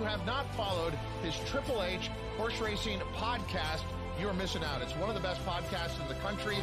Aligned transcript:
You 0.00 0.06
have 0.06 0.24
not 0.24 0.52
followed 0.54 0.94
his 1.22 1.34
Triple 1.50 1.82
H 1.82 2.08
horse 2.38 2.58
racing 2.58 3.00
podcast, 3.14 3.82
you're 4.18 4.32
missing 4.32 4.64
out. 4.64 4.80
It's 4.80 4.96
one 4.96 5.10
of 5.10 5.14
the 5.14 5.20
best 5.20 5.44
podcasts 5.44 6.00
in 6.00 6.08
the 6.08 6.14
country. 6.14 6.56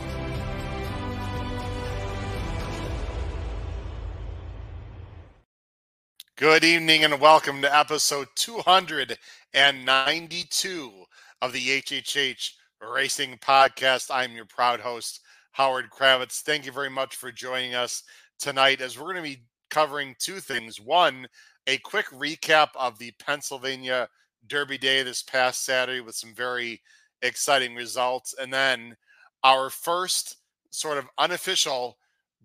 Good 6.35 6.63
evening 6.63 7.03
and 7.03 7.21
welcome 7.21 7.61
to 7.61 7.77
episode 7.77 8.30
292 8.33 10.91
of 11.43 11.53
the 11.53 11.59
HHH 11.59 12.53
Racing 12.81 13.37
Podcast. 13.37 14.09
I'm 14.11 14.31
your 14.31 14.45
proud 14.45 14.80
host, 14.80 15.21
Howard 15.52 15.92
Kravets. 15.92 16.42
Thank 16.42 16.65
you 16.65 16.71
very 16.71 16.89
much 16.89 17.15
for 17.15 17.31
joining 17.31 17.76
us 17.76 18.02
tonight 18.39 18.81
as 18.81 18.97
we're 18.97 19.14
going 19.14 19.17
to 19.17 19.21
be 19.21 19.43
covering 19.70 20.15
two 20.17 20.39
things. 20.39 20.81
One, 20.81 21.27
a 21.67 21.78
quick 21.80 22.08
recap 22.08 22.70
of 22.76 22.98
the 22.98 23.11
Pennsylvania 23.20 24.08
Derby 24.48 24.78
Day 24.78 25.04
this 25.04 25.22
past 25.22 25.66
Saturday 25.66 26.00
with 26.00 26.16
some 26.16 26.33
very 26.33 26.82
exciting 27.22 27.76
results. 27.76 28.33
And 28.39 28.52
then 28.52 28.95
our 29.44 29.70
first 29.70 30.38
sort 30.72 30.98
of 30.98 31.08
unofficial 31.17 31.98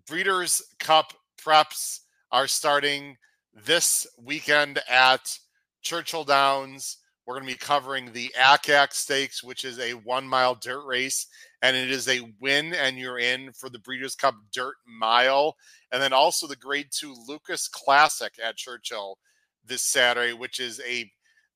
Breeders' 0.05 0.61
Cup 0.79 1.13
preps 1.41 2.01
are 2.31 2.47
starting 2.47 3.15
this 3.53 4.05
weekend 4.21 4.81
at 4.89 5.37
Churchill 5.81 6.25
Downs. 6.25 6.97
We're 7.25 7.35
going 7.35 7.47
to 7.47 7.53
be 7.53 7.57
covering 7.57 8.11
the 8.11 8.33
Ack 8.37 8.67
Ack 8.67 8.93
Stakes, 8.93 9.41
which 9.41 9.63
is 9.63 9.79
a 9.79 9.91
one 9.91 10.27
mile 10.27 10.55
dirt 10.55 10.85
race, 10.85 11.27
and 11.63 11.77
it 11.77 11.89
is 11.89 12.09
a 12.09 12.19
win 12.41 12.73
and 12.73 12.99
you're 12.99 13.19
in 13.19 13.51
for 13.53 13.69
the 13.69 13.79
Breeders' 13.79 14.15
Cup 14.15 14.35
Dirt 14.51 14.75
Mile. 14.85 15.55
And 15.91 16.03
then 16.03 16.11
also 16.11 16.45
the 16.45 16.57
Grade 16.57 16.89
Two 16.91 17.15
Lukas 17.27 17.69
Classic 17.69 18.33
at 18.43 18.57
Churchill 18.57 19.17
this 19.65 19.81
Saturday, 19.81 20.33
which 20.33 20.59
is 20.59 20.81
a 20.85 21.09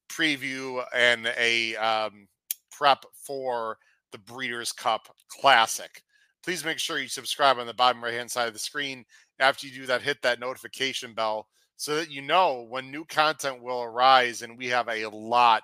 preview 0.09 0.81
and 0.95 1.31
a 1.37 1.75
um, 1.75 2.27
prep 2.71 3.03
for 3.13 3.77
the 4.13 4.17
Breeders' 4.19 4.71
Cup 4.71 5.13
Classic. 5.29 6.01
Please 6.41 6.63
make 6.63 6.79
sure 6.79 6.99
you 6.99 7.09
subscribe 7.09 7.57
on 7.57 7.67
the 7.67 7.73
bottom 7.73 8.01
right 8.01 8.13
hand 8.13 8.31
side 8.31 8.47
of 8.47 8.53
the 8.53 8.59
screen. 8.59 9.03
After 9.39 9.67
you 9.67 9.73
do 9.73 9.85
that, 9.87 10.01
hit 10.01 10.21
that 10.21 10.39
notification 10.39 11.13
bell 11.13 11.47
so 11.75 11.97
that 11.97 12.09
you 12.09 12.21
know 12.21 12.65
when 12.69 12.89
new 12.89 13.03
content 13.03 13.61
will 13.61 13.83
arise. 13.83 14.41
And 14.41 14.57
we 14.57 14.67
have 14.67 14.87
a 14.87 15.09
lot 15.09 15.63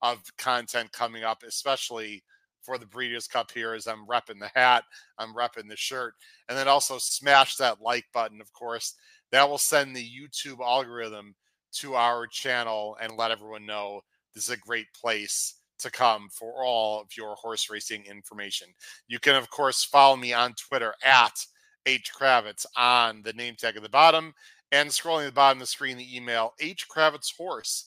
of 0.00 0.18
content 0.38 0.90
coming 0.92 1.24
up, 1.24 1.42
especially 1.46 2.24
for 2.62 2.78
the 2.78 2.86
Breeders' 2.86 3.26
Cup 3.26 3.50
here 3.50 3.74
as 3.74 3.86
I'm 3.86 4.06
repping 4.06 4.38
the 4.38 4.50
hat, 4.54 4.84
I'm 5.18 5.34
repping 5.34 5.68
the 5.68 5.76
shirt. 5.76 6.14
And 6.48 6.56
then 6.56 6.68
also 6.68 6.98
smash 6.98 7.56
that 7.56 7.80
like 7.80 8.04
button, 8.12 8.40
of 8.40 8.52
course. 8.52 8.94
That 9.30 9.48
will 9.48 9.58
send 9.58 9.96
the 9.96 10.08
YouTube 10.08 10.60
algorithm 10.60 11.34
to 11.74 11.94
our 11.94 12.26
channel 12.26 12.96
and 13.00 13.16
let 13.16 13.30
everyone 13.30 13.66
know 13.66 14.02
this 14.34 14.44
is 14.44 14.50
a 14.50 14.58
great 14.58 14.86
place 14.94 15.54
to 15.78 15.90
come 15.90 16.28
for 16.30 16.64
all 16.64 17.00
of 17.00 17.08
your 17.16 17.34
horse 17.34 17.68
racing 17.70 18.04
information. 18.04 18.68
You 19.08 19.18
can, 19.18 19.34
of 19.34 19.50
course, 19.50 19.84
follow 19.84 20.16
me 20.16 20.32
on 20.32 20.54
Twitter 20.54 20.94
at 21.04 21.44
H 21.86 22.12
Kravets 22.14 22.66
on 22.76 23.22
the 23.22 23.32
name 23.32 23.56
tag 23.56 23.76
at 23.76 23.82
the 23.82 23.88
bottom 23.88 24.34
and 24.70 24.88
scrolling 24.88 25.22
at 25.22 25.26
the 25.26 25.32
bottom 25.32 25.58
of 25.58 25.62
the 25.62 25.66
screen, 25.66 25.98
the 25.98 26.16
email 26.16 26.54
hkravetshorse 26.60 27.84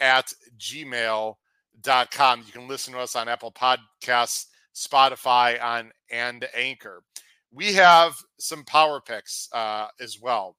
at 0.00 0.32
gmail.com. 0.58 1.34
You 1.86 2.52
can 2.52 2.68
listen 2.68 2.92
to 2.94 3.00
us 3.00 3.16
on 3.16 3.28
Apple 3.28 3.52
Podcasts, 3.52 4.46
Spotify, 4.74 5.62
on 5.62 5.92
and 6.10 6.46
Anchor. 6.54 7.02
We 7.52 7.72
have 7.74 8.14
some 8.38 8.64
power 8.64 9.00
picks 9.00 9.48
uh, 9.52 9.88
as 10.00 10.20
well. 10.20 10.56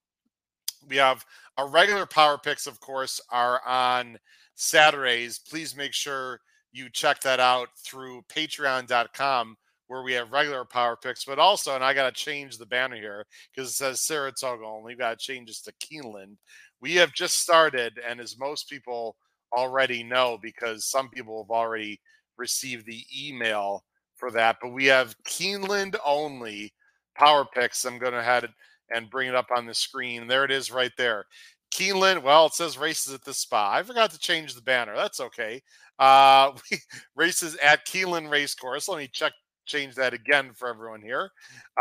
We 0.88 0.96
have 0.96 1.26
our 1.58 1.68
regular 1.68 2.06
power 2.06 2.38
picks, 2.38 2.68
of 2.68 2.80
course, 2.80 3.20
are 3.32 3.62
on 3.66 4.18
Saturdays. 4.56 5.40
Please 5.40 5.76
make 5.76 5.94
sure 5.94 6.40
you 6.72 6.90
check 6.90 7.20
that 7.22 7.40
out 7.40 7.70
through 7.78 8.24
patreon.com 8.34 9.58
where 9.88 10.04
we 10.04 10.14
have 10.14 10.32
regular 10.32 10.64
power 10.64 10.96
picks, 10.96 11.26
but 11.26 11.40
also, 11.40 11.74
and 11.74 11.84
I 11.84 11.96
got 11.96 12.14
to 12.14 12.24
change 12.24 12.58
the 12.58 12.66
banner 12.66 12.96
here 12.96 13.26
because 13.54 13.72
it 13.72 13.74
says 13.74 14.02
Saratoga 14.02 14.64
only. 14.64 14.92
We've 14.92 15.00
got 15.00 15.18
to 15.18 15.26
change 15.26 15.48
this 15.48 15.62
to 15.62 15.74
Keeneland. 15.74 16.38
We 16.80 16.94
have 16.96 17.12
just 17.12 17.40
started, 17.40 18.00
and 18.08 18.20
as 18.20 18.38
most 18.38 18.70
people 18.70 19.16
already 19.54 20.04
know, 20.04 20.38
because 20.42 20.86
some 20.86 21.10
people 21.10 21.44
have 21.44 21.52
already 21.52 22.00
received 22.38 22.86
the 22.86 23.04
email 23.18 23.84
for 24.16 24.32
that, 24.32 24.58
but 24.62 24.70
we 24.70 24.86
have 24.86 25.16
Keeneland 25.28 25.96
only 26.06 26.74
power 27.16 27.46
picks. 27.46 27.86
I'm 27.86 27.98
going 27.98 28.14
to 28.14 28.24
head 28.24 28.50
and 28.92 29.10
bring 29.10 29.30
it 29.30 29.36
up 29.36 29.50
on 29.56 29.66
the 29.66 29.74
screen. 29.74 30.28
There 30.28 30.46
it 30.46 30.52
is 30.52 30.72
right 30.72 30.92
there. 30.98 31.26
Keeneland, 31.74 32.24
well, 32.24 32.48
it 32.48 32.54
says 32.54 32.78
races 32.78 33.14
at 33.14 33.24
the 33.24 33.34
spa. 33.34 33.72
I 33.72 33.84
forgot 33.84 34.12
to 34.12 34.20
change 34.20 34.56
the 34.56 34.62
banner. 34.62 34.96
That's 34.96 35.20
okay. 35.20 35.62
Uh, 36.00 36.52
races 37.16 37.56
at 37.64 37.86
Keeneland 37.86 38.30
Racecourse. 38.30 38.88
Let 38.88 38.98
me 38.98 39.10
check, 39.12 39.34
change 39.66 39.96
that 39.96 40.14
again 40.14 40.52
for 40.56 40.68
everyone 40.68 41.02
here. 41.02 41.30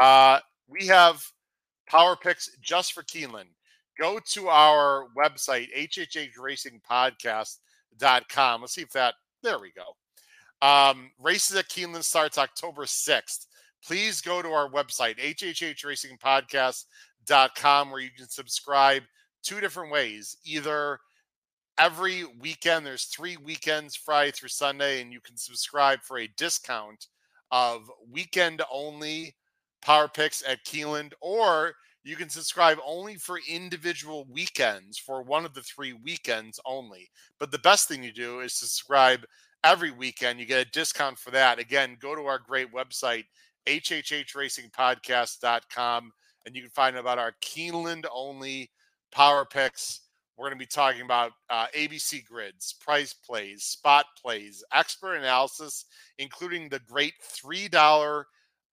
Uh, 0.01 0.41
we 0.69 0.87
have 0.87 1.25
power 1.89 2.17
picks 2.17 2.51
just 2.61 2.93
for 2.93 3.03
Keeneland. 3.03 3.49
Go 3.99 4.21
to 4.33 4.49
our 4.49 5.09
website, 5.17 5.69
hhhracingpodcast.com. 5.77 8.61
Let's 8.61 8.75
see 8.75 8.83
if 8.83 8.93
that, 8.93 9.15
there 9.43 9.59
we 9.59 9.73
go. 9.73 9.97
Um, 10.67 11.11
races 11.21 11.57
at 11.57 11.69
Keeneland 11.69 12.05
starts 12.05 12.39
October 12.39 12.85
6th 12.85 13.47
please 13.85 14.21
go 14.21 14.41
to 14.43 14.51
our 14.51 14.69
website, 14.71 15.19
hhhracingpodcast.com, 15.19 17.91
where 17.91 18.01
you 18.01 18.11
can 18.17 18.29
subscribe 18.29 19.03
two 19.43 19.61
different 19.61 19.91
ways. 19.93 20.37
Either 20.45 20.99
every 21.79 22.25
weekend, 22.41 22.85
there's 22.85 23.05
three 23.05 23.37
weekends, 23.37 23.95
Friday 23.97 24.33
through 24.33 24.51
Sunday, 24.51 25.01
and 25.01 25.11
you 25.13 25.21
can 25.21 25.37
subscribe 25.37 26.01
for 26.03 26.19
a 26.19 26.27
discount 26.37 27.07
of 27.51 27.91
weekend 28.11 28.61
only 28.71 29.35
power 29.81 30.09
picks 30.09 30.43
at 30.47 30.63
Keeneland, 30.65 31.13
or 31.21 31.73
you 32.09 32.17
can 32.17 32.31
subscribe 32.31 32.79
only 32.87 33.17
for 33.17 33.39
individual 33.47 34.27
weekends 34.31 34.97
for 34.97 35.21
one 35.21 35.45
of 35.45 35.53
the 35.53 35.61
three 35.61 35.93
weekends 35.93 36.59
only. 36.65 37.11
But 37.39 37.51
the 37.51 37.59
best 37.59 37.87
thing 37.87 38.03
you 38.03 38.15
do 38.15 38.41
is 38.41 38.55
subscribe 38.55 39.27
every 39.63 39.91
weekend. 39.91 40.41
You 40.41 40.47
get 40.47 40.67
a 40.67 40.71
discount 40.71 41.19
for 41.19 41.33
that. 41.33 41.59
Again, 41.59 41.99
go 42.01 42.15
to 42.15 42.23
our 42.23 42.39
great 42.39 42.73
website, 42.73 43.25
hhhracingpodcast.com, 43.67 46.13
and 46.47 46.57
you 46.57 46.63
can 46.63 46.71
find 46.71 46.97
out 46.97 47.01
about 47.01 47.19
our 47.19 47.35
Keeneland 47.43 48.07
only 48.11 48.71
power 49.13 49.45
picks. 49.45 50.01
We're 50.39 50.49
going 50.49 50.59
to 50.59 50.65
be 50.65 50.67
talking 50.67 51.03
about 51.03 51.33
uh, 51.51 51.67
ABC 51.77 52.25
grids, 52.25 52.73
price 52.81 53.13
plays, 53.13 53.65
spot 53.65 54.07
plays, 54.19 54.65
expert 54.73 55.17
analysis, 55.17 55.85
including 56.17 56.71
the 56.71 56.81
great 56.89 57.13
$3 57.45 58.25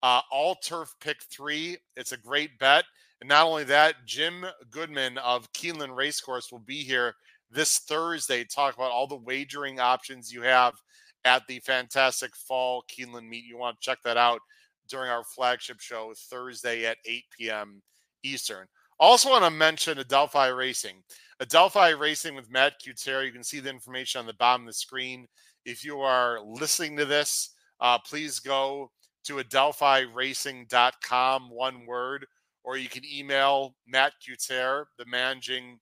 uh, 0.06 0.22
all 0.32 0.54
turf 0.64 0.94
pick 1.02 1.18
three. 1.32 1.78
It's 1.96 2.12
a 2.12 2.18
great 2.18 2.60
bet. 2.60 2.84
And 3.26 3.30
not 3.32 3.48
only 3.48 3.64
that, 3.64 4.06
Jim 4.06 4.46
Goodman 4.70 5.18
of 5.18 5.52
Keeneland 5.52 5.96
Racecourse 5.96 6.52
will 6.52 6.60
be 6.60 6.84
here 6.84 7.16
this 7.50 7.80
Thursday 7.80 8.44
to 8.44 8.48
talk 8.48 8.76
about 8.76 8.92
all 8.92 9.08
the 9.08 9.16
wagering 9.16 9.80
options 9.80 10.32
you 10.32 10.44
have 10.44 10.76
at 11.24 11.42
the 11.48 11.58
fantastic 11.62 12.36
fall 12.36 12.86
Keeneland 12.88 13.28
meet. 13.28 13.44
You 13.44 13.58
want 13.58 13.82
to 13.82 13.84
check 13.84 13.98
that 14.04 14.16
out 14.16 14.42
during 14.88 15.10
our 15.10 15.24
flagship 15.24 15.80
show 15.80 16.14
Thursday 16.16 16.86
at 16.86 17.00
8 17.04 17.24
p.m. 17.36 17.82
Eastern. 18.22 18.68
Also, 19.00 19.32
want 19.32 19.44
to 19.44 19.50
mention 19.50 19.98
Adelphi 19.98 20.50
Racing. 20.50 21.02
Adelphi 21.40 21.96
Racing 21.96 22.36
with 22.36 22.52
Matt 22.52 22.74
Cutera. 22.80 23.26
You 23.26 23.32
can 23.32 23.44
see 23.44 23.60
the 23.60 23.72
information 23.72 24.20
on 24.20 24.28
the 24.28 24.36
bottom 24.36 24.62
of 24.62 24.68
the 24.68 24.74
screen. 24.74 25.26
If 25.66 25.84
you 25.84 26.00
are 26.02 26.42
listening 26.46 26.96
to 26.98 27.06
this, 27.06 27.56
uh, 27.80 27.98
please 27.98 28.40
go 28.40 28.92
to 29.24 29.38
adelphiracing.com, 29.38 31.50
one 31.50 31.88
word, 31.88 32.28
or 32.66 32.78
you 32.78 32.90
can 32.90 33.04
email 33.06 33.76
Matt 33.88 34.14
Cutera, 34.22 34.84
the 34.98 35.06
managing 35.06 35.80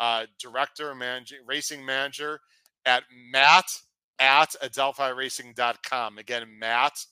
uh, 0.00 0.26
director, 0.40 0.92
managing 0.94 1.40
racing 1.46 1.84
manager, 1.84 2.40
at 2.86 3.04
matt 3.30 3.66
at 4.18 4.54
adelphiracing.com. 4.62 6.18
Again, 6.18 6.46
Matt 6.58 7.04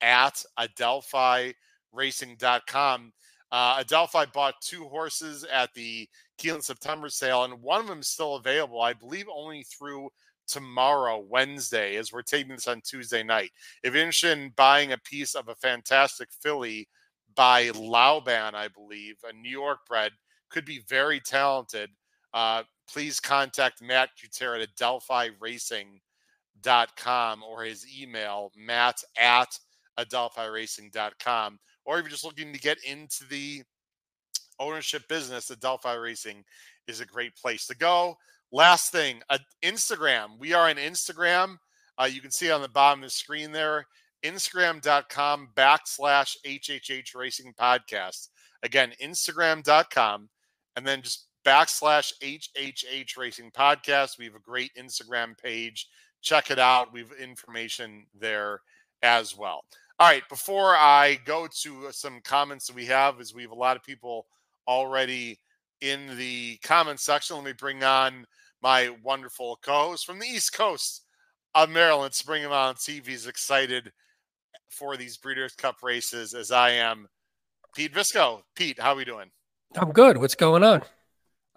at 0.00 0.44
adelphiracing.com. 0.58 3.12
Uh, 3.52 3.76
Adelphi 3.78 4.24
bought 4.34 4.54
two 4.60 4.84
horses 4.84 5.44
at 5.44 5.72
the 5.74 6.08
Keeneland 6.38 6.64
September 6.64 7.08
sale, 7.08 7.44
and 7.44 7.62
one 7.62 7.80
of 7.80 7.86
them 7.86 8.00
is 8.00 8.08
still 8.08 8.34
available, 8.34 8.82
I 8.82 8.92
believe, 8.92 9.26
only 9.32 9.62
through 9.62 10.10
tomorrow, 10.48 11.24
Wednesday, 11.28 11.96
as 11.96 12.12
we're 12.12 12.22
taping 12.22 12.56
this 12.56 12.68
on 12.68 12.82
Tuesday 12.82 13.22
night. 13.22 13.52
If 13.82 13.94
you're 13.94 14.02
interested 14.02 14.36
in 14.36 14.52
buying 14.56 14.92
a 14.92 14.98
piece 14.98 15.34
of 15.34 15.48
a 15.48 15.54
fantastic 15.54 16.28
filly 16.42 16.88
by 17.36 17.70
Lauban, 17.70 18.54
I 18.54 18.68
believe, 18.68 19.16
a 19.28 19.32
New 19.32 19.50
York 19.50 19.80
bred, 19.88 20.12
could 20.50 20.64
be 20.64 20.82
very 20.88 21.20
talented. 21.20 21.90
Uh, 22.32 22.62
please 22.90 23.20
contact 23.20 23.82
Matt 23.82 24.08
Cutera 24.16 24.62
at 24.62 24.74
adelphiracing.com 24.76 27.42
or 27.42 27.62
his 27.62 27.86
email, 28.00 28.50
matt 28.56 28.96
at 29.18 29.58
adelphiracing.com. 29.98 31.58
Or 31.84 31.98
if 31.98 32.04
you're 32.04 32.10
just 32.10 32.24
looking 32.24 32.52
to 32.52 32.58
get 32.58 32.78
into 32.84 33.26
the 33.28 33.62
ownership 34.58 35.06
business, 35.08 35.50
Adelphi 35.50 35.96
Racing 35.96 36.44
is 36.88 37.00
a 37.00 37.06
great 37.06 37.36
place 37.36 37.66
to 37.66 37.76
go. 37.76 38.16
Last 38.52 38.92
thing, 38.92 39.20
uh, 39.30 39.38
Instagram. 39.62 40.38
We 40.38 40.52
are 40.52 40.68
on 40.68 40.76
Instagram. 40.76 41.56
Uh, 41.98 42.08
you 42.10 42.20
can 42.20 42.30
see 42.30 42.50
on 42.50 42.62
the 42.62 42.68
bottom 42.68 43.00
of 43.00 43.06
the 43.06 43.10
screen 43.10 43.52
there, 43.52 43.86
Instagram.com 44.24 45.50
backslash 45.54 46.36
HHH 46.46 47.14
Racing 47.14 47.54
Podcast. 47.58 48.28
Again, 48.62 48.92
Instagram.com 49.02 50.28
and 50.76 50.86
then 50.86 51.02
just 51.02 51.26
backslash 51.44 52.12
HHH 52.22 53.16
Racing 53.16 53.50
Podcast. 53.52 54.18
We 54.18 54.24
have 54.26 54.34
a 54.34 54.40
great 54.40 54.72
Instagram 54.78 55.38
page. 55.38 55.88
Check 56.22 56.50
it 56.50 56.58
out. 56.58 56.92
We 56.92 57.00
have 57.00 57.12
information 57.12 58.06
there 58.18 58.60
as 59.02 59.36
well. 59.36 59.62
All 59.98 60.08
right, 60.08 60.28
before 60.28 60.76
I 60.76 61.18
go 61.24 61.48
to 61.62 61.86
uh, 61.86 61.92
some 61.92 62.20
comments 62.22 62.66
that 62.66 62.76
we 62.76 62.84
have, 62.86 63.20
as 63.20 63.32
we 63.32 63.42
have 63.42 63.52
a 63.52 63.54
lot 63.54 63.76
of 63.76 63.82
people 63.82 64.26
already 64.68 65.38
in 65.80 66.16
the 66.18 66.58
comment 66.62 67.00
section, 67.00 67.36
let 67.36 67.44
me 67.44 67.52
bring 67.52 67.82
on 67.82 68.26
my 68.62 68.90
wonderful 69.02 69.58
co-host 69.62 70.04
from 70.04 70.18
the 70.18 70.26
East 70.26 70.52
Coast 70.52 71.04
of 71.54 71.70
Maryland. 71.70 72.02
Let's 72.02 72.22
bring 72.22 72.42
him 72.42 72.52
on. 72.52 72.74
If 72.74 73.06
he's 73.06 73.26
excited 73.26 73.92
for 74.68 74.96
these 74.96 75.16
Breeders' 75.16 75.54
Cup 75.54 75.82
races 75.82 76.34
as 76.34 76.50
I 76.50 76.70
am. 76.70 77.08
Pete 77.74 77.92
Visco. 77.92 78.42
Pete, 78.54 78.80
how 78.80 78.92
are 78.92 78.96
we 78.96 79.04
doing? 79.04 79.30
I'm 79.76 79.92
good. 79.92 80.18
What's 80.18 80.34
going 80.34 80.64
on? 80.64 80.82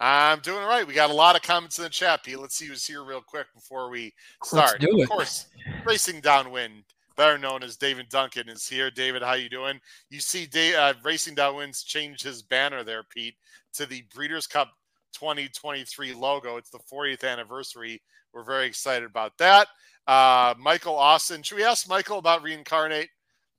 I'm 0.00 0.40
doing 0.40 0.58
all 0.58 0.68
right. 0.68 0.86
We 0.86 0.94
got 0.94 1.10
a 1.10 1.14
lot 1.14 1.36
of 1.36 1.42
comments 1.42 1.78
in 1.78 1.84
the 1.84 1.90
chat, 1.90 2.24
Pete. 2.24 2.38
Let's 2.38 2.56
see 2.56 2.66
who's 2.66 2.86
here 2.86 3.04
real 3.04 3.20
quick 3.20 3.46
before 3.54 3.90
we 3.90 4.14
start. 4.42 4.80
Let's 4.80 4.84
do 4.84 4.98
it. 4.98 5.02
Of 5.02 5.10
course, 5.10 5.46
Racing 5.84 6.22
Downwind, 6.22 6.84
better 7.16 7.36
known 7.36 7.62
as 7.62 7.76
David 7.76 8.08
Duncan, 8.08 8.48
is 8.48 8.66
here. 8.66 8.90
David, 8.90 9.22
how 9.22 9.34
you 9.34 9.50
doing? 9.50 9.78
You 10.08 10.20
see, 10.20 10.46
Dave, 10.46 10.74
uh, 10.74 10.94
Racing 11.02 11.34
Downwind's 11.34 11.82
changed 11.82 12.22
his 12.22 12.42
banner 12.42 12.82
there, 12.82 13.02
Pete, 13.02 13.34
to 13.74 13.84
the 13.84 14.02
Breeders' 14.14 14.46
Cup 14.46 14.70
2023 15.12 16.14
logo. 16.14 16.56
It's 16.56 16.70
the 16.70 16.78
40th 16.78 17.24
anniversary. 17.24 18.00
We're 18.32 18.44
very 18.44 18.66
excited 18.66 19.04
about 19.04 19.36
that. 19.38 19.68
Uh, 20.10 20.54
Michael 20.58 20.96
Austin. 20.96 21.40
Should 21.40 21.56
we 21.56 21.62
ask 21.62 21.88
Michael 21.88 22.18
about 22.18 22.42
reincarnate? 22.42 23.10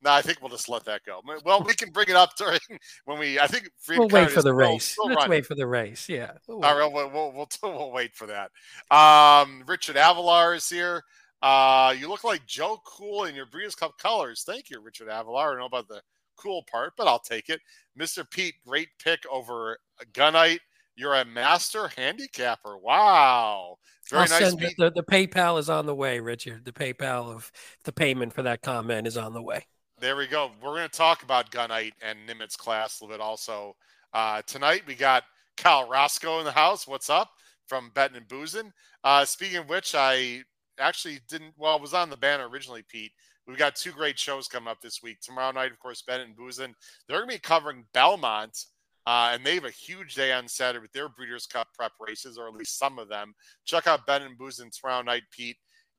No, 0.01 0.11
I 0.11 0.21
think 0.21 0.41
we'll 0.41 0.49
just 0.49 0.67
let 0.67 0.83
that 0.83 1.01
go. 1.05 1.21
Well, 1.45 1.63
we 1.63 1.73
can 1.73 1.91
bring 1.91 2.09
it 2.09 2.15
up 2.17 2.35
during 2.35 2.59
when 3.05 3.19
we. 3.19 3.39
I 3.39 3.47
think 3.47 3.69
we'll 3.87 4.09
wait 4.09 4.31
for 4.31 4.41
the 4.41 4.53
race. 4.53 4.83
Still 4.83 5.07
Let's 5.07 5.29
wait 5.29 5.45
for 5.45 5.55
the 5.55 5.65
race. 5.65 6.09
Yeah. 6.09 6.31
We'll 6.49 6.65
All 6.65 6.77
right, 6.77 6.91
we'll, 6.91 7.09
we'll, 7.09 7.31
we'll, 7.31 7.47
we'll 7.63 7.91
wait 7.93 8.13
for 8.15 8.27
that. 8.27 8.51
Um, 8.93 9.63
Richard 9.65 9.95
Avalar 9.95 10.57
is 10.57 10.67
here. 10.67 11.03
Uh, 11.41 11.95
you 11.97 12.09
look 12.09 12.25
like 12.25 12.45
Joe 12.45 12.81
Cool 12.85 13.23
in 13.25 13.35
your 13.35 13.45
Breeders' 13.45 13.73
Cup 13.73 13.97
colors. 13.97 14.43
Thank 14.45 14.69
you, 14.69 14.81
Richard 14.81 15.07
Avalar. 15.07 15.45
I 15.45 15.49
don't 15.51 15.59
know 15.59 15.65
about 15.67 15.87
the 15.87 16.01
cool 16.35 16.65
part, 16.69 16.93
but 16.97 17.07
I'll 17.07 17.19
take 17.19 17.47
it. 17.47 17.61
Mr. 17.97 18.29
Pete, 18.29 18.55
great 18.67 18.89
pick 19.01 19.21
over 19.31 19.77
Gunite. 20.11 20.59
You're 20.97 21.15
a 21.15 21.25
master 21.25 21.89
handicapper. 21.95 22.77
Wow. 22.77 23.77
Very 24.11 24.23
I'll 24.23 24.41
nice. 24.41 24.55
The, 24.55 24.73
the, 24.77 24.91
the, 24.91 25.03
PayPal 25.03 25.57
is 25.57 25.69
on 25.69 25.85
the 25.85 25.95
way, 25.95 26.19
Richard. 26.19 26.65
The 26.65 26.73
PayPal 26.73 27.33
of 27.33 27.49
the 27.85 27.93
payment 27.93 28.33
for 28.33 28.43
that 28.43 28.61
comment 28.61 29.07
is 29.07 29.15
on 29.15 29.33
the 29.33 29.41
way. 29.41 29.65
There 30.01 30.17
we 30.17 30.27
go. 30.27 30.51
We're 30.61 30.75
going 30.75 30.89
to 30.89 30.97
talk 30.97 31.23
about 31.23 31.49
Gunite 31.49 31.93
and 32.01 32.19
Nimitz 32.27 32.57
class 32.57 32.99
a 32.99 33.05
little 33.05 33.17
bit 33.17 33.23
also. 33.23 33.77
Uh, 34.13 34.41
tonight 34.45 34.81
we 34.85 34.95
got 34.95 35.23
Cal 35.55 35.87
Roscoe 35.87 36.39
in 36.39 36.45
the 36.45 36.51
house. 36.51 36.85
What's 36.85 37.09
up 37.09 37.29
from 37.67 37.89
Betting 37.95 38.17
and 38.17 38.27
Boozing? 38.27 38.73
Uh, 39.05 39.23
speaking 39.23 39.59
of 39.59 39.69
which, 39.69 39.95
I 39.95 40.43
actually 40.77 41.19
didn't, 41.29 41.53
well, 41.57 41.77
I 41.77 41.81
was 41.81 41.93
on 41.93 42.09
the 42.09 42.17
banner 42.17 42.49
originally, 42.49 42.83
Pete. 42.89 43.13
We've 43.47 43.57
got 43.57 43.77
two 43.77 43.91
great 43.91 44.19
shows 44.19 44.49
coming 44.49 44.67
up 44.67 44.81
this 44.81 45.01
week. 45.01 45.21
Tomorrow 45.21 45.53
night, 45.53 45.71
of 45.71 45.79
course, 45.79 46.01
Betting 46.01 46.27
and 46.27 46.35
Boozin. 46.35 46.73
They're 47.07 47.19
going 47.19 47.29
to 47.29 47.35
be 47.35 47.39
covering 47.39 47.85
Belmont 47.93 48.65
uh, 49.07 49.31
and 49.33 49.45
they 49.45 49.55
have 49.55 49.65
a 49.65 49.71
huge 49.71 50.15
day 50.15 50.31
on 50.31 50.47
Saturday 50.47 50.81
with 50.81 50.91
their 50.91 51.09
Breeders' 51.09 51.47
Cup 51.47 51.67
prep 51.73 51.93
races, 51.99 52.37
or 52.37 52.47
at 52.47 52.53
least 52.53 52.77
some 52.77 52.99
of 52.99 53.09
them. 53.09 53.33
Check 53.65 53.87
out 53.87 54.05
Ben 54.05 54.21
and 54.21 54.37
Booz 54.37 54.59
and 54.59 54.71
tomorrow 54.71 55.01
night, 55.01 55.23
Pete. 55.31 55.57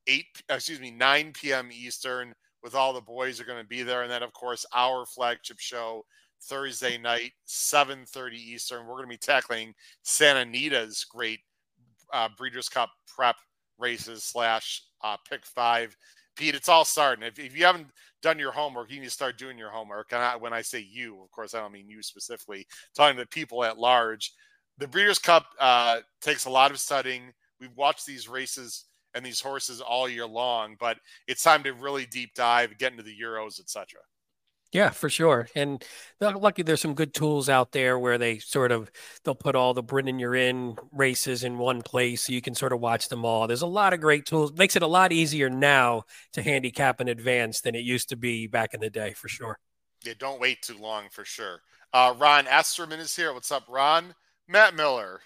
Eight, 0.08 0.26
excuse 0.48 0.80
me, 0.80 0.90
9 0.90 1.32
p.m. 1.34 1.70
Eastern. 1.72 2.34
With 2.62 2.76
all 2.76 2.92
the 2.92 3.00
boys 3.00 3.40
are 3.40 3.44
going 3.44 3.60
to 3.60 3.66
be 3.66 3.82
there, 3.82 4.02
and 4.02 4.10
then 4.10 4.22
of 4.22 4.32
course 4.32 4.64
our 4.72 5.04
flagship 5.04 5.58
show 5.58 6.04
Thursday 6.44 6.96
night, 6.96 7.32
7:30 7.48 8.34
Eastern. 8.34 8.86
We're 8.86 8.94
going 8.94 9.06
to 9.06 9.08
be 9.08 9.16
tackling 9.16 9.74
Santa 10.02 10.40
Anita's 10.40 11.04
great 11.04 11.40
uh, 12.12 12.28
Breeders' 12.36 12.68
Cup 12.68 12.90
prep 13.12 13.34
races 13.78 14.22
slash 14.22 14.82
uh, 15.02 15.16
pick 15.28 15.44
five. 15.44 15.96
Pete, 16.36 16.54
it's 16.54 16.68
all 16.68 16.84
starting. 16.84 17.24
If, 17.24 17.38
if 17.38 17.56
you 17.56 17.64
haven't 17.64 17.88
done 18.22 18.38
your 18.38 18.52
homework, 18.52 18.90
you 18.90 19.00
need 19.00 19.06
to 19.06 19.10
start 19.10 19.38
doing 19.38 19.58
your 19.58 19.70
homework. 19.70 20.12
And 20.12 20.22
I, 20.22 20.36
when 20.36 20.52
I 20.52 20.62
say 20.62 20.80
you, 20.80 21.20
of 21.22 21.30
course, 21.30 21.54
I 21.54 21.60
don't 21.60 21.72
mean 21.72 21.88
you 21.88 22.02
specifically, 22.02 22.66
talking 22.96 23.18
to 23.18 23.26
people 23.26 23.64
at 23.64 23.78
large. 23.78 24.32
The 24.78 24.88
Breeders' 24.88 25.18
Cup 25.18 25.46
uh, 25.60 25.98
takes 26.20 26.46
a 26.46 26.50
lot 26.50 26.70
of 26.70 26.80
studying. 26.80 27.32
We've 27.60 27.76
watched 27.76 28.06
these 28.06 28.28
races 28.28 28.86
and 29.14 29.24
these 29.24 29.40
horses 29.40 29.80
all 29.80 30.08
year 30.08 30.26
long, 30.26 30.76
but 30.80 30.98
it's 31.28 31.42
time 31.42 31.62
to 31.64 31.72
really 31.72 32.06
deep 32.06 32.34
dive, 32.34 32.78
get 32.78 32.92
into 32.92 33.02
the 33.02 33.14
Euros, 33.20 33.60
etc. 33.60 34.00
Yeah, 34.72 34.88
for 34.88 35.10
sure. 35.10 35.48
And 35.54 35.84
lucky 36.18 36.62
there's 36.62 36.80
some 36.80 36.94
good 36.94 37.12
tools 37.12 37.50
out 37.50 37.72
there 37.72 37.98
where 37.98 38.16
they 38.16 38.38
sort 38.38 38.72
of 38.72 38.90
they'll 39.22 39.34
put 39.34 39.54
all 39.54 39.74
the 39.74 39.82
Bryn 39.82 40.18
You're 40.18 40.34
in 40.34 40.76
races 40.92 41.44
in 41.44 41.58
one 41.58 41.82
place 41.82 42.22
so 42.22 42.32
you 42.32 42.40
can 42.40 42.54
sort 42.54 42.72
of 42.72 42.80
watch 42.80 43.08
them 43.10 43.24
all. 43.24 43.46
There's 43.46 43.62
a 43.62 43.66
lot 43.66 43.92
of 43.92 44.00
great 44.00 44.24
tools. 44.24 44.52
Makes 44.54 44.76
it 44.76 44.82
a 44.82 44.86
lot 44.86 45.12
easier 45.12 45.50
now 45.50 46.04
to 46.32 46.42
handicap 46.42 47.02
in 47.02 47.08
advance 47.08 47.60
than 47.60 47.74
it 47.74 47.84
used 47.84 48.08
to 48.08 48.16
be 48.16 48.46
back 48.46 48.72
in 48.72 48.80
the 48.80 48.88
day 48.88 49.12
for 49.12 49.28
sure. 49.28 49.58
Yeah, 50.04 50.14
don't 50.18 50.40
wait 50.40 50.62
too 50.62 50.78
long 50.78 51.04
for 51.10 51.24
sure. 51.24 51.60
Uh, 51.92 52.14
Ron 52.16 52.46
Esterman 52.46 52.98
is 52.98 53.14
here. 53.14 53.34
What's 53.34 53.52
up, 53.52 53.64
Ron? 53.68 54.14
Matt 54.48 54.74
Miller. 54.74 55.20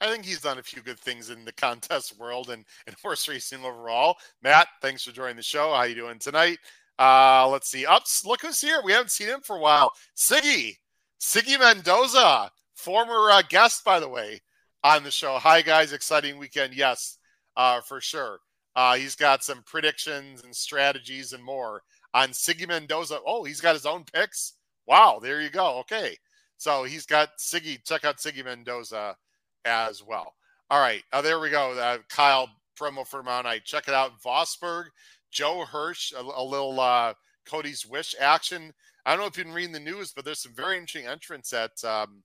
I 0.00 0.06
think 0.06 0.24
he's 0.24 0.40
done 0.40 0.58
a 0.58 0.62
few 0.62 0.82
good 0.82 0.98
things 0.98 1.30
in 1.30 1.44
the 1.44 1.52
contest 1.52 2.18
world 2.18 2.50
and, 2.50 2.64
and 2.86 2.96
horse 3.02 3.28
racing 3.28 3.64
overall. 3.64 4.16
Matt, 4.42 4.68
thanks 4.80 5.02
for 5.02 5.10
joining 5.10 5.36
the 5.36 5.42
show. 5.42 5.74
How 5.74 5.82
you 5.82 5.96
doing 5.96 6.20
tonight? 6.20 6.58
Uh, 6.98 7.48
let's 7.48 7.68
see. 7.68 7.86
Ups, 7.86 8.24
look 8.24 8.42
who's 8.42 8.60
here. 8.60 8.80
We 8.84 8.92
haven't 8.92 9.10
seen 9.10 9.28
him 9.28 9.40
for 9.40 9.56
a 9.56 9.60
while. 9.60 9.92
Siggy, 10.16 10.76
Siggy 11.20 11.58
Mendoza, 11.58 12.50
former 12.74 13.30
uh, 13.30 13.42
guest, 13.48 13.84
by 13.84 13.98
the 14.00 14.08
way, 14.08 14.40
on 14.84 15.02
the 15.02 15.10
show. 15.10 15.38
Hi, 15.38 15.62
guys. 15.62 15.92
Exciting 15.92 16.38
weekend. 16.38 16.74
Yes, 16.74 17.18
uh, 17.56 17.80
for 17.80 18.00
sure. 18.00 18.38
Uh, 18.74 18.94
he's 18.94 19.14
got 19.14 19.44
some 19.44 19.62
predictions 19.64 20.44
and 20.44 20.54
strategies 20.54 21.32
and 21.32 21.44
more 21.44 21.82
on 22.14 22.30
Siggy 22.30 22.66
Mendoza. 22.66 23.18
Oh, 23.26 23.44
he's 23.44 23.60
got 23.60 23.74
his 23.74 23.86
own 23.86 24.04
picks. 24.12 24.54
Wow, 24.86 25.18
there 25.22 25.40
you 25.40 25.50
go. 25.50 25.78
Okay. 25.80 26.16
So 26.56 26.84
he's 26.84 27.06
got 27.06 27.38
Siggy. 27.38 27.84
Check 27.84 28.04
out 28.04 28.18
Siggy 28.18 28.44
Mendoza 28.44 29.16
as 29.64 30.02
well. 30.02 30.34
All 30.70 30.80
right. 30.80 31.02
Oh, 31.12 31.22
there 31.22 31.40
we 31.40 31.50
go. 31.50 31.72
Uh, 31.72 31.98
Kyle 32.08 32.48
promo 32.80 33.06
for 33.06 33.18
tomorrow. 33.18 33.58
Check 33.64 33.88
it 33.88 33.94
out. 33.94 34.20
Vosburgh 34.22 34.86
Joe 35.32 35.64
Hirsch, 35.64 36.12
a, 36.12 36.20
a 36.20 36.44
little 36.44 36.78
uh, 36.78 37.14
Cody's 37.44 37.84
Wish 37.84 38.14
action. 38.20 38.72
I 39.04 39.10
don't 39.10 39.20
know 39.20 39.26
if 39.26 39.36
you've 39.36 39.46
been 39.46 39.54
reading 39.54 39.72
the 39.72 39.80
news, 39.80 40.12
but 40.12 40.24
there's 40.24 40.38
some 40.38 40.52
very 40.54 40.76
interesting 40.76 41.10
entrants 41.10 41.52
at 41.52 41.82
um, 41.84 42.22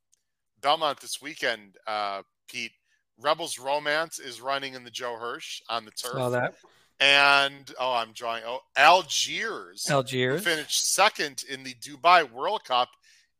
Belmont 0.61 0.99
this 0.99 1.21
weekend. 1.21 1.77
Uh, 1.87 2.21
Pete, 2.47 2.73
Rebels 3.19 3.57
Romance 3.57 4.19
is 4.19 4.41
running 4.41 4.75
in 4.75 4.83
the 4.83 4.91
Joe 4.91 5.15
Hirsch 5.19 5.61
on 5.69 5.85
the 5.85 5.91
turf. 5.91 6.13
Saw 6.13 6.29
that. 6.29 6.55
And 6.99 7.71
oh, 7.79 7.93
I'm 7.93 8.11
drawing. 8.11 8.43
Oh, 8.45 8.59
Algiers. 8.75 9.87
Algiers 9.89 10.43
finished 10.43 10.93
second 10.93 11.45
in 11.49 11.63
the 11.63 11.75
Dubai 11.75 12.29
World 12.29 12.63
Cup. 12.63 12.89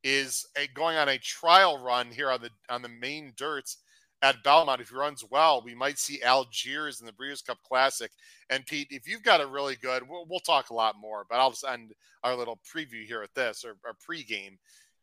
Is 0.03 0.45
a, 0.55 0.67
going 0.67 0.95
on 0.95 1.09
a 1.09 1.17
trial 1.17 1.83
run 1.83 2.12
here 2.12 2.29
on 2.29 2.39
the 2.39 2.51
on 2.69 2.81
the 2.81 2.88
main 2.88 3.33
dirts 3.36 3.77
at 4.21 4.43
Belmont. 4.43 4.79
If 4.79 4.89
he 4.89 4.95
runs 4.95 5.25
well, 5.29 5.62
we 5.65 5.74
might 5.74 5.97
see 5.97 6.21
Algiers 6.21 7.00
in 7.01 7.07
the 7.07 7.12
Breeders' 7.12 7.41
Cup 7.41 7.57
Classic. 7.67 8.12
And 8.50 8.66
Pete, 8.66 8.88
if 8.92 9.08
you've 9.08 9.24
got 9.24 9.42
a 9.42 9.48
really 9.48 9.75
good, 9.75 10.08
we'll, 10.08 10.25
we'll 10.30 10.39
talk 10.39 10.70
a 10.70 10.74
lot 10.74 10.96
more, 11.00 11.25
but 11.30 11.39
I'll 11.39 11.51
just 11.51 11.66
end 11.66 11.94
our 12.24 12.36
little 12.36 12.60
preview 12.74 13.06
here 13.06 13.22
at 13.22 13.34
this 13.34 13.66
or, 13.66 13.75
or 13.86 13.94
pregame. 13.94 14.58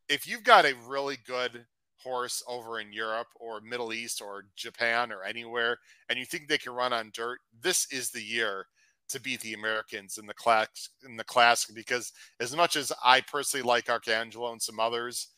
If 0.09 0.27
you've 0.27 0.45
got 0.45 0.65
a 0.65 0.75
really 0.87 1.19
good 1.27 1.67
horse 2.03 2.43
over 2.47 2.81
in 2.81 2.93
Europe 2.93 3.29
or 3.37 3.61
Middle 3.61 3.93
East 3.93 4.23
or 4.23 4.45
Japan 4.57 5.13
or 5.13 5.25
anywhere, 5.25 5.79
and 6.09 6.19
you 6.19 6.25
think 6.25 6.49
they 6.49 6.59
can 6.59 6.73
run 6.73 6.93
on 6.93 7.11
dirt, 7.15 7.39
this 7.63 7.87
is 7.93 8.11
the 8.11 8.23
year 8.23 8.67
to 9.09 9.21
beat 9.21 9.41
the 9.41 9.55
Americans 9.55 10.19
in 10.19 10.27
the 10.27 10.35
class 10.35 10.89
in 11.05 11.17
the 11.17 11.25
classic 11.25 11.75
because 11.75 12.13
as 12.41 12.57
much 12.57 12.75
as 12.75 12.91
I 13.05 13.21
personally 13.21 13.63
like 13.63 13.87
Arcangelo 13.87 14.53
and 14.53 14.63
some 14.63 14.81
others, 14.81 15.29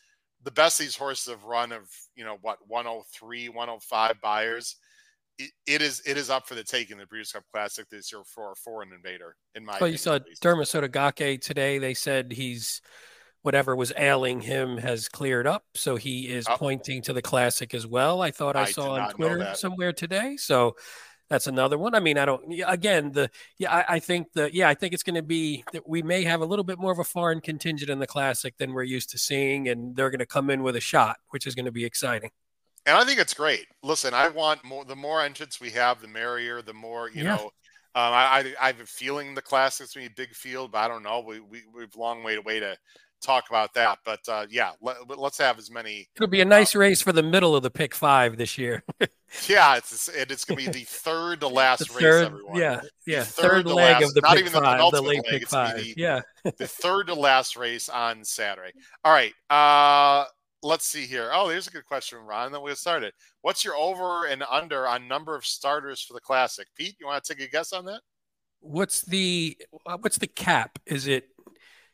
the 0.44 0.52
best 0.52 0.78
these 0.78 0.96
horses 0.96 1.32
have 1.32 1.44
run 1.44 1.72
of 1.72 1.88
you 2.14 2.24
know 2.24 2.38
what 2.42 2.58
103 2.68 3.48
105 3.48 4.20
Beyers 4.20 4.76
it, 5.38 5.50
it 5.66 5.82
is 5.82 6.02
it 6.06 6.16
is 6.16 6.30
up 6.30 6.46
for 6.46 6.54
the 6.54 6.64
taking 6.64 6.98
the 6.98 7.06
Breeders' 7.06 7.32
Cup 7.32 7.44
Classic 7.52 7.88
this 7.90 8.12
year 8.12 8.22
for 8.24 8.52
a 8.52 8.56
foreign 8.56 8.92
invader 8.92 9.36
in 9.54 9.64
my 9.64 9.78
well 9.80 9.90
you 9.90 9.98
saw 9.98 10.18
Derma 10.42 10.62
Sotogake 10.62 11.40
today 11.40 11.78
they 11.78 11.94
said 11.94 12.32
he's 12.32 12.80
whatever 13.42 13.76
was 13.76 13.92
ailing 13.96 14.40
him 14.40 14.76
has 14.76 15.08
cleared 15.08 15.46
up 15.46 15.64
so 15.74 15.96
he 15.96 16.28
is 16.28 16.46
oh. 16.48 16.56
pointing 16.56 17.02
to 17.02 17.12
the 17.12 17.22
classic 17.22 17.74
as 17.74 17.86
well 17.86 18.22
I 18.22 18.30
thought 18.30 18.56
I, 18.56 18.62
I 18.62 18.64
saw 18.64 18.92
on 18.92 19.10
Twitter 19.10 19.54
somewhere 19.54 19.92
today 19.92 20.36
so 20.36 20.74
That's 21.28 21.48
another 21.48 21.76
one. 21.76 21.94
I 21.94 22.00
mean, 22.00 22.18
I 22.18 22.24
don't. 22.24 22.54
Again, 22.66 23.10
the 23.10 23.30
yeah, 23.58 23.74
I, 23.74 23.96
I 23.96 23.98
think 23.98 24.32
the 24.32 24.48
yeah, 24.54 24.68
I 24.68 24.74
think 24.74 24.94
it's 24.94 25.02
going 25.02 25.16
to 25.16 25.22
be 25.22 25.64
that 25.72 25.88
we 25.88 26.02
may 26.02 26.22
have 26.22 26.40
a 26.40 26.44
little 26.44 26.64
bit 26.64 26.78
more 26.78 26.92
of 26.92 27.00
a 27.00 27.04
foreign 27.04 27.40
contingent 27.40 27.90
in 27.90 27.98
the 27.98 28.06
classic 28.06 28.56
than 28.58 28.72
we're 28.72 28.84
used 28.84 29.10
to 29.10 29.18
seeing, 29.18 29.68
and 29.68 29.96
they're 29.96 30.10
going 30.10 30.20
to 30.20 30.26
come 30.26 30.50
in 30.50 30.62
with 30.62 30.76
a 30.76 30.80
shot, 30.80 31.16
which 31.30 31.46
is 31.46 31.56
going 31.56 31.64
to 31.64 31.72
be 31.72 31.84
exciting. 31.84 32.30
And 32.86 32.96
I 32.96 33.04
think 33.04 33.18
it's 33.18 33.34
great. 33.34 33.66
Listen, 33.82 34.14
I 34.14 34.28
want 34.28 34.64
more. 34.64 34.84
The 34.84 34.96
more 34.96 35.20
entrants 35.20 35.60
we 35.60 35.70
have, 35.70 36.00
the 36.00 36.08
merrier. 36.08 36.62
The 36.62 36.74
more 36.74 37.10
you 37.10 37.24
yeah. 37.24 37.36
know. 37.36 37.44
Um, 37.96 38.12
I, 38.12 38.24
I, 38.24 38.54
I 38.60 38.66
have 38.68 38.80
a 38.80 38.86
feeling 38.86 39.34
the 39.34 39.42
classic's 39.42 39.94
to 39.94 40.00
be 40.00 40.06
a 40.06 40.10
big 40.10 40.34
field, 40.34 40.72
but 40.72 40.78
I 40.78 40.88
don't 40.88 41.02
know. 41.02 41.24
We, 41.26 41.40
we 41.40 41.62
we've 41.74 41.94
long 41.96 42.22
way 42.22 42.34
to 42.34 42.42
way 42.42 42.60
to 42.60 42.76
talk 43.22 43.48
about 43.48 43.74
that. 43.74 43.98
But 44.04 44.20
uh, 44.28 44.46
yeah, 44.50 44.72
let, 44.80 44.96
us 45.08 45.38
have 45.38 45.58
as 45.58 45.70
many. 45.70 46.08
It'll 46.16 46.28
be 46.28 46.40
a 46.40 46.44
nice 46.44 46.76
uh, 46.76 46.80
race 46.80 47.02
for 47.02 47.12
the 47.12 47.22
middle 47.22 47.56
of 47.56 47.62
the 47.62 47.70
pick 47.70 47.94
five 47.94 48.36
this 48.36 48.56
year. 48.56 48.84
yeah, 49.48 49.76
it's 49.76 50.08
it's 50.08 50.44
going 50.44 50.64
to 50.64 50.70
be 50.70 50.78
the 50.78 50.84
third 50.84 51.40
to 51.40 51.48
last 51.48 51.90
third, 51.90 52.02
race. 52.02 52.26
Everyone. 52.26 52.56
Yeah, 52.56 52.80
yeah, 53.06 53.22
third, 53.24 53.64
third 53.64 53.66
leg 53.66 53.76
last, 53.76 54.04
of 54.04 54.14
the 54.14 54.20
not 54.20 54.36
pick 54.36 54.46
even 54.46 54.62
five, 54.62 54.78
the, 54.78 55.00
the 55.00 55.02
late 55.02 55.24
leg, 55.24 55.40
pick 55.40 55.48
five. 55.48 55.76
The, 55.76 55.94
yeah, 55.96 56.20
the 56.44 56.66
third 56.66 57.08
to 57.08 57.14
last 57.14 57.56
race 57.56 57.88
on 57.88 58.24
Saturday. 58.24 58.72
All 59.04 59.12
right. 59.12 59.32
Uh, 59.50 60.26
let's 60.62 60.86
see 60.86 61.06
here. 61.06 61.30
Oh, 61.32 61.48
there's 61.48 61.66
a 61.66 61.70
good 61.70 61.86
question, 61.86 62.18
Ron. 62.18 62.52
Then 62.52 62.62
we'll 62.62 62.72
get 62.72 62.78
started. 62.78 63.12
What's 63.42 63.64
your 63.64 63.76
over 63.76 64.26
and 64.26 64.42
under 64.50 64.86
on 64.86 65.08
number 65.08 65.34
of 65.34 65.44
starters 65.44 66.02
for 66.02 66.14
the 66.14 66.20
Classic? 66.20 66.66
Pete, 66.76 66.96
you 66.98 67.06
want 67.06 67.22
to 67.22 67.34
take 67.34 67.46
a 67.46 67.50
guess 67.50 67.72
on 67.72 67.84
that? 67.86 68.00
What's 68.60 69.02
the 69.02 69.56
what's 70.00 70.18
the 70.18 70.26
cap? 70.26 70.78
Is 70.86 71.06
it? 71.06 71.28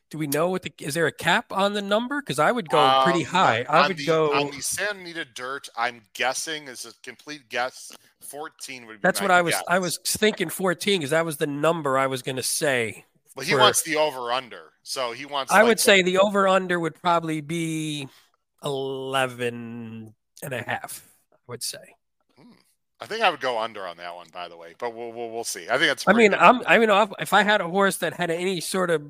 Do 0.09 0.17
we 0.19 0.27
know 0.27 0.49
what 0.49 0.61
the 0.61 0.71
is 0.79 0.93
there 0.93 1.07
a 1.07 1.11
cap 1.11 1.51
on 1.51 1.73
the 1.73 1.81
number? 1.81 2.21
Because 2.21 2.39
I 2.39 2.51
would 2.51 2.69
go 2.69 2.79
um, 2.79 3.03
pretty 3.03 3.23
high. 3.23 3.65
I 3.67 3.87
would 3.87 3.97
the, 3.97 4.05
go 4.05 4.33
on 4.33 4.51
the 4.51 4.61
Santa 4.61 4.99
Anita 4.99 5.25
Dirt. 5.25 5.69
I'm 5.75 6.01
guessing 6.13 6.67
is 6.67 6.85
a 6.85 6.93
complete 7.01 7.49
guess. 7.49 7.91
Fourteen 8.21 8.85
would 8.85 8.97
be. 8.97 8.99
That's 9.01 9.21
what 9.21 9.31
I 9.31 9.41
was. 9.41 9.55
Guess. 9.55 9.63
I 9.67 9.79
was 9.79 9.99
thinking 10.05 10.49
fourteen 10.49 10.99
because 10.99 11.09
that 11.11 11.25
was 11.25 11.37
the 11.37 11.47
number 11.47 11.97
I 11.97 12.07
was 12.07 12.21
going 12.21 12.35
to 12.35 12.43
say. 12.43 13.05
Well, 13.35 13.45
he 13.45 13.53
for, 13.53 13.59
wants 13.59 13.81
the 13.81 13.95
over 13.95 14.31
under, 14.31 14.71
so 14.83 15.11
he 15.13 15.25
wants. 15.25 15.51
I 15.51 15.61
like 15.61 15.67
would 15.67 15.79
say 15.79 16.03
the 16.03 16.19
over 16.19 16.47
under 16.47 16.79
would 16.79 16.95
probably 16.95 17.41
be 17.41 18.07
11 18.63 20.13
and 20.43 20.53
a 20.53 20.61
half, 20.61 21.07
I 21.31 21.37
would 21.47 21.63
say. 21.63 21.95
Hmm. 22.37 22.51
I 23.01 23.05
think 23.05 23.23
I 23.23 23.29
would 23.29 23.41
go 23.41 23.59
under 23.59 23.85
on 23.85 23.97
that 23.97 24.15
one, 24.15 24.27
by 24.33 24.47
the 24.47 24.57
way, 24.57 24.75
but 24.77 24.93
we'll 24.95 25.11
we'll, 25.11 25.29
we'll 25.29 25.43
see. 25.43 25.65
I 25.69 25.77
think 25.77 25.89
that's. 25.89 26.07
I 26.07 26.13
mean, 26.13 26.31
good. 26.31 26.39
I'm. 26.39 26.61
I 26.65 26.79
mean, 26.79 26.89
if 27.19 27.33
I 27.33 27.43
had 27.43 27.61
a 27.61 27.67
horse 27.67 27.97
that 27.97 28.13
had 28.13 28.31
any 28.31 28.61
sort 28.61 28.89
of 28.89 29.03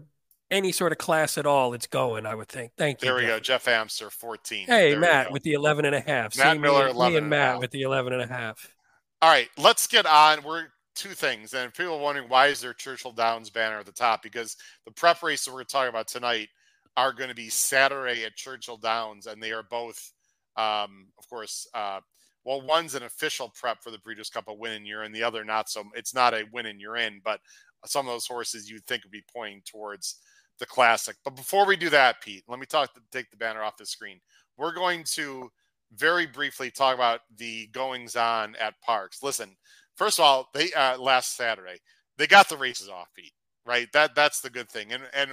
any 0.52 0.72
sort 0.72 0.92
of 0.92 0.98
class 0.98 1.38
at 1.38 1.46
all, 1.46 1.74
it's 1.74 1.88
going. 1.88 2.26
I 2.26 2.36
would 2.36 2.48
think. 2.48 2.72
Thank 2.78 3.02
you. 3.02 3.08
There 3.08 3.16
we 3.16 3.26
go, 3.26 3.40
Jeff 3.40 3.68
Amster, 3.68 4.10
14. 4.10 4.68
Hey, 4.68 4.92
there 4.92 5.00
Matt 5.00 5.32
with 5.32 5.44
the 5.44 5.54
11 5.54 5.86
and 5.86 5.96
a 5.96 6.00
half. 6.00 6.38
Matt 6.38 6.56
See, 6.56 6.60
Miller, 6.60 6.86
me, 6.86 6.92
11 6.92 7.14
me 7.14 7.18
and 7.18 7.30
Matt 7.30 7.52
and 7.52 7.60
with 7.60 7.72
the 7.72 7.82
11 7.82 8.14
and 8.14 8.22
a 8.22 8.28
half. 8.28 8.74
All 9.22 9.30
right, 9.30 9.50
let's 9.58 9.88
get 9.88 10.06
on. 10.06 10.44
We're 10.44 10.68
two 10.96 11.10
things, 11.10 11.54
and 11.54 11.74
people 11.74 11.96
are 11.96 12.02
wondering 12.02 12.30
why 12.30 12.48
is 12.48 12.62
there 12.62 12.74
Churchill 12.74 13.12
Downs 13.12 13.50
banner 13.50 13.80
at 13.80 13.86
the 13.86 13.92
top? 13.92 14.22
Because 14.22 14.58
the 14.86 14.92
prep 14.92 15.24
race 15.24 15.46
that 15.46 15.54
we're 15.54 15.64
talking 15.64 15.90
about 15.90 16.08
tonight 16.08 16.50
are 16.96 17.14
going 17.14 17.30
to 17.30 17.36
be 17.36 17.50
Saturday 17.50 18.24
at 18.26 18.36
Churchill 18.36 18.78
Downs, 18.78 19.28
and 19.28 19.42
they 19.42 19.52
are 19.52 19.64
both 19.64 20.14
um, 20.56 21.08
of 21.18 21.28
course, 21.30 21.68
uh, 21.74 22.00
well, 22.46 22.62
one's 22.62 22.96
an 22.96 23.04
official 23.04 23.52
prep 23.60 23.82
for 23.82 23.92
the 23.92 24.00
Breeders' 24.00 24.30
Cup, 24.30 24.48
a 24.48 24.54
win 24.54 24.74
and 24.74 24.86
you're 24.86 25.04
in. 25.04 25.12
The 25.12 25.24
other 25.24 25.44
not 25.44 25.70
so. 25.70 25.84
It's 25.96 26.14
not 26.14 26.34
a 26.34 26.46
win 26.52 26.66
and 26.66 26.80
you're 26.80 26.98
in, 26.98 27.22
but 27.24 27.40
some 27.86 28.06
of 28.08 28.14
those 28.14 28.28
horses 28.28 28.70
you'd 28.70 28.86
think 28.86 29.04
would 29.04 29.12
be 29.12 29.24
pointing 29.34 29.62
towards 29.66 30.18
the 30.60 30.66
classic. 30.66 31.16
But 31.24 31.36
before 31.36 31.66
we 31.66 31.76
do 31.76 31.90
that, 31.90 32.22
Pete, 32.22 32.44
let 32.48 32.60
me 32.60 32.66
talk. 32.66 32.92
Take 33.12 33.32
the 33.32 33.38
banner 33.38 33.64
off 33.64 33.78
the 33.78 33.86
screen. 33.86 34.20
We're 34.58 34.74
going 34.74 35.04
to 35.16 35.50
very 35.96 36.26
briefly 36.26 36.70
talk 36.70 36.96
about 36.96 37.22
the 37.38 37.68
goings 37.68 38.16
on 38.16 38.56
at 38.58 38.76
Parx. 38.88 39.24
Listen, 39.24 39.56
first 39.96 40.20
of 40.20 40.26
all, 40.26 40.50
they 40.54 40.72
uh, 40.74 40.98
last 40.98 41.36
Saturday 41.36 41.80
they 42.18 42.28
got 42.28 42.50
the 42.50 42.58
races 42.58 42.90
off, 42.90 43.08
Pete. 43.16 43.34
Right. 43.66 43.88
That 43.94 44.14
that's 44.16 44.42
the 44.42 44.50
good 44.50 44.70
thing. 44.70 44.92
And 44.92 45.04
and 45.14 45.32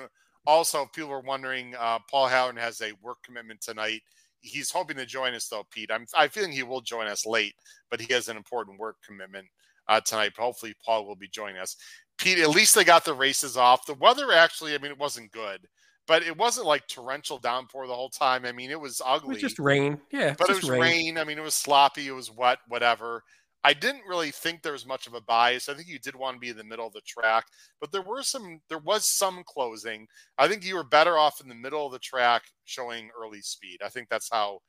also 0.50 0.83
if 0.83 0.92
people 0.92 1.11
were 1.11 1.21
wondering. 1.21 1.75
Uh, 1.78 1.99
Paul 2.11 2.26
Halloran 2.26 2.57
has 2.57 2.80
a 2.80 2.92
work 3.02 3.19
commitment 3.25 3.61
tonight 3.61 4.02
he's 4.40 4.71
hoping 4.71 4.97
to 4.97 5.07
join 5.07 5.35
us 5.35 5.49
though, 5.49 5.66
Pete. 5.71 5.90
I'm 5.92 6.07
I 6.16 6.28
feeling 6.28 6.52
he 6.52 6.62
will 6.62 6.80
join 6.80 7.07
us 7.07 7.26
late, 7.26 7.54
but 7.90 8.00
he 8.00 8.12
has 8.12 8.28
an 8.28 8.37
important 8.37 8.78
work 8.78 8.97
commitment 9.07 9.47
uh, 9.88 10.00
tonight. 10.00 10.33
Hopefully, 10.37 10.75
Paul 10.85 11.07
will 11.07 11.16
be 11.16 11.28
joining 11.28 11.59
us. 11.59 11.76
Pete, 12.19 12.38
at 12.38 12.50
least 12.50 12.75
they 12.75 12.85
got 12.85 13.04
the 13.04 13.14
races 13.14 13.57
off. 13.57 13.87
The 13.87 13.95
weather 13.95 14.33
actually, 14.33 14.75
I 14.75 14.78
mean, 14.78 14.90
it 14.90 14.99
wasn't 14.99 15.33
good, 15.33 15.66
but 16.07 16.23
it 16.23 16.37
wasn't 16.37 16.66
like 16.66 16.87
torrential 16.87 17.38
downpour 17.38 17.87
the 17.87 17.95
whole 17.95 18.11
time. 18.11 18.45
I 18.45 18.52
mean, 18.52 18.71
it 18.71 18.80
was 18.80 19.00
ugly. 19.04 19.37
It 19.37 19.42
was 19.42 19.42
just 19.42 19.59
rain. 19.59 19.99
Yeah, 20.12 20.35
but 20.38 20.50
it 20.50 20.57
was 20.57 20.69
rain. 20.69 20.80
rain. 20.80 21.19
I 21.19 21.25
mean, 21.25 21.38
it 21.38 21.45
was 21.45 21.54
sloppy. 21.54 22.09
It 22.09 22.12
was 22.12 22.30
wet. 22.30 22.59
Whatever. 22.69 23.23
I 23.62 23.75
didn't 23.75 24.07
really 24.09 24.31
think 24.31 24.62
there 24.62 24.73
was 24.73 24.87
much 24.87 25.07
of 25.07 25.14
a 25.14 25.21
bias. 25.21 25.69
I 25.69 25.75
think 25.75 25.88
you 25.88 25.99
did 25.99 26.17
want 26.17 26.37
to 26.37 26.40
be 26.40 26.49
in 26.49 26.57
the 26.57 26.64
middle 26.64 26.87
of 26.87 26.95
the 26.95 27.02
track, 27.02 27.47
but 27.81 27.93
there 27.93 28.02
were 28.02 28.23
some 28.23 28.61
there 28.69 28.79
was 28.79 29.05
some 29.17 29.43
closing. 29.45 30.07
I 30.38 30.49
think 30.49 30.64
you 30.64 30.76
were 30.76 30.85
better 30.85 31.19
off 31.19 31.40
in 31.43 31.49
the 31.49 31.55
middle 31.55 31.85
of 31.85 31.93
the 31.93 31.99
track 31.99 32.43
showing 32.64 33.11
early 33.19 33.43
speed. 33.43 33.81
I 33.85 33.90
think 33.90 34.09
that's 34.09 34.31
how 34.33 34.61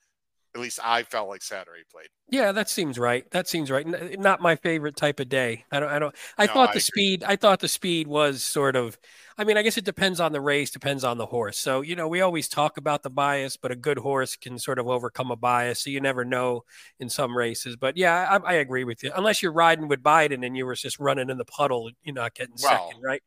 at 0.54 0.60
least 0.60 0.80
I 0.84 1.04
felt 1.04 1.30
like 1.30 1.42
Saturday 1.42 1.84
played. 1.92 2.08
Yeah, 2.30 2.52
that 2.52 2.70
seems 2.70 2.98
right. 2.98 3.30
That 3.32 3.48
seems 3.48 3.72
right. 3.72 3.86
Not 4.20 4.42
my 4.42 4.56
favorite 4.56 4.96
type 4.96 5.20
of 5.20 5.30
day. 5.30 5.66
I 5.72 5.80
don't. 5.80 5.90
I 5.90 6.00
don't. 6.00 6.16
I 6.38 6.46
no, 6.46 6.54
thought 6.54 6.68
the 6.68 6.80
agree. 6.80 6.82
speed. 6.82 7.24
I 7.26 7.36
thought 7.36 7.60
the 7.60 7.68
speed 7.68 8.08
was 8.08 8.44
sort 8.44 8.76
of. 8.76 8.98
I 9.38 9.44
mean, 9.44 9.58
I 9.58 9.64
guess 9.64 9.78
it 9.78 9.86
depends 9.86 10.20
on 10.20 10.34
the 10.34 10.42
race, 10.42 10.70
depends 10.72 11.04
on 11.04 11.18
the 11.18 11.26
horse. 11.26 11.58
So 11.58 11.82
you 11.82 11.96
know, 11.96 12.08
we 12.08 12.22
always 12.22 12.48
talk 12.48 12.78
about 12.78 13.04
the 13.04 13.10
bias, 13.10 13.58
but 13.58 13.72
a 13.72 13.76
good 13.76 13.98
horse 13.98 14.36
can 14.36 14.60
sort 14.60 14.80
of 14.80 14.88
overcome 14.88 15.32
a 15.32 15.36
bias. 15.36 15.80
So 15.80 15.90
you 15.90 16.00
never 16.00 16.26
know 16.26 16.64
in 17.00 17.10
some 17.10 17.36
races. 17.36 17.76
But 17.76 17.98
yeah, 17.98 18.28
I, 18.30 18.52
I 18.52 18.54
agree 18.56 18.84
with 18.84 19.04
you. 19.04 19.12
Unless 19.16 19.42
you're 19.42 19.54
riding 19.54 19.88
with 19.88 20.04
Biden 20.04 20.46
and 20.46 20.56
you 20.56 20.66
were 20.66 20.76
just 20.76 21.00
running 21.00 21.30
in 21.30 21.38
the 21.38 21.46
puddle, 21.46 21.92
you're 22.04 22.16
not 22.16 22.34
getting 22.34 22.56
well, 22.62 22.90
second, 22.90 23.02
right? 23.04 23.24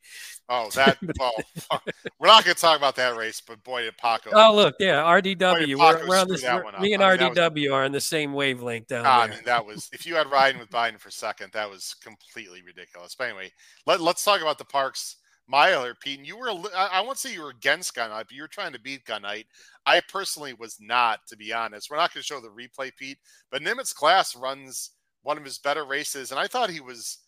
Oh, 0.48 0.68
that. 0.74 0.98
Oh, 1.20 1.30
well, 1.70 1.80
we're 2.18 2.26
not 2.26 2.44
going 2.44 2.54
to 2.54 2.60
talk 2.60 2.76
about 2.76 2.96
that 2.96 3.16
race, 3.16 3.40
but 3.40 3.62
boy, 3.64 3.82
did 3.82 3.96
Paco. 3.96 4.30
Oh, 4.32 4.54
look, 4.54 4.74
yeah, 4.78 5.02
RDW. 5.02 5.78
We're, 5.78 6.08
we're 6.08 6.18
on 6.18 6.28
this. 6.28 6.42
Me 6.42 6.92
and 6.92 7.02
I 7.02 7.16
mean, 7.16 7.20
RDW 7.20 7.62
was, 7.62 7.70
are 7.70 7.84
on 7.84 7.92
the 7.92 8.00
same 8.00 8.32
wavelength 8.32 8.88
down 8.88 9.04
there. 9.04 9.12
I 9.12 9.28
mean, 9.28 9.38
that 9.46 9.64
was 9.64 9.88
if 9.92 10.06
you 10.06 10.14
had 10.14 10.30
riding 10.30 10.60
with 10.60 10.70
Biden 10.70 10.98
for 10.98 11.10
second, 11.10 11.52
that 11.52 11.70
was 11.70 11.94
completely 12.02 12.62
ridiculous. 12.62 13.14
But 13.14 13.28
anyway, 13.28 13.52
let, 13.86 14.00
us 14.00 14.24
talk 14.24 14.40
about 14.40 14.58
the 14.58 14.64
Parx 14.64 15.16
Miler, 15.46 15.94
Pete. 16.00 16.18
And 16.18 16.26
you 16.26 16.36
were, 16.36 16.50
I, 16.50 16.88
I 16.92 17.00
won't 17.00 17.18
say 17.18 17.32
you 17.32 17.42
were 17.42 17.50
against 17.50 17.94
Gunite, 17.94 18.10
but 18.10 18.32
you 18.32 18.42
were 18.42 18.48
trying 18.48 18.72
to 18.72 18.80
beat 18.80 19.04
Gunite. 19.04 19.46
I 19.86 20.00
personally 20.08 20.54
was 20.54 20.78
not, 20.80 21.20
to 21.28 21.36
be 21.36 21.52
honest. 21.52 21.90
We're 21.90 21.96
not 21.96 22.12
going 22.12 22.22
to 22.22 22.26
show 22.26 22.40
the 22.40 22.48
replay, 22.48 22.90
Pete, 22.96 23.18
but 23.50 23.62
Nimitz 23.62 23.94
Class 23.94 24.36
runs 24.36 24.90
one 25.22 25.38
of 25.38 25.44
his 25.44 25.58
better 25.58 25.84
races, 25.84 26.30
and 26.30 26.40
I 26.40 26.46
thought 26.46 26.70
he 26.70 26.80
was 26.80 27.18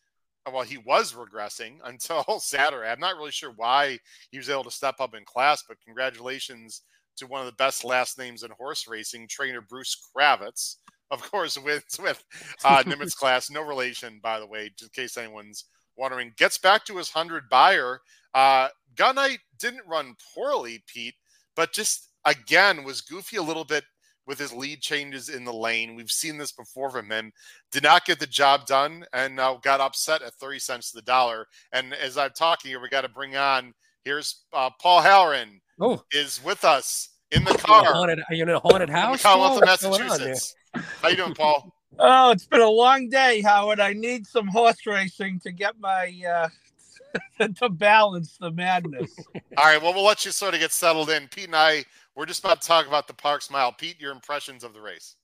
well, 0.53 0.63
he 0.63 0.79
was 0.79 1.15
regressing 1.15 1.79
until 1.85 2.41
Saturday. 2.41 2.89
I'm 2.89 3.01
not 3.01 3.17
really 3.17 3.31
sure 3.31 3.53
why 3.57 3.99
he 4.31 4.39
was 4.39 4.51
able 4.51 4.65
to 4.65 4.71
step 4.71 4.97
up 5.01 5.15
in 5.15 5.25
class, 5.25 5.63
but 5.67 5.81
congratulations 5.85 6.83
to 7.17 7.27
one 7.27 7.41
of 7.41 7.47
the 7.47 7.53
best 7.53 7.85
last 7.85 8.19
names 8.19 8.43
in 8.43 8.51
horse 8.53 8.87
racing, 8.87 9.27
trainer 9.29 9.61
Bruce 9.61 9.97
Kravets. 10.15 10.77
Of 11.11 11.23
course, 11.31 11.59
with 11.65 11.85
with 12.01 12.23
uh, 12.65 12.83
Nimitz 12.85 13.17
class, 13.19 13.51
no 13.51 13.63
relation, 13.63 14.21
by 14.23 14.39
the 14.41 14.47
way, 14.47 14.71
just 14.79 14.97
in 14.97 15.03
case 15.03 15.17
anyone's 15.17 15.65
wondering. 15.97 16.33
Gets 16.37 16.59
back 16.59 16.85
to 16.87 16.97
his 16.97 17.11
hundred 17.11 17.49
Beyer. 17.51 18.01
Uh, 18.35 18.69
Gunite 18.97 19.39
didn't 19.59 19.87
run 19.87 20.15
poorly, 20.35 20.83
Pete, 20.87 21.15
but 21.55 21.73
just 21.73 22.11
again 22.27 22.85
was 22.85 23.01
goofy 23.01 23.37
a 23.37 23.43
little 23.43 23.65
bit 23.65 23.85
with 24.27 24.39
his 24.39 24.53
lead 24.53 24.81
changes 24.81 25.29
in 25.29 25.45
the 25.45 25.53
lane. 25.53 25.95
We've 25.95 26.11
seen 26.11 26.39
this 26.39 26.53
before 26.53 26.91
from 26.91 27.11
him. 27.11 27.33
Did 27.73 27.85
not 27.85 28.05
get 28.05 28.19
the 28.19 28.27
job 28.27 28.67
done 28.67 29.05
and 29.13 29.39
uh, 29.39 29.59
got 29.63 29.81
upset 29.81 30.23
at 30.23 30.35
30 30.35 30.59
cents 30.59 30.91
to 30.91 30.97
the 30.97 31.03
dollar. 31.03 31.47
And 31.73 31.95
as 31.95 32.19
I'm 32.19 32.31
talking 32.31 32.71
here, 32.71 32.81
we 32.81 32.89
got 32.89 33.03
to 33.03 33.09
bring 33.09 33.37
on 33.37 33.73
here's 34.07 34.45
uh, 34.53 34.71
Paul 34.81 35.03
Halloran 35.03 35.61
oh. 35.81 36.03
is 36.13 36.43
with 36.43 36.65
us 36.65 37.11
in 37.33 37.45
the 37.45 37.51
car. 37.55 37.85
Are 37.85 37.93
haunted, 37.93 38.21
are 38.31 38.35
you 38.35 38.45
in 38.45 38.49
a 38.49 38.61
haunted 38.61 38.89
house? 38.89 39.21
Commonwealth 39.21 39.63
of 39.63 39.67
Massachusetts. 39.67 40.55
How 41.03 41.09
you 41.09 41.17
doing, 41.17 41.35
Paul? 41.35 41.73
Oh, 41.99 42.31
it's 42.31 42.45
been 42.45 42.61
a 42.61 42.69
long 42.69 43.09
day, 43.09 43.41
Howard. 43.41 43.81
I 43.81 43.95
need 43.95 44.27
some 44.27 44.49
horse 44.49 44.85
racing 44.85 45.41
to 45.41 45.51
get 45.51 45.81
my 45.81 46.13
uh, 46.29 47.47
to 47.55 47.71
balance 47.71 48.37
the 48.39 48.51
madness. 48.51 49.17
All 49.57 49.65
right, 49.65 49.81
well, 49.81 49.95
we'll 49.95 50.05
let 50.05 50.23
you 50.27 50.31
sort 50.31 50.53
of 50.53 50.61
get 50.61 50.73
settled 50.73 51.09
in. 51.09 51.27
Pete 51.29 51.47
and 51.47 51.57
I 51.57 51.87
we're 52.17 52.27
just 52.27 52.43
about 52.43 52.63
to 52.63 52.67
talk 52.67 52.87
about 52.87 53.07
the 53.07 53.15
Parx 53.15 53.51
Mile. 53.51 53.73
Pete, 53.73 54.01
your 54.01 54.11
impressions 54.11 54.65
of 54.65 54.73
the 54.73 54.81
race. 54.81 55.17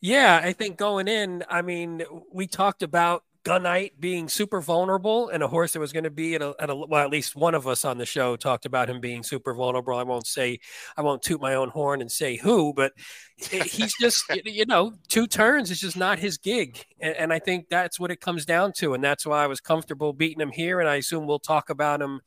Yeah, 0.00 0.40
I 0.42 0.52
think 0.52 0.78
going 0.78 1.08
in, 1.08 1.44
I 1.48 1.62
mean, 1.62 2.02
we 2.32 2.46
talked 2.46 2.82
about 2.82 3.24
Gunite 3.44 3.92
being 3.98 4.28
super 4.28 4.60
vulnerable 4.60 5.28
and 5.28 5.42
a 5.42 5.48
horse 5.48 5.72
that 5.72 5.80
was 5.80 5.92
going 5.92 6.04
to 6.04 6.10
be 6.10 6.36
at 6.36 6.42
a, 6.42 6.54
at 6.60 6.70
a, 6.70 6.76
well, 6.76 7.04
at 7.04 7.10
least 7.10 7.34
one 7.34 7.54
of 7.54 7.66
us 7.66 7.84
on 7.84 7.98
the 7.98 8.06
show 8.06 8.36
talked 8.36 8.66
about 8.66 8.88
him 8.88 9.00
being 9.00 9.24
super 9.24 9.52
vulnerable. 9.52 9.96
I 9.96 10.04
won't 10.04 10.26
say, 10.26 10.60
I 10.96 11.02
won't 11.02 11.22
toot 11.22 11.40
my 11.40 11.54
own 11.54 11.68
horn 11.68 12.00
and 12.00 12.10
say 12.10 12.36
who, 12.36 12.72
but 12.72 12.92
he's 13.36 13.94
just, 13.98 14.24
you 14.44 14.66
know, 14.66 14.92
two 15.08 15.26
turns 15.26 15.72
is 15.72 15.80
just 15.80 15.96
not 15.96 16.20
his 16.20 16.38
gig. 16.38 16.84
And, 17.00 17.16
and, 17.16 17.32
I 17.32 17.40
think 17.40 17.68
that's 17.68 17.98
what 17.98 18.12
it 18.12 18.20
comes 18.20 18.44
down 18.44 18.72
to. 18.74 18.94
And 18.94 19.02
that's 19.02 19.26
why 19.26 19.42
I 19.42 19.48
was 19.48 19.60
comfortable 19.60 20.12
beating 20.12 20.40
him 20.40 20.52
here. 20.52 20.78
And 20.78 20.88
I 20.88 20.96
assume 20.96 21.26
we'll 21.26 21.40
talk 21.40 21.68
about 21.68 22.00
him 22.00 22.20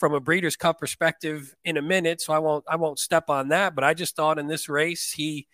from 0.00 0.14
a 0.14 0.20
Breeders' 0.20 0.56
Cup 0.56 0.80
perspective 0.80 1.54
in 1.64 1.76
a 1.76 1.82
minute, 1.82 2.20
so 2.20 2.32
I 2.32 2.38
won't 2.38 2.64
I 2.66 2.76
won't 2.76 2.98
step 2.98 3.28
on 3.28 3.48
that. 3.48 3.74
But 3.74 3.84
I 3.84 3.94
just 3.94 4.16
thought 4.16 4.38
in 4.38 4.48
this 4.48 4.68
race 4.68 5.12
he 5.12 5.46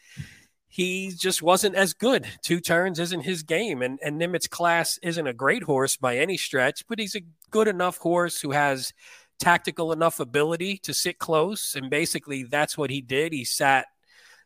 he 0.69 1.11
just 1.11 1.43
wasn't 1.43 1.75
as 1.75 1.93
good. 1.93 2.27
Two 2.43 2.61
turns 2.61 2.99
isn't 3.01 3.23
his 3.23 3.43
game, 3.43 3.83
and 3.83 3.99
and 4.03 4.19
Nimitz 4.19 4.49
class 4.49 4.99
isn't 5.03 5.27
a 5.27 5.35
great 5.35 5.65
horse 5.65 5.97
by 5.97 6.17
any 6.17 6.37
stretch, 6.37 6.87
but 6.89 6.99
he's 6.99 7.17
a 7.17 7.25
good 7.51 7.69
enough 7.69 7.99
horse 7.99 8.41
who 8.41 8.53
has 8.53 8.93
tactical 9.39 9.93
enough 9.93 10.21
ability 10.21 10.79
to 10.79 10.95
sit 10.95 11.19
close, 11.19 11.75
and 11.75 11.91
basically 11.91 12.45
that's 12.45 12.79
what 12.79 12.91
he 12.91 13.03
did. 13.03 13.33
He 13.33 13.45
sat 13.45 13.87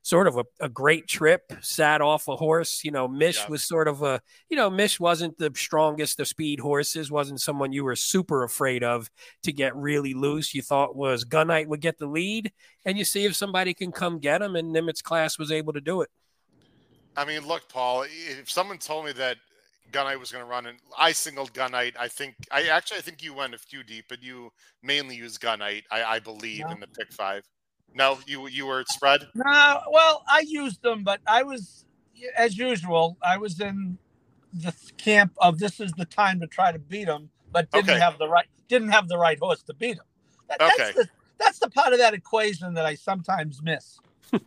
sort 0.03 0.27
of 0.27 0.37
a, 0.37 0.45
a 0.61 0.69
great 0.69 1.07
trip, 1.07 1.53
sat 1.61 2.01
off 2.01 2.29
a 2.29 2.37
horse. 2.37 2.83
You 2.85 2.91
know, 2.91 3.09
Mish 3.09 3.39
yeah. 3.39 3.49
was 3.49 3.63
sort 3.63 3.89
of 3.89 4.03
a, 4.03 4.21
you 4.49 4.57
know, 4.57 4.71
Mish 4.71 4.99
wasn't 4.99 5.39
the 5.39 5.53
strongest 5.55 6.21
of 6.21 6.29
speed 6.29 6.61
horses, 6.61 7.11
wasn't 7.11 7.41
someone 7.41 7.73
you 7.73 7.85
were 7.85 7.97
super 7.97 8.43
afraid 8.43 8.83
of 8.83 9.11
to 9.43 9.53
get 9.53 9.75
really 9.77 10.15
loose. 10.15 10.55
You 10.55 10.63
thought 10.63 10.97
was 10.97 11.25
Gunite 11.25 11.67
would 11.67 11.81
get 11.81 11.99
the 11.99 12.07
lead, 12.07 12.53
and 12.85 12.99
you 12.99 13.05
see 13.05 13.25
if 13.25 13.37
somebody 13.37 13.75
can 13.75 13.93
come 13.93 14.19
get 14.19 14.43
him, 14.43 14.57
and 14.57 14.75
Nimitz 14.75 15.03
class 15.03 15.39
was 15.39 15.53
able 15.53 15.73
to 15.73 15.81
do 15.81 16.01
it. 16.03 16.11
I 17.17 17.25
mean, 17.25 17.47
look, 17.47 17.69
Paul, 17.69 18.07
if 18.09 18.51
someone 18.51 18.79
told 18.79 19.05
me 19.05 19.13
that 19.13 19.37
Gunite 19.93 20.19
was 20.19 20.31
going 20.31 20.45
to 20.45 20.51
run, 20.51 20.67
and 20.67 20.79
I 20.97 21.13
singled 21.13 21.53
Gunite. 21.53 21.95
I 21.99 22.09
think 22.09 22.35
I 22.51 22.69
actually 22.69 22.99
I 22.99 23.01
think 23.01 23.23
you 23.23 23.35
went 23.35 23.55
a 23.55 23.59
few 23.59 23.83
deep, 23.83 24.07
but 24.09 24.23
you 24.23 24.51
mainly 24.83 25.17
used 25.17 25.41
Gunite, 25.41 25.83
I, 25.91 26.05
I 26.05 26.19
believe, 26.21 26.65
in 26.71 26.81
the 26.81 26.87
pick 26.87 27.13
five. 27.13 27.45
No, 27.95 28.19
you 28.27 28.47
you 28.49 28.67
were 28.67 28.85
spread. 28.89 29.27
No, 29.35 29.81
well, 29.91 30.25
I 30.29 30.45
used 30.47 30.83
them, 30.83 31.03
but 31.03 31.21
I 31.27 31.43
was, 31.43 31.85
as 32.37 32.57
usual, 32.57 33.17
I 33.23 33.37
was 33.37 33.61
in 33.61 33.99
the 34.53 34.75
camp 34.97 35.33
of 35.39 35.59
this 35.59 35.81
is 35.81 35.93
the 35.93 36.05
time 36.05 36.41
to 36.41 36.47
try 36.47 36.73
to 36.73 36.79
beat 36.79 37.07
them, 37.07 37.31
but 37.53 37.71
didn't 37.71 37.91
okay. 37.91 38.01
have 38.01 38.19
the 38.19 38.29
right 38.29 38.47
didn't 38.69 38.91
have 38.91 39.09
the 39.09 39.19
right 39.19 39.39
horse 39.39 39.63
to 39.65 39.75
beat 39.75 39.97
them. 39.97 40.07
That, 40.49 40.61
okay. 40.63 40.75
That's 40.79 40.95
the, 40.95 41.09
that's 41.39 41.59
the 41.59 41.71
part 41.71 41.93
of 41.93 41.99
that 41.99 42.15
equation 42.15 42.75
that 42.75 42.87
I 42.87 42.95
sometimes 42.95 43.63
miss. 43.63 43.99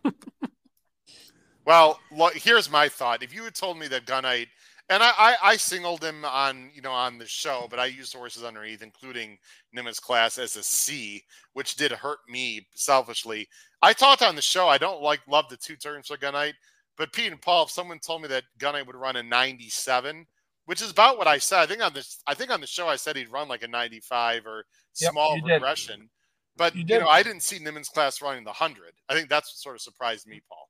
well, 1.64 2.00
here's 2.34 2.70
my 2.70 2.88
thought. 2.88 3.22
If 3.22 3.34
you 3.34 3.44
had 3.44 3.54
told 3.54 3.78
me 3.78 3.88
that 3.88 4.06
Gunite 4.06 4.48
and 4.90 5.02
I, 5.02 5.12
I, 5.16 5.36
I, 5.42 5.56
singled 5.56 6.04
him 6.04 6.24
on 6.24 6.70
you 6.74 6.82
know 6.82 6.92
on 6.92 7.18
the 7.18 7.26
show, 7.26 7.66
but 7.70 7.78
I 7.78 7.86
used 7.86 8.14
horses 8.14 8.44
underneath, 8.44 8.82
including 8.82 9.38
Nimitz 9.76 10.00
class 10.00 10.38
as 10.38 10.56
a 10.56 10.62
C, 10.62 11.22
which 11.54 11.76
did 11.76 11.92
hurt 11.92 12.18
me 12.28 12.66
selfishly. 12.74 13.48
I 13.82 13.92
talked 13.92 14.22
on 14.22 14.36
the 14.36 14.42
show. 14.42 14.68
I 14.68 14.78
don't 14.78 15.02
like 15.02 15.20
love 15.28 15.46
the 15.48 15.56
two 15.56 15.76
turns 15.76 16.08
for 16.08 16.16
Gunite, 16.16 16.54
but 16.96 17.12
Pete 17.12 17.32
and 17.32 17.40
Paul, 17.40 17.64
if 17.64 17.70
someone 17.70 17.98
told 17.98 18.22
me 18.22 18.28
that 18.28 18.44
Gunite 18.58 18.86
would 18.86 18.96
run 18.96 19.16
a 19.16 19.22
97, 19.22 20.26
which 20.66 20.82
is 20.82 20.90
about 20.90 21.18
what 21.18 21.26
I 21.26 21.38
said. 21.38 21.60
I 21.60 21.66
think 21.66 21.82
on 21.82 21.92
this, 21.92 22.22
I 22.26 22.34
think 22.34 22.50
on 22.50 22.60
the 22.60 22.66
show 22.66 22.88
I 22.88 22.96
said 22.96 23.16
he'd 23.16 23.32
run 23.32 23.48
like 23.48 23.62
a 23.62 23.68
95 23.68 24.46
or 24.46 24.64
yep, 25.00 25.12
small 25.12 25.40
regression. 25.40 26.00
Did. 26.00 26.08
But 26.56 26.76
you, 26.76 26.84
you, 26.86 27.00
know, 27.00 27.08
I 27.08 27.22
didn't 27.22 27.42
see 27.42 27.58
Nimitz 27.58 27.90
class 27.90 28.22
running 28.22 28.44
the 28.44 28.52
hundred. 28.52 28.92
I 29.08 29.14
think 29.14 29.28
that's 29.28 29.50
what 29.50 29.56
sort 29.56 29.74
of 29.74 29.80
surprised 29.80 30.26
me, 30.26 30.40
Paul. 30.48 30.68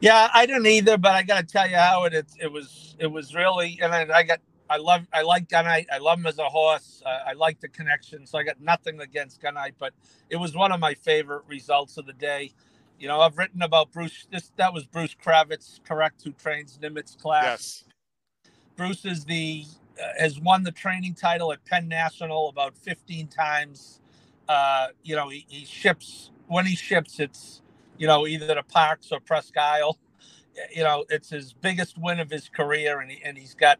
Yeah, 0.00 0.28
I 0.32 0.46
didn't 0.46 0.66
either, 0.66 0.96
but 0.96 1.12
I 1.12 1.22
got 1.22 1.40
to 1.40 1.46
tell 1.46 1.68
you 1.68 1.76
how 1.76 2.04
it, 2.04 2.14
it, 2.14 2.26
it 2.40 2.52
was 2.52 2.94
it 2.98 3.08
was 3.08 3.34
really, 3.34 3.78
and 3.82 3.92
I, 3.92 4.06
I 4.18 4.22
got 4.22 4.40
I 4.70 4.76
love 4.76 5.06
I 5.12 5.22
like 5.22 5.48
Gunite. 5.48 5.86
I 5.92 5.98
love 5.98 6.18
him 6.18 6.26
as 6.26 6.38
a 6.38 6.44
horse. 6.44 7.02
Uh, 7.04 7.18
I 7.26 7.32
like 7.32 7.60
the 7.60 7.68
connection, 7.68 8.26
so 8.26 8.38
I 8.38 8.44
got 8.44 8.60
nothing 8.60 9.00
against 9.00 9.40
Gunite, 9.42 9.74
but 9.78 9.92
it 10.30 10.36
was 10.36 10.54
one 10.54 10.72
of 10.72 10.78
my 10.78 10.94
favorite 10.94 11.42
results 11.48 11.96
of 11.96 12.06
the 12.06 12.12
day. 12.12 12.52
You 12.98 13.08
know, 13.08 13.20
I've 13.20 13.38
written 13.38 13.62
about 13.62 13.92
Bruce. 13.92 14.26
This 14.30 14.52
that 14.56 14.72
was 14.72 14.86
Bruce 14.86 15.14
Kravets, 15.14 15.80
correct? 15.84 16.22
Who 16.22 16.32
trains 16.32 16.78
Nimitz 16.80 17.20
class? 17.20 17.44
Yes. 17.44 17.84
Bruce 18.76 19.04
is 19.04 19.24
the 19.24 19.64
uh, 20.00 20.20
has 20.20 20.38
won 20.38 20.62
the 20.62 20.72
training 20.72 21.14
title 21.14 21.52
at 21.52 21.64
Penn 21.64 21.88
National 21.88 22.48
about 22.48 22.76
15 22.76 23.26
times. 23.28 24.00
Uh, 24.48 24.88
you 25.02 25.16
know, 25.16 25.28
he, 25.28 25.44
he 25.48 25.64
ships 25.64 26.30
when 26.46 26.66
he 26.66 26.76
ships, 26.76 27.20
it's 27.20 27.62
you 27.98 28.06
know, 28.06 28.26
either 28.26 28.54
to 28.54 28.62
Parx 28.62 29.12
or 29.12 29.20
Presque 29.20 29.56
Isle. 29.56 29.98
You 30.74 30.84
know, 30.84 31.04
it's 31.08 31.30
his 31.30 31.52
biggest 31.52 31.98
win 31.98 32.20
of 32.20 32.30
his 32.30 32.48
career, 32.48 33.00
and 33.00 33.10
he, 33.10 33.22
and 33.22 33.36
he's 33.36 33.54
got, 33.54 33.78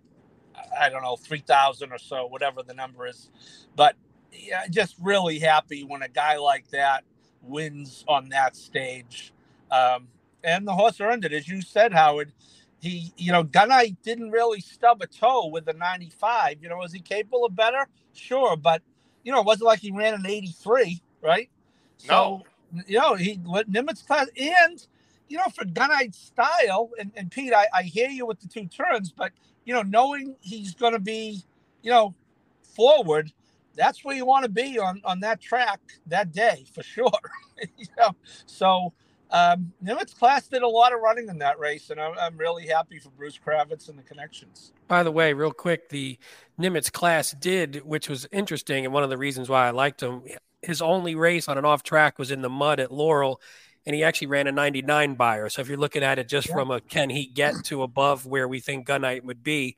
I 0.78 0.88
don't 0.88 1.02
know, 1.02 1.16
three 1.16 1.40
thousand 1.40 1.92
or 1.92 1.98
so, 1.98 2.26
whatever 2.26 2.62
the 2.62 2.74
number 2.74 3.07
is. 3.07 3.31
But 3.74 3.96
yeah, 4.33 4.66
just 4.68 4.96
really 5.00 5.38
happy 5.38 5.83
when 5.83 6.02
a 6.02 6.09
guy 6.09 6.37
like 6.37 6.68
that 6.70 7.04
wins 7.42 8.04
on 8.07 8.28
that 8.28 8.57
stage. 8.57 9.33
Um, 9.70 10.09
and 10.44 10.66
the 10.66 10.72
horse 10.72 11.00
earned 11.00 11.24
it, 11.24 11.33
as 11.33 11.48
you 11.48 11.62
said, 11.62 11.92
Howard. 11.92 12.33
He, 12.81 13.12
you 13.16 13.33
know, 13.33 13.42
Gunite 13.42 13.96
didn't 14.04 14.31
really 14.31 14.61
stub 14.61 15.02
a 15.02 15.09
toe 15.09 15.48
with 15.48 15.64
the 15.64 15.72
95. 15.72 16.59
You 16.62 16.68
know, 16.68 16.76
was 16.76 16.92
he 16.92 17.00
capable 17.00 17.44
of 17.44 17.57
better? 17.57 17.88
Sure, 18.12 18.57
but 18.57 18.83
you 19.24 19.33
know, 19.33 19.40
it 19.40 19.46
wasn't 19.46 19.66
like 19.66 19.81
he 19.81 19.90
ran 19.90 20.14
an 20.14 20.26
83, 20.26 21.02
right? 21.22 21.50
So, 21.96 22.07
no 22.12 22.42
you 22.87 22.98
know, 22.98 23.14
he 23.14 23.40
let 23.44 23.70
Nimitz 23.70 24.07
class 24.07 24.28
and 24.37 24.87
you 25.28 25.37
know, 25.37 25.44
for 25.54 25.64
Gunite 25.64 26.14
style, 26.14 26.90
and, 26.98 27.12
and 27.14 27.31
Pete, 27.31 27.52
I, 27.52 27.66
I 27.74 27.83
hear 27.83 28.09
you 28.09 28.26
with 28.26 28.40
the 28.40 28.48
two 28.48 28.66
turns, 28.66 29.12
but 29.12 29.33
you 29.64 29.74
know, 29.74 29.83
knowing 29.83 30.37
he's 30.40 30.74
gonna 30.74 30.98
be, 30.98 31.42
you 31.83 31.90
know, 31.90 32.14
forward, 32.62 33.33
that's 33.76 34.04
where 34.04 34.16
you 34.16 34.24
want 34.24 34.44
to 34.44 34.50
be 34.50 34.78
on 34.78 35.00
on 35.04 35.20
that 35.20 35.40
track 35.40 35.81
that 36.07 36.33
day 36.33 36.64
for 36.72 36.83
sure. 36.83 37.11
you 37.76 37.87
know, 37.98 38.14
so 38.46 38.92
um, 39.31 39.72
Nimitz 39.85 40.18
class 40.18 40.48
did 40.48 40.62
a 40.62 40.68
lot 40.68 40.94
of 40.94 41.00
running 41.00 41.28
in 41.28 41.38
that 41.38 41.59
race, 41.59 41.90
and 41.90 42.00
I'm, 42.00 42.18
I'm 42.18 42.37
really 42.38 42.66
happy 42.66 42.98
for 42.98 43.11
Bruce 43.11 43.38
Kravets 43.38 43.88
and 43.88 43.98
the 43.98 44.02
connections. 44.02 44.72
By 44.87 45.02
the 45.02 45.12
way, 45.12 45.35
real 45.35 45.52
quick, 45.52 45.90
the 45.90 46.18
Nimitz 46.59 46.90
class 46.90 47.33
did, 47.33 47.85
which 47.85 48.09
was 48.09 48.26
interesting, 48.33 48.87
and 48.87 48.94
one 48.94 49.02
of 49.02 49.11
the 49.11 49.18
reasons 49.18 49.50
why 49.50 49.66
I 49.66 49.70
liked 49.70 50.02
him 50.02 50.22
his 50.62 50.83
only 50.83 51.14
race 51.14 51.49
on 51.49 51.59
an 51.59 51.64
off 51.64 51.83
track 51.83 52.18
was 52.18 52.31
in 52.31 52.42
the 52.42 52.49
mud 52.49 52.81
at 52.81 52.92
Laurel, 52.92 53.40
and 53.87 53.94
he 53.94 54.03
actually 54.03 54.27
ran 54.27 54.47
a 54.47 54.53
99 54.53 55.14
Beyer. 55.14 55.49
So 55.49 55.62
if 55.62 55.68
you're 55.68 55.79
looking 55.79 56.03
at 56.03 56.18
it 56.18 56.29
just 56.29 56.49
yeah. 56.49 56.55
from 56.55 56.71
a 56.71 56.81
can 56.81 57.11
he 57.11 57.27
get 57.27 57.55
to 57.64 57.83
above 57.83 58.27
where 58.27 58.49
we 58.49 58.61
think 58.61 58.87
Gunite 58.87 59.25
would 59.25 59.42
be, 59.42 59.77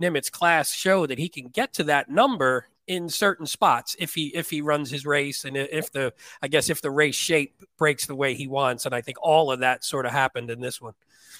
Nimitz 0.00 0.30
class 0.30 0.72
showed 0.72 1.10
that 1.10 1.18
he 1.18 1.28
can 1.28 1.48
get 1.48 1.72
to 1.74 1.84
that 1.84 2.10
number 2.10 2.68
in 2.86 3.08
certain 3.08 3.46
spots 3.46 3.96
if 3.98 4.14
he 4.14 4.26
if 4.34 4.50
he 4.50 4.60
runs 4.60 4.90
his 4.90 5.06
race 5.06 5.44
and 5.44 5.56
if 5.56 5.90
the 5.92 6.12
I 6.42 6.48
guess 6.48 6.68
if 6.68 6.82
the 6.82 6.90
race 6.90 7.14
shape 7.14 7.62
breaks 7.78 8.06
the 8.06 8.14
way 8.14 8.34
he 8.34 8.46
wants. 8.46 8.86
And 8.86 8.94
I 8.94 9.00
think 9.00 9.18
all 9.22 9.50
of 9.50 9.60
that 9.60 9.84
sort 9.84 10.06
of 10.06 10.12
happened 10.12 10.50
in 10.50 10.60
this 10.60 10.80
one. 10.80 10.94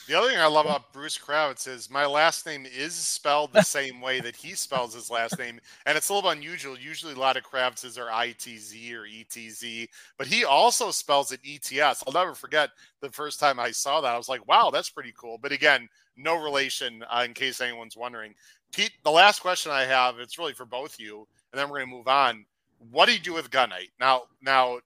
The 0.06 0.18
other 0.18 0.28
thing 0.28 0.38
I 0.38 0.46
love 0.46 0.66
about 0.66 0.92
Bruce 0.92 1.16
Kravets 1.16 1.66
is 1.66 1.88
my 1.88 2.04
last 2.04 2.44
name 2.44 2.66
is 2.66 2.94
spelled 2.94 3.54
the 3.54 3.62
same 3.62 4.02
way 4.02 4.20
that 4.20 4.36
he 4.36 4.54
spells 4.54 4.92
his 4.92 5.10
last 5.10 5.38
name, 5.38 5.58
and 5.86 5.96
it's 5.96 6.10
a 6.10 6.14
little 6.14 6.28
unusual. 6.28 6.78
Usually, 6.78 7.14
a 7.14 7.18
lot 7.18 7.38
of 7.38 7.42
Kravitzes 7.42 7.98
are 7.98 8.10
ITZ 8.10 8.92
or 8.92 9.06
ETZ, 9.06 9.88
but 10.18 10.26
he 10.26 10.44
also 10.44 10.90
spells 10.90 11.32
it 11.32 11.40
ETS. 11.42 12.04
I'll 12.06 12.12
never 12.12 12.34
forget 12.34 12.68
the 13.00 13.10
first 13.12 13.40
time 13.40 13.58
I 13.58 13.70
saw 13.70 14.02
that. 14.02 14.12
I 14.12 14.18
was 14.18 14.28
like, 14.28 14.46
"Wow, 14.46 14.70
that's 14.70 14.90
pretty 14.90 15.14
cool." 15.16 15.38
But 15.38 15.52
again, 15.52 15.88
no 16.18 16.34
relation. 16.34 17.02
Uh, 17.04 17.22
in 17.24 17.32
case 17.32 17.62
anyone's 17.62 17.96
wondering, 17.96 18.34
Pete. 18.72 18.92
The 19.04 19.10
last 19.10 19.40
question 19.40 19.72
I 19.72 19.84
have, 19.84 20.18
it's 20.18 20.38
really 20.38 20.52
for 20.52 20.66
both 20.66 21.00
you, 21.00 21.26
and 21.50 21.58
then 21.58 21.70
we're 21.70 21.78
going 21.78 21.88
to 21.88 21.96
move 21.96 22.08
on. 22.08 22.44
What 22.90 23.06
do 23.06 23.14
you 23.14 23.20
do 23.20 23.32
with 23.32 23.50
Gunite 23.50 23.92
now? 23.98 24.24
Now 24.42 24.80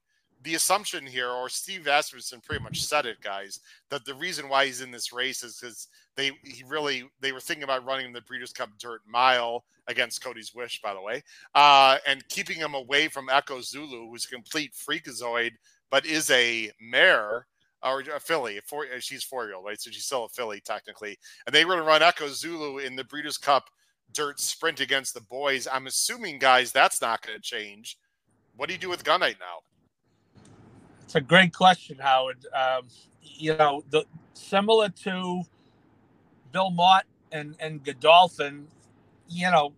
the 0.48 0.54
assumption 0.54 1.04
here, 1.04 1.28
or 1.28 1.50
Steve 1.50 1.87
Asmussen 1.87 2.40
pretty 2.40 2.64
much 2.64 2.82
said 2.82 3.04
it, 3.04 3.20
guys, 3.20 3.61
that 3.90 4.06
the 4.06 4.14
reason 4.14 4.48
why 4.48 4.64
he's 4.64 4.80
in 4.80 4.90
this 4.90 5.12
race 5.12 5.42
is 5.42 5.58
because 5.61 5.88
they 6.16 6.30
he 6.42 6.64
really 6.66 7.04
they 7.20 7.32
were 7.32 7.40
thinking 7.40 7.64
about 7.64 7.84
running 7.84 8.14
the 8.14 8.22
Breeders' 8.22 8.54
Cup 8.54 8.70
Dirt 8.78 9.02
Mile 9.06 9.62
against 9.88 10.24
Cody's 10.24 10.54
Wish, 10.54 10.80
by 10.80 10.94
the 10.94 11.02
way, 11.02 11.22
uh, 11.54 11.98
and 12.06 12.26
keeping 12.30 12.56
him 12.56 12.72
away 12.72 13.08
from 13.08 13.28
Echo 13.28 13.61
Zulu, 13.61 14.08
who's 14.08 14.24
a 14.24 14.28
complete 14.28 14.72
freakazoid, 14.72 15.50
but 15.90 16.06
is 16.06 16.30
a 16.30 16.70
mare 16.80 17.46
or 17.82 18.00
a 18.00 18.18
filly. 18.18 18.58
Four, 18.64 18.87
she's 19.00 19.22
four 19.22 19.44
year 19.44 19.56
old, 19.56 19.66
right? 19.66 19.78
So 19.78 19.90
she's 19.90 20.06
still 20.06 20.24
a 20.24 20.28
filly 20.30 20.62
technically, 20.64 21.18
and 21.46 21.54
they 21.54 21.66
were 21.66 21.74
going 21.74 21.84
to 21.84 21.87
run 21.87 22.02
Echo 22.02 22.28
Zulu 22.28 22.78
in 22.78 22.96
the 22.96 23.04
Breeders' 23.04 23.37
Cup 23.37 23.68
Dirt 24.14 24.40
Sprint 24.40 24.80
against 24.80 25.12
the 25.12 25.20
boys. 25.20 25.68
I'm 25.70 25.87
assuming, 25.87 26.38
guys, 26.38 26.72
that's 26.72 27.02
not 27.02 27.20
going 27.20 27.37
to 27.37 27.42
change. 27.42 27.98
What 28.56 28.68
do 28.68 28.72
you 28.72 28.80
do 28.80 28.88
with 28.88 29.04
Gunite 29.04 29.38
now? 29.38 29.61
It's 31.08 31.16
a 31.16 31.22
great 31.22 31.54
question, 31.54 32.00
Howard. 32.00 32.46
Um, 32.54 32.88
you 33.22 33.56
know, 33.56 33.82
the 33.90 34.04
similar 34.34 34.90
to 34.90 35.44
Bill 36.52 36.70
Mott 36.70 37.06
and 37.32 37.56
and 37.60 37.84
Godolphin, 37.84 38.68
you 39.28 39.50
know, 39.50 39.74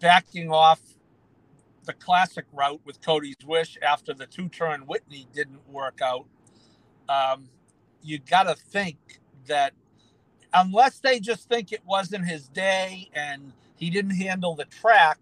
backing 0.00 0.50
off 0.50 0.80
the 1.84 1.94
classic 1.94 2.46
route 2.52 2.80
with 2.84 3.00
Cody's 3.02 3.36
Wish 3.46 3.78
after 3.82 4.14
the 4.14 4.26
two 4.26 4.48
turn 4.48 4.82
Whitney 4.82 5.26
didn't 5.34 5.68
work 5.70 6.00
out. 6.02 6.26
Um, 7.08 7.50
you 8.02 8.18
got 8.20 8.44
to 8.44 8.54
think 8.56 8.98
that 9.46 9.74
unless 10.54 11.00
they 11.00 11.20
just 11.20 11.48
think 11.48 11.72
it 11.72 11.82
wasn't 11.86 12.26
his 12.26 12.48
day 12.48 13.10
and 13.14 13.52
he 13.76 13.90
didn't 13.90 14.16
handle 14.16 14.56
the 14.56 14.66
track, 14.66 15.20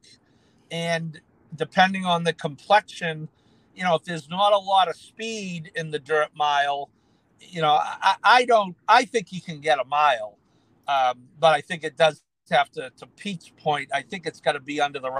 and 0.71 1.21
depending 1.57 2.07
on 2.07 2.25
the 2.25 2.33
complexion 2.35 3.29
you 3.77 3.85
know, 3.85 3.95
if 3.95 4.05
there's 4.05 4.29
not 4.29 4.53
a 4.53 4.59
lot 4.59 4.89
of 4.89 4.97
speed 4.97 5.71
in 5.77 5.91
the 5.91 5.99
dirt 5.99 6.31
mile, 6.35 6.91
you 7.41 7.61
know, 7.61 7.79
I, 7.81 8.17
I 8.25 8.45
don't, 8.47 8.75
I 8.89 9.05
think 9.05 9.29
he 9.29 9.41
can 9.41 9.61
get 9.61 9.79
a 9.79 9.85
mile. 9.85 10.39
Um, 10.89 11.29
but 11.39 11.53
I 11.53 11.61
think 11.61 11.85
it 11.85 11.97
does 11.97 12.23
have 12.51 12.71
to, 12.73 12.91
to 12.97 13.07
Pete's 13.07 13.51
point, 13.51 13.91
I 13.93 14.03
think 14.03 14.27
it's 14.27 14.41
got 14.41 14.53
to 14.53 14.61
be 14.61 14.81
under 14.81 14.99
the 14.99 15.11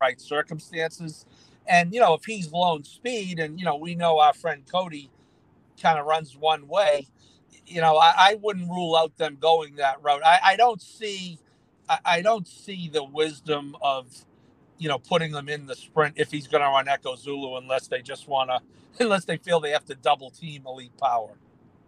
right 0.00 0.20
circumstances. 0.20 1.24
And, 1.66 1.94
you 1.94 2.00
know, 2.00 2.14
if 2.14 2.24
he's 2.24 2.50
lone 2.50 2.84
speed 2.84 3.38
and, 3.38 3.58
you 3.58 3.64
know, 3.64 3.76
we 3.76 3.94
know 3.94 4.18
our 4.18 4.32
friend 4.34 4.64
Cody 4.70 5.10
kind 5.80 5.98
of 5.98 6.06
runs 6.06 6.36
one 6.36 6.66
way, 6.66 7.06
you 7.66 7.80
know, 7.80 7.96
I, 7.96 8.14
I, 8.16 8.34
wouldn't 8.42 8.68
rule 8.68 8.96
out 8.96 9.16
them 9.16 9.36
going 9.40 9.76
that 9.76 10.02
route. 10.02 10.24
I, 10.24 10.40
I 10.42 10.56
don't 10.56 10.82
see, 10.82 11.38
I, 11.88 11.98
I, 12.04 12.22
don't 12.22 12.48
see 12.48 12.90
the 12.92 13.04
wisdom 13.04 13.76
of, 13.80 14.06
you 14.80 14.88
know, 14.88 14.98
putting 14.98 15.30
them 15.30 15.48
in 15.48 15.66
the 15.66 15.76
sprint 15.76 16.14
if 16.16 16.32
he's 16.32 16.48
going 16.48 16.62
to 16.62 16.68
run 16.68 16.88
Echo 16.88 17.14
Zulu 17.14 17.58
unless 17.58 17.86
they 17.86 18.00
just 18.00 18.26
want 18.26 18.50
to, 18.50 18.60
unless 19.04 19.24
they 19.24 19.36
feel 19.36 19.60
they 19.60 19.70
have 19.70 19.84
to 19.84 19.94
double 19.94 20.30
team 20.30 20.64
Elite 20.66 20.96
Power. 20.96 21.30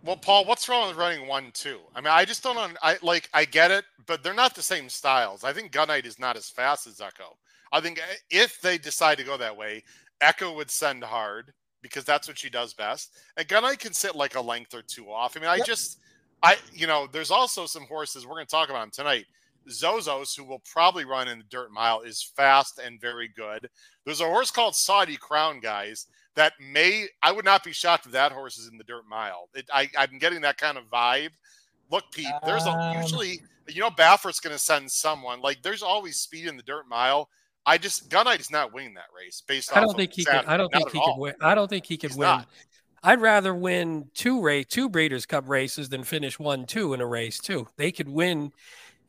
Well, 0.05 0.17
Paul, 0.17 0.45
what's 0.45 0.69
wrong 0.69 0.89
with 0.89 0.97
running 0.97 1.27
one 1.27 1.51
two? 1.53 1.79
I 1.95 2.01
mean, 2.01 2.13
I 2.13 2.25
just 2.25 2.43
don't. 2.43 2.57
Know. 2.57 2.77
I 2.83 2.99
like. 3.03 3.29
I 3.33 3.45
get 3.45 3.71
it, 3.71 3.85
but 4.07 4.23
they're 4.23 4.35
not 4.35 4.55
the 4.55 4.63
same 4.63 4.89
styles. 4.89 5.45
I 5.45 5.53
think 5.53 5.73
Gunite 5.73 6.07
is 6.07 6.19
not 6.19 6.37
as 6.37 6.51
fast 6.51 6.87
as 6.87 7.01
Echo. 7.01 7.37
I 7.73 7.81
think 7.81 7.99
eh, 7.99 8.17
if 8.31 8.61
they 8.61 8.79
decide 8.79 9.19
to 9.19 9.25
go 9.25 9.37
that 9.37 9.57
way, 9.57 9.85
Echo 10.21 10.55
would 10.57 10.71
send 10.71 11.05
hard 11.05 11.53
because 11.83 12.05
that's 12.05 12.29
what 12.29 12.39
she 12.39 12.51
does 12.51 12.75
best. 12.75 13.13
And 13.37 13.47
Gunite 13.47 13.79
can 13.79 13.93
sit 13.93 14.17
like 14.17 14.35
a 14.35 14.41
length 14.41 14.75
or 14.75 14.83
two 14.83 15.11
off. 15.11 15.37
I 15.37 15.41
mean, 15.41 15.49
I 15.49 15.57
yep. 15.57 15.67
just, 15.67 15.99
I, 16.43 16.57
you 16.73 16.87
know, 16.87 17.09
there's 17.11 17.31
also 17.31 17.67
some 17.67 17.85
horses 17.85 18.27
we're 18.27 18.35
going 18.35 18.47
to 18.47 18.51
talk 18.51 18.71
about 18.71 18.81
them 18.81 18.91
tonight. 18.93 19.27
Zozos, 19.69 20.37
who 20.37 20.45
will 20.45 20.63
probably 20.71 21.05
run 21.05 21.29
in 21.29 21.39
the 21.39 21.45
dirt 21.45 21.73
mile, 21.73 22.01
is 22.01 22.23
fast 22.37 22.79
and 22.79 23.01
very 23.01 23.29
good. 23.29 23.69
There's 24.05 24.21
a 24.21 24.27
horse 24.27 24.51
called 24.51 24.75
Saudi 24.75 25.17
Crown, 25.17 25.61
guys, 25.61 26.07
that 26.35 26.55
may, 26.61 27.07
I 27.23 27.33
would 27.33 27.45
not 27.45 27.65
be 27.65 27.73
shocked 27.73 28.07
if 28.07 28.13
that 28.13 28.33
horse 28.33 28.59
is 28.59 28.69
in 28.69 28.79
the 28.79 28.85
dirt 28.85 29.05
mile. 29.09 29.49
It, 29.55 29.67
I, 29.73 29.89
I'm 29.97 30.19
getting 30.19 30.41
that 30.43 30.59
kind 30.59 30.79
of 30.79 30.85
vibe. 30.91 31.31
Look, 31.91 32.05
Pete, 32.13 32.27
there's 32.45 32.65
a, 32.65 32.71
um, 32.71 32.97
usually, 33.03 33.43
you 33.69 33.81
know, 33.81 33.91
Baffert's 33.91 34.41
going 34.41 34.55
to 34.55 34.59
send 34.59 34.91
someone. 34.91 35.41
Like, 35.41 35.63
there's 35.63 35.83
always 35.83 36.17
speed 36.17 36.47
in 36.47 36.57
the 36.57 36.63
dirt 36.63 36.89
mile. 36.89 37.29
I 37.65 37.79
just 37.79 38.09
Gunite 38.11 38.41
is 38.41 38.51
not 38.51 38.73
winning 38.73 38.95
that 38.95 39.05
race 39.17 39.43
based. 39.47 39.77
I 39.77 39.81
don't 39.81 39.97
think 39.97 40.13
he 40.13 40.25
can. 40.25 40.45
I 40.47 40.57
don't 40.57 40.73
think 40.73 40.91
he 40.91 40.99
can 40.99 41.19
win. 41.19 41.35
I 41.41 41.55
don't 41.55 41.69
think 41.69 41.87
he 41.87 41.97
can 41.97 42.11
win. 42.17 42.27
Not. 42.27 42.49
I'd 43.05 43.21
rather 43.21 43.55
win 43.55 44.11
two 44.15 44.41
race, 44.41 44.67
two 44.69 44.89
Breeders' 44.89 45.27
Cup 45.27 45.49
races 45.49 45.89
than 45.89 46.03
finish 46.03 46.39
one 46.39 46.67
two 46.67 46.93
in 46.95 47.01
a 47.01 47.07
race 47.07 47.39
too. 47.39 47.69
They 47.77 47.93
could 47.93 48.09
win. 48.09 48.53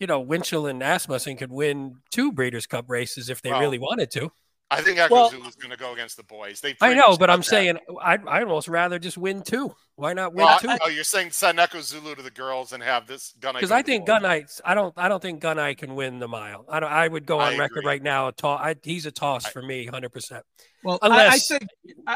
You 0.04 0.08
know, 0.08 0.20
Winchell 0.20 0.68
and 0.68 0.84
Asmussen 0.84 1.38
could 1.38 1.50
win 1.50 1.96
two 2.12 2.34
Breeders' 2.34 2.68
Cup 2.68 2.90
races 2.90 3.30
if 3.30 3.42
they 3.42 3.52
well, 3.52 3.62
really 3.62 3.80
wanted 3.80 4.12
to. 4.12 4.34
I 4.70 4.82
think 4.82 5.00
Echo 5.00 5.16
well, 5.16 5.28
is 5.28 5.56
going 5.56 5.72
to 5.72 5.78
go 5.78 5.94
against 5.94 6.18
the 6.18 6.24
boys. 6.24 6.60
They 6.60 6.76
I 6.82 6.94
know, 6.94 7.16
but 7.16 7.30
I'm 7.30 7.40
that. 7.40 7.46
saying 7.46 7.78
I'd, 8.02 8.28
I'd 8.28 8.44
almost 8.44 8.68
rather 8.68 9.00
just 9.00 9.18
win 9.18 9.44
two. 9.44 9.74
Why 9.96 10.12
not 10.12 10.34
win 10.34 10.44
well, 10.44 10.60
two? 10.60 10.68
oh, 10.82 10.90
you're 10.90 11.06
saying 11.06 11.32
send 11.32 11.58
Echo 11.58 11.80
Zulu 11.80 12.16
to 12.16 12.22
the 12.22 12.32
girls 12.32 12.74
and 12.74 12.84
have 12.84 13.08
this 13.08 13.34
Gunite? 13.40 13.54
Because 13.54 13.72
I 13.72 13.82
think 13.82 14.06
Gunite. 14.06 14.60
I 14.66 14.76
don't. 14.76 14.94
I 14.98 15.08
don't 15.08 15.22
think 15.22 15.42
Gunite 15.42 15.78
can 15.78 15.96
win 15.96 16.20
the 16.20 16.28
mile. 16.28 16.66
I 16.68 16.82
don't. 16.82 16.92
I 16.92 17.08
would 17.08 17.26
go 17.26 17.40
on 17.40 17.54
I 17.54 17.58
record 17.58 17.78
agree. 17.78 17.88
right 17.88 18.04
now. 18.04 18.28
A 18.28 18.34
toss. 18.34 18.60
I, 18.62 18.76
he's 18.84 19.06
a 19.06 19.12
toss 19.12 19.46
I, 19.46 19.52
for 19.52 19.62
me, 19.62 19.86
hundred 19.86 20.12
percent. 20.12 20.44
Well, 20.84 21.00
Unless, 21.02 21.50
I, 21.50 21.56
I 21.56 21.60
think. 21.60 21.72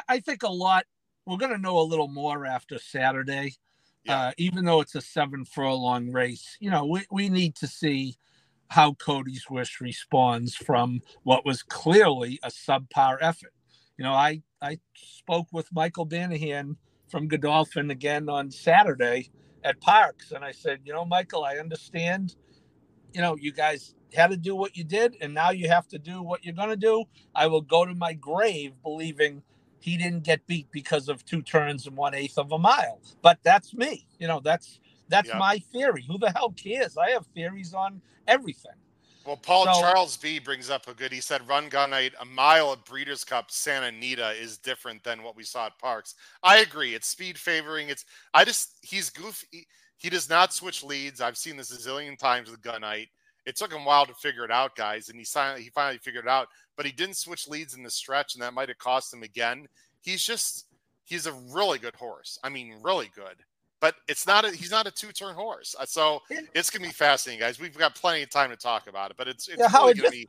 I 0.10 0.20
think 0.20 0.44
a 0.44 0.52
lot. 0.52 0.84
We're 1.26 1.38
going 1.38 1.54
to 1.54 1.58
know 1.58 1.80
a 1.80 1.88
little 1.88 2.10
more 2.10 2.46
after 2.46 2.80
Saturday. 2.80 3.54
Yeah. 4.08 4.20
Uh, 4.20 4.32
even 4.38 4.66
though 4.66 4.82
it's 4.82 4.96
a 4.96 5.02
seven 5.02 5.46
furlong 5.46 6.12
race, 6.12 6.58
you 6.60 6.72
know, 6.72 6.86
we, 6.86 7.06
we 7.12 7.30
need 7.30 7.56
to 7.58 7.68
see 7.68 8.18
how 8.70 8.94
Cody's 8.94 9.50
wish 9.50 9.80
responds 9.82 10.56
from 10.56 11.02
what 11.24 11.46
was 11.46 11.64
clearly 11.64 12.40
a 12.44 12.50
subpar 12.50 13.18
effort. 13.22 13.54
You 13.98 14.04
know, 14.06 14.14
I 14.14 14.42
I 14.62 14.80
spoke 14.96 15.48
with 15.52 15.68
Michael 15.74 16.08
Banahan 16.08 16.76
from 17.10 17.28
Godolphin 17.28 17.92
again 17.92 18.30
on 18.30 18.52
Saturday 18.52 19.30
at 19.64 19.82
Parx, 19.82 20.32
and 20.32 20.44
I 20.44 20.52
said, 20.52 20.82
you 20.86 20.94
know, 20.94 21.06
Michael, 21.06 21.44
I 21.44 21.58
understand. 21.58 22.36
You 23.14 23.22
know, 23.22 23.36
you 23.36 23.52
guys 23.52 23.96
had 24.14 24.32
to 24.32 24.38
do 24.38 24.56
what 24.56 24.78
you 24.78 24.84
did, 24.84 25.16
and 25.22 25.34
now 25.34 25.52
you 25.52 25.70
have 25.70 25.88
to 25.90 26.00
do 26.00 26.22
what 26.22 26.46
you're 26.46 26.54
going 26.54 26.70
to 26.70 26.76
do. 26.76 27.06
I 27.34 27.48
will 27.48 27.62
go 27.62 27.86
to 27.86 27.96
my 27.96 28.14
grave 28.14 28.74
believing 28.84 29.42
he 29.88 29.96
didn't 29.96 30.24
get 30.24 30.46
beat 30.48 30.70
because 30.74 31.08
of 31.08 31.24
two 31.24 31.42
turns 31.42 31.88
and 31.88 31.96
one 31.96 32.14
eighth 32.14 32.38
of 32.38 32.52
a 32.52 32.60
mile. 32.60 33.00
But 33.22 33.40
that's 33.42 33.74
me. 33.74 34.06
You 34.20 34.28
know, 34.28 34.42
that's 34.42 34.82
that's 35.08 35.30
yep. 35.30 35.38
my 35.38 35.60
theory. 35.72 36.04
Who 36.06 36.18
the 36.18 36.30
hell 36.30 36.52
cares? 36.52 36.98
I 36.98 37.12
have 37.12 37.26
theories 37.28 37.74
on 37.74 38.02
everything. 38.28 38.74
Well, 39.26 39.38
Paul 39.38 39.64
so, 39.74 39.80
Charles 39.80 40.18
B 40.18 40.40
brings 40.40 40.70
up 40.70 40.90
a 40.90 40.94
good. 40.94 41.14
He 41.14 41.22
said, 41.22 41.48
"Run 41.48 41.70
Gunite 41.70 42.12
a 42.20 42.26
mile 42.26 42.74
at 42.74 42.84
Breeders' 42.84 43.24
Cup 43.24 43.50
Santa 43.50 43.88
Anita 43.88 44.32
is 44.32 44.58
different 44.58 45.06
than 45.06 45.24
what 45.24 45.38
we 45.38 45.44
saw 45.44 45.68
at 45.68 45.80
Parx." 45.80 46.16
I 46.44 46.58
agree. 46.58 46.94
It's 46.94 47.08
speed 47.08 47.38
favoring. 47.38 47.88
It's 47.88 48.04
I 48.34 48.44
just 48.44 48.80
he's 48.82 49.10
goofy. 49.10 49.48
He, 49.52 49.68
he 49.96 50.10
does 50.10 50.30
not 50.30 50.54
switch 50.54 50.84
leads. 50.84 51.22
I've 51.22 51.38
seen 51.38 51.56
this 51.56 51.72
a 51.72 51.90
zillion 51.90 52.18
times 52.20 52.52
with 52.52 52.62
Gunite. 52.62 53.08
It 53.48 53.56
took 53.56 53.74
him 53.74 53.82
a 53.82 53.86
while 53.86 54.06
to 54.06 54.14
figure 54.14 54.46
it 54.46 54.52
out, 54.52 54.76
guys, 54.76 55.10
and 55.10 55.18
he 55.18 55.26
finally 55.26 55.64
he 55.64 55.70
finally 55.70 55.98
figured 55.98 56.26
it 56.26 56.30
out. 56.30 56.48
But 56.76 56.86
he 56.86 56.92
didn't 56.92 57.18
switch 57.18 57.48
leads 57.48 57.74
in 57.74 57.82
the 57.82 57.90
stretch, 57.90 58.36
and 58.36 58.44
that 58.44 58.54
might 58.54 58.70
have 58.70 58.78
cost 58.78 59.12
him 59.12 59.24
again. 59.24 59.68
He's 60.02 60.24
just 60.24 60.68
he's 61.06 61.26
a 61.26 61.34
really 61.52 61.80
good 61.80 61.96
horse. 61.96 62.38
I 62.44 62.50
mean, 62.50 62.76
really 62.84 63.10
good 63.16 63.38
but 63.80 63.96
it's 64.08 64.26
not 64.26 64.46
a 64.46 64.52
he's 64.52 64.72
not 64.72 64.88
a 64.88 64.92
two 64.92 65.12
turn 65.12 65.36
horse. 65.36 65.76
Uh, 65.80 65.86
so 65.86 66.22
it's 66.54 66.70
gonna 66.70 66.88
be 66.88 66.94
fascinating, 66.94 67.40
guys. 67.40 67.60
We've 67.60 67.78
got 67.78 67.96
plenty 67.96 68.24
of 68.24 68.30
time 68.30 68.50
to 68.50 68.56
talk 68.56 68.88
about 68.88 69.12
it, 69.12 69.18
but 69.18 69.28
it's 69.28 69.48
it's 69.48 69.60
yeah, 69.60 69.78
really 69.78 69.94
gonna 69.94 70.12
be. 70.12 70.28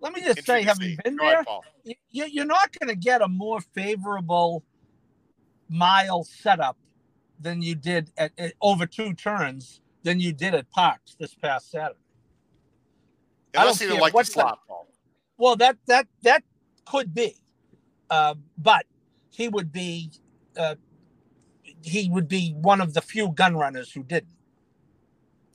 Let 0.00 0.12
me 0.12 0.20
just 0.20 0.44
say, 0.44 0.62
having 0.62 0.98
been 1.02 1.16
Go 1.16 1.24
there, 1.24 1.40
ahead, 1.40 1.96
you, 2.10 2.42
are 2.42 2.44
not 2.44 2.76
going 2.78 2.94
to 2.94 2.96
get 2.96 3.22
a 3.22 3.28
more 3.28 3.62
favorable 3.62 4.62
mile 5.70 6.24
setup 6.24 6.76
than 7.40 7.62
you 7.62 7.74
did 7.74 8.10
at, 8.18 8.32
at, 8.36 8.52
over 8.60 8.84
two 8.84 9.14
turns 9.14 9.80
than 10.02 10.20
you 10.20 10.34
did 10.34 10.54
at 10.54 10.66
Parx 10.70 11.16
this 11.18 11.34
past 11.34 11.70
Saturday. 11.70 11.98
Unless 13.54 13.80
he 13.80 13.86
didn't 13.86 14.00
like 14.00 14.12
the 14.12 14.24
slot, 14.24 14.60
Paul. 14.66 14.88
Well, 15.36 15.56
that 15.56 15.76
that 15.86 16.06
that 16.22 16.42
could 16.84 17.14
be, 17.14 17.36
uh, 18.10 18.34
but 18.58 18.86
he 19.30 19.48
would 19.48 19.72
be 19.72 20.10
uh, 20.56 20.76
he 21.82 22.08
would 22.10 22.28
be 22.28 22.52
one 22.52 22.80
of 22.80 22.94
the 22.94 23.00
few 23.00 23.28
gun 23.28 23.56
runners 23.56 23.92
who 23.92 24.02
didn't. 24.02 24.32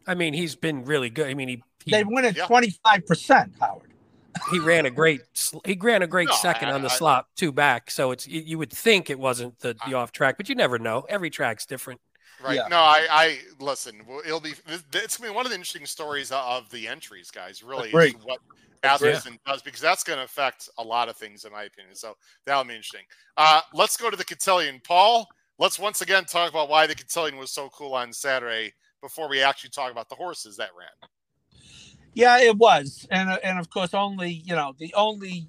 I 0.07 0.15
mean, 0.15 0.33
he's 0.33 0.55
been 0.55 0.85
really 0.85 1.09
good. 1.09 1.27
I 1.27 1.33
mean, 1.33 1.49
he, 1.49 1.63
he 1.85 1.91
they 1.91 2.03
went 2.03 2.25
at 2.25 2.47
twenty 2.47 2.71
five 2.83 3.05
percent, 3.05 3.53
Howard. 3.59 3.93
He 4.51 4.59
ran 4.59 4.85
a 4.85 4.91
great 4.91 5.21
he 5.65 5.77
ran 5.79 6.01
a 6.01 6.07
great 6.07 6.29
no, 6.29 6.35
second 6.35 6.69
I, 6.69 6.73
on 6.73 6.81
the 6.81 6.89
I, 6.89 6.95
slot 6.95 7.27
two 7.35 7.51
back. 7.51 7.91
So 7.91 8.11
it's 8.11 8.27
you 8.27 8.57
would 8.57 8.71
think 8.71 9.09
it 9.09 9.19
wasn't 9.19 9.59
the, 9.59 9.75
the 9.87 9.95
off 9.95 10.11
track, 10.11 10.37
but 10.37 10.49
you 10.49 10.55
never 10.55 10.79
know. 10.79 11.05
Every 11.09 11.29
track's 11.29 11.65
different. 11.65 11.99
Right. 12.41 12.55
Yeah. 12.55 12.67
No, 12.69 12.77
I, 12.77 13.07
I 13.09 13.39
listen. 13.59 14.01
It'll 14.25 14.39
be. 14.39 14.53
It's 14.93 15.17
gonna 15.17 15.31
be 15.31 15.35
one 15.35 15.45
of 15.45 15.51
the 15.51 15.55
interesting 15.55 15.85
stories 15.85 16.31
of 16.31 16.69
the 16.71 16.87
entries, 16.87 17.31
guys. 17.31 17.61
Really, 17.63 17.89
is 17.89 18.13
what 18.23 18.39
Asmussen 18.83 19.33
yeah. 19.33 19.51
does 19.51 19.61
because 19.61 19.81
that's 19.81 20.03
going 20.03 20.19
to 20.19 20.23
affect 20.23 20.69
a 20.77 20.83
lot 20.83 21.09
of 21.09 21.17
things, 21.17 21.43
in 21.43 21.51
my 21.51 21.63
opinion. 21.63 21.95
So 21.95 22.15
that'll 22.45 22.63
be 22.63 22.75
interesting. 22.75 23.03
Uh, 23.35 23.61
let's 23.73 23.97
go 23.97 24.09
to 24.09 24.15
the 24.15 24.23
cotillion, 24.23 24.79
Paul 24.85 25.27
let's 25.59 25.77
once 25.77 26.01
again 26.01 26.25
talk 26.25 26.49
about 26.49 26.69
why 26.69 26.87
the 26.87 26.95
cotillion 26.95 27.37
was 27.37 27.51
so 27.51 27.69
cool 27.69 27.93
on 27.93 28.11
Saturday 28.11 28.73
before 29.01 29.29
we 29.29 29.41
actually 29.41 29.69
talk 29.69 29.91
about 29.91 30.09
the 30.09 30.15
horses 30.15 30.57
that 30.57 30.69
ran. 30.77 31.09
Yeah, 32.15 32.39
it 32.39 32.57
was, 32.57 33.07
and 33.11 33.29
uh, 33.29 33.37
and 33.43 33.59
of 33.59 33.69
course, 33.69 33.93
only 33.93 34.31
you 34.45 34.55
know 34.55 34.73
the 34.79 34.91
only 34.95 35.47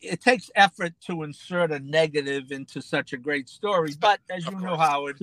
it 0.00 0.20
takes 0.20 0.50
effort 0.54 0.92
to 1.06 1.22
insert 1.22 1.72
a 1.72 1.80
negative 1.80 2.52
into 2.52 2.80
such 2.80 3.12
a 3.12 3.16
great 3.16 3.48
story, 3.48 3.92
but 4.00 4.20
as 4.30 4.46
you 4.46 4.52
know, 4.60 4.76
Howard, 4.76 5.18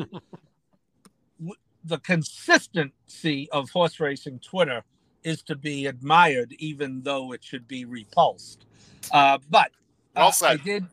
the 1.83 1.99
consistency 1.99 3.49
of 3.51 3.69
horse 3.69 3.99
racing 3.99 4.39
Twitter 4.39 4.83
is 5.23 5.41
to 5.43 5.55
be 5.55 5.85
admired, 5.85 6.53
even 6.59 7.01
though 7.01 7.33
it 7.33 7.43
should 7.43 7.67
be 7.67 7.85
repulsed. 7.85 8.65
Uh, 9.11 9.37
but 9.49 9.71
well 10.15 10.33
uh, 10.41 10.45
I 10.45 10.55
did, 10.57 10.85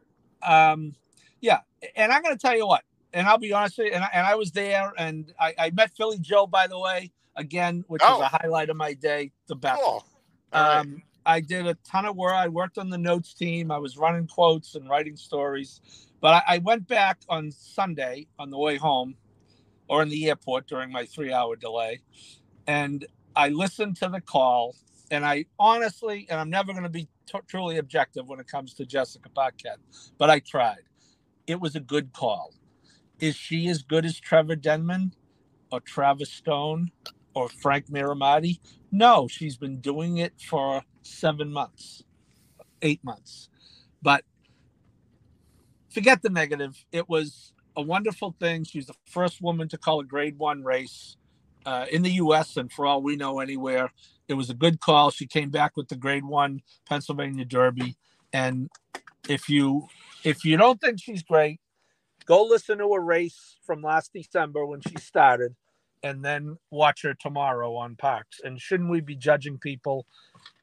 um, 0.43 0.95
yeah, 1.41 1.61
and 1.95 2.13
I'm 2.13 2.23
going 2.23 2.37
to 2.37 2.41
tell 2.41 2.57
you 2.57 2.67
what 2.67 2.83
and 3.17 3.27
I'll 3.27 3.39
be 3.39 3.53
honest 3.53 3.79
with 3.79 3.87
you, 3.89 3.93
and 3.95 4.05
I, 4.05 4.11
and 4.13 4.27
I 4.27 4.35
was 4.35 4.53
there, 4.53 4.93
and 4.99 5.33
I, 5.41 5.55
I 5.59 5.71
met 5.71 5.91
Philly 5.97 6.19
Joe, 6.21 6.47
by 6.47 6.67
the 6.67 6.79
way, 6.79 7.11
again, 7.35 7.83
which 7.89 8.03
oh. 8.05 8.19
was 8.19 8.31
a 8.31 8.37
highlight 8.37 8.69
of 8.69 8.77
my 8.77 8.93
day. 8.93 9.33
The 9.47 9.57
best. 9.57 9.81
Cool. 9.83 10.05
Um, 10.53 10.93
right. 10.93 11.03
I 11.25 11.41
did 11.41 11.67
a 11.67 11.75
ton 11.77 12.05
of 12.05 12.15
work. 12.15 12.35
I 12.35 12.49
worked 12.49 12.77
on 12.77 12.91
the 12.91 12.99
notes 12.99 13.33
team. 13.33 13.71
I 13.71 13.79
was 13.79 13.97
running 13.97 14.27
quotes 14.27 14.75
and 14.75 14.89
writing 14.89 15.17
stories. 15.17 15.81
But 16.21 16.45
I, 16.47 16.57
I 16.57 16.59
went 16.59 16.87
back 16.89 17.19
on 17.31 17.51
Sunday 17.51 18.27
on 18.39 18.51
the 18.51 18.59
way 18.59 18.77
home, 18.77 19.17
or 19.89 20.03
in 20.03 20.09
the 20.09 20.29
airport 20.29 20.67
during 20.69 20.93
my 20.93 21.07
three-hour 21.07 21.57
delay, 21.57 22.01
and 22.67 23.07
I 23.37 23.51
listened 23.51 23.97
to 23.99 24.09
the 24.09 24.21
call. 24.21 24.77
And 25.11 25.25
I 25.25 25.47
honestly, 25.59 26.27
and 26.31 26.41
I'm 26.41 26.51
never 26.51 26.73
going 26.73 26.85
to 26.85 26.89
be 26.89 27.09
t- 27.27 27.39
truly 27.49 27.79
objective 27.79 28.29
when 28.29 28.41
it 28.41 28.49
comes 28.49 28.75
to 28.75 28.87
Jessica 28.87 29.29
Pacheco, 29.29 29.77
but 30.19 30.31
I 30.31 30.41
tried. 30.41 30.83
It 31.47 31.61
was 31.61 31.77
a 31.77 31.81
good 31.81 32.13
call 32.13 32.53
is 33.21 33.37
she 33.37 33.69
as 33.69 33.83
good 33.83 34.05
as 34.05 34.19
Trevor 34.21 34.57
Denman 34.57 35.15
or 35.73 35.81
Travis 35.81 36.31
Stone 36.31 36.91
or 37.35 37.49
Frank 37.49 37.87
Mirahmadi? 37.89 38.61
No, 38.93 39.29
she's 39.29 39.57
been 39.57 39.81
doing 39.81 40.19
it 40.19 40.35
for 40.41 40.83
seven 41.03 41.53
months, 41.53 42.05
eight 42.83 43.03
months. 43.05 43.49
But 44.03 44.25
forget 45.91 46.23
the 46.23 46.31
negative. 46.31 46.85
It 46.93 47.09
was 47.09 47.53
a 47.77 47.83
wonderful 47.83 48.35
thing. 48.41 48.65
She's 48.65 48.87
the 48.87 48.95
first 49.07 49.41
woman 49.41 49.69
to 49.69 49.79
call 49.79 50.01
a 50.01 50.05
grade 50.05 50.39
one 50.39 50.63
race 50.63 51.17
uh, 51.65 51.87
in 51.91 52.03
the 52.03 52.13
U.S. 52.13 52.57
and 52.57 52.73
for 52.73 52.87
all 52.87 53.03
we 53.03 53.17
know, 53.17 53.41
anywhere. 53.41 53.91
It 54.29 54.35
was 54.35 54.51
a 54.51 54.55
good 54.55 54.81
call. 54.81 55.11
She 55.11 55.27
came 55.27 55.51
back 55.51 55.77
with 55.77 55.89
the 55.89 55.97
grade 55.97 56.25
one 56.25 56.63
Pennsylvania 56.89 57.45
Derby. 57.45 57.97
And 58.33 58.71
if 59.29 59.49
you 59.49 59.89
if 60.25 60.45
you 60.45 60.57
don't 60.57 60.81
think 60.81 61.01
she's 61.01 61.23
great, 61.23 61.61
Go 62.27 62.43
listen 62.43 62.79
to 62.79 62.87
a 62.87 63.01
race 63.01 63.57
from 63.65 63.83
last 63.83 64.13
December 64.13 64.67
when 64.67 64.81
she 64.81 64.97
started, 64.97 65.55
and 66.03 66.25
then 66.25 66.59
watch 66.71 67.03
her 67.03 67.15
tomorrow 67.15 67.77
on 67.77 67.95
Parx. 67.95 68.25
And 68.43 68.61
shouldn't 68.61 68.91
we 68.91 69.01
be 69.01 69.15
judging 69.15 69.59
people 69.59 70.07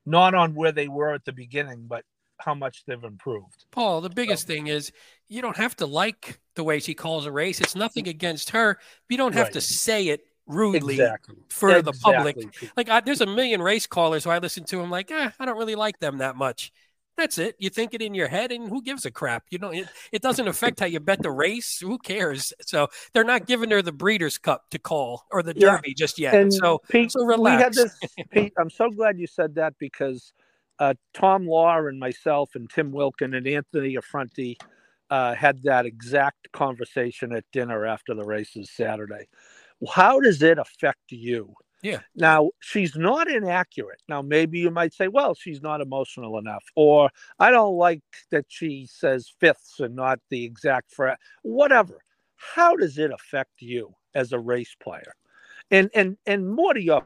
not 0.05 0.33
on 0.33 0.55
where 0.55 0.73
they 0.73 0.89
were 0.89 1.13
at 1.13 1.23
the 1.23 1.31
beginning, 1.31 1.85
but 1.87 2.03
how 2.39 2.53
much 2.53 2.83
they've 2.85 3.03
improved? 3.03 3.65
Paul, 3.71 4.01
the 4.01 4.09
biggest 4.09 4.47
thing 4.47 4.67
is 4.67 4.91
you 5.27 5.41
don't 5.41 5.57
have 5.57 5.75
to 5.77 5.85
like 5.85 6.39
the 6.55 6.63
way 6.63 6.79
she 6.79 6.93
calls 6.93 7.25
a 7.25 7.31
race. 7.31 7.61
It's 7.61 7.75
nothing 7.75 8.07
against 8.07 8.51
her. 8.51 8.77
You 9.09 9.17
don't 9.17 9.33
have 9.33 9.45
Right. 9.47 9.53
to 9.53 9.61
say 9.61 10.07
it 10.09 10.25
rudely 10.45 10.95
Exactly. 10.95 11.35
for 11.49 11.81
the 11.81 11.93
public. 11.93 12.37
Like 12.75 12.89
I, 12.89 12.99
there's 12.99 13.21
a 13.21 13.25
million 13.25 13.61
race 13.61 13.87
callers 13.87 14.23
who 14.25 14.29
I 14.29 14.39
listen 14.39 14.63
to. 14.65 14.81
I'm 14.81 14.91
like, 14.91 15.09
eh, 15.11 15.31
I 15.39 15.45
don't 15.45 15.57
really 15.57 15.75
like 15.75 15.99
them 15.99 16.17
that 16.19 16.35
much. 16.35 16.71
That's 17.15 17.37
it. 17.37 17.55
You 17.59 17.69
think 17.69 17.93
it 17.93 18.01
in 18.01 18.15
your 18.15 18.27
head, 18.27 18.51
and 18.51 18.67
who 18.67 18.81
gives 18.81 19.05
a 19.05 19.11
crap? 19.11 19.43
You 19.51 19.59
know, 19.59 19.69
it, 19.69 19.87
it 20.11 20.23
doesn't 20.23 20.47
affect 20.47 20.79
how 20.79 20.87
you 20.87 20.99
bet 20.99 21.21
the 21.21 21.29
race. 21.29 21.79
Who 21.79 21.99
cares? 21.99 22.53
So 22.65 22.87
they're 23.13 23.23
not 23.23 23.45
giving 23.45 23.69
her 23.69 23.83
the 23.83 23.91
Breeders' 23.91 24.39
Cup 24.39 24.71
to 24.71 24.79
call 24.79 25.23
or 25.31 25.43
the 25.43 25.53
Yeah. 25.55 25.75
Derby 25.75 25.93
just 25.93 26.17
yet. 26.17 26.33
And 26.33 26.51
so 26.51 26.81
Pete, 26.89 27.11
so 27.11 27.23
we 27.23 27.51
had 27.51 27.73
this. 27.75 27.95
Pete, 28.31 28.53
I'm 28.57 28.71
so 28.71 28.89
glad 28.89 29.19
you 29.19 29.27
said 29.27 29.53
that 29.55 29.75
because 29.77 30.33
uh, 30.79 30.93
Tom 31.13 31.47
Law 31.47 31.77
and 31.85 31.99
myself 31.99 32.51
and 32.55 32.69
Tim 32.69 32.91
Wilkin 32.91 33.33
and 33.33 33.47
Anthony 33.47 33.95
Affronti 33.95 34.57
uh, 35.09 35.35
had 35.35 35.63
that 35.63 35.85
exact 35.85 36.51
conversation 36.51 37.33
at 37.33 37.45
dinner 37.51 37.85
after 37.85 38.13
the 38.13 38.23
races 38.25 38.71
Saturday. 38.71 39.27
How 39.91 40.19
does 40.19 40.41
it 40.41 40.57
affect 40.57 41.11
you? 41.11 41.53
Yeah. 41.81 41.99
Now 42.15 42.51
she's 42.61 42.95
not 42.95 43.29
inaccurate. 43.29 44.01
Now 44.07 44.21
maybe 44.21 44.59
you 44.59 44.71
might 44.71 44.93
say, 44.93 45.09
well, 45.09 45.35
she's 45.35 45.61
not 45.61 45.81
emotional 45.81 46.37
enough, 46.37 46.63
or 46.75 47.09
I 47.39 47.51
don't 47.51 47.75
like 47.75 48.01
that 48.31 48.45
she 48.47 48.87
says 48.89 49.33
fifths 49.39 49.79
and 49.81 49.95
not 49.95 50.19
the 50.29 50.45
exact 50.45 50.91
frat. 50.91 51.19
Whatever. 51.43 51.99
How 52.37 52.75
does 52.75 52.97
it 52.97 53.11
affect 53.11 53.61
you 53.61 53.93
as 54.15 54.31
a 54.31 54.39
race 54.39 54.75
player? 54.81 55.13
And 55.71 55.89
and 55.93 56.17
and 56.25 56.49
more 56.49 56.73
to 56.73 56.81
your 56.81 57.05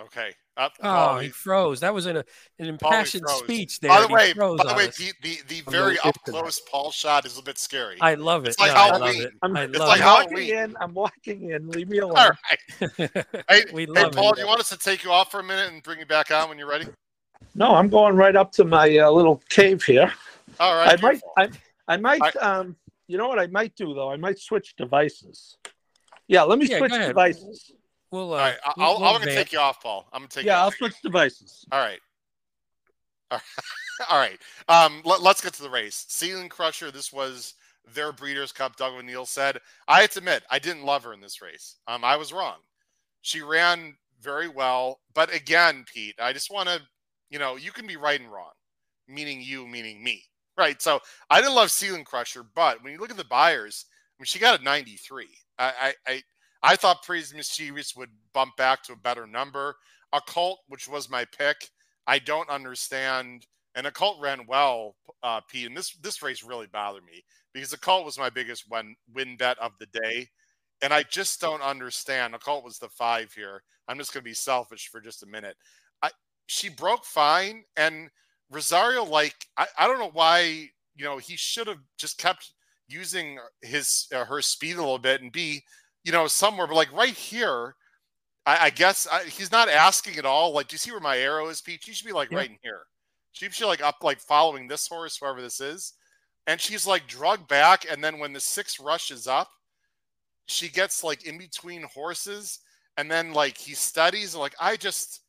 Okay. 0.00 0.32
Up. 0.58 0.74
Oh, 0.80 0.82
Paul, 0.82 1.18
he 1.18 1.28
froze. 1.28 1.80
That 1.80 1.94
was 1.94 2.06
an, 2.06 2.16
an 2.16 2.24
impassioned 2.58 3.22
froze. 3.24 3.44
speech 3.44 3.78
there. 3.78 3.92
By 3.92 4.00
the 4.00 4.08
he 4.08 4.14
way, 4.14 4.32
by 4.34 4.64
the 4.64 4.74
way, 4.74 4.86
the 4.98 5.12
the, 5.22 5.38
the 5.46 5.70
very 5.70 5.98
up 6.00 6.16
close 6.24 6.60
Paul 6.68 6.90
shot 6.90 7.24
is 7.24 7.38
a 7.38 7.42
bit 7.42 7.58
scary. 7.58 7.98
I 8.00 8.16
love 8.16 8.44
it. 8.44 8.48
It's 8.48 8.58
like 8.58 8.74
No, 8.74 8.80
I 8.80 8.88
love 8.90 9.00
Halloween. 9.00 9.22
it. 9.22 9.32
I'm, 9.40 9.56
I 9.56 9.64
It's 9.64 9.78
love 9.78 9.88
like 9.88 10.00
it. 10.00 10.04
I'm 10.04 10.14
walking 10.24 10.48
in. 10.48 10.76
I'm 10.80 10.94
walking 10.94 11.50
in. 11.50 11.68
Leave 11.68 11.88
me 11.88 11.98
alone. 11.98 12.18
All 12.18 12.30
right. 12.30 12.34
Hey, 13.48 13.64
We 13.72 13.84
hey 13.84 13.86
love 13.92 14.14
Paul, 14.14 14.32
it. 14.32 14.34
do 14.34 14.40
you 14.42 14.46
want 14.46 14.60
us 14.60 14.68
to 14.68 14.76
take 14.76 15.02
you 15.04 15.10
off 15.10 15.30
for 15.30 15.40
a 15.40 15.42
minute 15.44 15.72
and 15.72 15.82
bring 15.82 16.00
you 16.00 16.06
back 16.06 16.30
on 16.30 16.48
when 16.50 16.58
you're 16.58 16.68
ready? 16.68 16.86
No, 17.54 17.74
I'm 17.74 17.88
going 17.88 18.14
right 18.14 18.36
up 18.36 18.52
to 18.52 18.64
my 18.64 18.98
uh, 18.98 19.10
little 19.10 19.40
cave 19.48 19.82
here. 19.82 20.12
All 20.60 20.76
right. 20.76 20.98
I 20.98 21.00
might. 21.00 21.20
I, 21.38 21.48
I 21.86 21.96
might. 21.96 22.36
I- 22.36 22.58
um, 22.58 22.76
you 23.06 23.16
know 23.16 23.26
what 23.28 23.38
I 23.38 23.46
might 23.46 23.74
do 23.74 23.94
though? 23.94 24.10
I 24.10 24.16
might 24.16 24.38
switch 24.38 24.74
devices. 24.76 25.56
Yeah, 26.26 26.42
let 26.42 26.58
me 26.58 26.66
Yeah, 26.66 26.78
switch 26.78 26.90
go 26.90 26.96
ahead. 26.96 27.08
devices. 27.08 27.72
We'll, 28.10 28.32
uh, 28.32 28.36
All 28.36 28.42
right. 28.42 28.56
I- 28.64 28.72
we'll- 28.76 28.86
I'll, 28.86 29.00
we'll 29.00 29.08
I'm 29.08 29.14
going 29.16 29.28
to 29.28 29.34
take 29.34 29.52
you 29.52 29.58
off, 29.58 29.82
Paul. 29.82 30.08
I'm 30.12 30.20
going 30.20 30.28
to 30.28 30.34
take 30.36 30.46
Yeah, 30.46 30.54
you 30.56 30.60
I'll 30.60 30.66
off. 30.68 30.74
switch 30.76 31.00
devices. 31.02 31.64
All 31.72 31.78
right. 31.80 32.00
All 33.30 34.18
right. 34.18 34.38
Um, 34.68 35.02
let, 35.04 35.20
us 35.22 35.40
get 35.40 35.52
to 35.54 35.62
the 35.62 35.70
race. 35.70 36.06
Ceiling 36.08 36.48
Crusher, 36.48 36.90
this 36.90 37.12
was 37.12 37.54
their 37.94 38.12
Breeders' 38.12 38.52
Cup. 38.52 38.76
Doug 38.76 38.94
O'Neill 38.94 39.26
said, 39.26 39.58
I 39.86 40.00
have 40.02 40.10
to 40.10 40.18
admit, 40.20 40.42
I 40.50 40.58
didn't 40.58 40.84
love 40.84 41.04
her 41.04 41.12
in 41.12 41.20
this 41.20 41.42
race. 41.42 41.76
Um, 41.86 42.04
I 42.04 42.16
was 42.16 42.32
wrong. 42.32 42.56
She 43.22 43.42
ran 43.42 43.94
very 44.22 44.48
well. 44.48 45.00
But 45.14 45.34
again, 45.34 45.84
Pete, 45.92 46.14
I 46.20 46.32
just 46.32 46.50
want 46.50 46.68
to, 46.68 46.80
you 47.30 47.38
know, 47.38 47.56
you 47.56 47.72
can 47.72 47.86
be 47.86 47.96
right 47.96 48.20
and 48.20 48.32
wrong, 48.32 48.52
meaning 49.06 49.40
you, 49.42 49.66
meaning 49.66 50.02
me. 50.02 50.22
Right. 50.56 50.80
So 50.82 51.00
I 51.30 51.40
didn't 51.40 51.54
love 51.54 51.70
Ceiling 51.70 52.04
Crusher, 52.04 52.44
but 52.54 52.82
when 52.82 52.92
you 52.92 52.98
look 52.98 53.10
at 53.10 53.16
the 53.16 53.24
Beyers, 53.24 53.84
I 54.18 54.22
mean, 54.22 54.26
she 54.26 54.38
got 54.38 54.58
a 54.60 54.64
93. 54.64 55.26
I, 55.58 55.72
I, 55.80 55.94
I, 56.06 56.22
I 56.62 56.76
thought 56.76 57.02
Pretty 57.02 57.36
Mischievous 57.36 57.94
would 57.96 58.10
bump 58.32 58.56
back 58.56 58.82
to 58.84 58.92
a 58.92 58.96
better 58.96 59.26
number. 59.26 59.76
Occult, 60.12 60.60
which 60.68 60.88
was 60.88 61.10
my 61.10 61.24
pick, 61.36 61.68
I 62.06 62.18
don't 62.18 62.48
understand. 62.48 63.46
And 63.74 63.86
Occult 63.86 64.20
ran 64.20 64.46
well, 64.48 64.96
uh, 65.22 65.40
Pete. 65.48 65.66
And 65.66 65.76
this 65.76 65.94
this 66.02 66.22
race 66.22 66.42
really 66.42 66.66
bothered 66.66 67.04
me 67.04 67.22
because 67.52 67.72
Occult 67.72 68.04
was 68.04 68.18
my 68.18 68.30
biggest 68.30 68.64
win 68.70 68.96
win 69.14 69.36
bet 69.36 69.58
of 69.58 69.72
the 69.78 69.86
day, 69.86 70.26
and 70.82 70.92
I 70.92 71.04
just 71.04 71.40
don't 71.40 71.62
understand. 71.62 72.34
Occult 72.34 72.64
was 72.64 72.78
the 72.78 72.88
five 72.88 73.32
here. 73.32 73.62
I'm 73.86 73.98
just 73.98 74.12
going 74.12 74.22
to 74.22 74.28
be 74.28 74.34
selfish 74.34 74.88
for 74.88 75.00
just 75.00 75.22
a 75.22 75.26
minute. 75.26 75.56
I 76.02 76.10
she 76.46 76.70
broke 76.70 77.04
fine, 77.04 77.62
and 77.76 78.08
Rosario 78.50 79.04
like 79.04 79.36
I, 79.56 79.66
I 79.78 79.86
don't 79.86 79.98
know 80.00 80.10
why 80.12 80.70
you 80.96 81.04
know 81.04 81.18
he 81.18 81.36
should 81.36 81.68
have 81.68 81.80
just 81.98 82.18
kept 82.18 82.52
using 82.88 83.38
his 83.62 84.08
uh, 84.14 84.24
her 84.24 84.42
speed 84.42 84.76
a 84.76 84.80
little 84.80 84.98
bit 84.98 85.20
and 85.20 85.30
be 85.30 85.62
you 86.04 86.12
know 86.12 86.26
somewhere, 86.26 86.66
but 86.66 86.76
like 86.76 86.92
right 86.92 87.14
here. 87.14 87.74
I, 88.46 88.66
I 88.66 88.70
guess 88.70 89.06
I, 89.12 89.24
he's 89.24 89.52
not 89.52 89.68
asking 89.68 90.16
at 90.16 90.24
all. 90.24 90.52
Like, 90.54 90.68
do 90.68 90.74
you 90.74 90.78
see 90.78 90.90
where 90.90 91.00
my 91.00 91.18
arrow 91.18 91.48
is, 91.48 91.60
Pete? 91.60 91.82
She 91.84 91.92
should 91.92 92.06
be 92.06 92.12
like 92.14 92.30
Yeah. 92.30 92.38
right 92.38 92.48
in 92.50 92.56
here. 92.62 92.80
She 93.32 93.44
should 93.50 93.62
be 93.62 93.66
like 93.66 93.82
up, 93.82 93.96
like 94.02 94.20
following 94.20 94.66
this 94.66 94.86
horse, 94.88 95.18
whoever 95.18 95.42
this 95.42 95.60
is. 95.60 95.92
And 96.46 96.58
she's 96.58 96.86
like 96.86 97.06
drug 97.06 97.46
back. 97.46 97.84
And 97.90 98.02
then 98.02 98.18
when 98.18 98.32
the 98.32 98.40
six 98.40 98.80
rushes 98.80 99.26
up, 99.26 99.50
she 100.46 100.70
gets 100.70 101.04
like 101.04 101.26
in 101.26 101.36
between 101.36 101.82
horses. 101.82 102.60
And 102.96 103.10
then 103.10 103.34
like 103.34 103.58
he 103.58 103.74
studies. 103.74 104.34
Like, 104.34 104.54
I 104.58 104.76
just 104.76 105.20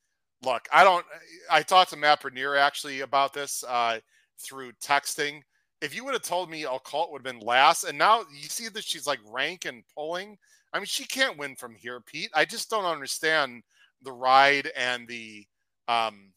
look, 0.44 0.68
I 0.72 0.86
don't, 0.86 1.06
I 1.52 1.62
talked 1.62 1.90
to 1.92 1.98
Matt 1.98 2.22
Bernier 2.22 2.56
actually 2.56 3.02
about 3.02 3.34
this 3.34 3.66
uh, 3.68 4.00
through 4.40 4.72
texting. 4.82 5.42
If 5.82 5.94
you 5.94 6.06
would 6.06 6.14
have 6.14 6.24
told 6.24 6.50
me 6.50 6.64
Occult 6.64 7.12
would 7.12 7.26
have 7.26 7.36
been 7.36 7.46
last, 7.46 7.84
and 7.84 7.98
now 7.98 8.22
you 8.32 8.48
see 8.48 8.70
that 8.70 8.84
she's 8.86 9.08
like 9.08 9.20
rank 9.30 9.66
and 9.66 9.84
pulling. 9.94 10.38
I 10.74 10.80
mean, 10.80 10.86
she 10.86 11.06
can't 11.06 11.38
win 11.38 11.56
from 11.56 11.76
here, 11.76 12.02
Pete. 12.02 12.30
I 12.34 12.46
just 12.46 12.70
don't 12.70 12.86
understand 12.86 13.64
the 14.04 14.12
ride 14.12 14.72
and 14.76 15.08
the 15.08 15.46
um 15.88 16.32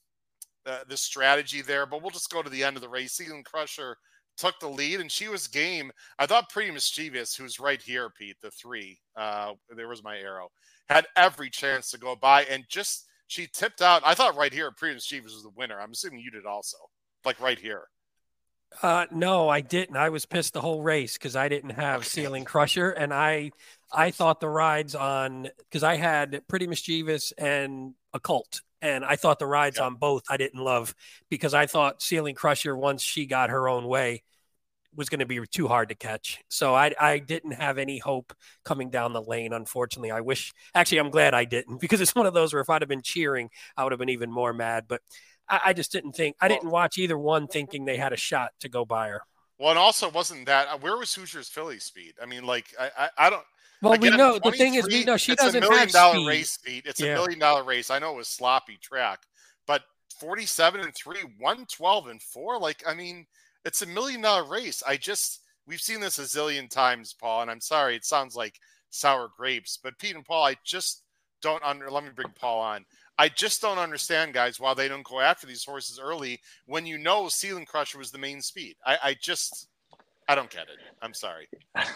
the 0.89 0.97
strategy 0.97 1.63
there. 1.63 1.87
But 1.87 2.03
we'll 2.03 2.11
just 2.11 2.31
go 2.31 2.43
to 2.43 2.51
the 2.51 2.65
end 2.65 2.77
of 2.77 2.83
the 2.83 2.89
race. 2.89 3.13
Ceiling 3.15 3.45
Crusher 3.45 3.97
took 4.37 4.59
the 4.61 4.69
lead, 4.69 5.01
and 5.01 5.11
she 5.11 5.29
was 5.29 5.47
game. 5.47 5.91
I 6.19 6.27
thought 6.27 6.51
Pretty 6.51 6.71
Mischievous, 6.71 7.35
who's 7.35 7.61
right 7.61 7.81
here, 7.81 8.11
Pete, 8.11 8.37
the 8.43 8.51
three. 8.51 8.99
Uh, 9.17 9.53
there 9.77 9.89
was 9.89 10.03
my 10.03 10.19
arrow. 10.19 10.49
Had 10.89 11.07
every 11.17 11.51
chance 11.51 11.91
to 11.91 11.99
go 11.99 12.17
by, 12.17 12.45
and 12.45 12.65
just 12.69 13.07
she 13.27 13.49
tipped 13.53 13.83
out. 13.83 14.03
I 14.05 14.15
thought 14.15 14.37
right 14.37 14.53
here, 14.53 14.71
Pretty 14.71 14.95
Mischievous 14.95 15.33
was 15.35 15.43
the 15.43 15.51
winner. 15.57 15.81
I'm 15.81 15.93
assuming 15.93 16.21
you 16.21 16.31
did 16.31 16.47
also, 16.47 16.77
like 17.25 17.41
right 17.41 17.59
here. 17.59 17.85
Uh, 18.81 19.07
no, 19.11 19.49
I 19.49 19.61
didn't. 19.61 19.97
I 19.97 20.09
was 20.09 20.25
pissed 20.25 20.55
the 20.55 20.61
whole 20.61 20.83
race 20.83 21.15
because 21.19 21.37
I 21.37 21.49
didn't 21.49 21.71
have 21.71 22.07
Ceiling 22.07 22.45
Crusher, 22.45 22.91
and 22.91 23.13
I, 23.13 23.51
I 23.93 24.11
thought 24.11 24.41
the 24.41 24.49
rides 24.49 24.95
on 24.95 25.49
because 25.59 25.83
I 25.83 25.97
had 25.97 26.43
Pretty 26.49 26.67
Mischievous 26.67 27.33
and 27.33 27.95
Occult, 28.15 28.63
and 28.81 29.05
I 29.05 29.17
thought 29.17 29.39
the 29.39 29.47
rides 29.47 29.77
Yeah. 29.79 29.85
on 29.85 29.97
both 29.97 30.23
I 30.31 30.37
didn't 30.39 30.61
love 30.63 30.95
because 31.29 31.55
I 31.55 31.67
thought 31.67 32.03
Ceiling 32.03 32.35
Crusher 32.35 32.77
once 32.77 33.03
she 33.03 33.27
got 33.27 33.51
her 33.51 33.69
own 33.69 33.87
way 33.87 34.23
was 34.95 35.09
going 35.09 35.21
to 35.21 35.27
be 35.27 35.41
too 35.47 35.69
hard 35.69 35.89
to 35.89 35.95
catch. 35.95 36.41
So 36.49 36.75
I, 36.75 36.93
I 37.01 37.19
didn't 37.19 37.53
have 37.53 37.79
any 37.79 37.99
hope 37.99 38.35
coming 38.65 38.91
down 38.91 39.13
the 39.15 39.23
lane. 39.23 39.53
Unfortunately, 39.55 40.11
I 40.11 40.21
wish. 40.21 40.53
Actually, 40.75 40.99
I'm 40.99 41.11
glad 41.11 41.35
I 41.35 41.45
didn't 41.45 41.81
because 41.81 42.01
it's 42.01 42.15
one 42.15 42.27
of 42.27 42.35
those 42.35 42.53
where 42.53 42.63
if 42.63 42.71
I'd 42.71 42.83
have 42.83 42.89
been 42.89 43.03
cheering, 43.03 43.51
I 43.77 43.85
would 43.85 43.93
have 43.93 43.99
been 43.99 44.11
even 44.11 44.31
more 44.31 44.53
mad. 44.53 44.85
But 44.89 45.01
I, 45.53 45.61
I 45.67 45.73
just 45.73 45.93
didn't 45.93 46.13
think 46.13 46.35
I 46.41 46.49
Well- 46.49 46.57
didn't 46.59 46.71
watch 46.71 46.99
either 46.99 47.17
one 47.19 47.47
thinking 47.47 47.85
they 47.85 47.97
had 47.97 48.13
a 48.13 48.17
shot 48.17 48.53
to 48.61 48.69
go 48.69 48.85
by 48.85 49.09
her. 49.09 49.23
Well, 49.59 49.71
and 49.71 49.79
also 49.79 50.09
wasn't 50.11 50.47
that 50.47 50.67
uh, 50.69 50.79
where 50.79 50.97
was 50.97 51.11
Hoosier's 51.15 51.49
Philly 51.49 51.79
speed? 51.79 52.15
I 52.21 52.27
mean, 52.27 52.45
like 52.45 52.67
I, 52.81 52.91
I, 52.99 53.09
I 53.27 53.31
don't. 53.31 53.45
Well, 53.81 53.93
Again, 53.93 54.13
we 54.13 54.17
know 54.17 54.39
the 54.43 54.51
thing 54.53 54.75
is 54.75 54.83
23, 54.85 54.99
we 55.01 55.05
know 55.05 55.17
she 55.17 55.33
it's 55.33 55.43
doesn't 55.43 55.63
a 55.63 55.69
million 55.69 55.81
have 55.81 55.93
dollar 55.93 56.15
speed. 56.15 56.29
race 56.29 56.51
speed. 56.51 56.83
It's 56.87 57.01
Yeah. 57.01 57.13
a 57.13 57.15
million 57.17 57.39
dollar 57.39 57.63
race. 57.65 57.91
I 57.91 57.99
know 57.99 58.13
it 58.15 58.17
was 58.17 58.29
sloppy 58.29 58.79
track, 58.81 59.21
but 59.67 59.83
47 60.19 60.81
and 60.81 60.95
3, 60.95 61.17
112 61.39 62.07
and 62.09 62.23
4, 62.23 62.59
like 62.59 62.83
I 62.89 62.95
mean, 62.95 63.27
it's 63.65 63.83
a 63.83 63.87
million 63.87 64.21
dollar 64.23 64.45
race. 64.49 64.83
I 64.87 64.97
just 64.97 65.41
we've 65.67 65.81
seen 65.81 66.01
this 66.01 66.19
a 66.19 66.23
zillion 66.23 66.69
times, 66.71 67.13
Paul, 67.13 67.43
and 67.43 67.51
I'm 67.51 67.61
sorry 67.61 67.95
it 67.97 68.05
sounds 68.05 68.35
like 68.35 68.59
sour 68.91 69.29
grapes, 69.37 69.79
but 69.83 69.99
Pete 69.99 70.17
and 70.17 70.25
Paul, 70.25 70.45
I 70.45 70.57
just 70.65 71.03
don't 71.41 71.63
under 71.65 71.91
let 71.91 72.05
me 72.05 72.11
bring 72.15 72.33
Paul 72.39 72.61
on. 72.61 72.85
I 73.19 73.29
just 73.29 73.61
don't 73.61 73.79
understand, 73.79 74.35
guys, 74.35 74.59
why 74.59 74.75
they 74.75 74.89
don't 74.89 75.05
go 75.05 75.21
after 75.21 75.47
these 75.47 75.65
horses 75.65 76.01
early 76.03 76.41
when 76.67 76.87
you 76.87 76.99
know 76.99 77.29
Ceiling 77.29 77.67
Crusher 77.67 77.99
was 77.99 78.11
the 78.11 78.19
main 78.19 78.41
speed. 78.41 78.77
I, 78.85 78.99
I 79.03 79.15
just 79.21 79.69
I 80.29 80.35
don't 80.35 80.51
get 80.51 80.63
it. 80.63 80.79
I'm 81.01 81.15
sorry. 81.15 81.49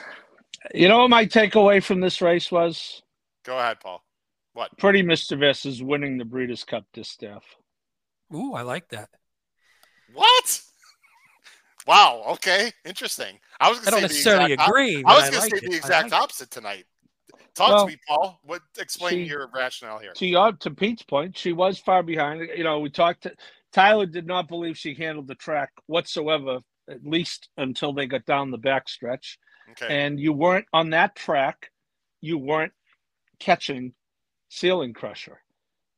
You 0.74 0.88
know 0.88 1.00
what 1.02 1.10
my 1.10 1.26
takeaway 1.26 1.80
from 1.80 2.00
this 2.00 2.20
race 2.20 2.50
was? 2.50 3.00
Go 3.44 3.56
ahead, 3.56 3.78
Paul. 3.78 4.02
What? 4.54 4.76
Pretty 4.78 5.02
Mr. 5.02 5.06
Mischievous 5.38 5.64
is 5.66 5.82
winning 5.82 6.18
the 6.18 6.24
Breeders' 6.24 6.64
Cup 6.64 6.84
distaff. 6.92 7.44
Ooh, 8.34 8.54
I 8.54 8.62
like 8.62 8.88
that. 8.88 9.10
What? 10.12 10.60
Wow. 11.86 12.24
Okay. 12.30 12.72
Interesting. 12.84 13.38
I 13.60 13.68
was 13.70 13.78
I 13.86 13.90
going 13.90 14.00
don't 14.00 14.08
to 14.08 14.14
say 14.14 14.14
necessarily 14.14 14.46
the 14.48 14.52
exact, 14.54 14.68
agree. 14.68 14.96
I 14.98 15.02
but 15.02 15.14
was 15.14 15.24
I 15.24 15.30
going 15.30 15.40
like 15.42 15.50
to 15.52 15.58
say 15.58 15.66
it. 15.66 15.68
the 15.68 15.74
I 15.74 15.78
exact 15.78 16.02
like 16.10 16.12
it. 16.20 16.22
opposite 16.24 16.50
tonight. 16.50 16.84
Talk 17.56 17.70
Well, 17.70 17.86
to 17.86 17.92
me, 17.92 17.98
Paul. 18.06 18.38
What? 18.42 18.62
Explain 18.78 19.24
she- 19.24 19.30
your 19.30 19.48
rationale 19.54 19.98
here. 19.98 20.12
To 20.12 20.26
your, 20.26 20.52
to 20.52 20.70
Pete's 20.70 21.02
point, 21.02 21.36
she 21.36 21.52
was 21.52 21.78
far 21.78 22.02
behind. 22.02 22.48
You 22.54 22.64
know, 22.64 22.80
we 22.80 22.90
talked. 22.90 23.22
To, 23.22 23.32
Tyler 23.72 24.06
did 24.06 24.26
not 24.26 24.48
believe 24.48 24.76
she 24.76 24.94
handled 24.94 25.26
the 25.26 25.34
track 25.34 25.70
whatsoever 25.86 26.60
at 26.88 27.04
least 27.04 27.48
until 27.56 27.92
they 27.92 28.06
got 28.06 28.24
down 28.26 28.50
the 28.50 28.58
backstretch. 28.58 29.38
Okay. 29.70 30.04
And 30.04 30.20
you 30.20 30.32
weren't 30.32 30.66
on 30.72 30.90
that 30.90 31.16
track, 31.16 31.70
you 32.20 32.38
weren't 32.38 32.72
catching 33.40 33.92
Ceiling 34.48 34.92
Crusher. 34.92 35.40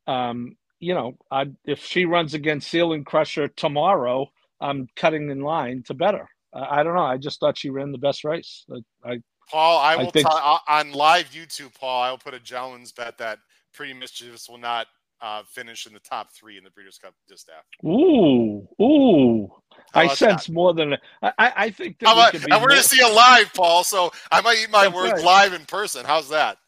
Um, 0.07 0.57
you 0.81 0.95
know, 0.95 1.19
I, 1.31 1.47
if 1.65 1.85
she 1.85 2.05
runs 2.05 2.35
against 2.35 2.71
Ceiling 2.71 3.05
Crusher 3.05 3.49
tomorrow, 3.49 4.29
I'm 4.61 4.89
cutting 4.97 5.31
in 5.31 5.41
line 5.41 5.83
to 5.87 5.95
better. 5.95 6.29
I, 6.55 6.81
I 6.81 6.83
don't 6.83 6.95
know. 6.95 7.03
I 7.03 7.19
just 7.19 7.41
thought 7.41 7.59
she 7.59 7.71
ran 7.71 7.93
the 7.93 7.99
best 7.99 8.25
race. 8.25 8.65
I, 8.73 9.11
I 9.11 9.23
Paul, 9.51 9.79
I 9.79 9.95
I 9.95 9.97
will 9.97 10.11
think- 10.11 10.27
tell 10.29 10.61
on 10.69 10.93
live 10.93 11.31
YouTube, 11.31 11.75
Paul, 11.79 12.03
I 12.03 12.11
will 12.11 12.19
put 12.19 12.35
a 12.35 12.41
gentleman's 12.41 12.93
bet 12.93 13.19
that 13.19 13.39
Pretty 13.75 13.93
Mischievous 13.95 14.49
will 14.49 14.59
not 14.59 14.87
uh, 15.21 15.43
finish 15.49 15.87
in 15.87 15.93
the 15.93 16.01
top 16.01 16.31
three 16.33 16.59
in 16.59 16.65
the 16.65 16.71
Breeders' 16.71 16.99
Cup 16.99 17.13
distaff. 17.29 17.65
ooh, 17.85 18.69
ooh. 18.81 19.49
How 19.93 20.03
I 20.03 20.09
sense 20.09 20.49
more 20.49 20.75
than 20.75 20.95
I, 21.23 21.33
I 21.39 21.53
I 21.57 21.71
think 21.71 21.99
that 22.01 22.15
we 22.33 22.39
could 22.39 22.51
and 22.53 22.63
we're 22.63 22.69
going 22.69 22.83
to 22.83 22.87
see 22.89 23.01
it 23.03 23.13
live, 23.15 23.53
Paul. 23.55 23.83
So 23.85 24.13
I 24.31 24.41
might 24.41 24.59
eat 24.59 24.71
my 24.71 24.85
That's 24.85 24.95
words 24.95 25.13
right. 25.15 25.25
live 25.25 25.53
in 25.55 25.65
person. 25.67 26.05
How's 26.05 26.29
that? 26.29 26.59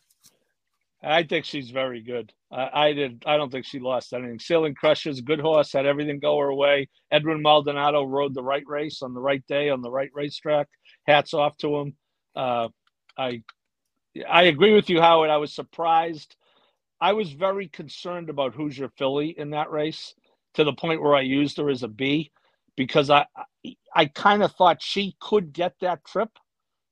I 1.02 1.22
think 1.22 1.44
she's 1.46 1.70
very 1.70 2.02
good. 2.02 2.32
I, 2.52 2.88
I 2.88 2.92
did. 2.92 3.22
I 3.26 3.36
don't 3.36 3.50
think 3.50 3.64
she 3.64 3.78
lost 3.78 4.12
anything. 4.12 4.38
Ceiling 4.38 4.74
Crusher's 4.74 5.18
a 5.18 5.22
good 5.22 5.40
horse. 5.40 5.72
Had 5.72 5.86
everything 5.86 6.18
go 6.18 6.36
her 6.38 6.52
way. 6.52 6.88
Edwin 7.10 7.40
Maldonado 7.42 8.04
rode 8.04 8.34
the 8.34 8.42
right 8.42 8.64
race 8.66 9.00
on 9.02 9.14
the 9.14 9.20
right 9.20 9.42
day 9.46 9.70
on 9.70 9.80
the 9.80 9.90
right 9.90 10.10
racetrack. 10.12 10.66
Hats 11.06 11.32
off 11.32 11.56
to 11.58 11.76
him. 11.76 11.94
Uh, 12.34 12.68
I 13.16 13.42
I 14.28 14.44
agree 14.44 14.74
with 14.74 14.90
you, 14.90 15.00
Howard. 15.00 15.30
I 15.30 15.36
was 15.36 15.52
surprised. 15.52 16.36
I 17.00 17.12
was 17.12 17.32
very 17.32 17.68
concerned 17.68 18.28
about 18.28 18.54
Hoosier 18.54 18.88
Philly 18.96 19.30
in 19.38 19.50
that 19.50 19.70
race 19.70 20.14
to 20.54 20.64
the 20.64 20.72
point 20.72 21.00
where 21.02 21.14
I 21.14 21.22
used 21.22 21.56
her 21.58 21.70
as 21.70 21.82
a 21.82 21.88
B 21.88 22.30
because 22.76 23.10
I 23.10 23.26
I, 23.94 24.06
kind 24.06 24.42
of 24.42 24.52
thought 24.54 24.82
she 24.82 25.16
could 25.20 25.52
get 25.52 25.74
that 25.80 26.04
trip, 26.04 26.30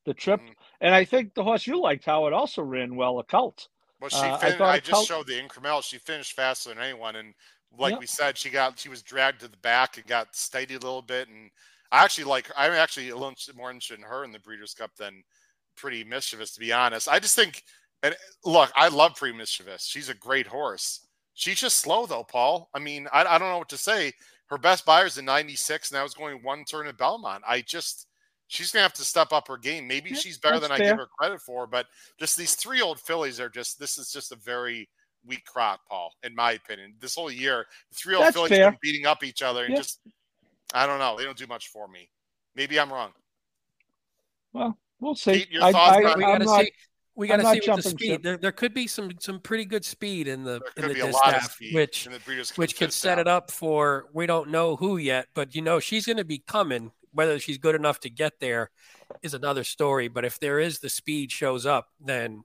the 0.04 0.14
trip. 0.14 0.40
Mhm. 0.40 0.54
And 0.80 0.94
I 0.94 1.04
think 1.04 1.34
the 1.34 1.42
horse 1.44 1.66
you 1.66 1.80
liked, 1.80 2.04
Howard, 2.04 2.32
also 2.32 2.62
ran 2.62 2.94
well, 2.96 3.18
a 3.18 3.24
cult. 3.24 3.68
Well, 4.00 4.10
she 4.10 4.16
Uh, 4.18 4.36
I 4.36 4.38
fin- 4.38 4.62
I, 4.62 4.78
just 4.78 4.90
felt- 4.90 5.06
showed 5.06 5.26
the 5.26 5.40
incremental. 5.40 5.82
She 5.82 5.98
finished 5.98 6.32
faster 6.32 6.68
than 6.70 6.78
anyone, 6.78 7.16
and 7.16 7.34
like 7.76 7.92
Yep. 7.92 8.00
we 8.00 8.06
said, 8.06 8.38
she 8.38 8.50
got 8.50 8.78
she 8.78 8.88
was 8.88 9.02
dragged 9.02 9.40
to 9.40 9.48
the 9.48 9.56
back 9.58 9.96
and 9.98 10.06
got 10.06 10.34
steady 10.36 10.74
a 10.74 10.78
little 10.78 11.02
bit. 11.02 11.28
And 11.28 11.50
I 11.90 12.04
actually 12.04 12.24
like. 12.24 12.50
I'm 12.56 12.72
actually 12.72 13.10
a 13.10 13.16
little 13.16 13.34
more 13.56 13.70
interested 13.70 13.98
in 13.98 14.04
her 14.04 14.24
in 14.24 14.32
the 14.32 14.38
Breeders' 14.40 14.74
Cup 14.74 14.90
than 14.96 15.22
Pretty 15.76 16.04
Mischievous, 16.04 16.52
to 16.54 16.60
be 16.60 16.72
honest. 16.72 17.08
I 17.08 17.18
just 17.18 17.34
think, 17.36 17.62
and 18.02 18.14
look, 18.44 18.70
I 18.76 18.88
love 18.88 19.16
Pretty 19.16 19.36
Mischievous. 19.36 19.84
She's 19.84 20.08
a 20.08 20.14
great 20.14 20.46
horse. 20.46 21.06
She's 21.34 21.60
just 21.60 21.78
slow 21.78 22.04
though, 22.06 22.24
Paul. 22.24 22.68
I 22.74 22.78
mean, 22.78 23.06
I, 23.12 23.24
I 23.24 23.38
don't 23.38 23.48
know 23.48 23.58
what 23.58 23.68
to 23.70 23.78
say. 23.78 24.12
Her 24.46 24.58
best 24.58 24.84
Beyer's 24.86 25.18
in 25.18 25.24
96, 25.24 25.90
and 25.90 25.98
I 25.98 26.02
was 26.02 26.14
going 26.14 26.42
one 26.42 26.64
turn 26.64 26.86
at 26.86 26.98
Belmont. 26.98 27.44
I 27.46 27.60
just. 27.62 28.06
She's 28.50 28.72
gonna 28.72 28.82
have 28.82 28.94
to 28.94 29.04
step 29.04 29.30
up 29.30 29.46
her 29.48 29.58
game. 29.58 29.86
Maybe 29.86 30.14
she's 30.14 30.38
better 30.38 30.58
that's 30.58 30.72
than 30.72 30.80
I 30.80 30.82
give 30.82 30.96
her 30.96 31.06
credit 31.18 31.38
for, 31.42 31.66
but 31.66 31.84
just 32.18 32.34
these 32.34 32.54
three 32.54 32.80
old 32.80 32.98
fillies 32.98 33.38
are 33.40 33.50
just 33.50 33.78
this 33.78 33.98
is 33.98 34.10
just 34.10 34.32
a 34.32 34.36
very 34.36 34.88
weak 35.26 35.44
crop, 35.44 35.80
Paul, 35.86 36.14
in 36.22 36.34
my 36.34 36.52
opinion. 36.52 36.94
This 36.98 37.14
whole 37.14 37.30
year, 37.30 37.66
the 37.90 37.94
three 37.94 38.14
old 38.14 38.24
That's 38.24 38.34
fillies 38.36 38.48
fair. 38.52 38.64
have 38.64 38.72
been 38.72 38.78
beating 38.82 39.04
up 39.04 39.22
each 39.22 39.42
other 39.42 39.64
and 39.66 39.74
Yeah. 39.74 39.80
just 39.80 40.00
I 40.74 40.86
don't 40.86 40.98
know. 40.98 41.16
They 41.16 41.24
don't 41.24 41.36
do 41.36 41.46
much 41.46 41.68
for 41.68 41.88
me. 41.88 42.10
Maybe 42.54 42.78
I'm 42.78 42.92
wrong. 42.92 43.12
Well, 44.52 44.78
we'll 45.00 45.14
see. 45.14 45.32
Pete, 45.40 45.50
your 45.50 45.62
I, 45.64 45.72
thoughts 45.72 45.96
I, 45.96 45.96
on- 45.96 46.18
we 46.18 46.24
I'm 46.24 46.30
gotta 46.32 46.44
not- 46.44 46.60
see. 46.64 46.72
We 47.14 47.26
got 47.26 47.38
to 47.38 47.50
see 47.50 47.68
with 47.68 47.82
the 47.82 47.90
speed. 47.90 48.22
There, 48.22 48.36
there 48.36 48.52
could 48.52 48.72
be 48.72 48.86
some 48.86 49.10
some 49.18 49.40
pretty 49.40 49.64
good 49.64 49.84
speed 49.84 50.28
in 50.28 50.44
the 50.44 50.60
There 50.76 50.84
in 50.84 50.88
the 50.90 50.94
be 50.94 51.00
a 51.00 51.06
disc 51.06 51.20
lot 51.20 51.34
of 51.34 51.42
staff, 51.42 51.52
speed 51.54 51.74
which 51.74 52.06
in 52.06 52.12
the 52.12 52.20
Breeders' 52.20 52.56
which 52.56 52.76
could 52.78 52.92
set 52.92 53.16
distaff. 53.16 53.18
it 53.18 53.26
up 53.26 53.50
for 53.50 54.06
we 54.12 54.24
don't 54.26 54.50
know 54.50 54.76
who 54.76 54.98
yet, 54.98 55.26
but 55.34 55.52
you 55.56 55.60
know 55.60 55.80
she's 55.80 56.06
going 56.06 56.18
to 56.18 56.24
be 56.24 56.38
coming. 56.38 56.92
Whether 57.10 57.40
she's 57.40 57.58
good 57.58 57.74
enough 57.74 57.98
to 58.00 58.08
get 58.10 58.38
there 58.38 58.70
is 59.20 59.34
another 59.34 59.64
story. 59.64 60.06
But 60.06 60.24
if 60.26 60.38
there 60.38 60.60
is 60.60 60.78
the 60.78 60.88
speed 60.88 61.32
shows 61.32 61.66
up, 61.66 61.88
then 62.00 62.44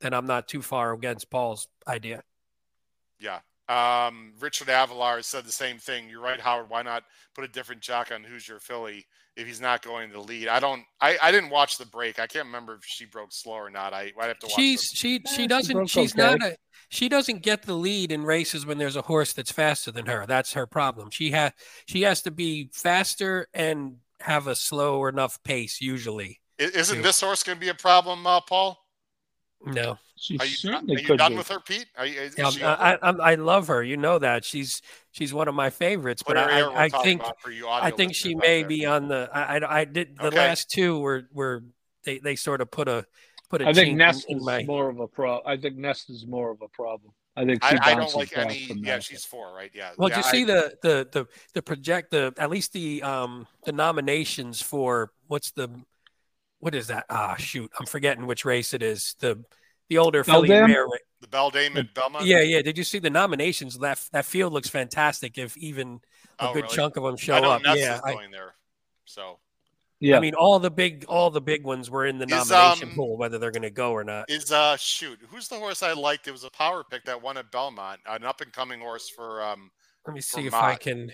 then 0.00 0.12
I'm 0.12 0.26
not 0.26 0.48
too 0.48 0.62
far 0.62 0.92
against 0.94 1.30
Paul's 1.30 1.68
idea. 1.86 2.24
Yeah. 3.20 3.38
Um, 3.68 4.32
Richard 4.40 4.68
Avalar 4.68 5.22
said 5.22 5.44
the 5.44 5.52
same 5.52 5.78
thing. 5.78 6.08
You're 6.08 6.22
right, 6.22 6.40
Howard. 6.40 6.70
Why 6.70 6.82
not 6.82 7.04
put 7.34 7.44
a 7.44 7.48
different 7.48 7.82
jock 7.82 8.10
on 8.12 8.24
Hoosier 8.24 8.60
Philly 8.60 9.06
if 9.36 9.46
he's 9.46 9.60
not 9.60 9.82
going 9.82 10.08
to 10.08 10.14
the 10.14 10.22
lead? 10.22 10.48
I 10.48 10.58
don't. 10.58 10.82
I, 11.00 11.18
I 11.22 11.30
didn't 11.30 11.50
watch 11.50 11.76
the 11.76 11.86
break. 11.86 12.18
I 12.18 12.26
can't 12.26 12.46
remember 12.46 12.74
if 12.74 12.84
she 12.84 13.04
broke 13.04 13.32
slow 13.32 13.54
or 13.54 13.70
not. 13.70 13.92
I 13.92 14.12
I 14.20 14.26
have 14.28 14.38
to 14.38 14.46
watch. 14.46 14.54
She's 14.54 14.88
the- 14.90 14.96
she 14.96 15.18
she 15.26 15.34
she 15.34 15.46
doesn't 15.46 15.74
broke 15.76 15.88
she's 15.88 16.12
okay. 16.18 16.36
not 16.36 16.42
a 16.42 16.56
she 16.88 17.08
doesn't 17.10 17.42
get 17.42 17.64
the 17.64 17.74
lead 17.74 18.10
in 18.10 18.24
races 18.24 18.64
when 18.64 18.78
there's 18.78 18.96
a 18.96 19.02
horse 19.02 19.34
that's 19.34 19.52
faster 19.52 19.90
than 19.90 20.06
her. 20.06 20.24
That's 20.26 20.54
her 20.54 20.66
problem. 20.66 21.10
She 21.10 21.32
has 21.32 21.52
she 21.86 22.02
has 22.02 22.22
to 22.22 22.30
be 22.30 22.70
faster 22.72 23.48
and 23.52 23.96
have 24.20 24.46
a 24.46 24.56
slow 24.56 25.06
enough 25.06 25.42
pace 25.44 25.80
usually. 25.80 26.40
Isn't 26.58 26.96
Yeah. 26.96 27.02
this 27.02 27.20
horse 27.20 27.42
going 27.42 27.56
to 27.56 27.60
be 27.60 27.68
a 27.68 27.74
problem, 27.74 28.26
uh, 28.26 28.40
Paul? 28.40 28.82
No. 29.64 29.98
She 30.16 30.38
Are 30.38 30.44
you, 30.46 30.50
certainly 30.52 30.96
are 30.96 30.98
you 31.00 31.06
could 31.06 31.18
done 31.18 31.32
be. 31.32 31.38
with 31.38 31.48
her, 31.48 31.60
Pete? 31.60 31.86
Are 31.96 32.06
you, 32.06 32.20
is 32.20 32.34
Yeah, 32.38 32.50
she 32.50 32.62
I, 32.62 32.94
I, 32.94 32.98
I'm- 33.32 33.44
love 33.44 33.68
her. 33.68 33.82
You 33.82 33.96
know 33.96 34.18
that 34.18 34.44
she's 34.44 34.82
she's 35.12 35.32
one 35.34 35.48
of 35.48 35.54
my 35.54 35.70
favorites. 35.70 36.22
But 36.26 36.36
Clairiere 36.36 36.72
we're 36.72 36.76
I, 36.76 36.84
I 36.84 36.88
think 36.88 37.20
about 37.22 37.40
for 37.40 37.50
you 37.50 37.68
I 37.68 37.90
think 37.90 38.14
she 38.14 38.34
may 38.34 38.60
there. 38.62 38.68
be 38.68 38.86
on 38.86 39.08
the. 39.08 39.28
I 39.32 39.58
I, 39.58 39.80
I 39.80 39.84
did 39.84 40.16
the 40.16 40.26
Okay. 40.28 40.36
last 40.36 40.70
two 40.70 40.98
were 40.98 41.28
were 41.32 41.64
they, 42.04 42.18
they 42.18 42.36
sort 42.36 42.60
of 42.60 42.70
put 42.70 42.88
a 42.88 43.04
put 43.50 43.62
a 43.62 43.68
I 43.68 43.72
think 43.72 43.96
Nest 43.96 44.26
in, 44.28 44.32
in 44.36 44.38
is 44.38 44.44
my. 44.46 44.62
more 44.64 44.88
of 44.88 44.98
a 45.00 45.06
pro. 45.08 45.40
I 45.44 45.56
think 45.56 45.76
Nest 45.76 46.10
is 46.10 46.26
more 46.26 46.50
of 46.50 46.62
a 46.62 46.68
problem. 46.68 47.12
I 47.36 47.44
think 47.44 47.62
she 47.64 47.76
I, 47.76 47.92
I 47.92 47.94
don't 47.94 48.14
like 48.16 48.36
any. 48.36 48.58
Yeah, 48.58 48.96
that. 48.96 49.04
she's 49.04 49.24
four, 49.24 49.54
right? 49.54 49.70
Yeah. 49.72 49.90
Well, 49.96 50.08
yeah, 50.08 50.16
did 50.16 50.24
you 50.24 50.28
I- 50.28 50.32
see 50.32 50.44
the 50.44 50.74
the 50.82 51.08
the 51.12 51.26
the 51.54 51.62
project 51.62 52.10
the 52.10 52.34
at 52.38 52.50
least 52.50 52.72
the 52.72 53.02
um 53.02 53.46
the 53.64 53.72
nominations 53.72 54.60
for 54.62 55.12
what's 55.28 55.52
the 55.52 55.68
what 56.60 56.74
is 56.74 56.88
that? 56.88 57.06
Ah, 57.10 57.36
shoot, 57.36 57.70
I'm 57.78 57.86
forgetting 57.86 58.26
which 58.26 58.44
race 58.44 58.74
it 58.74 58.82
is. 58.82 59.14
The 59.20 59.42
the 59.88 59.98
older 59.98 60.22
Philly 60.24 60.50
Beldame? 60.50 60.66
mare. 60.68 60.86
the 61.20 61.26
Beldame 61.28 61.76
at 61.76 61.94
Belmont? 61.94 62.26
Yeah, 62.26 62.40
yeah. 62.40 62.62
Did 62.62 62.76
you 62.78 62.84
see 62.84 62.98
the 62.98 63.10
nominations? 63.10 63.78
That 63.78 64.00
that 64.12 64.24
field 64.24 64.52
looks 64.52 64.68
fantastic. 64.68 65.38
If 65.38 65.56
even 65.56 66.00
a 66.40 66.48
Oh, 66.48 66.52
good 66.52 66.64
really? 66.64 66.76
chunk 66.76 66.96
of 66.96 67.02
them 67.04 67.16
show 67.16 67.34
I 67.36 67.40
know 67.40 67.50
up, 67.52 67.62
Nest 67.62 67.80
yeah. 67.80 67.94
is 67.96 68.00
I, 68.04 68.12
going 68.12 68.30
there. 68.30 68.54
So 69.04 69.40
Yeah, 70.00 70.16
I 70.16 70.20
mean, 70.20 70.34
all 70.34 70.58
the 70.58 70.70
big 70.70 71.04
all 71.08 71.30
the 71.30 71.40
big 71.40 71.64
ones 71.64 71.90
were 71.90 72.06
in 72.06 72.18
the 72.18 72.26
Is, 72.26 72.50
nomination 72.50 72.90
um, 72.90 72.94
pool, 72.94 73.16
whether 73.16 73.38
they're 73.38 73.50
going 73.50 73.62
to 73.62 73.70
go 73.70 73.92
or 73.92 74.04
not. 74.04 74.28
is 74.28 74.52
uh 74.52 74.76
shoot, 74.76 75.18
who's 75.30 75.48
the 75.48 75.56
horse 75.56 75.82
I 75.82 75.92
liked? 75.92 76.28
It 76.28 76.32
was 76.32 76.44
a 76.44 76.50
power 76.50 76.84
pick 76.84 77.04
that 77.06 77.20
won 77.22 77.36
at 77.36 77.50
Belmont, 77.50 78.00
an 78.06 78.24
up 78.24 78.40
and 78.40 78.52
coming 78.52 78.80
horse 78.80 79.08
for 79.08 79.42
um 79.42 79.70
Let 80.06 80.14
me 80.14 80.20
see 80.20 80.46
if 80.46 80.54
I 80.54 80.76
can. 80.76 81.10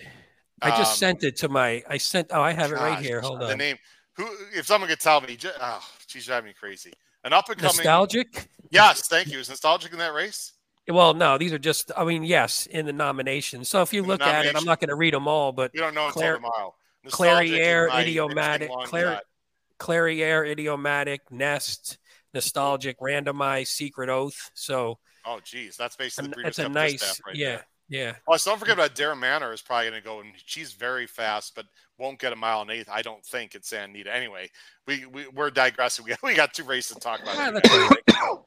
I 0.61 0.69
just 0.69 0.93
um, 0.93 0.97
sent 0.97 1.23
it 1.23 1.35
to 1.37 1.49
my. 1.49 1.83
I 1.89 1.97
sent. 1.97 2.27
Oh, 2.31 2.41
I 2.41 2.53
have 2.53 2.71
it 2.71 2.75
right 2.75 2.99
here. 2.99 3.19
Hold 3.21 3.41
on. 3.41 3.49
the 3.49 3.57
name. 3.57 3.77
Who 4.17 4.27
if 4.53 4.65
someone 4.65 4.89
could 4.89 4.99
tell 4.99 5.21
me, 5.21 5.37
oh, 5.61 5.81
she's 6.07 6.25
driving 6.25 6.47
me 6.49 6.53
crazy. 6.57 6.93
An 7.23 7.33
up 7.33 7.49
and 7.49 7.57
coming 7.57 7.75
Nostalgic. 7.75 8.49
Yes, 8.69 9.07
thank 9.07 9.27
you. 9.31 9.39
Is 9.39 9.49
nostalgic 9.49 9.91
in 9.91 9.99
that 9.99 10.13
race? 10.13 10.53
Well, 10.87 11.13
no, 11.13 11.37
these 11.37 11.51
are 11.53 11.57
just. 11.59 11.91
I 11.97 12.05
mean, 12.05 12.23
yes, 12.23 12.67
in 12.67 12.85
the 12.85 12.93
nomination. 12.93 13.65
So 13.65 13.81
if 13.81 13.93
you 13.93 14.03
In 14.03 14.07
look 14.07 14.21
at 14.21 14.45
it, 14.45 14.55
I'm 14.55 14.65
not 14.65 14.79
going 14.79 14.89
to 14.89 14.95
read 14.95 15.13
them 15.13 15.27
all, 15.27 15.51
but 15.51 15.71
We 15.73 15.79
don't 15.79 15.95
know 15.95 16.07
until 16.07 16.21
Claire- 16.21 16.35
tomorrow. 16.35 16.75
Clary 17.07 17.49
Nostalgic 17.51 17.93
is 17.93 18.01
idiomatic, 18.09 18.69
Claire- 18.85 20.11
yeah. 20.11 20.51
Idiomatic, 20.51 21.21
nest, 21.31 21.97
nostalgic, 22.33 22.99
randomized, 22.99 23.67
secret 23.67 24.09
oath. 24.09 24.51
So 24.53 24.99
Oh, 25.25 25.39
geez, 25.43 25.75
that's 25.75 25.95
basically 25.95 26.43
it's 26.43 26.59
a 26.59 26.69
nice. 26.69 27.19
right 27.25 27.35
yeah, 27.35 27.47
there. 27.47 27.65
Yeah. 27.87 28.13
Plus, 28.25 28.43
don't 28.43 28.59
forget 28.59 28.73
about 28.73 28.95
Darren 28.95 29.19
Manor 29.19 29.53
is 29.53 29.61
probably 29.61 29.89
going 29.89 30.01
to 30.01 30.05
go, 30.05 30.19
and 30.19 30.31
she's 30.45 30.73
very 30.73 31.05
fast, 31.05 31.53
but 31.55 31.65
won't 31.97 32.19
get 32.19 32.33
a 32.33 32.35
mile 32.35 32.61
and 32.61 32.71
eighth. 32.71 32.89
I 32.91 33.01
don't 33.01 33.23
think 33.23 33.55
at 33.55 33.65
Santa 33.65 33.85
Anita. 33.85 34.15
Anyway, 34.15 34.49
we, 34.87 35.05
we 35.05 35.27
we're 35.27 35.51
digressing. 35.51 36.05
We 36.05 36.11
got, 36.11 36.23
we 36.23 36.33
got 36.35 36.53
two 36.53 36.63
races 36.63 36.95
to 36.95 36.99
talk 36.99 37.21
about. 37.21 37.37
Anyway. 37.37 37.61
that's 37.63 37.73
all 37.73 37.89
right. 37.89 38.39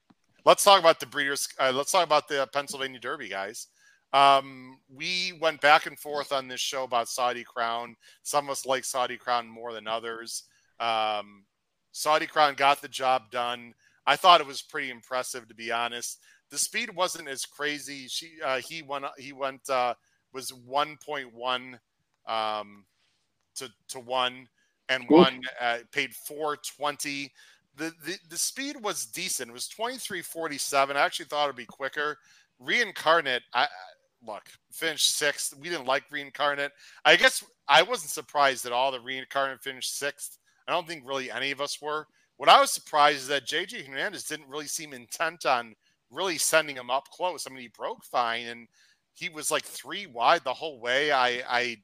Let's 0.45 0.64
talk 0.64 0.80
about 0.80 0.99
the 0.99 1.07
Breeders. 1.07 1.49
Uh, 1.59 1.72
let's 1.74 1.93
talk 1.93 2.05
about 2.05 2.26
the 2.26 2.49
Pennsylvania 2.53 2.99
Derby, 2.99 3.28
guys. 3.28 3.66
Um, 4.12 4.78
we 4.89 5.39
went 5.41 5.61
back 5.61 5.86
and 5.86 5.99
forth 5.99 6.32
on 6.32 6.49
this 6.49 6.61
show 6.61 6.84
about 6.84 7.09
Saudi 7.09 7.45
Crown. 7.45 7.97
Some 8.22 8.47
of 8.47 8.53
us 8.53 8.64
like 8.64 8.84
Saudi 8.84 9.18
Crown 9.18 9.47
more 9.47 9.72
than 9.72 9.86
others. 9.86 10.45
Um, 10.80 11.45
Saudi 11.93 12.26
Crown 12.26 12.55
got 12.55 12.80
the 12.80 12.89
job 12.89 13.30
done. 13.30 13.74
I 14.07 14.16
thought 14.16 14.41
it 14.41 14.47
was 14.47 14.62
pretty 14.62 14.91
impressive, 14.91 15.49
to 15.49 15.55
be 15.55 15.70
honest. 15.70 16.18
The 16.51 16.59
speed 16.59 16.94
wasn't 16.94 17.28
as 17.28 17.44
crazy. 17.44 18.07
She 18.09 18.32
uh, 18.44 18.59
he 18.59 18.82
went 18.82 19.05
he 19.18 19.32
went 19.32 19.68
uh, 19.68 19.94
was 20.32 20.53
one 20.53 20.96
point 21.05 21.32
one 21.34 21.78
um, 22.26 22.84
to 23.57 23.68
to 23.88 24.01
one 24.01 24.49
and 24.88 25.05
one 25.09 25.40
uh, 25.61 25.78
paid 25.92 26.14
four 26.14 26.57
twenty. 26.57 27.32
The, 27.76 27.92
the 28.05 28.16
the 28.30 28.38
speed 28.38 28.76
was 28.82 29.07
decent. 29.07 29.51
It 29.51 29.53
was 29.53 29.68
twenty 29.68 29.99
three 29.99 30.22
forty 30.22 30.59
seven. 30.59 30.96
I 30.96 31.01
actually 31.01 31.26
thought 31.26 31.44
it'd 31.44 31.57
be 31.57 31.64
quicker. 31.66 32.18
Reincarnate, 32.59 33.42
I 33.53 33.64
I- 33.64 33.68
look 34.26 34.42
finished 34.72 35.16
sixth. 35.16 35.55
We 35.57 35.68
didn't 35.68 35.86
like 35.86 36.03
Reincarnate. 36.11 36.72
I 37.05 37.14
guess 37.14 37.44
I 37.68 37.82
wasn't 37.82 38.11
surprised 38.11 38.66
at 38.66 38.72
all 38.72 38.90
that 38.90 39.05
Reincarnate 39.05 39.62
finished 39.62 39.96
sixth. 39.96 40.38
I 40.66 40.72
don't 40.72 40.88
think 40.88 41.07
really 41.07 41.30
any 41.30 41.53
of 41.53 41.61
us 41.61 41.80
were. 41.80 42.07
What 42.36 42.49
I 42.49 42.61
was 42.61 42.72
surprised 42.72 43.18
is 43.18 43.28
that 43.28 43.46
JJ 43.46 43.86
Hernandez 43.86 44.24
didn't 44.24 44.49
really 44.49 44.66
seem 44.66 44.92
intent 44.92 45.46
on 45.46 45.74
really 46.11 46.38
sending 46.38 46.76
him 46.76 46.90
up 46.90 47.09
close. 47.11 47.46
I 47.46 47.50
mean, 47.50 47.62
he 47.62 47.68
broke 47.68 48.04
fine 48.04 48.46
and 48.46 48.68
he 49.14 49.28
was 49.28 49.50
like 49.50 49.64
three 49.64 50.06
wide 50.06 50.44
the 50.44 50.54
whole 50.54 50.80
way. 50.80 51.11
I, 51.11 51.42
I 51.48 51.76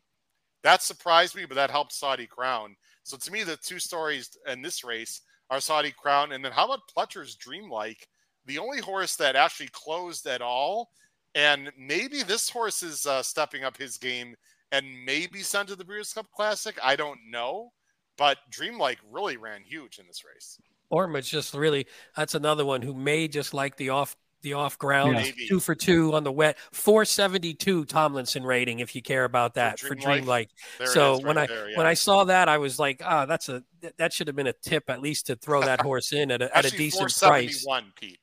That 0.63 0.83
surprised 0.83 1.37
me, 1.37 1.45
but 1.45 1.57
that 1.57 1.71
helped 1.71 1.93
Saudi 1.93 2.27
Crown. 2.27 2.77
So 3.03 3.17
to 3.19 3.31
me, 3.31 3.43
the 3.43 3.57
two 3.57 3.79
stories 3.79 4.37
in 4.47 4.63
this 4.63 4.83
race 4.83 5.21
are 5.51 5.61
Saudi 5.61 5.93
Crown, 5.93 6.33
and 6.33 6.43
then 6.43 6.53
how 6.53 6.65
about 6.65 6.89
Pletcher's 6.89 7.35
Dreamlike, 7.35 8.09
the 8.47 8.59
only 8.59 8.81
horse 8.81 9.15
that 9.17 9.37
actually 9.37 9.69
closed 9.73 10.27
at 10.27 10.41
all, 10.41 10.89
and 11.35 11.71
maybe 11.79 12.23
this 12.23 12.49
horse 12.49 12.83
is 12.83 13.05
uh, 13.05 13.23
stepping 13.23 13.63
up 13.63 13.77
his 13.77 13.99
game 13.99 14.35
and 14.73 15.05
maybe 15.05 15.41
sent 15.41 15.69
to 15.69 15.77
the 15.77 15.85
Breeders' 15.85 16.15
Cup 16.15 16.31
Classic. 16.35 16.79
I 16.83 16.97
don't 16.97 17.21
know, 17.29 17.73
but 18.17 18.39
Dreamlike 18.51 19.01
really 19.11 19.37
ran 19.37 19.63
huge 19.63 19.99
in 19.99 20.07
this 20.07 20.25
race. 20.25 20.59
Orma's 20.91 21.29
just 21.29 21.55
really 21.55 21.87
that's 22.17 22.35
another 22.35 22.65
one 22.65 22.83
who 22.83 22.95
may 22.95 23.29
just 23.29 23.55
like 23.55 23.77
the 23.77 23.91
off 23.91 24.17
the 24.43 24.53
off 24.53 24.79
ground 24.79 25.17
Yeah. 25.17 25.33
two 25.49 25.59
for 25.61 25.75
two 25.75 26.15
on 26.15 26.23
the 26.23 26.31
wet 26.31 26.59
472 26.73 27.87
Tomlinson 27.87 28.43
rating 28.45 28.81
if 28.81 28.95
you 28.95 29.01
care 29.01 29.25
about 29.25 29.55
that 29.55 29.79
for 29.79 29.95
Dreamlike? 29.95 30.05
Dreamlike. 30.05 30.51
There 30.79 30.87
it 30.87 30.91
So 30.91 31.15
is 31.15 31.23
when 31.25 31.37
right 31.37 31.51
I 31.51 31.55
there, 31.55 31.69
when. 31.77 31.87
I 31.87 31.95
saw 31.95 32.25
that 32.25 32.49
I 32.49 32.59
was 32.59 32.79
like 32.79 33.01
ah 33.05 33.25
that's 33.27 33.49
a 33.49 33.63
that 33.97 34.13
should 34.13 34.27
have 34.27 34.37
been 34.37 34.47
a 34.47 34.53
tip 34.53 34.85
at 34.91 35.01
least 35.01 35.27
to 35.29 35.37
throw 35.37 35.63
that 35.63 35.81
horse 35.89 36.13
in 36.13 36.31
at 36.31 36.43
a, 36.43 36.45
at 36.57 36.65
a 36.65 36.69
Actually, 36.69 36.79
decent 36.79 37.01
price. 37.19 37.63
471, 37.65 37.93
Pete. 37.99 38.19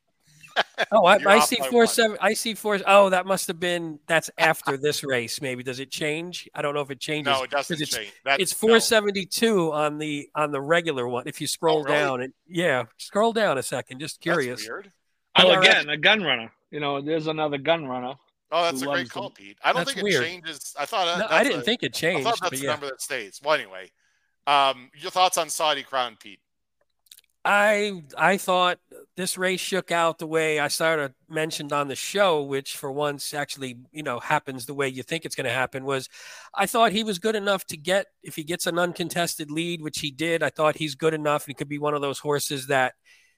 Oh, 0.91 1.05
I, 1.05 1.15
I 1.27 1.39
see 1.39 1.57
four 1.69 1.81
one. 1.81 1.87
seven. 1.87 2.17
I 2.21 2.33
see 2.33 2.53
four. 2.53 2.79
Oh, 2.87 3.09
that 3.09 3.25
must 3.25 3.47
have 3.47 3.59
been. 3.59 3.99
That's 4.07 4.29
after 4.37 4.77
this 4.77 5.03
race. 5.03 5.41
Maybe 5.41 5.63
does 5.63 5.79
it 5.79 5.91
change? 5.91 6.49
I 6.55 6.61
don't 6.61 6.73
know 6.73 6.81
if 6.81 6.91
it 6.91 6.99
changes. 6.99 7.31
No, 7.33 7.43
it 7.43 7.49
doesn't 7.51 7.75
'cause 7.75 7.81
it's, 7.81 7.95
change. 7.95 8.13
That, 8.25 8.39
It's 8.39 8.53
no. 8.53 8.67
472 8.67 9.71
on 9.73 9.97
the 9.97 10.29
on 10.35 10.51
the 10.51 10.61
regular 10.61 11.07
one. 11.07 11.27
If 11.27 11.39
you 11.41 11.47
scroll 11.47 11.83
really? 11.83 11.95
down, 11.97 12.21
and 12.21 12.33
yeah, 12.47 12.83
scroll 12.97 13.33
down 13.33 13.57
a 13.57 13.63
second. 13.63 13.99
Just 13.99 14.15
That's 14.17 14.23
curious. 14.23 14.67
weird. 14.67 14.91
I 15.35 15.45
Well, 15.45 15.55
know, 15.55 15.61
again, 15.61 15.89
a 15.89 15.97
gun 15.97 16.23
runner. 16.23 16.51
You 16.71 16.79
know, 16.79 17.01
there's 17.01 17.27
another 17.27 17.57
gun 17.57 17.85
runner. 17.85 18.15
Oh, 18.53 18.63
that's 18.63 18.81
a 18.81 18.85
great 18.85 19.09
call, 19.09 19.23
them. 19.29 19.31
Pete. 19.33 19.57
I 19.63 19.71
don't 19.71 19.85
That's 19.85 19.93
think 19.93 20.03
weird. 20.03 20.23
it 20.23 20.27
changes. 20.27 20.75
I 20.77 20.85
thought 20.85 21.07
uh, 21.07 21.17
No, 21.19 21.27
I 21.29 21.41
didn't 21.43 21.61
a- 21.61 21.63
think 21.63 21.83
it 21.83 21.95
I 21.95 21.99
changed. 21.99 22.23
thought 22.25 22.37
but 22.41 22.49
that's 22.49 22.59
the 22.59 22.65
yeah. 22.65 22.71
number 22.73 22.87
that 22.87 23.01
stays. 23.01 23.39
Well, 23.41 23.53
anyway, 23.55 23.89
um, 24.45 24.89
your 24.93 25.09
thoughts 25.09 25.37
on 25.37 25.47
Saudi 25.49 25.83
Crown, 25.83 26.17
Pete? 26.21 26.39
I 27.45 28.03
I 28.17 28.37
thought 28.37 28.79
this 29.17 29.37
race 29.37 29.59
shook 29.59 29.91
out 29.91 30.19
the 30.19 30.27
way 30.27 30.59
I 30.59 30.67
sort 30.69 30.99
of 30.99 31.13
mentioned 31.29 31.73
on 31.73 31.87
the 31.87 31.95
show, 31.95 32.41
which 32.41 32.77
for 32.77 32.91
once 32.91 33.33
actually 33.33 33.77
you 33.91 34.03
know 34.03 34.19
happens 34.19 34.65
the 34.65 34.73
way 34.73 34.87
you 34.87 35.03
think 35.03 35.25
it's 35.25 35.35
going 35.35 35.45
to 35.45 35.51
happen. 35.51 35.83
Was 35.83 36.09
I 36.55 36.65
thought 36.65 36.91
he 36.91 37.03
was 37.03 37.19
good 37.19 37.35
enough 37.35 37.65
to 37.67 37.77
get 37.77 38.07
if 38.23 38.35
he 38.35 38.43
gets 38.43 38.67
an 38.67 38.79
uncontested 38.79 39.51
lead, 39.51 39.81
which 39.81 39.99
he 39.99 40.11
did. 40.11 40.43
I 40.43 40.49
thought 40.49 40.77
he's 40.77 40.95
good 40.95 41.13
enough. 41.13 41.45
He 41.45 41.53
could 41.53 41.69
be 41.69 41.79
one 41.79 41.93
of 41.93 42.01
those 42.01 42.19
horses 42.19 42.67
that 42.67 42.93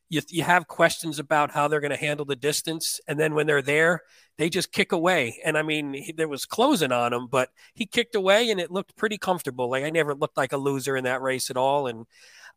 you 0.09 0.21
you 0.29 0.43
have 0.43 0.67
questions 0.67 1.17
about 1.17 1.51
how 1.51 1.67
they're 1.67 1.81
going 1.81 1.91
to 1.91 1.97
handle 1.97 2.25
the 2.25 2.35
distance, 2.35 2.99
and 3.07 3.19
then 3.19 3.33
when 3.33 3.47
they're 3.47 3.61
there, 3.63 4.01
they 4.37 4.49
just 4.49 4.71
kick 4.71 4.91
away. 4.91 5.41
And 5.43 5.57
I 5.57 5.63
mean, 5.63 5.93
he, 5.93 6.11
there 6.11 6.27
was 6.27 6.45
closing 6.45 6.91
on 6.91 7.13
him, 7.13 7.27
but 7.27 7.49
he 7.73 7.87
kicked 7.87 8.15
away, 8.15 8.51
and 8.51 8.59
it 8.59 8.71
looked 8.71 8.95
pretty 8.95 9.17
comfortable. 9.17 9.71
Like 9.71 9.83
I 9.83 9.89
never 9.89 10.13
looked 10.13 10.37
like 10.37 10.53
a 10.53 10.57
loser 10.57 10.95
in 10.95 11.05
that 11.05 11.21
race 11.21 11.49
at 11.49 11.57
all, 11.57 11.87
and. 11.87 12.05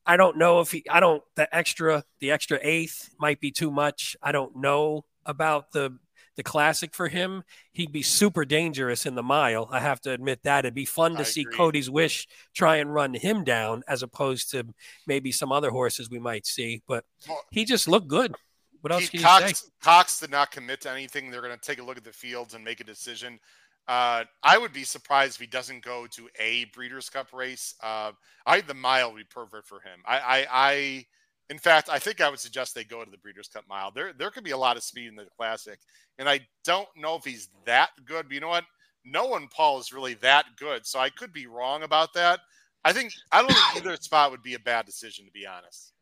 I 0.07 0.17
don't 0.17 0.39
know 0.39 0.61
if 0.61 0.71
he, 0.71 0.85
I 0.89 1.01
don't, 1.01 1.23
the 1.35 1.55
extra, 1.55 2.05
the 2.21 2.31
extra 2.31 2.59
eighth 2.63 3.11
might 3.19 3.41
be 3.41 3.51
too 3.51 3.71
much. 3.71 4.17
I 4.23 4.33
don't 4.33 4.57
know 4.57 5.05
about 5.25 5.73
the, 5.73 5.99
the 6.37 6.43
classic 6.43 6.95
for 6.95 7.09
him. 7.09 7.43
He'd 7.73 7.93
be 7.93 8.03
super 8.03 8.45
dangerous 8.45 9.07
in 9.07 9.15
the 9.15 9.23
mile. 9.23 9.69
I 9.73 9.81
have 9.81 10.01
to 10.03 10.13
admit 10.13 10.43
that. 10.45 10.65
It'd 10.65 10.75
be 10.75 10.85
fun 10.85 11.15
to 11.15 11.21
I 11.21 11.25
see 11.25 11.41
agree. 11.41 11.57
Cody's 11.57 11.91
Wish 11.91 12.29
try 12.55 12.77
and 12.77 12.95
run 12.95 13.15
him 13.15 13.43
down 13.43 13.83
as 13.89 14.03
opposed 14.03 14.51
to 14.51 14.67
maybe 15.07 15.33
some 15.33 15.51
other 15.51 15.71
horses 15.71 16.11
we 16.11 16.19
might 16.19 16.47
see. 16.47 16.83
But 16.87 17.05
he 17.51 17.65
just 17.65 17.89
looked 17.89 18.09
good. 18.09 18.35
What 18.83 18.93
else 18.93 19.09
Pete, 19.09 19.23
can 19.23 19.43
you 19.43 19.49
say? 19.49 19.53
Cox, 19.55 19.71
Cox 19.83 20.21
did 20.21 20.31
not 20.31 20.53
commit 20.53 20.83
to 20.83 20.91
anything. 20.91 21.31
They're 21.31 21.43
going 21.43 21.59
to 21.59 21.61
take 21.61 21.81
a 21.81 21.83
look 21.83 21.97
at 21.97 22.05
the 22.05 22.13
fields 22.13 22.55
and 22.55 22.63
make 22.63 22.81
a 22.81 22.85
decision. 22.85 23.41
Uh, 23.89 24.25
I 24.43 24.59
would 24.59 24.73
be 24.73 24.83
surprised 24.85 25.37
if 25.37 25.41
he 25.41 25.47
doesn't 25.47 25.85
go 25.85 26.07
to 26.09 26.29
a 26.41 26.65
Breeders' 26.67 27.09
Cup 27.09 27.33
race. 27.33 27.75
Uh, 27.83 28.13
I 28.45 28.61
the 28.61 28.75
mile 28.75 29.13
would 29.13 29.19
be 29.19 29.25
perfect 29.25 29.69
for 29.69 29.81
him. 29.81 30.01
I, 30.05 30.19
I, 30.19 30.47
I, 30.51 31.07
in 31.51 31.59
fact, 31.59 31.89
I 31.89 32.01
think 32.01 32.21
I 32.21 32.29
would 32.29 32.41
suggest 32.41 32.75
they 32.75 32.85
go 32.85 33.05
to 33.05 33.11
the 33.11 33.19
Breeders' 33.19 33.49
Cup 33.49 33.65
mile. 33.69 33.93
There, 33.93 34.13
there 34.13 34.31
could 34.31 34.45
be 34.45 34.51
a 34.51 34.57
lot 34.57 34.77
of 34.77 34.83
speed 34.83 35.09
in 35.09 35.15
the 35.15 35.27
Classic, 35.37 35.79
and 36.19 36.29
I 36.29 36.41
don't 36.65 36.89
know 36.97 37.15
if 37.15 37.25
he's 37.25 37.49
that 37.65 37.91
good. 38.05 38.27
But 38.29 38.35
you 38.35 38.41
know 38.41 38.49
what? 38.49 38.65
No 39.05 39.27
one, 39.27 39.47
Paul, 39.49 39.79
is 39.79 39.93
really 39.93 40.15
that 40.15 40.47
good, 40.59 40.85
so 40.85 40.99
I 40.99 41.11
could 41.11 41.33
be 41.33 41.47
wrong 41.47 41.85
about 41.85 42.13
that. 42.15 42.41
I 42.85 42.93
think 42.93 43.13
I 43.31 43.41
don't 43.41 43.53
think 43.53 43.77
either 43.77 43.97
spot 43.97 44.33
would 44.33 44.43
be 44.43 44.55
a 44.55 44.59
bad 44.61 44.87
decision, 44.87 45.27
to 45.27 45.33
be 45.33 45.47
honest. 45.47 45.93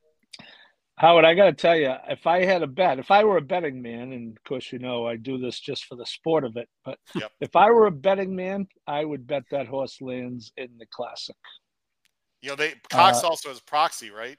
Howard, 0.96 1.24
I 1.24 1.34
got 1.34 1.46
to 1.46 1.52
tell 1.52 1.76
you, 1.76 1.92
if 2.08 2.26
I 2.26 2.44
had 2.44 2.62
a 2.62 2.68
bet, 2.68 3.00
if 3.00 3.10
I 3.10 3.24
were 3.24 3.36
a 3.36 3.42
betting 3.42 3.82
man, 3.82 4.12
and 4.12 4.36
of 4.36 4.44
course, 4.44 4.72
you 4.72 4.78
know, 4.78 5.06
I 5.06 5.16
do 5.16 5.38
this 5.38 5.58
just 5.58 5.86
for 5.86 5.96
the 5.96 6.06
sport 6.06 6.44
of 6.44 6.56
it, 6.56 6.68
but 6.84 6.98
Yep. 7.16 7.32
if 7.40 7.56
I 7.56 7.70
were 7.70 7.86
a 7.86 7.90
betting 7.92 8.34
man, 8.36 8.68
I 8.86 9.04
would 9.04 9.26
bet 9.26 9.42
that 9.50 9.66
horse 9.66 10.00
lands 10.00 10.52
in 10.56 10.68
the 10.78 10.86
classic. 10.86 11.36
You 12.42 12.50
know, 12.50 12.56
they 12.56 12.74
Cox 12.90 13.24
Uh, 13.24 13.28
also 13.28 13.48
has 13.48 13.60
proxy, 13.60 14.10
right? 14.10 14.38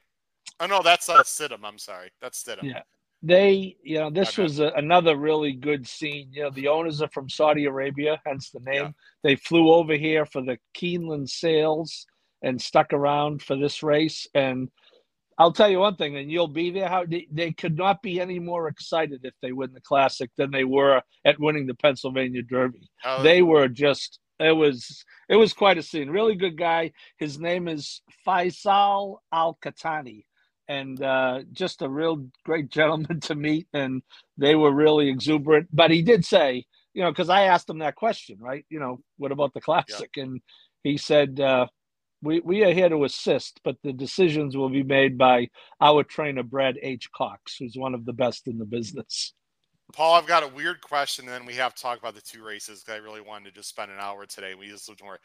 Oh 0.60 0.66
no, 0.66 0.80
that's 0.82 1.08
uh, 1.10 1.22
Stidham. 1.24 1.64
I'm 1.64 1.78
sorry, 1.78 2.10
that's 2.22 2.42
Stidham. 2.42 2.62
Yeah. 2.62 2.82
They, 3.22 3.76
you 3.82 3.98
know, 3.98 4.10
this 4.10 4.30
Okay. 4.30 4.42
was 4.42 4.60
a, 4.60 4.68
another 4.76 5.16
really 5.16 5.52
good 5.52 5.86
scene. 5.86 6.28
You 6.32 6.44
know, 6.44 6.50
the 6.50 6.68
owners 6.68 7.02
are 7.02 7.08
from 7.08 7.28
Saudi 7.28 7.64
Arabia, 7.64 8.20
hence 8.24 8.50
the 8.50 8.60
name. 8.60 8.82
Yeah. 8.82 8.90
They 9.22 9.36
flew 9.36 9.72
over 9.72 9.94
here 9.94 10.24
for 10.24 10.42
the 10.42 10.58
Keeneland 10.74 11.28
sales 11.28 12.06
and 12.42 12.60
stuck 12.60 12.92
around 12.92 13.42
for 13.42 13.56
this 13.56 13.82
race. 13.82 14.26
And 14.34 14.70
I'll 15.38 15.52
tell 15.52 15.68
you 15.68 15.80
one 15.80 15.96
thing, 15.96 16.16
and 16.16 16.30
you'll 16.30 16.48
be 16.48 16.70
there. 16.70 16.88
How 16.88 17.04
they, 17.04 17.26
they 17.30 17.52
could 17.52 17.76
not 17.76 18.02
be 18.02 18.20
any 18.20 18.38
more 18.38 18.68
excited 18.68 19.20
if 19.22 19.34
they 19.42 19.52
win 19.52 19.72
the 19.72 19.80
Classic 19.80 20.30
than 20.36 20.50
they 20.50 20.64
were 20.64 21.02
at 21.24 21.38
winning 21.38 21.66
the 21.66 21.74
Pennsylvania 21.74 22.42
Derby. 22.42 22.88
Oh, 23.04 23.22
they 23.22 23.42
were 23.42 23.68
just 23.68 24.18
it 24.38 24.52
was 24.52 25.04
it 25.28 25.36
was 25.36 25.52
quite 25.52 25.78
a 25.78 25.82
scene. 25.82 26.10
Really 26.10 26.36
good 26.36 26.56
guy. 26.56 26.92
His 27.18 27.38
name 27.38 27.68
is 27.68 28.02
Faisal 28.26 29.18
Al 29.32 29.58
Katani, 29.62 30.24
and 30.68 31.02
uh, 31.02 31.40
just 31.52 31.82
a 31.82 31.88
real 31.88 32.26
great 32.44 32.70
gentleman 32.70 33.20
to 33.20 33.34
meet. 33.34 33.66
And 33.72 34.02
they 34.36 34.54
were 34.54 34.72
really 34.72 35.08
exuberant. 35.08 35.68
But 35.72 35.90
he 35.90 36.02
did 36.02 36.24
say, 36.24 36.64
you 36.94 37.02
know, 37.02 37.10
because 37.10 37.28
I 37.28 37.42
asked 37.42 37.68
him 37.68 37.78
that 37.78 37.94
question, 37.94 38.38
right? 38.40 38.64
You 38.68 38.80
know, 38.80 39.00
what 39.18 39.32
about 39.32 39.54
the 39.54 39.60
classic? 39.60 40.10
And 40.16 40.40
he 40.82 40.96
said, 40.96 41.40
uh, 41.40 41.66
"We 42.22 42.40
we 42.40 42.64
are 42.64 42.72
here 42.72 42.88
to 42.88 43.04
assist, 43.04 43.60
but 43.64 43.76
the 43.82 43.92
decisions 43.92 44.56
will 44.56 44.70
be 44.70 44.82
made 44.82 45.18
by 45.18 45.48
our 45.80 46.02
trainer 46.02 46.42
Brad 46.42 46.78
H. 46.82 47.10
Cox, 47.12 47.56
who's 47.56 47.76
one 47.76 47.94
of 47.94 48.04
the 48.04 48.12
best 48.12 48.46
in 48.46 48.58
the 48.58 48.64
business." 48.64 49.32
Paul, 49.92 50.14
I've 50.14 50.26
got 50.26 50.42
a 50.42 50.48
weird 50.48 50.80
question, 50.80 51.26
and 51.26 51.34
then 51.34 51.46
we 51.46 51.54
have 51.54 51.74
to 51.74 51.82
talk 51.82 51.98
about 51.98 52.14
the 52.14 52.20
two 52.20 52.44
races 52.44 52.82
because 52.82 53.00
I 53.00 53.04
really 53.04 53.20
wanted 53.20 53.46
to 53.46 53.60
just 53.60 53.68
spend 53.68 53.90
an 53.92 53.98
hour 54.00 54.26
today. 54.26 54.54
We 54.54 54.66
just 54.66 54.88
looked 54.88 55.02
more. 55.02 55.20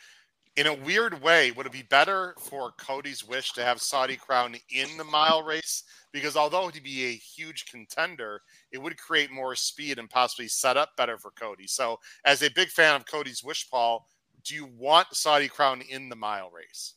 In 0.58 0.68
a 0.68 0.74
weird 0.74 1.22
way, 1.22 1.52
would 1.52 1.66
it 1.66 1.72
be 1.72 1.82
better 1.84 2.36
for 2.38 2.74
Cody's 2.74 3.26
wish 3.26 3.54
to 3.54 3.64
have 3.64 3.82
Saudi 3.82 4.18
Crown 4.18 4.56
in 4.70 4.98
the 4.98 5.04
mile 5.04 5.44
race? 5.44 5.84
Because 6.12 6.36
although 6.36 6.68
he'd 6.68 6.84
be 6.84 7.06
a 7.06 7.14
huge 7.14 7.66
contender, 7.68 8.42
it 8.72 8.78
would 8.78 8.98
create 8.98 9.32
more 9.32 9.56
speed 9.56 9.98
and 9.98 10.10
possibly 10.10 10.50
set 10.50 10.76
up 10.76 10.90
better 10.98 11.18
for 11.18 11.32
Cody. 11.32 11.68
So, 11.68 12.00
as 12.26 12.44
a 12.44 12.52
big 12.52 12.68
fan 12.68 12.96
of 12.96 13.06
Cody's 13.06 13.44
wish, 13.44 13.70
Paul, 13.70 14.08
do 14.44 14.56
you 14.56 14.66
want 14.78 15.08
Saudi 15.14 15.48
Crown 15.48 15.82
in 15.82 16.10
the 16.10 16.16
mile 16.16 16.50
race? 16.52 16.96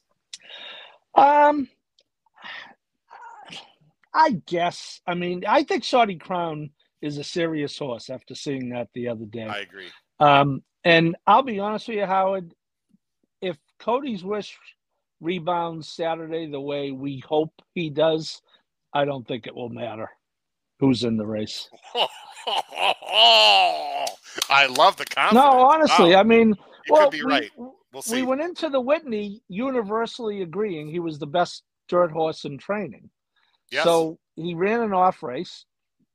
Um, 1.15 1.69
I 4.13 4.41
guess. 4.47 5.01
I 5.07 5.15
mean, 5.15 5.45
I 5.47 5.65
think 5.65 5.85
Saudi 5.85 6.17
Crown 6.17 6.71
is 7.03 7.19
a 7.19 7.25
serious 7.25 7.77
horse 7.79 8.11
after 8.11 8.35
seeing 8.35 8.71
that 8.71 8.89
the 8.95 9.09
other 9.09 9.27
day. 9.27 9.45
I 9.45 9.59
agree. 9.59 9.89
Um, 10.21 10.63
and 10.85 11.17
I'll 11.27 11.43
be 11.43 11.61
honest 11.61 11.89
with 11.89 11.99
you, 11.99 12.07
Howard. 12.07 12.55
If 13.41 13.57
Cody's 13.79 14.25
wish 14.25 14.57
rebounds 15.21 15.89
Saturday 15.89 16.47
the 16.47 16.61
way 16.61 16.93
we 16.93 17.19
hope 17.27 17.53
he 17.75 17.91
does, 17.91 18.41
I 18.93 19.05
don't 19.05 19.27
think 19.27 19.47
it 19.47 19.55
will 19.55 19.69
matter 19.69 20.09
who's 20.81 21.05
in 21.05 21.17
the 21.17 21.27
race. 21.27 21.69
I 24.51 24.67
love 24.69 24.97
the 24.97 25.05
confidence. 25.07 25.45
No, 25.45 25.61
honestly, 25.61 26.11
Wow, 26.11 26.21
I 26.21 26.23
mean, 26.23 26.55
well, 26.91 27.11
could 27.11 27.19
be 27.19 27.25
we- 27.25 27.33
right. 27.33 27.51
We'll 27.93 28.03
see. 28.03 28.17
we 28.17 28.23
went 28.23 28.41
into 28.41 28.69
the 28.71 28.81
Whitney 28.81 29.41
universally 29.49 30.43
agreeing 30.43 30.89
he 30.89 30.99
was 30.99 31.19
the 31.19 31.27
best 31.29 31.63
dirt 31.89 32.11
horse 32.11 32.45
in 32.45 32.59
training. 32.59 33.09
yes. 33.71 33.85
So 33.85 34.19
he 34.35 34.55
ran 34.55 34.81
an 34.81 34.93
off 34.93 35.23
race, 35.23 35.65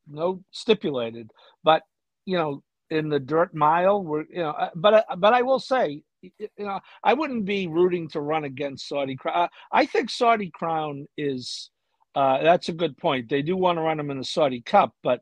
no 0.07 0.43
stipulated, 0.51 1.31
but 1.63 1.83
you 2.25 2.37
know, 2.37 2.63
in 2.89 3.07
the 3.07 3.19
dirt 3.19 3.53
mile, 3.53 4.03
we're 4.03 4.25
you 4.29 4.41
know, 4.43 4.49
uh, 4.49 4.69
but 4.75 4.93
uh, 4.93 5.15
but 5.17 5.33
I 5.33 5.41
will 5.41 5.59
say, 5.59 6.03
you 6.21 6.49
know, 6.57 6.79
I 7.03 7.13
wouldn't 7.13 7.45
be 7.45 7.67
rooting 7.67 8.09
to 8.09 8.19
run 8.19 8.43
against 8.43 8.89
Saudi 8.89 9.15
Crown. 9.15 9.47
I 9.71 9.85
think 9.85 10.09
Saudi 10.09 10.51
Crown 10.53 11.07
is. 11.17 11.69
Uh, 12.15 12.41
that's 12.43 12.67
a 12.69 12.73
good 12.73 12.97
point. 12.97 13.29
They 13.29 13.41
do 13.43 13.55
want 13.55 13.77
to 13.77 13.83
run 13.83 13.99
him 13.99 14.09
in 14.11 14.17
the 14.17 14.25
Saudi 14.25 14.61
Cup, 14.61 14.93
but 15.03 15.21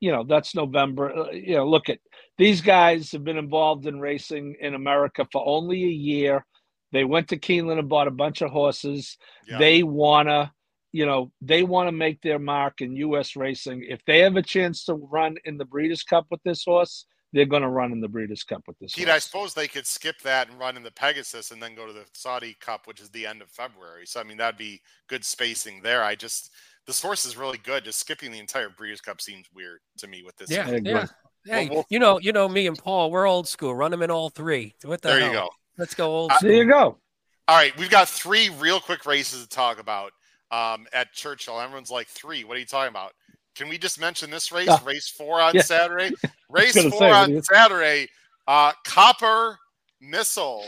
you 0.00 0.10
know 0.12 0.24
that's 0.24 0.54
November. 0.54 1.16
Uh, 1.16 1.30
you 1.30 1.54
know, 1.54 1.66
look 1.66 1.88
at 1.88 2.00
these 2.38 2.60
guys 2.60 3.12
have 3.12 3.24
been 3.24 3.36
involved 3.36 3.86
in 3.86 4.00
racing 4.00 4.56
in 4.60 4.74
America 4.74 5.26
for 5.30 5.46
only 5.46 5.84
a 5.84 5.88
year. 5.88 6.44
They 6.92 7.04
went 7.04 7.28
to 7.28 7.38
Keeneland 7.38 7.78
and 7.78 7.88
bought 7.88 8.08
a 8.08 8.12
bunch 8.12 8.42
of 8.42 8.50
horses. 8.50 9.16
Yeah. 9.48 9.58
They 9.58 9.82
wanna, 9.82 10.52
you 10.92 11.06
know, 11.06 11.32
they 11.40 11.62
want 11.62 11.88
to 11.88 11.92
make 11.92 12.20
their 12.22 12.38
mark 12.38 12.80
in 12.80 12.96
U.S. 12.96 13.36
racing. 13.36 13.84
If 13.88 14.04
they 14.06 14.20
have 14.20 14.36
a 14.36 14.42
chance 14.42 14.84
to 14.84 14.94
run 14.94 15.36
in 15.44 15.58
the 15.58 15.64
Breeders' 15.64 16.02
Cup 16.02 16.26
with 16.30 16.42
this 16.44 16.64
horse, 16.64 17.06
they're 17.34 17.44
going 17.46 17.62
to 17.62 17.68
run 17.68 17.90
in 17.90 18.00
the 18.00 18.08
Breeders' 18.08 18.44
Cup 18.44 18.62
with 18.68 18.78
this. 18.78 18.94
Pete, 18.94 19.08
I 19.08 19.18
suppose 19.18 19.54
they 19.54 19.66
could 19.66 19.88
skip 19.88 20.20
that 20.22 20.48
and 20.48 20.58
run 20.58 20.76
in 20.76 20.84
the 20.84 20.92
Pegasus 20.92 21.50
and 21.50 21.60
then 21.60 21.74
go 21.74 21.84
to 21.84 21.92
the 21.92 22.04
Saudi 22.12 22.56
Cup, 22.60 22.86
which 22.86 23.00
is 23.00 23.10
the 23.10 23.26
end 23.26 23.42
of 23.42 23.50
February. 23.50 24.06
So 24.06 24.20
I 24.20 24.22
mean 24.22 24.36
that'd 24.36 24.56
be 24.56 24.80
good 25.08 25.24
spacing 25.24 25.82
there. 25.82 26.04
I 26.04 26.14
just 26.14 26.52
this 26.86 27.02
horse 27.02 27.24
is 27.26 27.36
really 27.36 27.58
good. 27.58 27.84
Just 27.84 27.98
skipping 27.98 28.30
the 28.30 28.38
entire 28.38 28.68
Breeders' 28.68 29.00
Cup 29.00 29.20
seems 29.20 29.46
weird 29.52 29.80
to 29.98 30.06
me 30.06 30.22
with 30.24 30.36
this. 30.36 30.48
Yeah, 30.48 30.78
yeah. 30.80 31.06
Hey, 31.44 31.66
Well, 31.66 31.74
we'll- 31.76 31.86
you 31.90 31.98
know, 31.98 32.18
you 32.20 32.32
know 32.32 32.48
me 32.48 32.66
and 32.66 32.78
Paul, 32.78 33.10
we're 33.10 33.26
old 33.26 33.46
school. 33.48 33.74
Run 33.74 33.90
them 33.90 34.02
in 34.02 34.10
all 34.10 34.30
three. 34.30 34.74
What 34.82 35.02
the 35.02 35.08
There 35.08 35.18
hell? 35.20 35.28
you 35.28 35.34
go. 35.34 35.48
Let's 35.76 35.94
go 35.94 36.06
old 36.10 36.30
Uh. 36.32 36.38
There 36.40 36.52
you 36.52 36.64
go. 36.66 36.98
All 37.46 37.56
right, 37.56 37.76
we've 37.76 37.90
got 37.90 38.08
three 38.08 38.48
real 38.48 38.80
quick 38.80 39.04
races 39.04 39.42
to 39.42 39.48
talk 39.48 39.78
about 39.78 40.12
um, 40.50 40.86
at 40.92 41.12
Churchill. 41.12 41.60
Everyone's 41.60 41.90
like, 41.90 42.06
three? 42.08 42.44
What 42.44 42.56
are 42.56 42.60
you 42.60 42.66
talking 42.66 42.88
about? 42.90 43.12
Can 43.54 43.68
we 43.68 43.76
just 43.76 44.00
mention 44.00 44.30
this 44.30 44.50
race, 44.52 44.68
Ah. 44.68 44.80
race 44.84 45.08
four 45.08 45.40
on 45.40 45.54
Yeah. 45.54 45.62
Saturday? 45.62 46.14
Race 46.48 46.80
four 46.80 46.98
say, 47.00 47.10
on 47.10 47.42
Saturday. 47.42 48.08
Uh, 48.46 48.72
Copper 48.84 49.58
Missile 50.00 50.64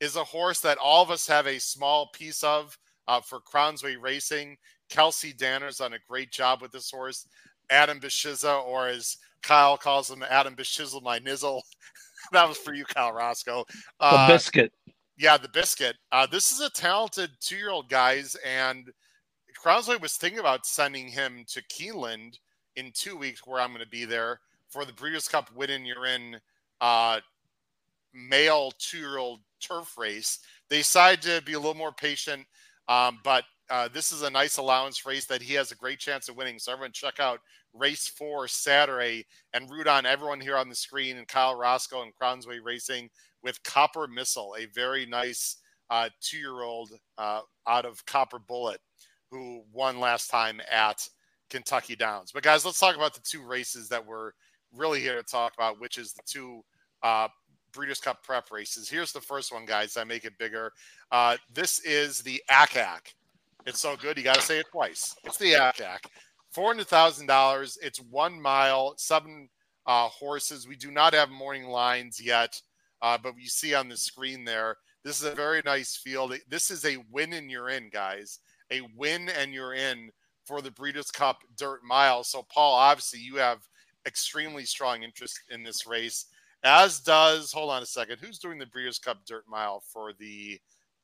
is 0.00 0.16
a 0.16 0.24
horse 0.24 0.60
that 0.60 0.78
all 0.78 1.02
of 1.02 1.10
us 1.10 1.26
have 1.26 1.46
a 1.46 1.58
small 1.58 2.08
piece 2.12 2.42
of 2.44 2.76
uh, 3.08 3.20
for 3.20 3.40
Crownsway 3.40 3.96
Racing. 4.00 4.56
Kelsey 4.88 5.32
Danner's 5.32 5.78
done 5.78 5.94
a 5.94 5.98
great 6.08 6.30
job 6.30 6.60
with 6.62 6.72
this 6.72 6.90
horse. 6.90 7.26
Adam 7.70 8.00
Beschizza, 8.00 8.62
or 8.66 8.88
as 8.88 9.16
Kyle 9.42 9.76
calls 9.76 10.10
him, 10.10 10.22
Adam 10.28 10.54
Bishizzle, 10.54 11.02
my 11.02 11.18
nizzle. 11.18 11.62
that 12.32 12.48
was 12.48 12.58
for 12.58 12.74
you, 12.74 12.84
Kyle 12.84 13.12
Roscoe. 13.12 13.64
The 14.00 14.06
Uh, 14.06 14.28
biscuit. 14.28 14.72
yeah, 15.18 15.36
the 15.36 15.48
biscuit. 15.48 15.96
Uh, 16.12 16.26
this 16.26 16.52
is 16.52 16.60
a 16.60 16.70
talented 16.70 17.30
two-year-old 17.40 17.88
guys, 17.88 18.36
and 18.44 18.90
Crowsley 19.62 20.00
was 20.00 20.16
thinking 20.16 20.38
about 20.40 20.66
sending 20.66 21.08
him 21.08 21.44
to 21.48 21.62
Keeneland 21.64 22.38
in 22.76 22.92
two 22.94 23.16
weeks, 23.16 23.42
where 23.46 23.60
I'm 23.60 23.70
going 23.72 23.84
to 23.84 23.88
be 23.90 24.04
there 24.04 24.40
for 24.68 24.84
the 24.84 24.92
Breeders' 24.92 25.28
Cup 25.28 25.50
win 25.54 25.70
in 25.70 25.84
you're 25.84 26.06
in 26.06 26.38
uh, 26.80 27.20
male 28.14 28.72
two-year-old 28.78 29.40
turf 29.60 29.96
race. 29.98 30.38
They 30.68 30.78
decided 30.78 31.22
to 31.22 31.42
be 31.44 31.54
a 31.54 31.58
little 31.58 31.74
more 31.74 31.92
patient, 31.92 32.46
um, 32.88 33.18
but 33.24 33.44
uh, 33.70 33.88
this 33.92 34.12
is 34.12 34.22
a 34.22 34.30
nice 34.30 34.56
allowance 34.56 35.04
race 35.06 35.26
that 35.26 35.42
he 35.42 35.54
has 35.54 35.70
a 35.72 35.76
great 35.76 35.98
chance 35.98 36.28
of 36.28 36.36
winning. 36.36 36.58
So 36.58 36.72
everyone 36.72 36.92
check 36.92 37.20
out 37.20 37.40
race 37.74 38.08
four 38.08 38.48
Saturday 38.48 39.26
and 39.52 39.70
root 39.70 39.86
on 39.86 40.06
everyone 40.06 40.40
here 40.40 40.56
on 40.56 40.68
the 40.68 40.74
screen 40.74 41.16
and 41.18 41.28
Kyle 41.28 41.54
Roscoe 41.56 42.02
and 42.02 42.12
Crownsway 42.20 42.58
Racing 42.62 43.08
with 43.42 43.62
Copper 43.62 44.06
Missile, 44.06 44.56
a 44.58 44.66
very 44.66 45.06
nice 45.06 45.56
uh, 45.90 46.08
two-year-old 46.20 46.92
uh, 47.18 47.40
out 47.66 47.84
of 47.84 48.04
Copper 48.06 48.38
Bullet 48.38 48.80
who 49.30 49.62
won 49.72 50.00
last 50.00 50.30
time 50.30 50.60
at 50.70 51.08
Kentucky 51.48 51.96
Downs. 51.96 52.32
But 52.32 52.42
guys, 52.42 52.64
let's 52.64 52.80
talk 52.80 52.96
about 52.96 53.14
the 53.14 53.20
two 53.20 53.42
races 53.42 53.88
that 53.88 54.04
we're 54.04 54.32
really 54.74 55.00
here 55.00 55.16
to 55.16 55.22
talk 55.22 55.54
about, 55.54 55.80
which 55.80 55.98
is 55.98 56.12
the 56.12 56.22
two 56.26 56.64
uh, 57.02 57.28
Breeders' 57.72 58.00
Cup 58.00 58.22
prep 58.24 58.50
races. 58.50 58.88
Here's 58.88 59.12
the 59.12 59.20
first 59.20 59.52
one, 59.52 59.64
guys. 59.64 59.96
I 59.96 60.04
make 60.04 60.24
it 60.24 60.36
bigger. 60.38 60.72
Uh, 61.12 61.36
this 61.52 61.80
is 61.80 62.20
the 62.20 62.42
Ack 62.48 62.76
Ack. 62.76 63.14
It's 63.66 63.80
so 63.80 63.96
good, 63.96 64.16
you 64.16 64.24
got 64.24 64.36
to 64.36 64.42
say 64.42 64.58
it 64.58 64.66
twice. 64.70 65.14
It's 65.24 65.38
the 65.38 65.54
Ack 65.54 65.80
Ack. 65.80 66.04
Four 66.52 66.68
hundred 66.68 66.88
thousand 66.88 67.26
dollars. 67.26 67.78
It's 67.82 68.00
one 68.00 68.40
mile, 68.40 68.94
seven 68.96 69.48
uh, 69.86 70.08
horses. 70.08 70.66
We 70.66 70.76
do 70.76 70.90
not 70.90 71.14
have 71.14 71.30
morning 71.30 71.68
lines 71.68 72.20
yet, 72.20 72.60
uh, 73.02 73.18
but 73.22 73.34
you 73.38 73.48
see 73.48 73.74
on 73.74 73.88
the 73.88 73.96
screen 73.96 74.44
there. 74.44 74.76
This 75.04 75.20
is 75.20 75.26
a 75.26 75.34
very 75.34 75.62
nice 75.64 75.96
field. 75.96 76.34
This 76.48 76.70
is 76.70 76.84
a 76.84 76.98
win 77.10 77.32
and 77.32 77.50
you're 77.50 77.70
in, 77.70 77.88
guys. 77.90 78.40
A 78.72 78.82
win 78.96 79.28
and 79.28 79.54
you're 79.54 79.74
in 79.74 80.10
for 80.44 80.60
the 80.60 80.70
Breeders' 80.70 81.10
Cup 81.10 81.38
Dirt 81.56 81.80
Mile. 81.84 82.24
So, 82.24 82.44
Paul, 82.52 82.74
obviously, 82.74 83.20
you 83.20 83.36
have 83.36 83.60
extremely 84.06 84.64
strong 84.64 85.02
interest 85.02 85.38
in 85.50 85.62
this 85.62 85.86
race, 85.86 86.26
as 86.64 87.00
does. 87.00 87.52
Hold 87.52 87.70
on 87.70 87.82
a 87.82 87.86
second. 87.86 88.18
Who's 88.18 88.38
doing 88.38 88.58
the 88.58 88.66
Breeders' 88.66 88.98
Cup 88.98 89.24
Dirt 89.24 89.44
Mile 89.48 89.82
for 89.86 90.12
the 90.18 90.58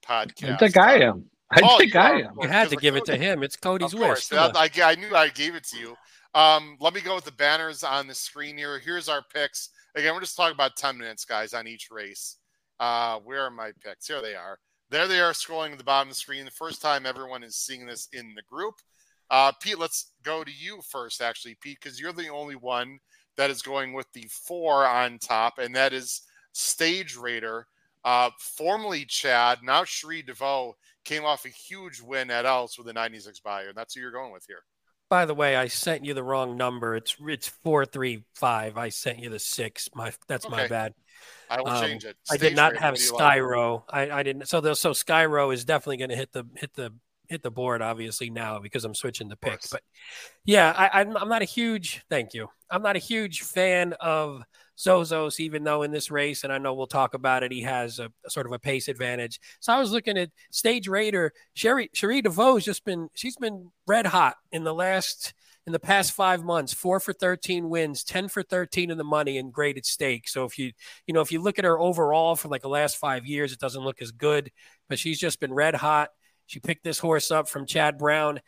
podcast? 0.09 0.53
I 0.55 0.57
think 0.57 0.77
I 0.77 0.95
am. 1.01 1.25
I 1.51 1.61
Oh, 1.63 1.79
think 1.79 1.95
you 1.95 2.01
I 2.01 2.11
am. 2.23 2.35
You 2.41 2.49
had 2.49 2.71
to 2.71 2.77
give 2.77 2.97
it 2.97 3.05
to 3.07 3.17
him. 3.17 3.43
It's 3.43 3.57
Cody's 3.57 3.93
of 3.95 4.01
wish. 4.01 4.09
course. 4.09 4.29
Come 4.29 4.53
I, 4.57 4.71
I 4.83 4.95
knew 4.97 5.15
I 5.15 5.29
gave 5.29 5.55
it 5.55 5.65
to 5.69 5.79
you. 5.79 5.97
Um, 6.35 6.77
let 6.81 6.93
me 6.93 7.01
go 7.01 7.15
with 7.15 7.25
the 7.25 7.33
banners 7.33 7.83
on 7.85 8.07
the 8.07 8.15
screen 8.15 8.59
here. 8.59 8.79
Here's 8.79 9.09
our 9.09 9.23
picks. 9.33 9.71
Again, 9.95 10.13
we're 10.15 10.21
just 10.21 10.37
talking 10.37 10.55
about 10.55 10.77
10 10.77 10.99
minutes, 10.99 11.25
guys, 11.25 11.55
on 11.55 11.67
each 11.67 11.89
race. 11.91 12.37
Uh, 12.79 13.19
where 13.21 13.43
are 13.43 13.51
my 13.51 13.71
picks? 13.83 14.07
Here 14.09 14.21
they 14.21 14.35
are. 14.35 14.59
There 14.91 15.09
they 15.09 15.21
are 15.21 15.33
scrolling 15.33 15.73
at 15.73 15.79
the 15.79 15.85
bottom 15.85 16.09
of 16.09 16.15
the 16.15 16.21
screen. 16.21 16.45
The 16.45 16.51
first 16.51 16.83
time 16.83 17.07
everyone 17.07 17.43
is 17.43 17.57
seeing 17.57 17.87
this 17.87 18.09
in 18.13 18.35
the 18.35 18.43
group. 18.43 18.75
Uh, 19.31 19.51
Pete, 19.61 19.79
let's 19.79 20.13
go 20.23 20.45
to 20.45 20.53
you 20.53 20.81
first, 20.89 21.21
actually, 21.23 21.57
Pete, 21.61 21.79
because 21.83 21.99
you're 21.99 22.13
the 22.13 22.29
only 22.29 22.55
one 22.55 22.99
that 23.37 23.51
is 23.51 23.63
going 23.63 23.93
with 23.93 24.07
the 24.13 24.27
four 24.31 24.87
on 24.87 25.19
top, 25.19 25.59
and 25.59 25.75
that 25.75 25.93
is 25.93 26.23
Stage 26.53 27.17
Raider. 27.17 27.67
Uh, 28.07 28.31
formerly 28.39 29.05
Chad, 29.05 29.59
now 29.65 29.83
Cherie 29.83 30.23
DeVaux 30.23 30.75
came 31.05 31.25
off 31.25 31.45
a 31.45 31.49
huge 31.49 32.01
win 32.01 32.31
at 32.31 32.47
Ellis 32.47 32.79
with 32.79 32.87
a 32.87 32.93
96 32.93 33.41
Beyer. 33.41 33.73
That's 33.75 33.95
who 33.95 34.01
you're 34.01 34.13
going 34.13 34.33
with 34.33 34.45
here. 34.47 34.63
By 35.09 35.25
the 35.25 35.35
way, 35.35 35.57
I 35.57 35.67
sent 35.67 36.05
you 36.05 36.15
the 36.15 36.23
wrong 36.23 36.57
number. 36.57 36.97
It's 36.97 37.17
it's 37.21 37.49
four 37.49 37.85
three 37.85 38.25
five. 38.35 38.77
I 38.77 38.89
sent 38.89 39.19
you 39.21 39.31
the 39.31 39.39
six. 39.39 39.89
My 39.95 40.13
that's 40.27 40.49
my 40.49 40.67
bad. 40.67 40.95
I 41.49 41.61
will 41.61 41.69
Um, 41.69 41.85
change 41.85 42.05
it. 42.05 42.17
I 42.31 42.37
did 42.37 42.57
not 42.57 42.77
have 42.77 42.95
what 42.95 42.99
do 42.99 43.05
you 43.05 43.13
like? 43.13 43.39
Skyro. 43.39 43.83
I, 43.89 44.11
I 44.11 44.23
didn't. 44.23 44.49
So 44.49 44.61
the, 44.61 44.75
so 44.75 44.91
Skyro 44.91 45.53
is 45.55 45.65
definitely 45.65 45.99
going 45.99 46.11
to 46.11 46.17
hit 46.17 46.33
the 46.33 46.45
hit 46.57 46.73
the 46.75 46.93
hit 47.29 47.43
the 47.43 47.51
board 47.51 47.83
obviously 47.83 48.31
now 48.31 48.61
because 48.61 48.85
I'm 48.85 48.95
switching 48.95 49.29
the 49.29 49.37
pick. 49.37 49.61
But 49.71 49.83
yeah, 50.45 50.73
I, 50.77 51.01
I'm 51.01 51.17
I'm 51.17 51.29
not 51.29 51.43
a 51.43 51.47
huge 51.47 52.05
thank 52.11 52.35
you. 52.35 52.49
I'm 52.71 52.83
not 52.83 52.97
a 52.97 53.01
huge 53.01 53.43
fan 53.43 53.95
of 54.01 54.43
Zozos, 54.79 55.41
even 55.41 55.65
though 55.65 55.83
in 55.83 55.91
this 55.91 56.11
race, 56.11 56.45
and 56.45 56.53
I 56.53 56.59
know 56.59 56.75
we'll 56.75 56.87
talk 56.87 57.15
about 57.15 57.43
it, 57.43 57.53
he 57.53 57.63
has 57.63 57.99
a, 57.99 58.11
a 58.25 58.31
sort 58.31 58.47
of 58.47 58.53
a 58.53 58.59
pace 58.59 58.89
advantage. 58.89 59.41
So 59.61 59.73
I 59.73 59.79
was 59.79 59.93
looking 59.93 60.19
at 60.19 60.31
Stage 60.51 60.89
Raider. 60.89 61.33
Sherry 61.55 61.91
Cherie 61.95 62.23
DeVaux's 62.23 62.65
just 62.65 62.85
been 62.85 63.09
she's 63.15 63.37
been 63.37 63.71
red 63.87 64.07
hot 64.07 64.37
in 64.53 64.65
the 64.65 64.75
last 64.75 65.35
in 65.67 65.73
the 65.73 65.81
past 65.81 66.13
five 66.13 66.45
months, 66.45 66.73
four 66.73 67.01
for 67.01 67.13
13 67.13 67.69
wins, 67.69 68.05
10 68.05 68.29
for 68.29 68.43
13 68.43 68.91
in 68.91 68.99
the 68.99 69.05
money 69.05 69.37
and 69.37 69.53
graded 69.53 69.85
stake. 69.85 70.29
So 70.29 70.45
if 70.45 70.59
you, 70.59 70.71
you 71.07 71.15
know, 71.15 71.21
if 71.21 71.33
you 71.33 71.41
look 71.41 71.59
at 71.59 71.65
her 71.65 71.79
overall 71.79 72.37
for 72.37 72.49
like 72.49 72.63
the 72.63 72.69
last 72.69 72.97
five 72.97 73.27
years, 73.27 73.53
it 73.53 73.59
doesn't 73.59 73.83
look 73.83 74.01
as 74.01 74.13
good, 74.13 74.53
but 74.89 74.99
she's 74.99 75.19
just 75.19 75.41
been 75.41 75.53
red 75.53 75.75
hot. 75.75 76.11
She 76.47 76.61
picked 76.61 76.85
this 76.85 77.01
horse 77.01 77.33
up 77.33 77.49
from 77.49 77.67
Chad 77.67 77.99
Brown. 77.99 78.41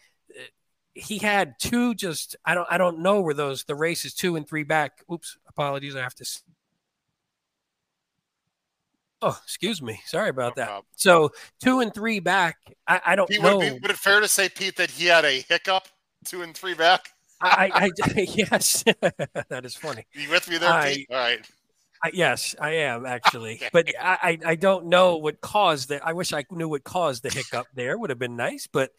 He 0.99 1.18
had 1.18 1.55
two 1.61 1.94
just, 1.94 2.34
I 2.44 2.55
don't, 2.55 2.66
I 2.70 2.76
don't 2.78 2.99
know 3.01 3.20
where 3.20 3.34
those, 3.34 3.64
the 3.64 3.74
races 3.74 4.14
two 4.14 4.36
and 4.36 4.46
three 4.49 4.64
back. 4.64 5.03
Oops, 5.12 5.36
apologies. 5.49 5.94
I 5.94 6.01
have 6.03 6.14
to. 6.16 6.24
Oh, 9.20 9.38
excuse 9.42 9.82
me. 9.82 10.01
Sorry 10.07 10.28
about 10.28 10.57
No 10.57 10.61
that. 10.62 10.66
problem. 10.66 10.84
So 10.96 11.30
two 11.61 11.80
and 11.80 11.92
three 11.92 12.20
back. 12.20 12.57
I, 12.86 13.01
I 13.07 13.16
don't 13.16 13.28
Pete, 13.28 13.42
know. 13.42 13.59
would, 13.59 13.66
it 13.66 13.74
be, 13.74 13.78
would 13.80 13.90
it 13.90 13.96
fair 13.96 14.20
to 14.20 14.28
say, 14.28 14.49
Pete, 14.49 14.76
that 14.76 14.90
he 14.90 15.07
had 15.07 15.24
a 15.24 15.40
hiccup 15.49 15.88
two 16.24 16.42
and 16.42 16.57
three 16.57 16.74
back? 16.74 17.11
I, 17.40 17.70
I, 17.72 17.90
I 18.03 18.11
yes, 18.20 18.82
that 19.49 19.64
is 19.64 19.76
funny. 19.76 20.05
You 20.12 20.30
with 20.30 20.49
me 20.49 20.59
there, 20.59 20.70
I- 20.72 20.94
Pete? 20.94 21.07
All 21.11 21.16
right. 21.16 21.46
I, 22.01 22.11
yes, 22.14 22.55
I 22.61 22.70
am 22.74 23.05
actually, 23.07 23.57
Okay. 23.57 23.70
but 23.72 23.88
I, 24.01 24.38
I 24.46 24.55
don't 24.55 24.86
know 24.86 25.16
what 25.16 25.40
caused 25.40 25.90
it. 25.90 26.01
I 26.05 26.12
wish 26.12 26.32
I 26.32 26.44
knew 26.49 26.68
what 26.68 26.84
caused 26.84 27.24
the 27.24 27.28
hiccup. 27.28 27.66
There 27.74 27.99
would 27.99 28.11
have 28.11 28.20
been 28.20 28.36
nice, 28.36 28.68
but 28.72 28.92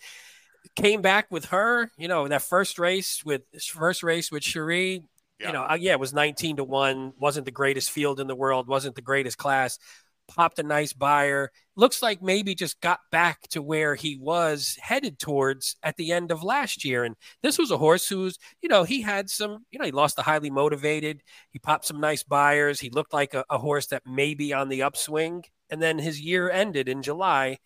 came 0.76 1.02
back 1.02 1.28
with 1.32 1.46
her. 1.46 1.92
You 1.98 2.08
know 2.08 2.28
that 2.28 2.42
first 2.42 2.80
race 2.80 3.24
with 3.24 3.44
first 3.62 4.04
race 4.04 4.32
with 4.32 4.44
Cherie. 4.44 5.04
Yeah. 5.40 5.48
You 5.48 5.54
know, 5.54 5.64
uh, 5.64 5.78
yeah, 5.80 5.94
it 5.94 6.00
was 6.00 6.14
nineteen 6.14 6.58
to 6.58 6.64
one. 6.64 7.14
wasn't 7.18 7.46
the 7.46 7.52
greatest 7.52 7.92
field 7.92 8.20
in 8.20 8.28
the 8.28 8.36
world. 8.36 8.68
wasn't 8.68 8.96
the 8.96 9.02
greatest 9.02 9.38
class. 9.38 9.80
Popped 10.28 10.60
a 10.60 10.64
nice 10.64 10.94
Beyer. 10.94 11.52
Looks 11.76 12.04
like 12.04 12.22
maybe 12.22 12.54
just 12.54 12.80
got 12.82 13.00
back 13.12 13.48
to 13.50 13.64
where 13.64 13.96
he 13.96 14.16
was 14.16 14.78
headed 14.80 15.18
towards 15.18 15.76
at 15.82 15.98
the 15.98 16.12
end 16.12 16.32
of 16.32 16.44
last 16.44 16.86
year. 16.86 17.04
And 17.04 17.16
this 17.42 17.58
was 17.58 17.72
a 17.72 17.78
horse 17.78 18.08
who's, 18.08 18.38
you 18.62 18.70
know, 18.70 18.84
he 18.84 19.02
had 19.02 19.30
some, 19.30 19.66
you 19.72 19.80
know, 19.80 19.86
he 19.86 19.92
lost 19.92 20.18
the 20.18 20.22
highly 20.22 20.52
motivated. 20.52 21.24
He 21.50 21.58
popped 21.58 21.86
some 21.86 22.00
nice 22.00 22.22
Beyers. 22.22 22.80
He 22.80 22.92
looked 22.92 23.14
like 23.14 23.34
a, 23.34 23.44
a 23.50 23.58
horse 23.58 23.88
that 23.88 24.04
may 24.06 24.36
be 24.36 24.54
on 24.54 24.70
the 24.70 24.84
upswing. 24.84 25.46
And 25.72 25.82
then 25.82 25.98
his 25.98 26.22
year 26.22 26.50
ended 26.52 26.88
in 26.88 27.02
July, 27.02 27.58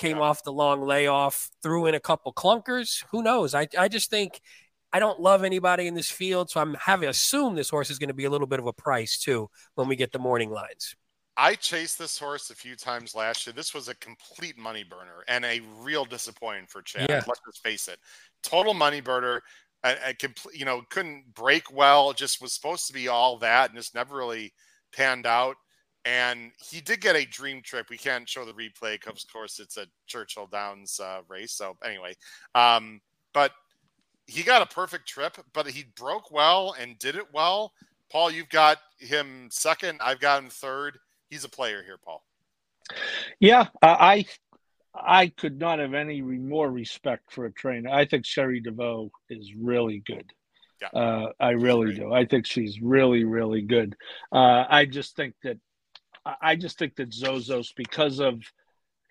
came 0.00 0.16
Yeah. 0.16 0.22
off 0.24 0.42
the 0.42 0.52
long 0.52 0.82
layoff, 0.82 1.50
threw 1.62 1.86
in 1.86 1.94
a 1.94 2.00
couple 2.00 2.32
clunkers. 2.32 3.04
Who 3.12 3.22
knows? 3.22 3.54
I, 3.54 3.68
I 3.78 3.88
just 3.88 4.10
think 4.10 4.40
I 4.92 4.98
don't 4.98 5.20
love 5.20 5.44
anybody 5.44 5.86
in 5.86 5.94
this 5.94 6.10
field. 6.10 6.50
So 6.50 6.60
I'm 6.60 6.74
having 6.74 7.08
assume 7.08 7.54
this 7.54 7.70
horse 7.70 7.90
is 7.90 7.98
going 7.98 8.08
to 8.08 8.14
be 8.14 8.24
a 8.24 8.30
little 8.30 8.46
bit 8.48 8.58
of 8.58 8.66
a 8.66 8.72
price 8.72 9.18
too 9.18 9.48
when 9.74 9.86
we 9.86 9.94
get 9.94 10.10
the 10.10 10.18
morning 10.18 10.50
lines. 10.50 10.96
I 11.36 11.54
chased 11.54 11.98
this 11.98 12.18
horse 12.18 12.50
a 12.50 12.54
few 12.54 12.74
times 12.76 13.14
last 13.14 13.46
year. 13.46 13.54
This 13.54 13.72
was 13.72 13.88
a 13.88 13.94
complete 13.94 14.58
money 14.58 14.84
burner 14.84 15.24
and 15.28 15.44
a 15.44 15.60
real 15.78 16.04
disappointment 16.04 16.68
for 16.68 16.82
Chad. 16.82 17.08
Yeah. 17.08 17.22
Let's 17.26 17.40
just 17.46 17.62
face 17.62 17.86
it. 17.88 17.98
Total 18.42 18.74
money 18.74 19.00
burner. 19.00 19.42
I, 19.82 19.96
I 20.08 20.12
complete, 20.12 20.58
you 20.58 20.64
know, 20.64 20.82
couldn't 20.90 21.32
break 21.34 21.72
well. 21.72 22.12
Just 22.12 22.42
was 22.42 22.52
supposed 22.52 22.86
to 22.88 22.92
be 22.92 23.08
all 23.08 23.38
that 23.38 23.70
and 23.70 23.78
just 23.78 23.94
never 23.94 24.16
really 24.16 24.52
panned 24.94 25.24
out. 25.24 25.56
And 26.04 26.52
he 26.58 26.80
did 26.80 27.00
get 27.00 27.16
a 27.16 27.26
dream 27.26 27.60
trip. 27.62 27.90
We 27.90 27.98
can't 27.98 28.28
show 28.28 28.44
the 28.44 28.52
replay 28.52 28.94
because, 28.94 29.24
of 29.24 29.32
course, 29.32 29.60
it's 29.60 29.76
a 29.76 29.86
Churchill 30.06 30.46
Downs 30.46 30.98
uh, 30.98 31.20
race. 31.28 31.52
So 31.52 31.76
anyway, 31.84 32.14
um, 32.54 33.00
but 33.34 33.52
he 34.26 34.42
got 34.42 34.62
a 34.62 34.66
perfect 34.66 35.06
trip. 35.06 35.36
But 35.52 35.66
he 35.66 35.84
broke 35.96 36.30
well 36.30 36.74
and 36.80 36.98
did 36.98 37.16
it 37.16 37.26
well. 37.32 37.72
Paul, 38.10 38.30
you've 38.30 38.48
got 38.48 38.78
him 38.98 39.48
second. 39.50 40.00
I've 40.02 40.20
got 40.20 40.42
him 40.42 40.50
third. 40.50 40.98
He's 41.28 41.44
a 41.44 41.48
player 41.48 41.82
here, 41.82 41.98
Paul. 42.02 42.24
Yeah, 43.38 43.68
uh, 43.82 43.96
I 43.98 44.26
I 44.94 45.28
could 45.28 45.58
not 45.58 45.78
have 45.78 45.94
any 45.94 46.20
more 46.20 46.70
respect 46.70 47.32
for 47.32 47.46
a 47.46 47.52
trainer. 47.52 47.90
I 47.90 48.06
think 48.06 48.26
Cherie 48.26 48.62
DeVaux 48.62 49.10
is 49.28 49.52
really 49.54 50.02
good. 50.04 50.32
Yeah. 50.80 50.88
Uh, 50.98 51.32
I 51.38 51.50
really 51.50 51.94
do. 51.94 52.12
I 52.12 52.24
think 52.24 52.46
she's 52.46 52.80
really, 52.80 53.24
really 53.24 53.62
good. 53.62 53.94
Uh, 54.32 54.64
I 54.68 54.86
just 54.86 55.14
think 55.14 55.34
that 55.44 55.58
I 56.24 56.56
just 56.56 56.78
think 56.78 56.96
that 56.96 57.10
Zozos, 57.10 57.68
because 57.74 58.20
of 58.20 58.42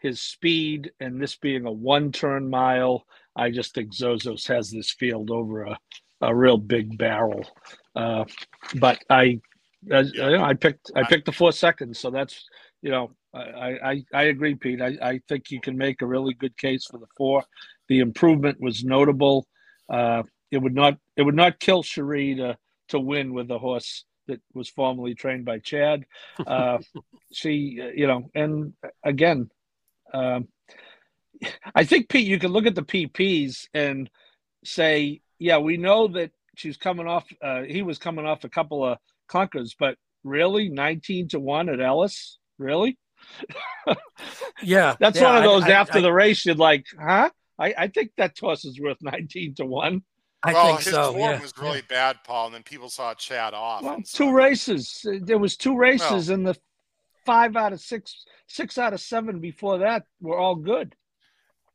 his 0.02 0.22
speed 0.22 0.92
and 1.00 1.22
this 1.22 1.36
being 1.36 1.66
a 1.66 1.72
one-turn 1.72 2.50
mile, 2.50 3.06
I 3.36 3.52
just 3.52 3.74
think 3.74 3.94
Zozos 3.94 4.48
has 4.48 4.72
this 4.72 4.92
field 4.92 5.32
over 5.32 5.64
a, 5.64 5.78
a 6.22 6.36
real 6.36 6.58
big 6.58 6.98
barrel. 6.98 7.46
Uh, 7.96 8.26
but 8.76 9.00
I, 9.10 9.40
yeah. 9.84 10.02
you 10.02 10.38
know, 10.38 10.44
I 10.44 10.54
picked 10.54 10.92
I 10.96 11.04
picked 11.04 11.26
the 11.26 11.32
four 11.32 11.52
seconds, 11.52 12.00
so 12.00 12.12
that's 12.12 12.46
you 12.82 12.92
know 12.92 13.12
I, 13.34 13.40
I, 13.84 14.04
I 14.14 14.24
agree, 14.24 14.56
Pete. 14.56 14.82
I, 14.82 14.98
I 15.02 15.22
think 15.28 15.52
you 15.52 15.62
can 15.62 15.78
make 15.78 16.02
a 16.02 16.08
really 16.08 16.34
good 16.34 16.58
case 16.58 16.86
for 16.86 16.98
the 16.98 17.08
four. 17.18 17.44
The 17.88 18.00
improvement 18.00 18.60
was 18.60 18.84
notable. 18.84 19.48
Uh, 19.90 20.24
it 20.52 20.58
would 20.58 20.76
not 20.76 20.98
it 21.16 21.24
would 21.24 21.36
not 21.36 21.60
kill 21.60 21.84
Cherie 21.84 22.36
to 22.36 22.58
to 22.90 23.00
win 23.00 23.34
with 23.34 23.52
a 23.52 23.60
horse 23.60 24.06
that 24.30 24.42
was 24.54 24.70
formerly 24.70 25.16
trained 25.16 25.46
by 25.46 25.60
Chad. 25.60 26.06
Uh, 26.48 26.80
she, 27.32 27.80
you 27.96 28.08
know, 28.08 28.30
and 28.34 28.74
again, 29.04 29.50
um, 30.14 30.48
I 31.76 31.84
think 31.84 32.10
Pete, 32.10 32.28
you 32.28 32.40
can 32.40 32.52
look 32.52 32.66
at 32.66 32.76
the 32.76 32.82
PPs 32.82 33.68
and 33.74 34.10
say, 34.64 35.22
yeah, 35.38 35.58
we 35.58 35.78
know 35.78 36.08
that 36.08 36.32
she's 36.56 36.78
coming 36.78 37.08
off. 37.08 37.26
Uh, 37.42 37.64
he 37.64 37.82
was 37.82 37.98
coming 37.98 38.26
off 38.26 38.44
a 38.44 38.50
couple 38.50 38.86
of 38.86 38.98
clunkers, 39.30 39.76
but 39.78 39.98
really, 40.24 40.70
nineteen 40.70 41.28
to 41.30 41.40
one 41.40 41.70
at 41.70 41.80
Ellis, 41.80 42.38
really? 42.58 42.98
yeah, 44.64 44.96
that's 45.00 45.20
yeah, 45.20 45.24
one 45.26 45.38
of 45.38 45.44
those 45.44 45.64
I, 45.64 45.72
after 45.72 46.00
I, 46.00 46.02
the 46.02 46.14
race, 46.14 46.46
you're 46.46 46.56
like, 46.56 46.86
huh? 47.00 47.30
I, 47.58 47.74
I 47.78 47.88
think 47.88 48.12
that 48.18 48.36
toss 48.36 48.66
is 48.66 48.80
worth 48.80 48.98
nineteen 49.02 49.56
to 49.56 49.66
one. 49.66 50.04
I 50.44 50.54
well, 50.54 50.68
think 50.68 50.80
his 50.84 50.94
so. 50.94 51.12
form 51.12 51.20
Yeah. 51.20 51.42
was 51.42 51.58
really 51.58 51.82
bad, 51.82 52.18
Paul, 52.24 52.48
and 52.48 52.56
then 52.56 52.64
people 52.64 52.90
saw 52.90 53.14
Chad 53.14 53.54
off. 53.54 53.84
Well, 53.84 54.00
so- 54.04 54.26
two 54.26 54.32
races. 54.32 55.06
There 55.22 55.38
was 55.38 55.58
two 55.58 55.76
races, 55.78 56.30
and 56.30 56.48
the 56.48 56.56
five 57.26 57.56
out 57.56 57.74
of 57.74 57.82
six, 57.82 58.26
six 58.48 58.78
out 58.78 58.94
of 58.94 59.02
seven 59.02 59.40
before 59.40 59.80
that 59.80 60.04
were 60.22 60.38
all 60.38 60.56
good. 60.56 60.96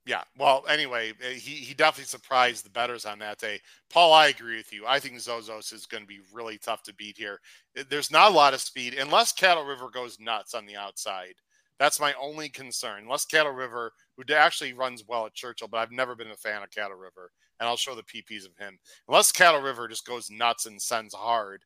Yeah. 0.07 0.23
Well, 0.37 0.65
anyway, 0.69 1.13
uh, 1.13 1.29
he, 1.29 1.53
he 1.57 1.73
definitely 1.73 2.05
surprised 2.05 2.65
the 2.65 2.71
betters 2.71 3.07
on 3.07 3.19
that 3.21 3.39
day. 3.39 3.61
Paul, 3.89 4.13
I 4.13 4.27
agree 4.29 4.57
with 4.57 4.71
you. 4.73 4.85
I 4.87 4.99
think 4.99 5.17
Zozos 5.17 5.73
is 5.73 5.87
going 5.87 6.03
to 6.03 6.07
be 6.07 6.21
really 6.33 6.59
tough 6.59 6.83
to 6.85 6.95
beat 6.95 7.17
here. 7.17 7.41
Uh, 7.79 7.85
There's 7.89 8.11
not 8.11 8.31
a 8.31 8.35
lot 8.35 8.53
of 8.53 8.61
speed 8.61 8.95
unless 8.95 9.33
Cattle 9.33 9.65
River 9.65 9.89
goes 9.89 10.21
nuts 10.21 10.53
on 10.55 10.67
the 10.67 10.77
outside. 10.77 11.35
That's 11.79 12.01
my 12.01 12.15
only 12.21 12.49
concern. 12.49 13.03
Unless 13.03 13.27
Cattle 13.27 13.53
River, 13.53 13.93
who 14.17 14.25
actually 14.33 14.73
runs 14.73 15.05
well 15.07 15.27
at 15.27 15.35
Churchill, 15.35 15.69
but 15.69 15.79
I've 15.79 15.91
never 15.91 16.15
been 16.15 16.31
a 16.31 16.37
fan 16.37 16.63
of 16.63 16.71
Cattle 16.71 16.97
River, 16.97 17.31
and 17.59 17.69
I'll 17.69 17.77
show 17.77 17.95
the 17.95 18.03
PPs 18.03 18.47
of 18.47 18.57
him. 18.59 18.79
Unless 19.09 19.33
Cattle 19.33 19.61
River 19.61 19.89
just 19.89 20.07
goes 20.07 20.31
nuts 20.31 20.67
and 20.67 20.81
sends 20.81 21.15
hard, 21.15 21.65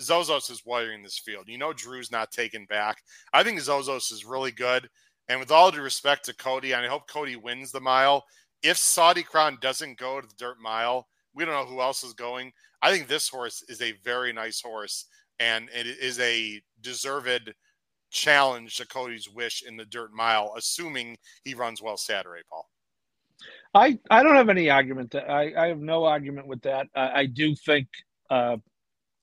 Zozos 0.00 0.50
is 0.50 0.64
wiring 0.64 1.02
this 1.02 1.18
field. 1.18 1.48
You 1.48 1.58
know, 1.58 1.72
Drew's 1.72 2.12
not 2.12 2.30
taken 2.30 2.66
back. 2.66 3.02
I 3.32 3.42
think 3.42 3.58
Zozos 3.58 4.12
is 4.12 4.24
really 4.24 4.52
good. 4.52 4.88
And 5.28 5.40
with 5.40 5.50
all 5.50 5.70
due 5.70 5.82
respect 5.82 6.24
to 6.26 6.34
Cody, 6.34 6.72
and 6.72 6.84
I 6.86 6.88
hope 6.88 7.08
Cody 7.08 7.36
wins 7.36 7.72
the 7.72 7.80
mile. 7.80 8.24
If 8.62 8.76
Saudi 8.76 9.22
Crown 9.22 9.58
doesn't 9.60 9.98
go 9.98 10.20
to 10.20 10.26
the 10.26 10.34
dirt 10.38 10.60
mile, 10.60 11.08
we 11.34 11.44
don't 11.44 11.54
know 11.54 11.70
who 11.70 11.80
else 11.80 12.02
is 12.02 12.14
going. 12.14 12.52
I 12.80 12.90
think 12.90 13.08
this 13.08 13.28
horse 13.28 13.62
is 13.68 13.82
a 13.82 13.92
very 14.04 14.32
nice 14.32 14.60
horse, 14.60 15.06
and 15.38 15.68
it 15.74 15.86
is 15.86 16.18
a 16.20 16.60
deserved 16.80 17.52
challenge 18.10 18.76
to 18.76 18.86
Cody's 18.86 19.28
wish 19.28 19.62
in 19.66 19.76
the 19.76 19.84
dirt 19.84 20.12
mile, 20.12 20.54
assuming 20.56 21.16
he 21.44 21.54
runs 21.54 21.82
well 21.82 21.96
Saturday, 21.96 22.42
Paul. 22.48 22.68
I, 23.74 23.98
I 24.10 24.22
don't 24.22 24.34
have 24.36 24.48
any 24.48 24.70
argument. 24.70 25.12
That, 25.12 25.30
I, 25.30 25.52
I 25.56 25.68
have 25.68 25.80
no 25.80 26.04
argument 26.04 26.46
with 26.46 26.62
that. 26.62 26.88
I, 26.94 27.10
I 27.20 27.26
do 27.26 27.54
think, 27.54 27.88
uh, 28.30 28.56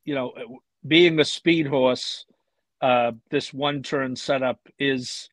you 0.06 0.16
know, 0.16 0.34
being 0.88 1.20
a 1.20 1.26
speed 1.26 1.68
horse, 1.68 2.26
uh, 2.82 3.14
this 3.32 3.54
one 3.54 3.82
turn 3.82 4.16
setup 4.16 4.60
is 4.78 5.30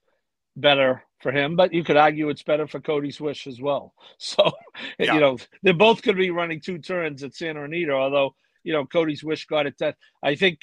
better 0.56 1.02
for 1.20 1.30
him, 1.30 1.56
but 1.56 1.72
you 1.72 1.84
could 1.84 1.96
argue 1.96 2.28
it's 2.28 2.42
better 2.42 2.66
for 2.66 2.80
Cody's 2.80 3.20
wish 3.20 3.46
as 3.46 3.60
well. 3.60 3.94
So, 4.18 4.52
Yeah. 4.98 5.14
you 5.14 5.20
know, 5.20 5.38
they're 5.62 5.74
both 5.74 6.02
going 6.02 6.16
to 6.16 6.20
be 6.22 6.30
running 6.30 6.60
two 6.60 6.78
turns 6.78 7.22
at 7.22 7.34
Santa 7.34 7.64
Anita, 7.64 7.92
although, 7.92 8.34
you 8.64 8.72
know, 8.72 8.86
Cody's 8.86 9.22
wish 9.24 9.46
got 9.46 9.66
it 9.66 9.76
that. 9.78 9.96
I 10.22 10.34
think 10.36 10.58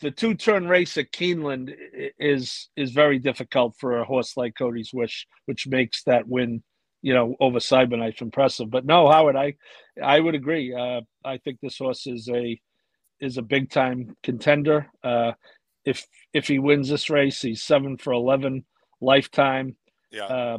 the 0.00 0.10
two 0.10 0.34
turn 0.34 0.68
race 0.68 0.96
at 0.96 1.12
Keeneland 1.12 1.74
is 2.18 2.68
is 2.76 2.92
very 2.92 3.18
difficult 3.18 3.74
for 3.78 3.98
a 3.98 4.04
horse 4.04 4.36
like 4.36 4.54
Cody's 4.56 4.90
Wish, 4.92 5.26
which 5.46 5.66
makes 5.66 6.02
that 6.04 6.28
win, 6.28 6.62
you 7.02 7.14
know, 7.14 7.36
over 7.40 7.58
Cyberknife 7.58 8.22
impressive. 8.22 8.70
But 8.70 8.84
no, 8.84 9.10
Howard, 9.10 9.36
I 9.36 9.54
I 10.02 10.20
would 10.20 10.34
agree. 10.34 10.74
Uh, 10.74 11.00
I 11.24 11.38
think 11.38 11.58
this 11.60 11.78
horse 11.78 12.06
is 12.06 12.28
a 12.32 12.60
is 13.20 13.36
a 13.36 13.42
big 13.42 13.70
time 13.70 14.16
contender. 14.22 14.88
Uh, 15.02 15.32
if 15.84 16.06
if 16.32 16.46
he 16.46 16.58
wins 16.58 16.88
this 16.88 17.10
race, 17.10 17.40
he's 17.42 17.62
seven 17.62 17.96
for 17.96 18.12
eleven 18.12 18.64
lifetime. 19.00 19.76
Yeah. 20.10 20.24
Uh, 20.24 20.58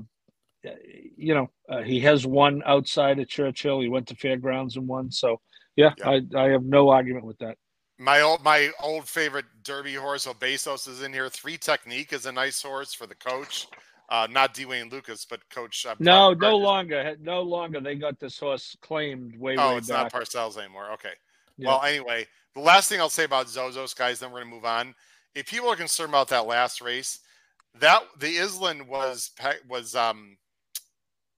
you 1.16 1.34
know, 1.34 1.50
uh, 1.70 1.82
he 1.82 2.02
has 2.02 2.28
won 2.28 2.62
outside 2.66 3.20
at 3.20 3.30
Churchill. 3.30 3.80
He 3.80 3.88
went 3.88 4.08
to 4.08 4.16
Fairgrounds 4.16 4.76
and 4.76 4.88
won. 4.88 5.12
So 5.12 5.40
yeah, 5.78 5.94
Yeah. 5.98 6.10
I 6.10 6.22
I 6.36 6.50
have 6.50 6.64
no 6.64 6.90
argument 6.90 7.26
with 7.26 7.38
that. 7.38 7.58
My 8.02 8.22
old 8.22 8.44
my 8.44 8.72
old 8.82 9.08
favorite 9.10 9.46
Derby 9.64 9.94
horse 9.96 10.26
Obesos 10.26 10.88
is 10.88 11.02
in 11.04 11.12
here. 11.12 11.30
Three 11.30 11.58
Technique 11.58 12.14
is 12.14 12.26
a 12.26 12.32
nice 12.32 12.62
horse 12.62 12.94
for 12.94 13.06
the 13.06 13.16
coach. 13.16 13.68
Uh, 14.08 14.26
not 14.32 14.54
D. 14.54 14.66
Wayne 14.66 14.90
Lukas, 14.90 15.26
but 15.30 15.48
Coach. 15.50 15.86
uh, 15.86 15.94
No, 16.00 16.34
no 16.34 16.58
longer, 16.58 17.16
no 17.20 17.42
longer. 17.44 17.80
They 17.80 17.94
got 17.96 18.20
this 18.20 18.40
horse 18.40 18.76
claimed 18.82 19.38
way, 19.38 19.56
Oh, 19.58 19.74
way 19.74 19.78
it's 19.78 19.90
back. 19.90 20.12
not 20.12 20.14
Parcells 20.14 20.58
anymore. 20.58 20.92
Okay. 20.94 21.12
Yeah. 21.58 21.68
Well, 21.68 21.84
anyway, 21.84 22.26
the 22.56 22.62
last 22.62 22.90
thing 22.90 23.00
I'll 23.02 23.10
say 23.10 23.26
about 23.26 23.46
Zozos, 23.48 23.96
guys, 23.96 24.20
then 24.20 24.32
we're 24.32 24.40
gonna 24.40 24.50
move 24.56 24.66
on. 24.66 24.96
If 25.36 25.48
people 25.48 25.70
are 25.70 25.76
concerned 25.76 26.10
about 26.10 26.30
that 26.30 26.48
last 26.48 26.82
race, 26.82 27.20
that 27.76 28.02
the 28.18 28.40
Island 28.40 28.88
was 28.88 29.30
was 29.68 29.94
um 29.94 30.38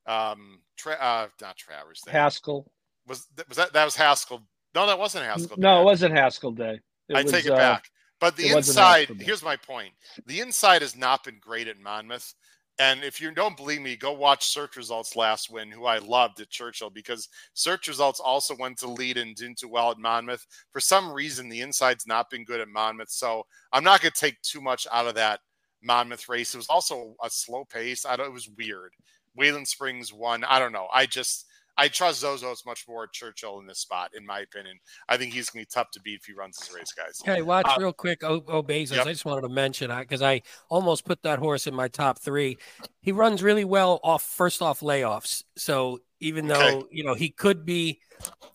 um 0.05 0.61
tra- 0.77 0.93
uh, 0.93 1.27
not 1.41 1.57
Travers. 1.57 2.01
Haskell. 2.07 2.71
was 3.07 3.27
was 3.49 3.57
that 3.57 3.73
that 3.73 3.83
was 3.83 3.95
Haskell? 3.95 4.43
No, 4.73 4.85
that 4.87 4.97
wasn't 4.97 5.25
Haskell. 5.25 5.57
No, 5.57 5.81
it 5.81 5.85
wasn't 5.85 6.15
Haskell 6.15 6.51
Day. 6.51 6.79
It 7.09 7.15
I 7.15 7.23
was, 7.23 7.31
take 7.31 7.45
it 7.45 7.51
uh, 7.51 7.57
back. 7.57 7.89
But 8.19 8.37
the 8.37 8.49
inside, 8.49 9.07
Day. 9.07 9.23
here's 9.23 9.43
my 9.43 9.55
point. 9.57 9.93
The 10.27 10.39
inside 10.39 10.81
has 10.81 10.95
not 10.95 11.23
been 11.23 11.39
great 11.41 11.67
at 11.67 11.79
Monmouth. 11.79 12.33
And 12.79 13.03
if 13.03 13.19
you 13.21 13.31
don't 13.31 13.57
believe 13.57 13.81
me, 13.81 13.95
go 13.95 14.13
watch 14.13 14.45
search 14.45 14.75
results 14.75 15.15
last 15.15 15.51
win, 15.51 15.69
who 15.69 15.85
I 15.85 15.97
loved 15.97 16.39
at 16.39 16.49
Churchill, 16.49 16.89
because 16.89 17.27
search 17.53 17.87
results 17.87 18.19
also 18.19 18.55
went 18.57 18.77
to 18.79 18.87
lead 18.87 19.17
and 19.17 19.35
didn't 19.35 19.59
do 19.59 19.67
well 19.67 19.91
at 19.91 19.99
Monmouth. 19.99 20.47
For 20.71 20.79
some 20.79 21.11
reason, 21.11 21.49
the 21.49 21.61
inside's 21.61 22.07
not 22.07 22.29
been 22.29 22.45
good 22.45 22.61
at 22.61 22.69
Monmouth. 22.69 23.11
So 23.11 23.43
I'm 23.71 23.83
not 23.83 24.01
going 24.01 24.13
to 24.13 24.19
take 24.19 24.41
too 24.41 24.61
much 24.61 24.87
out 24.91 25.05
of 25.05 25.15
that 25.15 25.41
Monmouth 25.83 26.29
race. 26.29 26.53
It 26.53 26.57
was 26.57 26.69
also 26.69 27.15
a 27.23 27.29
slow 27.29 27.65
pace. 27.65 28.05
I 28.05 28.15
don't, 28.15 28.27
it 28.27 28.33
was 28.33 28.49
weird. 28.57 28.93
Wayland 29.35 29.67
Springs 29.67 30.13
won. 30.13 30.43
I 30.43 30.57
don't 30.57 30.71
know. 30.71 30.87
I 30.93 31.05
just, 31.05 31.45
I 31.81 31.87
trust 31.87 32.23
Zozos 32.23 32.63
much 32.63 32.87
more 32.87 33.07
Churchill 33.07 33.57
in 33.57 33.65
this 33.65 33.79
spot, 33.79 34.11
in 34.15 34.23
my 34.23 34.41
opinion. 34.41 34.77
I 35.09 35.17
think 35.17 35.33
he's 35.33 35.49
going 35.49 35.65
to 35.65 35.67
be 35.67 35.71
tough 35.73 35.89
to 35.93 35.99
beat 35.99 36.19
if 36.19 36.25
he 36.25 36.33
runs 36.33 36.55
this 36.59 36.71
race, 36.75 36.93
guys. 36.93 37.19
Hey, 37.25 37.41
watch 37.41 37.65
Uh, 37.65 37.75
real 37.79 37.91
quick. 37.91 38.23
O, 38.23 38.35
o 38.47 38.61
Bezos. 38.61 38.97
Yep. 38.97 39.07
I 39.07 39.11
just 39.13 39.25
wanted 39.25 39.41
to 39.41 39.49
mention 39.49 39.89
because 39.97 40.21
I 40.21 40.43
almost 40.69 41.05
put 41.05 41.23
that 41.23 41.39
horse 41.39 41.65
in 41.65 41.73
my 41.73 41.87
top 41.87 42.19
three. 42.19 42.59
He 43.01 43.11
runs 43.11 43.41
really 43.41 43.65
well 43.65 43.99
off 44.03 44.21
first 44.21 44.61
off 44.61 44.81
layoffs. 44.81 45.43
So 45.57 46.01
even 46.19 46.51
Okay. 46.51 46.69
though 46.69 46.87
you 46.91 47.03
know 47.03 47.15
he 47.15 47.29
could 47.29 47.65
be, 47.65 47.99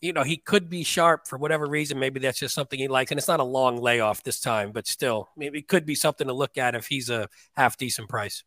you 0.00 0.12
know 0.12 0.22
he 0.22 0.36
could 0.36 0.70
be 0.70 0.84
sharp 0.84 1.26
for 1.26 1.36
whatever 1.36 1.66
reason, 1.66 1.98
maybe 1.98 2.20
that's 2.20 2.38
just 2.38 2.54
something 2.54 2.78
he 2.78 2.86
likes, 2.86 3.10
and 3.10 3.18
it's 3.18 3.26
not 3.26 3.40
a 3.40 3.44
long 3.44 3.76
layoff 3.76 4.22
this 4.22 4.38
time, 4.38 4.70
but 4.70 4.86
still, 4.86 5.30
maybe 5.36 5.58
it 5.58 5.66
could 5.66 5.84
be 5.84 5.96
something 5.96 6.28
to 6.28 6.32
look 6.32 6.56
at 6.58 6.76
if 6.76 6.86
he's 6.86 7.10
a 7.10 7.28
half 7.56 7.76
decent 7.76 8.08
price. 8.08 8.44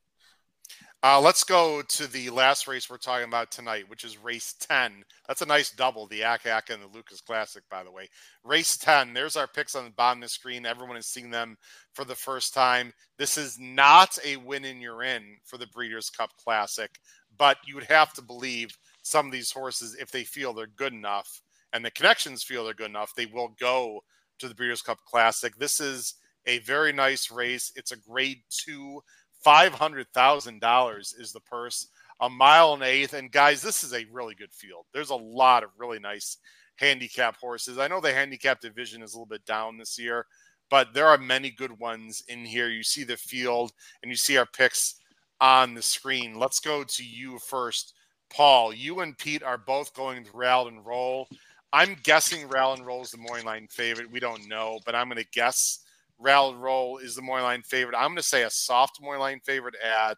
Uh, 1.02 1.18
let's 1.18 1.46
go 1.46 1.82
to 1.82 2.08
the 2.08 2.30
last 2.30 2.68
race 2.68 2.90
we're 2.90 2.98
talking 2.98 3.26
about 3.26 3.50
tonight, 3.52 3.90
which 3.90 4.04
is 4.04 4.22
race 4.22 4.54
10. 4.60 5.02
That's 5.30 5.42
a 5.42 5.46
nice 5.46 5.72
double, 5.72 6.08
the 6.08 6.24
Ak 6.24 6.46
and 6.46 6.82
the 6.82 6.94
Lukas 6.94 7.22
Classic, 7.22 7.64
by 7.72 7.86
the 7.86 7.92
way. 7.92 8.10
Race 8.44 8.76
10, 8.76 9.14
there's 9.14 9.38
our 9.38 9.48
picks 9.48 9.76
on 9.76 9.86
the 9.86 9.92
bottom 9.92 10.22
of 10.22 10.24
the 10.24 10.30
screen. 10.30 10.66
Everyone 10.66 10.98
has 10.98 11.08
seen 11.08 11.32
them 11.32 11.56
for 11.94 12.04
the 12.04 12.16
first 12.16 12.54
time. 12.54 12.92
This 13.18 13.38
is 13.38 13.58
not 13.58 14.18
a 14.26 14.36
win 14.36 14.66
in 14.66 14.82
you're 14.82 15.04
in 15.04 15.38
for 15.46 15.58
the 15.58 15.68
Breeders' 15.68 16.10
Cup 16.10 16.32
Classic, 16.36 16.92
but 17.38 17.56
you 17.66 17.76
would 17.76 17.86
have 17.86 18.12
to 18.16 18.22
believe 18.22 18.78
some 19.02 19.26
of 19.26 19.32
these 19.32 19.52
horses, 19.52 19.96
if 19.98 20.12
they 20.12 20.26
feel 20.26 20.52
they're 20.52 20.68
good 20.68 20.92
enough 20.92 21.42
and 21.72 21.86
the 21.86 21.92
connections 21.92 22.44
feel 22.44 22.66
they're 22.66 22.74
good 22.74 22.90
enough, 22.90 23.14
they 23.16 23.26
will 23.26 23.56
go 23.58 24.02
to 24.40 24.50
the 24.50 24.56
Breeders' 24.56 24.82
Cup 24.82 24.98
Classic. 25.06 25.56
This 25.56 25.80
is 25.80 26.16
a 26.46 26.60
very 26.60 26.92
nice 26.92 27.32
race. 27.32 27.72
It's 27.76 27.92
a 27.94 27.98
grade 27.98 28.42
two 28.50 29.02
five 29.44 29.74
hundred 29.74 30.08
thousand 30.14 30.62
dollars 30.62 31.14
is 31.18 31.32
the 31.32 31.40
purse, 31.42 31.88
a 32.22 32.30
mile 32.30 32.74
and 32.74 32.84
eighth. 32.84 33.14
And 33.14 33.32
guys, 33.32 33.62
this 33.62 33.84
is 33.84 33.94
a 33.94 34.06
really 34.12 34.36
good 34.36 34.52
field. 34.52 34.86
There's 34.94 35.12
a 35.12 35.16
lot 35.16 35.64
of 35.64 35.70
really 35.78 36.00
nice 36.00 36.38
handicap 36.78 37.38
horses. 37.38 37.78
I 37.78 37.88
know 37.88 38.02
the 38.02 38.14
handicap 38.14 38.62
division 38.62 39.02
is 39.02 39.14
a 39.14 39.18
little 39.18 39.26
bit 39.26 39.46
down 39.46 39.78
this 39.78 40.00
year, 40.00 40.26
but 40.70 40.94
there 40.94 41.08
are 41.08 41.18
many 41.18 41.52
good 41.52 41.78
ones 41.80 42.24
in 42.28 42.46
here. 42.46 42.70
You 42.70 42.84
see 42.84 43.04
the 43.04 43.18
field 43.18 43.72
and 44.02 44.10
you 44.10 44.16
see 44.16 44.38
our 44.38 44.46
picks 44.46 44.96
on 45.42 45.74
the 45.74 45.82
screen. 45.82 46.38
Let's 46.38 46.60
go 46.60 46.84
to 46.84 47.04
you 47.04 47.40
first, 47.40 47.94
Paul. 48.30 48.74
You 48.74 49.00
and 49.02 49.18
Pete 49.18 49.44
are 49.44 49.58
both 49.58 49.94
going 49.94 50.24
to 50.24 50.32
Rattle 50.34 50.68
and 50.68 50.86
Roll. 50.86 51.28
I'm 51.72 51.96
guessing 52.04 52.48
Rattle 52.48 52.74
and 52.74 52.86
Roll 52.86 53.02
is 53.02 53.12
the 53.12 53.18
morning 53.18 53.46
line 53.46 53.68
favorite. 53.70 54.12
We 54.12 54.20
don't 54.20 54.48
know, 54.48 54.80
but 54.86 54.96
I'm 54.96 55.08
going 55.08 55.22
to 55.22 55.30
guess 55.32 55.80
Rattle 56.20 56.56
Roll 56.56 56.98
is 56.98 57.16
the 57.16 57.22
morning 57.22 57.46
line 57.46 57.62
favorite. 57.64 57.96
I'm 57.98 58.10
going 58.10 58.18
to 58.18 58.24
say 58.24 58.44
a 58.44 58.50
soft 58.50 59.02
morning 59.02 59.22
line 59.22 59.40
favorite 59.46 59.76
at, 59.84 60.18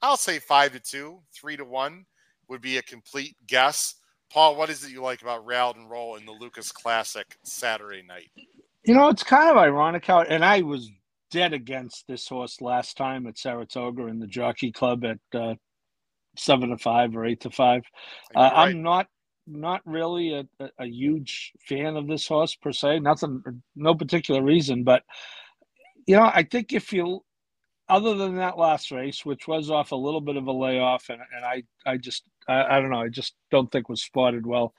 I'll 0.00 0.16
say 0.16 0.38
five 0.38 0.72
to 0.72 0.80
two, 0.80 1.20
three 1.34 1.56
to 1.56 1.64
one 1.64 2.06
would 2.48 2.62
be 2.62 2.78
a 2.78 2.82
complete 2.82 3.36
guess. 3.46 3.96
Paul, 4.32 4.56
what 4.56 4.70
is 4.70 4.84
it 4.84 4.90
you 4.90 5.02
like 5.02 5.22
about 5.22 5.44
Rattle 5.44 5.74
and 5.80 5.90
Roll 5.90 6.16
in 6.16 6.24
the 6.26 6.32
Lukas 6.32 6.70
Classic 6.72 7.26
Saturday 7.44 8.02
night? 8.06 8.30
You 8.84 8.94
know, 8.94 9.08
it's 9.08 9.24
kind 9.24 9.50
of 9.50 9.56
ironic 9.56 10.06
how, 10.06 10.22
and 10.22 10.44
I 10.44 10.62
was 10.62 10.90
dead 11.30 11.52
against 11.52 12.06
this 12.06 12.28
horse 12.28 12.60
last 12.60 12.96
time 12.96 13.26
at 13.26 13.38
Saratoga 13.38 14.06
in 14.06 14.20
the 14.20 14.26
Jockey 14.28 14.70
Club 14.70 15.04
at 15.04 15.18
uh, 15.38 15.54
seven 16.36 16.70
to 16.70 16.78
five 16.78 17.16
or 17.16 17.24
eight 17.26 17.40
to 17.40 17.50
five. 17.50 17.82
Uh, 18.34 18.40
right. 18.40 18.52
I'm 18.54 18.82
not 18.82 19.08
not 19.46 19.80
really 19.84 20.34
a, 20.34 20.46
a, 20.78 20.86
huge 20.86 21.52
fan 21.66 21.96
of 21.96 22.06
this 22.06 22.26
horse 22.26 22.54
per 22.54 22.72
se. 22.72 23.00
Nothing, 23.00 23.42
no 23.74 23.94
particular 23.94 24.42
reason, 24.42 24.82
but 24.82 25.02
you 26.06 26.16
know, 26.16 26.30
I 26.32 26.42
think 26.44 26.72
if 26.72 26.92
you, 26.92 27.24
other 27.88 28.14
than 28.14 28.36
that 28.36 28.58
last 28.58 28.90
race, 28.90 29.24
which 29.24 29.46
was 29.46 29.70
off 29.70 29.92
a 29.92 29.96
little 29.96 30.20
bit 30.20 30.36
of 30.36 30.46
a 30.46 30.52
layoff, 30.52 31.08
and, 31.08 31.20
and 31.34 31.44
I, 31.44 31.62
I 31.84 31.96
just, 31.96 32.24
I, 32.48 32.64
I 32.64 32.80
don't 32.80 32.90
know, 32.90 33.00
I 33.00 33.08
just 33.08 33.34
don't 33.50 33.70
think 33.70 33.88
was 33.88 34.02
spotted 34.02 34.46
well. 34.46 34.74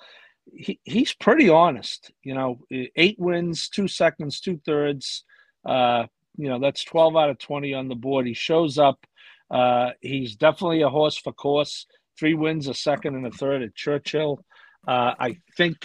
He, 0.45 0.79
he's 0.83 1.13
pretty 1.13 1.49
honest, 1.49 2.11
you 2.23 2.33
know, 2.33 2.59
eight 2.71 3.17
wins, 3.19 3.69
two 3.69 3.87
seconds, 3.87 4.39
two 4.39 4.61
thirds. 4.65 5.23
Uh, 5.65 6.05
you 6.37 6.49
know, 6.49 6.59
that's 6.59 6.83
12 6.83 7.15
out 7.17 7.29
of 7.29 7.39
20 7.39 7.73
on 7.73 7.87
the 7.89 7.95
board. 7.95 8.27
He 8.27 8.33
shows 8.33 8.77
up. 8.77 9.05
Uh, 9.49 9.91
he's 10.01 10.35
definitely 10.35 10.81
a 10.81 10.89
horse 10.89 11.17
for 11.17 11.33
course. 11.33 11.85
Three 12.17 12.35
wins, 12.35 12.67
a 12.67 12.73
second 12.73 13.15
and 13.15 13.27
a 13.27 13.31
third 13.31 13.63
at 13.63 13.75
Churchill. 13.75 14.43
Uh, 14.87 15.13
I 15.19 15.37
think 15.57 15.77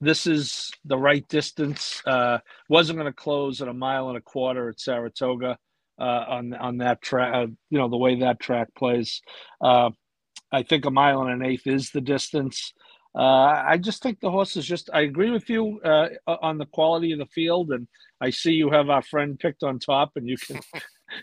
this 0.00 0.26
is 0.26 0.70
the 0.84 0.98
right 0.98 1.26
distance. 1.28 2.02
Uh, 2.06 2.38
wasn't 2.68 2.98
going 2.98 3.10
to 3.10 3.16
close 3.16 3.60
at 3.60 3.68
a 3.68 3.74
mile 3.74 4.08
and 4.08 4.18
a 4.18 4.22
quarter 4.22 4.68
at 4.68 4.80
Saratoga 4.80 5.58
uh, 5.98 6.24
on 6.28 6.54
on 6.54 6.78
that 6.78 7.02
track. 7.02 7.34
Uh, 7.34 7.46
you 7.70 7.78
know 7.78 7.88
the 7.88 7.96
way 7.96 8.20
that 8.20 8.40
track 8.40 8.68
plays. 8.76 9.20
Uh, 9.60 9.90
I 10.50 10.62
think 10.62 10.84
a 10.84 10.90
mile 10.90 11.22
and 11.22 11.42
an 11.42 11.48
eighth 11.48 11.66
is 11.66 11.90
the 11.90 12.00
distance. 12.00 12.72
Uh, 13.14 13.62
I 13.66 13.76
just 13.78 14.02
think 14.02 14.20
the 14.20 14.30
horse 14.30 14.56
is 14.56 14.66
just. 14.66 14.88
I 14.92 15.02
agree 15.02 15.30
with 15.30 15.48
you 15.50 15.80
on 16.26 16.58
the 16.58 16.66
quality 16.66 17.12
of 17.12 17.18
the 17.18 17.26
field, 17.26 17.70
and 17.70 17.86
I 18.20 18.30
see 18.30 18.52
you 18.52 18.70
have 18.70 18.88
our 18.88 19.02
friend 19.02 19.38
picked 19.38 19.62
on 19.62 19.78
top, 19.78 20.12
and 20.16 20.26
you 20.26 20.38
can 20.38 20.60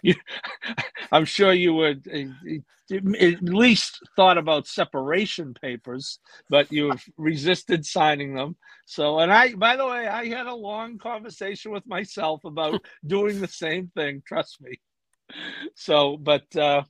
you, 0.02 0.16
I'm 1.12 1.26
sure 1.26 1.54
you 1.54 1.74
would 1.74 2.08
uh, 2.08 2.96
at 3.20 3.44
least 3.44 4.00
thought 4.16 4.38
about 4.38 4.68
separation 4.68 5.54
papers, 5.54 6.20
but 6.50 6.72
you 6.72 6.90
have 6.90 7.04
resisted 7.18 7.86
signing 7.86 8.34
them. 8.36 8.56
So, 8.86 9.20
and 9.20 9.32
I, 9.32 9.54
by 9.54 9.76
the 9.76 9.86
way, 9.86 10.08
I 10.08 10.28
had 10.28 10.48
a 10.48 10.54
long 10.54 10.98
conversation 10.98 11.72
with 11.72 11.86
myself 11.88 12.44
about 12.46 12.82
doing 13.06 13.40
the 13.40 13.48
same 13.48 13.92
thing. 13.96 14.24
Trust 14.26 14.62
me. 14.62 14.80
So, 15.76 16.18
but 16.18 16.56
uh, 16.56 16.84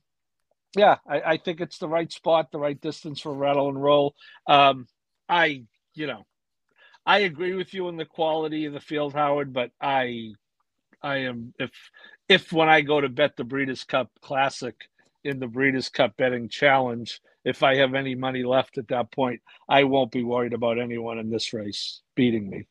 yeah, 0.76 0.96
I, 1.06 1.20
I 1.20 1.36
think 1.36 1.60
it's 1.60 1.78
the 1.78 1.88
right 1.88 2.10
spot, 2.10 2.50
the 2.50 2.58
right 2.58 2.80
distance 2.80 3.20
for 3.20 3.34
rattle 3.34 3.68
and 3.68 3.82
roll. 3.82 4.14
Um, 4.46 4.86
I, 5.28 5.64
you 5.94 6.06
know, 6.06 6.24
I 7.04 7.20
agree 7.20 7.54
with 7.54 7.74
you 7.74 7.88
on 7.88 7.96
the 7.96 8.04
quality 8.04 8.66
of 8.66 8.72
the 8.72 8.80
field, 8.80 9.14
Howard, 9.14 9.52
but 9.52 9.70
I 9.80 10.32
I 11.02 11.18
am 11.18 11.54
if 11.58 11.70
if 12.30 12.52
when 12.52 12.68
I 12.68 12.80
go 12.80 13.00
to 13.00 13.08
bet 13.08 13.36
the 13.36 13.42
Breeders' 13.42 13.82
Cup 13.82 14.08
Classic 14.22 14.76
in 15.24 15.40
the 15.40 15.48
Breeders' 15.48 15.88
Cup 15.88 16.16
betting 16.16 16.48
challenge, 16.48 17.20
if 17.44 17.64
I 17.64 17.74
have 17.76 17.94
any 17.94 18.14
money 18.14 18.44
left 18.44 18.78
at 18.78 18.86
that 18.88 19.10
point, 19.10 19.40
I 19.68 19.82
won't 19.82 20.12
be 20.12 20.22
worried 20.22 20.52
about 20.52 20.78
anyone 20.78 21.18
in 21.18 21.28
this 21.28 21.52
race 21.52 22.02
beating 22.14 22.48
me. 22.48 22.66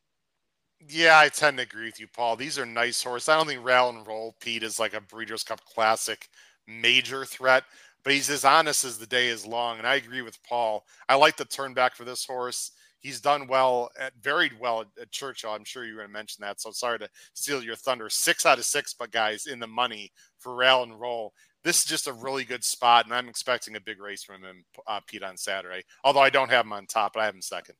Yeah, 0.88 1.18
I 1.18 1.28
tend 1.28 1.58
to 1.58 1.64
agree 1.64 1.84
with 1.84 2.00
you, 2.00 2.06
Paul. 2.08 2.36
These 2.36 2.58
are 2.58 2.64
nice 2.64 3.02
horses. 3.02 3.28
I 3.28 3.36
don't 3.36 3.46
think 3.46 3.62
Rattle 3.62 3.90
and 3.90 4.06
Roll 4.06 4.34
Pete 4.40 4.62
is 4.62 4.78
like 4.78 4.94
a 4.94 5.00
Breeders' 5.02 5.44
Cup 5.44 5.62
Classic 5.66 6.26
major 6.66 7.26
threat, 7.26 7.64
but 8.02 8.14
he's 8.14 8.30
as 8.30 8.46
honest 8.46 8.86
as 8.86 8.96
the 8.96 9.06
day 9.06 9.28
is 9.28 9.44
long. 9.44 9.76
And 9.76 9.86
I 9.86 9.96
agree 9.96 10.22
with 10.22 10.42
Paul. 10.42 10.86
I 11.06 11.16
like 11.16 11.36
the 11.36 11.44
turn 11.44 11.74
back 11.74 11.94
for 11.94 12.04
this 12.04 12.24
horse 12.24 12.70
he's 13.00 13.20
done 13.20 13.46
well, 13.46 13.90
at, 13.98 14.12
varied 14.22 14.58
well 14.60 14.82
at, 14.82 14.86
at 15.00 15.10
Churchill. 15.10 15.50
I'm 15.50 15.64
sure 15.64 15.84
you 15.84 15.92
were 15.92 16.00
going 16.00 16.10
to 16.10 16.12
mention 16.12 16.42
that. 16.42 16.60
So 16.60 16.70
sorry 16.70 16.98
to 17.00 17.08
steal 17.34 17.62
your 17.62 17.76
thunder. 17.76 18.08
Six 18.08 18.46
out 18.46 18.58
of 18.58 18.64
six, 18.64 18.94
but 18.94 19.10
guys 19.10 19.46
in 19.46 19.58
the 19.58 19.66
money 19.66 20.12
for 20.38 20.54
Rattle 20.54 20.84
and 20.84 21.00
Roll. 21.00 21.32
This 21.62 21.80
is 21.80 21.84
just 21.84 22.06
a 22.06 22.12
really 22.12 22.44
good 22.44 22.64
spot, 22.64 23.04
and 23.04 23.14
I'm 23.14 23.28
expecting 23.28 23.76
a 23.76 23.80
big 23.80 24.00
race 24.00 24.24
from 24.24 24.42
him, 24.42 24.64
uh, 24.86 25.00
Pete, 25.06 25.22
on 25.22 25.36
Saturday. 25.36 25.82
Although 26.04 26.20
I 26.20 26.30
don't 26.30 26.50
have 26.50 26.64
him 26.64 26.72
on 26.72 26.86
top, 26.86 27.12
but 27.12 27.20
I 27.20 27.26
have 27.26 27.34
him 27.34 27.42
second. 27.42 27.74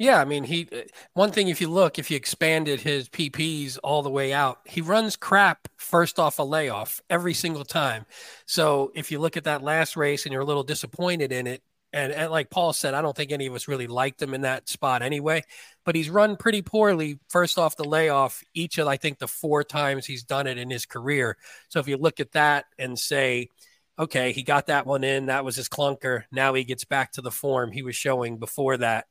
Yeah, 0.00 0.18
I 0.18 0.24
mean, 0.24 0.44
he. 0.44 0.66
One 1.12 1.30
thing, 1.30 1.48
if 1.48 1.60
you 1.60 1.68
look, 1.68 1.98
if 1.98 2.10
you 2.10 2.16
expanded 2.16 2.80
his 2.80 3.10
PPs 3.10 3.78
all 3.84 4.02
the 4.02 4.08
way 4.08 4.32
out, 4.32 4.60
he 4.64 4.80
runs 4.80 5.14
crap 5.14 5.68
first 5.76 6.18
off 6.18 6.38
a 6.38 6.42
layoff 6.42 7.02
every 7.10 7.34
single 7.34 7.66
time. 7.66 8.06
So 8.46 8.92
if 8.94 9.12
you 9.12 9.18
look 9.18 9.36
at 9.36 9.44
that 9.44 9.62
last 9.62 9.98
race 9.98 10.24
and 10.24 10.32
you're 10.32 10.40
a 10.40 10.46
little 10.46 10.62
disappointed 10.62 11.32
in 11.32 11.46
it, 11.46 11.62
and, 11.92 12.12
and 12.12 12.30
like 12.30 12.50
Paul 12.50 12.72
said, 12.72 12.94
I 12.94 13.02
don't 13.02 13.16
think 13.16 13.32
any 13.32 13.46
of 13.46 13.54
us 13.54 13.68
really 13.68 13.86
liked 13.86 14.22
him 14.22 14.34
in 14.34 14.42
that 14.42 14.68
spot 14.68 15.02
anyway. 15.02 15.42
But 15.84 15.94
he's 15.94 16.10
run 16.10 16.36
pretty 16.36 16.62
poorly 16.62 17.18
first 17.28 17.58
off 17.58 17.76
the 17.76 17.84
layoff 17.84 18.42
each 18.54 18.78
of 18.78 18.86
I 18.86 18.96
think 18.96 19.18
the 19.18 19.28
four 19.28 19.64
times 19.64 20.06
he's 20.06 20.22
done 20.22 20.46
it 20.46 20.58
in 20.58 20.70
his 20.70 20.86
career. 20.86 21.36
So 21.68 21.80
if 21.80 21.88
you 21.88 21.96
look 21.96 22.20
at 22.20 22.32
that 22.32 22.66
and 22.78 22.98
say, 22.98 23.48
okay, 23.98 24.32
he 24.32 24.42
got 24.42 24.66
that 24.66 24.86
one 24.86 25.04
in, 25.04 25.26
that 25.26 25.44
was 25.44 25.56
his 25.56 25.68
clunker. 25.68 26.24
Now 26.30 26.54
he 26.54 26.64
gets 26.64 26.84
back 26.84 27.12
to 27.12 27.22
the 27.22 27.30
form 27.30 27.72
he 27.72 27.82
was 27.82 27.96
showing 27.96 28.38
before 28.38 28.76
that. 28.78 29.06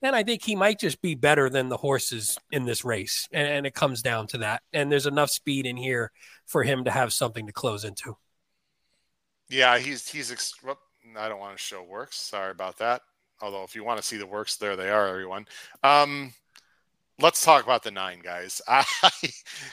Then 0.00 0.14
I 0.14 0.24
think 0.24 0.42
he 0.42 0.56
might 0.56 0.80
just 0.80 1.00
be 1.00 1.14
better 1.14 1.48
than 1.48 1.68
the 1.68 1.76
horses 1.76 2.36
in 2.50 2.64
this 2.64 2.84
race. 2.84 3.28
And, 3.30 3.46
and 3.46 3.66
it 3.66 3.74
comes 3.74 4.02
down 4.02 4.26
to 4.28 4.38
that. 4.38 4.62
And 4.72 4.90
there's 4.90 5.06
enough 5.06 5.30
speed 5.30 5.64
in 5.64 5.76
here 5.76 6.10
for 6.44 6.64
him 6.64 6.84
to 6.84 6.90
have 6.90 7.12
something 7.12 7.46
to 7.46 7.52
close 7.52 7.84
into. 7.84 8.16
Yeah, 9.48 9.78
he's 9.78 10.08
he's 10.08 10.32
I 11.18 11.28
don't 11.28 11.40
want 11.40 11.56
to 11.56 11.62
show 11.62 11.82
works. 11.82 12.16
Sorry 12.16 12.50
about 12.50 12.78
that. 12.78 13.02
Although, 13.40 13.64
if 13.64 13.74
you 13.74 13.84
want 13.84 14.00
to 14.00 14.06
see 14.06 14.16
the 14.16 14.26
works, 14.26 14.56
there 14.56 14.76
they 14.76 14.90
are, 14.90 15.08
everyone. 15.08 15.46
Um, 15.82 16.32
let's 17.20 17.44
talk 17.44 17.64
about 17.64 17.82
the 17.82 17.90
nine 17.90 18.20
guys. 18.22 18.62
I, 18.68 18.84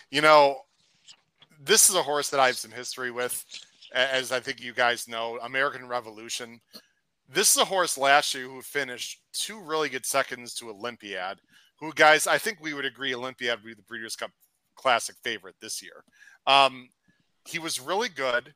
you 0.10 0.22
know, 0.22 0.62
this 1.62 1.90
is 1.90 1.96
a 1.96 2.04
horse 2.04 2.30
that 2.30 2.40
I 2.40 2.48
have 2.48 2.58
some 2.58 2.72
history 2.72 3.12
with, 3.12 3.46
as 3.94 4.32
I 4.32 4.40
think 4.40 4.62
you 4.62 4.74
guys 4.74 5.08
know. 5.08 5.38
American 5.44 5.88
Revolution. 5.88 6.60
This 7.28 7.52
is 7.52 7.62
a 7.62 7.66
horse 7.66 7.98
last 7.98 8.34
year 8.34 8.48
who 8.48 8.62
finished 8.62 9.22
two 9.34 9.62
really 9.62 9.90
good 9.90 10.06
seconds 10.06 10.56
to 10.56 10.72
Olympiad. 10.72 11.40
Who, 11.80 11.94
guys, 11.94 12.26
I 12.26 12.38
think 12.40 12.58
we 12.60 12.74
would 12.74 12.86
agree 12.86 13.14
Olympiad 13.14 13.60
would 13.60 13.68
be 13.68 13.74
the 13.76 13.84
Breeders' 13.84 14.16
Cup 14.16 14.32
Classic 14.76 15.16
favorite 15.24 15.56
this 15.62 15.82
year. 15.82 16.04
Um, 16.48 16.90
he 17.46 17.60
was 17.60 17.80
really 17.80 18.10
good, 18.10 18.54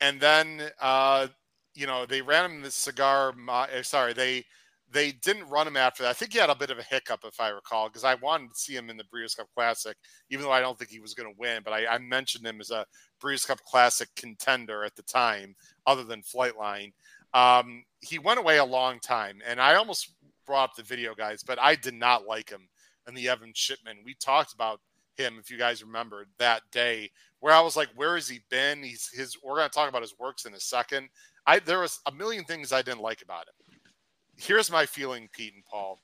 and 0.00 0.20
then 0.20 0.70
uh, 0.80 1.28
you 1.74 1.86
know, 1.86 2.06
they 2.06 2.22
ran 2.22 2.50
him 2.50 2.62
the 2.62 2.70
cigar. 2.70 3.34
Eh, 3.72 3.82
sorry, 3.82 4.12
they 4.12 4.44
they 4.92 5.12
didn't 5.12 5.48
run 5.48 5.68
him 5.68 5.76
after 5.76 6.02
that. 6.02 6.10
I 6.10 6.12
think 6.14 6.32
he 6.32 6.38
had 6.38 6.50
a 6.50 6.54
bit 6.54 6.70
of 6.70 6.78
a 6.78 6.82
hiccup, 6.82 7.20
if 7.24 7.40
I 7.40 7.50
recall, 7.50 7.88
because 7.88 8.04
I 8.04 8.14
wanted 8.16 8.52
to 8.52 8.58
see 8.58 8.74
him 8.74 8.90
in 8.90 8.96
the 8.96 9.04
Breeders' 9.04 9.36
Cup 9.36 9.46
Classic, 9.54 9.96
even 10.30 10.44
though 10.44 10.50
I 10.50 10.60
don't 10.60 10.76
think 10.78 10.90
he 10.90 10.98
was 10.98 11.14
going 11.14 11.32
to 11.32 11.38
win. 11.38 11.62
But 11.64 11.74
I, 11.74 11.86
I, 11.86 11.98
mentioned 11.98 12.44
him 12.44 12.60
as 12.60 12.70
a 12.70 12.84
Breeders' 13.20 13.44
Cup 13.44 13.60
Classic 13.60 14.08
contender 14.16 14.84
at 14.84 14.96
the 14.96 15.02
time, 15.02 15.54
other 15.86 16.02
than 16.02 16.22
Flightline. 16.22 16.92
Um, 17.34 17.84
he 18.00 18.18
went 18.18 18.40
away 18.40 18.58
a 18.58 18.64
long 18.64 18.98
time, 18.98 19.40
and 19.46 19.60
I 19.60 19.76
almost 19.76 20.12
brought 20.44 20.70
up 20.70 20.74
the 20.74 20.82
video, 20.82 21.14
guys, 21.14 21.44
but 21.44 21.60
I 21.60 21.76
did 21.76 21.94
not 21.94 22.26
like 22.26 22.50
him 22.50 22.68
and 23.06 23.16
the 23.16 23.28
Evan 23.28 23.52
Shipman. 23.54 23.98
We 24.04 24.14
talked 24.14 24.52
about 24.52 24.80
him, 25.16 25.36
if 25.38 25.50
you 25.50 25.58
guys 25.58 25.84
remember 25.84 26.26
that 26.38 26.62
day, 26.72 27.10
where 27.40 27.54
I 27.54 27.60
was 27.60 27.76
like, 27.76 27.88
"Where 27.94 28.16
has 28.16 28.28
he 28.28 28.40
been?" 28.50 28.82
He's 28.82 29.08
his. 29.12 29.36
We're 29.42 29.56
going 29.56 29.68
to 29.68 29.74
talk 29.74 29.88
about 29.88 30.02
his 30.02 30.18
works 30.18 30.44
in 30.44 30.54
a 30.54 30.60
second. 30.60 31.08
I 31.46 31.58
there 31.58 31.80
was 31.80 32.00
a 32.06 32.12
million 32.12 32.44
things 32.44 32.72
I 32.72 32.82
didn't 32.82 33.02
like 33.02 33.22
about 33.22 33.46
him. 33.46 33.78
Here's 34.36 34.70
my 34.70 34.86
feeling, 34.86 35.28
Pete 35.32 35.54
and 35.54 35.64
Paul. 35.64 35.98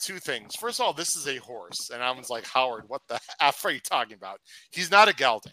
Two 0.00 0.18
things. 0.18 0.56
First 0.56 0.80
of 0.80 0.86
all, 0.86 0.92
this 0.92 1.16
is 1.16 1.28
a 1.28 1.36
horse, 1.36 1.90
and 1.92 2.02
I 2.02 2.10
was 2.10 2.30
like, 2.30 2.46
Howard, 2.46 2.84
what 2.88 3.02
the 3.08 3.20
f 3.40 3.64
are 3.64 3.70
you 3.70 3.80
talking 3.80 4.16
about? 4.16 4.40
He's 4.70 4.90
not 4.90 5.08
a 5.08 5.14
gelding, 5.14 5.52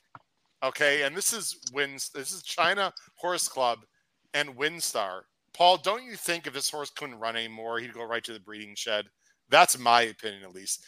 okay? 0.63 1.03
And 1.03 1.15
this 1.15 1.33
is 1.33 1.59
wins. 1.73 2.09
This 2.13 2.31
is 2.31 2.43
China 2.43 2.91
Horse 3.15 3.47
Club 3.47 3.79
and 4.33 4.55
WinStar. 4.57 5.21
Paul, 5.53 5.77
don't 5.77 6.03
you 6.03 6.15
think 6.15 6.47
if 6.47 6.53
this 6.53 6.69
horse 6.69 6.89
couldn't 6.89 7.19
run 7.19 7.35
anymore, 7.35 7.79
he'd 7.79 7.93
go 7.93 8.03
right 8.05 8.23
to 8.23 8.33
the 8.33 8.39
breeding 8.39 8.75
shed? 8.75 9.05
That's 9.49 9.77
my 9.77 10.03
opinion, 10.03 10.43
at 10.43 10.53
least. 10.53 10.85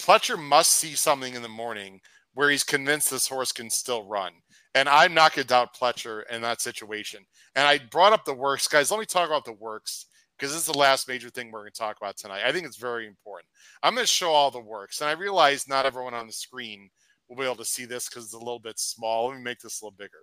Pletcher 0.00 0.38
must 0.38 0.72
see 0.72 0.94
something 0.94 1.34
in 1.34 1.42
the 1.42 1.48
morning 1.48 2.00
where 2.34 2.50
he's 2.50 2.64
convinced 2.64 3.10
this 3.10 3.28
horse 3.28 3.52
can 3.52 3.70
still 3.70 4.04
run. 4.04 4.32
And 4.74 4.88
I'm 4.88 5.14
not 5.14 5.34
going 5.34 5.44
to 5.44 5.48
doubt 5.48 5.76
Pletcher 5.76 6.22
in 6.30 6.42
that 6.42 6.60
situation. 6.60 7.24
And 7.56 7.66
I 7.66 7.80
brought 7.90 8.12
up 8.12 8.24
the 8.24 8.34
works, 8.34 8.68
guys. 8.68 8.90
Let 8.90 9.00
me 9.00 9.06
talk 9.06 9.28
about 9.28 9.44
the 9.44 9.52
works 9.52 10.06
because 10.36 10.52
this 10.52 10.60
is 10.60 10.72
the 10.72 10.78
last 10.78 11.08
major 11.08 11.28
thing 11.28 11.50
we're 11.50 11.60
going 11.60 11.72
to 11.72 11.78
talk 11.78 11.96
about 11.96 12.16
tonight. 12.16 12.42
I 12.46 12.52
think 12.52 12.66
it's 12.66 12.76
very 12.76 13.06
important. 13.06 13.48
I'm 13.82 13.94
going 13.94 14.04
to 14.04 14.12
show 14.12 14.30
all 14.30 14.50
the 14.50 14.60
works, 14.60 15.00
and 15.00 15.10
I 15.10 15.12
realize 15.12 15.68
not 15.68 15.86
everyone 15.86 16.14
on 16.14 16.26
the 16.26 16.32
screen 16.32 16.88
will 17.28 17.36
be 17.36 17.44
able 17.44 17.56
to 17.56 17.64
see 17.64 17.84
this 17.84 18.08
because 18.08 18.24
it's 18.24 18.32
a 18.34 18.38
little 18.38 18.58
bit 18.58 18.78
small. 18.78 19.28
Let 19.28 19.36
me 19.36 19.42
make 19.42 19.60
this 19.60 19.80
a 19.80 19.84
little 19.84 19.96
bigger. 19.96 20.18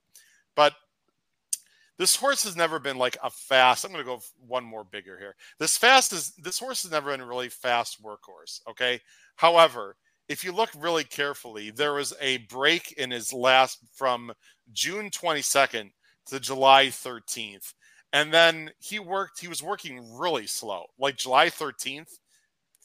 But 0.55 0.73
this 1.97 2.15
horse 2.15 2.43
has 2.43 2.55
never 2.55 2.79
been 2.79 2.97
like 2.97 3.17
a 3.23 3.29
fast. 3.29 3.83
I'm 3.83 3.91
going 3.91 4.03
to 4.03 4.09
go 4.09 4.21
one 4.45 4.63
more 4.63 4.83
bigger 4.83 5.17
here. 5.17 5.35
This 5.59 5.77
fast 5.77 6.13
is 6.13 6.33
this 6.37 6.59
horse 6.59 6.83
has 6.83 6.91
never 6.91 7.11
been 7.11 7.21
a 7.21 7.25
really 7.25 7.49
fast 7.49 8.03
workhorse. 8.03 8.61
Okay. 8.69 9.01
However, 9.35 9.95
if 10.29 10.43
you 10.43 10.51
look 10.51 10.69
really 10.77 11.03
carefully, 11.03 11.71
there 11.71 11.93
was 11.93 12.13
a 12.19 12.37
break 12.37 12.93
in 12.93 13.11
his 13.11 13.31
last 13.31 13.79
from 13.93 14.33
June 14.73 15.09
22nd 15.09 15.91
to 16.27 16.39
July 16.39 16.87
13th. 16.87 17.73
And 18.13 18.33
then 18.33 18.71
he 18.79 18.99
worked, 18.99 19.39
he 19.39 19.47
was 19.47 19.63
working 19.63 20.17
really 20.17 20.47
slow, 20.47 20.85
like 20.97 21.17
July 21.17 21.47
13th, 21.47 22.19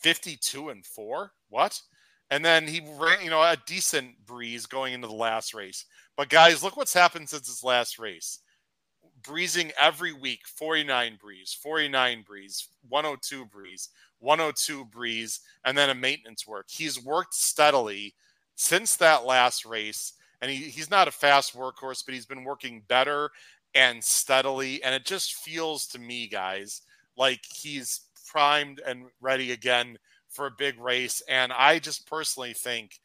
52 0.00 0.68
and 0.68 0.84
four. 0.84 1.32
What? 1.48 1.80
And 2.30 2.44
then 2.44 2.66
he 2.66 2.80
ran, 2.98 3.22
you 3.22 3.30
know, 3.30 3.42
a 3.42 3.56
decent 3.66 4.24
breeze 4.24 4.66
going 4.66 4.94
into 4.94 5.06
the 5.06 5.12
last 5.12 5.54
race. 5.54 5.84
But 6.16 6.28
guys, 6.28 6.62
look 6.62 6.76
what's 6.76 6.94
happened 6.94 7.28
since 7.28 7.46
his 7.46 7.62
last 7.62 7.98
race. 7.98 8.40
Breezing 9.22 9.70
every 9.80 10.12
week 10.12 10.40
49 10.46 11.18
breeze, 11.20 11.56
49 11.62 12.24
breeze, 12.26 12.68
102 12.88 13.44
breeze, 13.46 13.90
102 14.22 14.84
breeze, 14.86 15.40
and 15.64 15.76
then 15.76 15.90
a 15.90 15.94
maintenance 15.94 16.46
work. 16.46 16.66
He's 16.70 17.02
worked 17.02 17.34
steadily 17.34 18.14
since 18.54 18.96
that 18.96 19.24
last 19.24 19.64
race. 19.64 20.14
And 20.40 20.50
he, 20.50 20.56
he's 20.70 20.90
not 20.90 21.08
a 21.08 21.12
fast 21.12 21.56
workhorse, 21.56 22.04
but 22.04 22.14
he's 22.14 22.26
been 22.26 22.44
working 22.44 22.82
better 22.88 23.30
and 23.74 24.02
steadily. 24.02 24.82
And 24.82 24.94
it 24.94 25.04
just 25.04 25.34
feels 25.34 25.86
to 25.88 25.98
me, 25.98 26.26
guys, 26.26 26.82
like 27.16 27.40
he's 27.52 28.02
primed 28.30 28.80
and 28.86 29.04
ready 29.20 29.52
again 29.52 29.98
for 30.28 30.46
a 30.46 30.52
big 30.56 30.80
race. 30.80 31.22
And 31.28 31.52
I 31.52 31.78
just 31.78 32.08
personally 32.08 32.54
think 32.54 32.98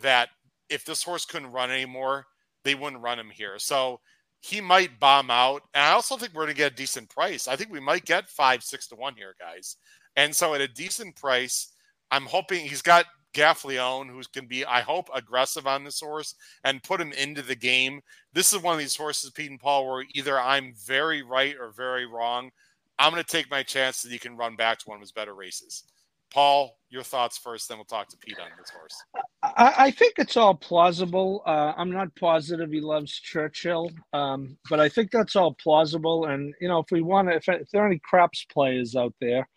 that 0.00 0.28
if 0.68 0.84
this 0.84 1.02
horse 1.02 1.24
couldn't 1.24 1.52
run 1.52 1.70
anymore, 1.70 2.26
they 2.64 2.74
wouldn't 2.74 3.02
run 3.02 3.18
him 3.18 3.30
here. 3.30 3.58
So 3.58 4.00
he 4.40 4.60
might 4.60 5.00
bomb 5.00 5.30
out. 5.30 5.62
And 5.74 5.84
I 5.84 5.92
also 5.92 6.16
think 6.16 6.32
we're 6.32 6.44
going 6.44 6.54
to 6.54 6.58
get 6.58 6.72
a 6.72 6.76
decent 6.76 7.10
price. 7.10 7.48
I 7.48 7.56
think 7.56 7.72
we 7.72 7.80
might 7.80 8.04
get 8.04 8.28
five, 8.28 8.62
six 8.62 8.86
to 8.88 8.96
one 8.96 9.14
here, 9.16 9.34
guys. 9.38 9.76
And 10.18 10.34
so 10.34 10.52
at 10.52 10.60
a 10.60 10.66
decent 10.66 11.14
price, 11.14 11.68
I'm 12.10 12.26
hoping 12.26 12.66
he's 12.66 12.82
got 12.82 13.06
Gaffalione, 13.34 14.10
who's 14.10 14.26
going 14.26 14.46
to 14.46 14.48
be, 14.48 14.64
I 14.64 14.80
hope, 14.80 15.08
aggressive 15.14 15.68
on 15.68 15.84
this 15.84 16.00
horse 16.00 16.34
and 16.64 16.82
put 16.82 17.00
him 17.00 17.12
into 17.12 17.40
the 17.40 17.54
game. 17.54 18.00
This 18.32 18.52
is 18.52 18.60
one 18.60 18.72
of 18.72 18.80
these 18.80 18.96
horses, 18.96 19.30
Pete 19.30 19.50
and 19.50 19.60
Paul, 19.60 19.86
where 19.86 20.04
either 20.14 20.40
I'm 20.40 20.74
very 20.84 21.22
right 21.22 21.54
or 21.58 21.70
very 21.70 22.04
wrong. 22.04 22.50
I'm 22.98 23.12
going 23.12 23.22
to 23.22 23.30
take 23.30 23.48
my 23.48 23.62
chance 23.62 24.02
that 24.02 24.10
he 24.10 24.18
can 24.18 24.36
run 24.36 24.56
back 24.56 24.80
to 24.80 24.86
one 24.86 24.96
of 24.96 25.02
his 25.02 25.12
better 25.12 25.36
races. 25.36 25.84
Paul, 26.30 26.76
your 26.90 27.04
thoughts 27.04 27.38
first, 27.38 27.68
then 27.68 27.78
we'll 27.78 27.84
talk 27.84 28.08
to 28.08 28.16
Pete 28.16 28.40
on 28.40 28.48
this 28.58 28.70
horse. 28.70 29.00
I, 29.44 29.86
I 29.86 29.90
think 29.92 30.14
it's 30.18 30.36
all 30.36 30.54
plausible. 30.54 31.42
Uh, 31.46 31.74
I'm 31.76 31.92
not 31.92 32.12
positive 32.16 32.72
he 32.72 32.80
loves 32.80 33.12
Churchill, 33.12 33.92
um, 34.12 34.58
but 34.68 34.80
I 34.80 34.88
think 34.88 35.12
that's 35.12 35.36
all 35.36 35.54
plausible. 35.54 36.26
And 36.26 36.54
you 36.60 36.66
know, 36.66 36.80
if 36.80 36.90
we 36.90 37.02
want 37.02 37.28
to, 37.28 37.36
if, 37.36 37.48
if 37.48 37.70
there 37.70 37.84
are 37.84 37.86
any 37.86 38.00
craps 38.00 38.44
players 38.50 38.96
out 38.96 39.14
there, 39.20 39.48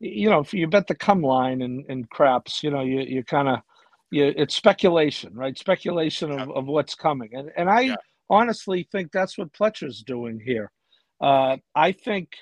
you 0.00 0.28
know, 0.30 0.40
if 0.40 0.52
you 0.52 0.66
bet 0.66 0.86
the 0.86 0.94
come 0.94 1.22
line 1.22 1.62
and, 1.62 1.84
and 1.88 2.08
craps, 2.10 2.62
you 2.62 2.70
know, 2.70 2.82
you 2.82 3.00
you 3.00 3.22
kind 3.22 3.48
of, 3.48 3.60
you, 4.10 4.32
it's 4.36 4.54
speculation, 4.54 5.34
right? 5.34 5.56
Speculation 5.56 6.32
of, 6.32 6.50
of 6.50 6.66
what's 6.66 6.94
coming, 6.94 7.30
and 7.34 7.50
and 7.56 7.70
I 7.70 7.80
yeah. 7.80 7.96
honestly 8.28 8.88
think 8.90 9.12
that's 9.12 9.38
what 9.38 9.52
Pletcher's 9.52 10.02
doing 10.02 10.40
here. 10.44 10.72
Uh, 11.20 11.58
I 11.74 11.92
think 11.92 12.32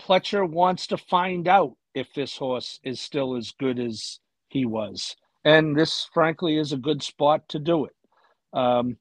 Pletcher 0.00 0.48
wants 0.48 0.86
to 0.88 0.96
find 0.96 1.46
out 1.46 1.76
if 1.94 2.12
this 2.14 2.36
horse 2.36 2.80
is 2.82 3.00
still 3.00 3.36
as 3.36 3.52
good 3.52 3.78
as 3.78 4.18
he 4.48 4.64
was. 4.64 5.14
And 5.44 5.76
this, 5.76 6.08
frankly, 6.12 6.58
is 6.58 6.72
a 6.72 6.78
good 6.78 7.02
spot 7.02 7.48
to 7.48 7.58
do 7.58 7.86
it. 7.86 7.92
Um, 8.52 8.96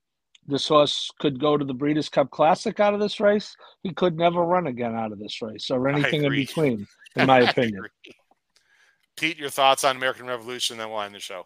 this 0.47 0.67
horse 0.67 1.11
could 1.19 1.39
go 1.39 1.57
to 1.57 1.65
the 1.65 1.73
Breeders' 1.73 2.09
Cup 2.09 2.31
Classic 2.31 2.79
out 2.79 2.93
of 2.93 2.99
this 2.99 3.19
race. 3.19 3.55
He 3.83 3.93
could 3.93 4.17
never 4.17 4.41
run 4.41 4.67
again 4.67 4.95
out 4.95 5.11
of 5.11 5.19
this 5.19 5.41
race 5.41 5.69
or 5.69 5.87
anything 5.87 6.23
in 6.23 6.31
between, 6.31 6.87
in 7.15 7.27
my 7.27 7.39
opinion. 7.49 7.85
Pete, 9.17 9.37
your 9.37 9.49
thoughts 9.49 9.83
on 9.83 9.95
American 9.95 10.27
Revolution, 10.27 10.77
then 10.77 10.89
we'll 10.89 11.01
end 11.01 11.15
the 11.15 11.19
show. 11.19 11.45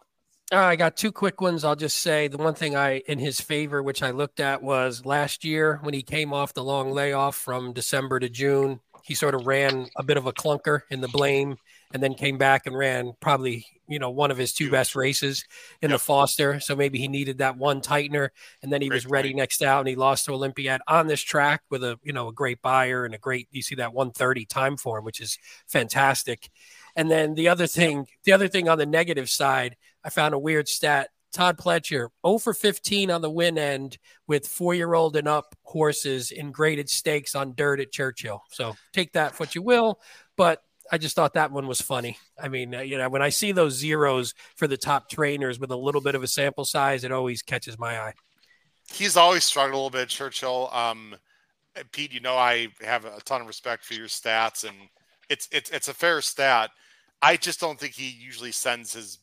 Uh, 0.51 0.57
I 0.57 0.75
got 0.75 0.95
two 0.95 1.11
quick 1.11 1.41
ones. 1.41 1.63
I'll 1.63 1.75
just 1.75 1.97
say 1.97 2.27
the 2.27 2.37
one 2.37 2.53
thing 2.53 2.75
I, 2.75 2.99
in 3.07 3.17
his 3.17 3.41
favor, 3.41 3.81
which 3.81 4.03
I 4.03 4.11
looked 4.11 4.39
at 4.39 4.61
was 4.61 5.05
last 5.05 5.43
year 5.43 5.79
when 5.81 5.93
he 5.93 6.03
came 6.03 6.31
off 6.33 6.53
the 6.53 6.63
long 6.63 6.91
layoff 6.91 7.35
from 7.35 7.73
December 7.73 8.19
to 8.19 8.29
June 8.29 8.79
he 9.03 9.13
sort 9.13 9.35
of 9.35 9.45
ran 9.45 9.87
a 9.97 10.03
bit 10.03 10.17
of 10.17 10.25
a 10.25 10.33
clunker 10.33 10.81
in 10.89 11.01
the 11.01 11.07
blame 11.07 11.57
and 11.93 12.01
then 12.01 12.15
came 12.15 12.37
back 12.37 12.65
and 12.65 12.75
ran 12.75 13.13
probably 13.21 13.65
you 13.87 13.99
know 13.99 14.09
one 14.09 14.31
of 14.31 14.37
his 14.37 14.53
two 14.53 14.71
best 14.71 14.95
races 14.95 15.45
in 15.81 15.89
yep. 15.89 15.99
the 15.99 16.03
Foster. 16.03 16.59
So 16.59 16.75
maybe 16.75 16.97
he 16.97 17.07
needed 17.07 17.37
that 17.37 17.57
one 17.57 17.81
tightener, 17.81 18.29
and 18.61 18.73
then 18.73 18.81
he 18.81 18.89
great 18.89 18.97
was 18.97 19.05
ready 19.05 19.29
point. 19.29 19.37
next 19.37 19.61
out, 19.61 19.79
and 19.79 19.87
he 19.87 19.95
lost 19.95 20.25
to 20.25 20.33
Olympiad 20.33 20.81
on 20.87 21.07
this 21.07 21.21
track 21.21 21.61
with 21.69 21.83
a 21.83 21.97
you 22.03 22.11
know 22.11 22.27
a 22.27 22.33
great 22.33 22.61
Beyer 22.61 23.05
and 23.05 23.13
a 23.13 23.19
great. 23.19 23.47
You 23.51 23.61
see 23.61 23.75
that 23.75 23.93
130 23.93 24.45
time 24.45 24.75
for 24.75 24.97
him, 24.97 25.05
which 25.05 25.21
is 25.21 25.37
fantastic. 25.67 26.49
And 26.95 27.09
then 27.09 27.35
the 27.35 27.47
other 27.47 27.67
thing, 27.67 28.07
the 28.23 28.33
other 28.33 28.47
thing 28.47 28.67
on 28.67 28.77
the 28.77 28.85
negative 28.85 29.29
side, 29.29 29.77
I 30.03 30.09
found 30.09 30.33
a 30.33 30.39
weird 30.39 30.67
stat. 30.67 31.09
Todd 31.31 31.57
Pletcher, 31.57 32.09
0 32.23 32.37
for 32.37 32.53
15 32.53 33.09
on 33.09 33.23
the 33.23 33.29
win 33.29 33.57
end 33.57 33.97
with 34.27 34.47
four 34.47 34.75
year 34.75 34.93
old 34.93 35.15
and 35.15 35.27
up 35.27 35.55
horses 35.63 36.29
in 36.29 36.51
graded 36.51 36.87
stakes 36.89 37.33
on 37.33 37.55
dirt 37.55 37.79
at 37.79 37.91
Churchill. 37.91 38.43
So 38.51 38.75
take 38.93 39.13
that 39.13 39.33
for 39.33 39.41
what 39.41 39.55
you 39.55 39.63
will. 39.63 39.99
But 40.37 40.61
I 40.93 40.99
just 40.99 41.15
thought 41.15 41.33
that 41.33 41.51
one 41.51 41.65
was 41.65 41.81
funny. 41.81 42.19
I 42.39 42.49
mean, 42.49 42.75
uh, 42.75 42.81
you 42.81 42.99
know, 42.99 43.09
when 43.09 43.23
I 43.23 43.29
see 43.29 43.51
those 43.51 43.73
zeros 43.73 44.35
for 44.55 44.67
the 44.67 44.77
top 44.77 45.09
trainers 45.09 45.59
with 45.59 45.71
a 45.71 45.75
little 45.75 46.01
bit 46.01 46.13
of 46.13 46.21
a 46.21 46.27
sample 46.27 46.65
size, 46.65 47.03
it 47.03 47.11
always 47.11 47.41
catches 47.41 47.79
my 47.79 47.99
eye. 47.99 48.13
He's 48.91 49.17
always 49.17 49.43
struggled 49.43 49.73
a 49.73 49.77
little 49.77 49.89
bit, 49.89 50.09
Churchill. 50.09 50.69
Um, 50.71 51.15
Pete, 51.93 52.13
you 52.13 52.19
know, 52.19 52.35
I 52.35 52.67
have 52.81 53.05
a 53.05 53.19
ton 53.25 53.41
of 53.41 53.47
respect 53.47 53.83
for 53.83 53.95
your 53.95 54.05
stats, 54.05 54.65
and 54.69 54.75
it's 55.31 55.49
it's 55.51 55.71
it's 55.71 55.87
a 55.87 55.95
fair 55.95 56.21
stat. 56.21 56.69
I 57.23 57.37
just 57.37 57.59
don't 57.59 57.79
think 57.79 57.95
he 57.95 58.09
usually 58.11 58.51
sends 58.51 58.93
his 58.93 59.17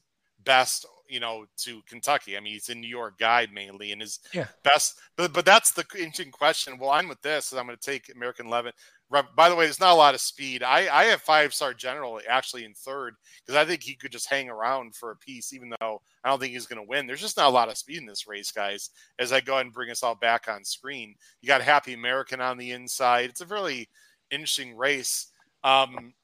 best 0.44 0.86
you 1.10 1.20
know, 1.20 1.44
to 1.56 1.82
Kentucky. 1.88 2.36
I 2.36 2.40
mean, 2.40 2.54
he's 2.54 2.68
a 2.68 2.74
New 2.74 2.88
York 2.88 3.18
guy 3.18 3.48
mainly, 3.52 3.92
and 3.92 4.00
his 4.00 4.20
yeah. 4.32 4.46
best. 4.62 4.98
But 5.16 5.32
but 5.32 5.44
that's 5.44 5.72
the 5.72 5.84
interesting 5.98 6.30
question. 6.30 6.78
Well, 6.78 6.90
I'm 6.90 7.08
with 7.08 7.20
this, 7.20 7.52
I'm 7.52 7.66
going 7.66 7.76
to 7.76 7.84
take 7.84 8.14
American 8.14 8.48
Levin. 8.48 8.72
By 9.10 9.48
the 9.48 9.56
way, 9.56 9.64
there's 9.64 9.80
not 9.80 9.92
a 9.92 9.94
lot 9.94 10.14
of 10.14 10.20
speed. 10.20 10.62
I 10.62 10.88
I 10.94 11.04
have 11.04 11.20
five 11.20 11.52
star 11.52 11.74
general 11.74 12.20
actually 12.28 12.64
in 12.64 12.74
third 12.74 13.16
because 13.44 13.56
I 13.56 13.64
think 13.64 13.82
he 13.82 13.94
could 13.94 14.12
just 14.12 14.30
hang 14.30 14.48
around 14.48 14.94
for 14.94 15.10
a 15.10 15.16
piece, 15.16 15.52
even 15.52 15.72
though 15.80 16.00
I 16.22 16.28
don't 16.28 16.38
think 16.38 16.52
he's 16.52 16.66
going 16.66 16.80
to 16.80 16.88
win. 16.88 17.06
There's 17.06 17.20
just 17.20 17.36
not 17.36 17.48
a 17.48 17.54
lot 17.54 17.68
of 17.68 17.76
speed 17.76 17.98
in 17.98 18.06
this 18.06 18.28
race, 18.28 18.52
guys. 18.52 18.90
As 19.18 19.32
I 19.32 19.40
go 19.40 19.54
ahead 19.54 19.66
and 19.66 19.74
bring 19.74 19.90
us 19.90 20.04
all 20.04 20.14
back 20.14 20.46
on 20.48 20.64
screen, 20.64 21.16
you 21.40 21.48
got 21.48 21.60
Happy 21.60 21.92
American 21.92 22.40
on 22.40 22.56
the 22.56 22.70
inside. 22.70 23.30
It's 23.30 23.40
a 23.40 23.46
really 23.46 23.88
interesting 24.30 24.76
race. 24.76 25.26
Um, 25.64 26.14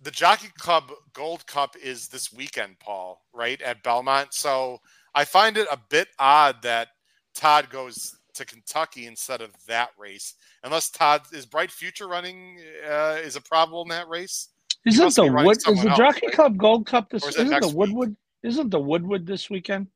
the 0.00 0.10
Jockey 0.10 0.48
Club 0.58 0.92
Gold 1.12 1.46
Cup 1.46 1.74
is 1.82 2.08
this 2.08 2.32
weekend, 2.32 2.78
Paul, 2.78 3.24
right 3.32 3.60
at 3.62 3.82
Belmont. 3.82 4.34
So 4.34 4.80
I 5.14 5.24
find 5.24 5.56
it 5.56 5.66
a 5.72 5.78
bit 5.88 6.08
odd 6.18 6.62
that 6.62 6.88
Todd 7.34 7.70
goes 7.70 8.16
to 8.34 8.44
Kentucky 8.44 9.06
instead 9.06 9.40
of 9.40 9.50
that 9.66 9.90
race, 9.98 10.34
unless 10.64 10.90
Todd 10.90 11.22
is 11.32 11.46
Bright 11.46 11.70
Future 11.70 12.08
running 12.08 12.58
uh, 12.88 13.18
is 13.22 13.36
a 13.36 13.40
problem 13.40 13.90
in 13.90 13.96
that 13.96 14.08
race. 14.08 14.48
Isn't 14.86 15.14
the 15.14 15.26
Wood 15.26 15.56
is 15.56 15.82
the 15.82 15.94
Jockey 15.96 16.28
Club? 16.28 16.56
Gold 16.56 16.86
Cup 16.86 17.10
this? 17.10 17.24
Is 17.26 17.36
isn't 17.36 17.60
the 17.60 17.68
Woodward? 17.68 18.10
Week? 18.10 18.18
Isn't 18.42 18.70
the 18.70 18.78
Woodward 18.78 19.26
this 19.26 19.50
weekend? 19.50 19.88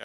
Uh, 0.00 0.04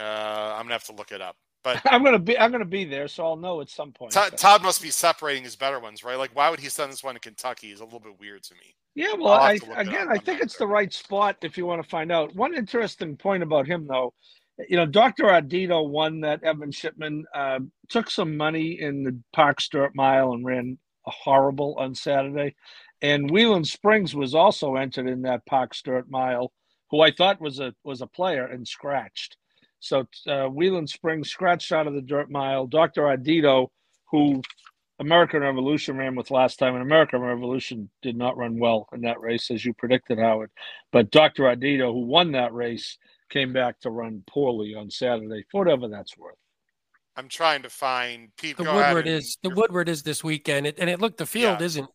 I'm 0.56 0.62
gonna 0.62 0.74
have 0.74 0.84
to 0.84 0.94
look 0.94 1.12
it 1.12 1.20
up. 1.20 1.36
But 1.62 1.82
I'm 1.90 2.02
gonna 2.02 2.18
be 2.18 2.38
I'm 2.38 2.50
gonna 2.50 2.64
be 2.64 2.84
there, 2.84 3.08
so 3.08 3.24
I'll 3.24 3.36
know 3.36 3.60
at 3.60 3.68
some 3.68 3.92
point. 3.92 4.12
Todd, 4.12 4.36
Todd 4.36 4.62
must 4.62 4.82
be 4.82 4.90
separating 4.90 5.44
his 5.44 5.56
better 5.56 5.78
ones, 5.78 6.04
right? 6.04 6.16
Like, 6.16 6.30
why 6.34 6.50
would 6.50 6.60
he 6.60 6.68
send 6.68 6.92
this 6.92 7.04
one 7.04 7.14
to 7.14 7.20
Kentucky? 7.20 7.70
Is 7.70 7.80
a 7.80 7.84
little 7.84 8.00
bit 8.00 8.18
weird 8.18 8.42
to 8.44 8.54
me. 8.54 8.74
Yeah, 8.94 9.14
well, 9.18 9.34
I 9.34 9.58
again, 9.76 10.08
I 10.10 10.18
think 10.18 10.40
it's 10.40 10.56
sure. 10.56 10.66
the 10.66 10.72
right 10.72 10.92
spot 10.92 11.36
if 11.42 11.56
you 11.56 11.66
want 11.66 11.82
to 11.82 11.88
find 11.88 12.10
out. 12.10 12.34
One 12.34 12.54
interesting 12.54 13.16
point 13.16 13.42
about 13.42 13.66
him, 13.66 13.86
though, 13.86 14.12
you 14.68 14.76
know, 14.76 14.86
Dr. 14.86 15.24
Ardito 15.24 15.88
won 15.88 16.20
that 16.20 16.42
Evan 16.44 16.72
Shipman, 16.72 17.24
uh, 17.34 17.60
took 17.88 18.10
some 18.10 18.36
money 18.36 18.80
in 18.80 19.02
the 19.02 19.18
Parx 19.36 19.68
Dirt 19.70 19.94
Mile 19.94 20.32
and 20.32 20.44
ran 20.44 20.78
a 21.06 21.10
horrible 21.10 21.74
on 21.78 21.94
Saturday, 21.94 22.54
and 23.02 23.30
Wheeling 23.30 23.64
Springs 23.64 24.14
was 24.14 24.34
also 24.34 24.76
entered 24.76 25.08
in 25.08 25.22
that 25.22 25.46
Parx 25.46 25.82
Dirt 25.82 26.10
Mile, 26.10 26.52
who 26.90 27.00
I 27.00 27.10
thought 27.10 27.40
was 27.40 27.60
a 27.60 27.74
was 27.84 28.00
a 28.02 28.06
player 28.06 28.46
and 28.46 28.66
scratched. 28.66 29.36
So 29.80 30.06
uh, 30.26 30.46
Wheeling 30.46 30.86
Springs 30.86 31.30
scratched 31.30 31.72
out 31.72 31.86
of 31.86 31.94
the 31.94 32.02
dirt 32.02 32.30
mile. 32.30 32.66
Dr. 32.66 33.02
Ardito, 33.02 33.68
who 34.10 34.42
American 35.00 35.40
Revolution 35.40 35.96
ran 35.96 36.14
with 36.14 36.30
last 36.30 36.58
time, 36.58 36.74
and 36.74 36.82
American 36.82 37.20
Revolution 37.20 37.88
did 38.02 38.16
not 38.16 38.36
run 38.36 38.58
well 38.58 38.86
in 38.92 39.00
that 39.02 39.20
race, 39.20 39.50
as 39.50 39.64
you 39.64 39.72
predicted, 39.72 40.18
Howard. 40.18 40.50
But 40.92 41.10
Dr. 41.10 41.44
Ardito, 41.44 41.92
who 41.92 42.06
won 42.06 42.32
that 42.32 42.52
race, 42.52 42.98
came 43.30 43.52
back 43.52 43.80
to 43.80 43.90
run 43.90 44.22
poorly 44.26 44.74
on 44.74 44.90
Saturday, 44.90 45.44
for 45.50 45.64
whatever 45.64 45.88
that's 45.88 46.16
worth. 46.16 46.36
I'm 47.16 47.28
trying 47.28 47.62
to 47.62 47.70
find 47.70 48.28
Pete. 48.36 48.56
The 48.56 48.64
Woodward 48.64 49.06
is 49.06 49.38
the 49.42 49.50
Woodward 49.50 49.88
is 49.88 50.02
this 50.02 50.22
weekend, 50.22 50.66
it, 50.66 50.78
and 50.78 50.88
it 50.88 51.00
looked 51.00 51.18
the 51.18 51.26
field 51.26 51.60
yeah. 51.60 51.66
isn't 51.66 51.88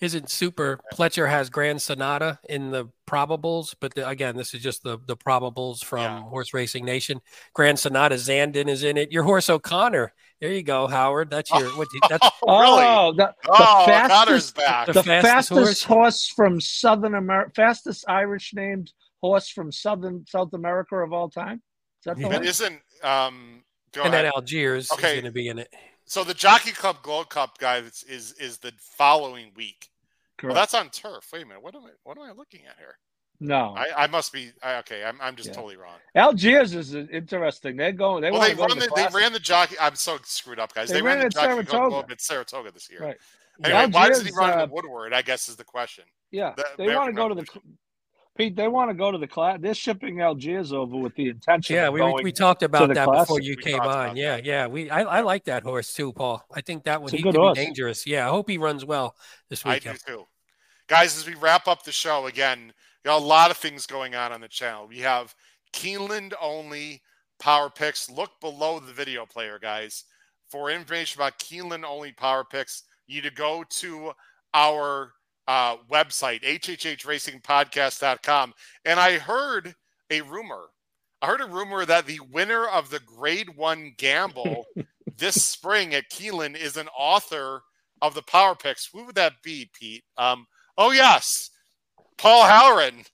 isn't 0.00 0.30
super. 0.30 0.78
Pletcher 0.92 1.28
has 1.28 1.50
Grand 1.50 1.80
Sonata 1.80 2.38
in 2.48 2.70
the 2.70 2.86
probables, 3.08 3.74
but 3.80 3.94
the, 3.94 4.08
again, 4.08 4.36
this 4.36 4.54
is 4.54 4.62
just 4.62 4.82
the 4.82 4.98
the 5.06 5.16
probables 5.16 5.84
from 5.84 6.00
yeah. 6.00 6.22
Horse 6.22 6.54
Racing 6.54 6.84
Nation. 6.84 7.20
Grand 7.54 7.78
Sonata 7.78 8.16
Zandon 8.16 8.68
is 8.68 8.82
in 8.82 8.96
it. 8.96 9.12
Your 9.12 9.22
horse 9.22 9.48
O'Connor. 9.48 10.12
There 10.40 10.52
you 10.52 10.62
go, 10.62 10.86
Howard. 10.86 11.30
That's 11.30 11.50
your 11.50 11.68
what? 11.76 11.88
you, 11.94 12.00
That's 12.10 12.28
oh, 12.42 12.60
really? 12.60 12.84
oh, 12.84 13.12
the, 13.16 13.34
the 13.42 13.50
oh, 13.50 13.86
fastest, 13.86 14.56
back. 14.56 14.86
The, 14.86 14.92
the 14.94 15.02
fastest, 15.02 15.26
fastest 15.26 15.50
horse? 15.50 15.82
horse? 15.84 16.28
from 16.28 16.60
Southern 16.60 17.14
America, 17.14 17.52
fastest 17.54 18.04
Irish 18.08 18.52
named 18.52 18.92
horse 19.20 19.48
from 19.48 19.72
Southern 19.72 20.24
South 20.26 20.52
America 20.52 20.96
of 20.96 21.12
all 21.12 21.28
time. 21.28 21.56
Is 21.56 22.04
that 22.04 22.16
the 22.16 22.22
yeah. 22.22 22.28
one? 22.28 22.42
It 22.42 22.48
isn't. 22.48 22.80
Um, 23.02 23.62
and 24.02 24.12
then 24.12 24.26
Algiers 24.26 24.90
okay. 24.92 25.08
is 25.08 25.12
going 25.14 25.24
to 25.24 25.32
be 25.32 25.48
in 25.48 25.58
it. 25.58 25.72
So 26.04 26.22
the 26.22 26.34
Jockey 26.34 26.72
Club 26.72 26.98
Gold 27.02 27.30
Cup 27.30 27.58
guy 27.58 27.78
is 27.78 28.04
is, 28.08 28.32
is 28.34 28.58
the 28.58 28.72
following 28.78 29.52
week. 29.56 29.88
Correct. 30.38 30.54
Well, 30.54 30.62
that's 30.62 30.74
on 30.74 30.90
turf. 30.90 31.28
Wait 31.32 31.42
a 31.42 31.46
minute. 31.46 31.62
What 31.62 31.74
am 31.74 31.84
I? 31.84 31.90
What 32.04 32.18
am 32.18 32.24
I 32.24 32.32
looking 32.32 32.60
at 32.66 32.76
here? 32.78 32.98
No, 33.38 33.74
I, 33.76 34.04
I 34.04 34.06
must 34.06 34.32
be 34.32 34.50
I, 34.62 34.76
okay. 34.76 35.04
I'm, 35.04 35.20
I'm 35.20 35.36
just 35.36 35.50
yeah. 35.50 35.54
totally 35.56 35.76
wrong. 35.76 35.98
Algiers 36.14 36.74
is 36.74 36.94
interesting. 36.94 37.76
They're 37.76 37.92
going. 37.92 38.22
They, 38.22 38.30
well, 38.30 38.40
they, 38.40 38.54
run 38.54 38.78
the, 38.78 38.86
the 38.86 38.92
they 38.94 39.18
ran 39.18 39.32
the 39.32 39.40
jockey. 39.40 39.76
I'm 39.78 39.94
so 39.94 40.16
screwed 40.24 40.58
up, 40.58 40.74
guys. 40.74 40.88
They, 40.88 40.94
they 40.94 41.02
ran, 41.02 41.18
ran 41.18 41.26
the 41.26 41.30
jockey 41.30 41.66
Saratoga. 41.66 42.12
It's 42.12 42.26
Saratoga 42.26 42.70
this 42.70 42.88
year. 42.90 43.00
Right. 43.00 43.16
Anyway, 43.62 43.78
Algiers, 43.78 43.94
why 43.94 44.08
does 44.08 44.22
he 44.22 44.32
run 44.32 44.58
uh, 44.58 44.66
Woodward? 44.70 45.12
I 45.12 45.22
guess 45.22 45.48
is 45.48 45.56
the 45.56 45.64
question. 45.64 46.04
Yeah, 46.30 46.54
the, 46.56 46.64
they 46.78 46.94
want 46.94 47.08
to 47.08 47.12
go 47.12 47.28
to 47.28 47.34
the 47.34 47.46
Pete, 48.36 48.54
they 48.54 48.68
want 48.68 48.90
to 48.90 48.94
go 48.94 49.10
to 49.10 49.18
the 49.18 49.26
class. 49.26 49.58
They're 49.60 49.74
shipping 49.74 50.20
Algiers 50.20 50.72
over 50.72 50.96
with 50.96 51.14
the 51.14 51.28
intention. 51.28 51.76
Yeah, 51.76 51.88
we, 51.88 52.02
we 52.22 52.32
talked 52.32 52.62
about 52.62 52.92
that 52.92 53.06
before 53.06 53.40
you 53.40 53.54
we 53.56 53.62
came 53.62 53.80
on. 53.80 54.16
Yeah, 54.16 54.36
that. 54.36 54.44
yeah. 54.44 54.66
We 54.66 54.90
I, 54.90 55.02
I 55.02 55.20
like 55.20 55.44
that 55.44 55.62
horse 55.62 55.92
too, 55.92 56.12
Paul. 56.12 56.44
I 56.54 56.60
think 56.60 56.84
that 56.84 57.00
one 57.00 57.10
he 57.10 57.22
could 57.22 57.34
horse. 57.34 57.58
be 57.58 57.64
dangerous. 57.64 58.06
Yeah, 58.06 58.26
I 58.26 58.30
hope 58.30 58.48
he 58.50 58.58
runs 58.58 58.84
well 58.84 59.16
this 59.48 59.64
weekend. 59.64 59.98
I 60.06 60.10
do 60.10 60.18
too. 60.18 60.24
Guys, 60.88 61.16
as 61.16 61.26
we 61.26 61.34
wrap 61.34 61.66
up 61.66 61.82
the 61.82 61.92
show 61.92 62.26
again, 62.26 62.72
got 63.04 63.20
a 63.20 63.24
lot 63.24 63.50
of 63.50 63.56
things 63.56 63.86
going 63.86 64.14
on 64.14 64.32
on 64.32 64.40
the 64.40 64.48
channel. 64.48 64.86
We 64.86 64.98
have 64.98 65.34
Keeneland 65.72 66.32
only 66.40 67.02
power 67.38 67.70
picks. 67.70 68.10
Look 68.10 68.30
below 68.40 68.78
the 68.78 68.92
video 68.92 69.26
player, 69.26 69.58
guys. 69.60 70.04
For 70.48 70.70
information 70.70 71.20
about 71.20 71.38
Keeneland 71.38 71.84
only 71.84 72.12
power 72.12 72.44
picks, 72.44 72.84
you 73.06 73.16
need 73.16 73.28
to 73.28 73.34
go 73.34 73.64
to 73.68 74.12
our 74.54 75.12
uh, 75.48 75.76
website, 75.90 76.42
hhhracingpodcast.com. 76.42 78.54
And 78.84 79.00
I 79.00 79.18
heard 79.18 79.74
a 80.10 80.20
rumor. 80.22 80.66
I 81.22 81.26
heard 81.26 81.40
a 81.40 81.46
rumor 81.46 81.86
that 81.86 82.06
the 82.06 82.20
winner 82.30 82.66
of 82.66 82.90
the 82.90 83.00
grade 83.00 83.56
one 83.56 83.94
gamble 83.96 84.66
this 85.16 85.42
spring 85.42 85.94
at 85.94 86.10
Keeneland 86.10 86.56
is 86.56 86.76
an 86.76 86.88
author 86.96 87.62
of 88.02 88.14
the 88.14 88.22
Power 88.22 88.54
Picks. 88.54 88.88
Who 88.92 89.06
would 89.06 89.14
that 89.14 89.42
be, 89.42 89.70
Pete? 89.72 90.04
Um, 90.18 90.46
oh, 90.76 90.90
yes. 90.90 91.50
Paul 92.18 92.44
Halloran 92.44 93.04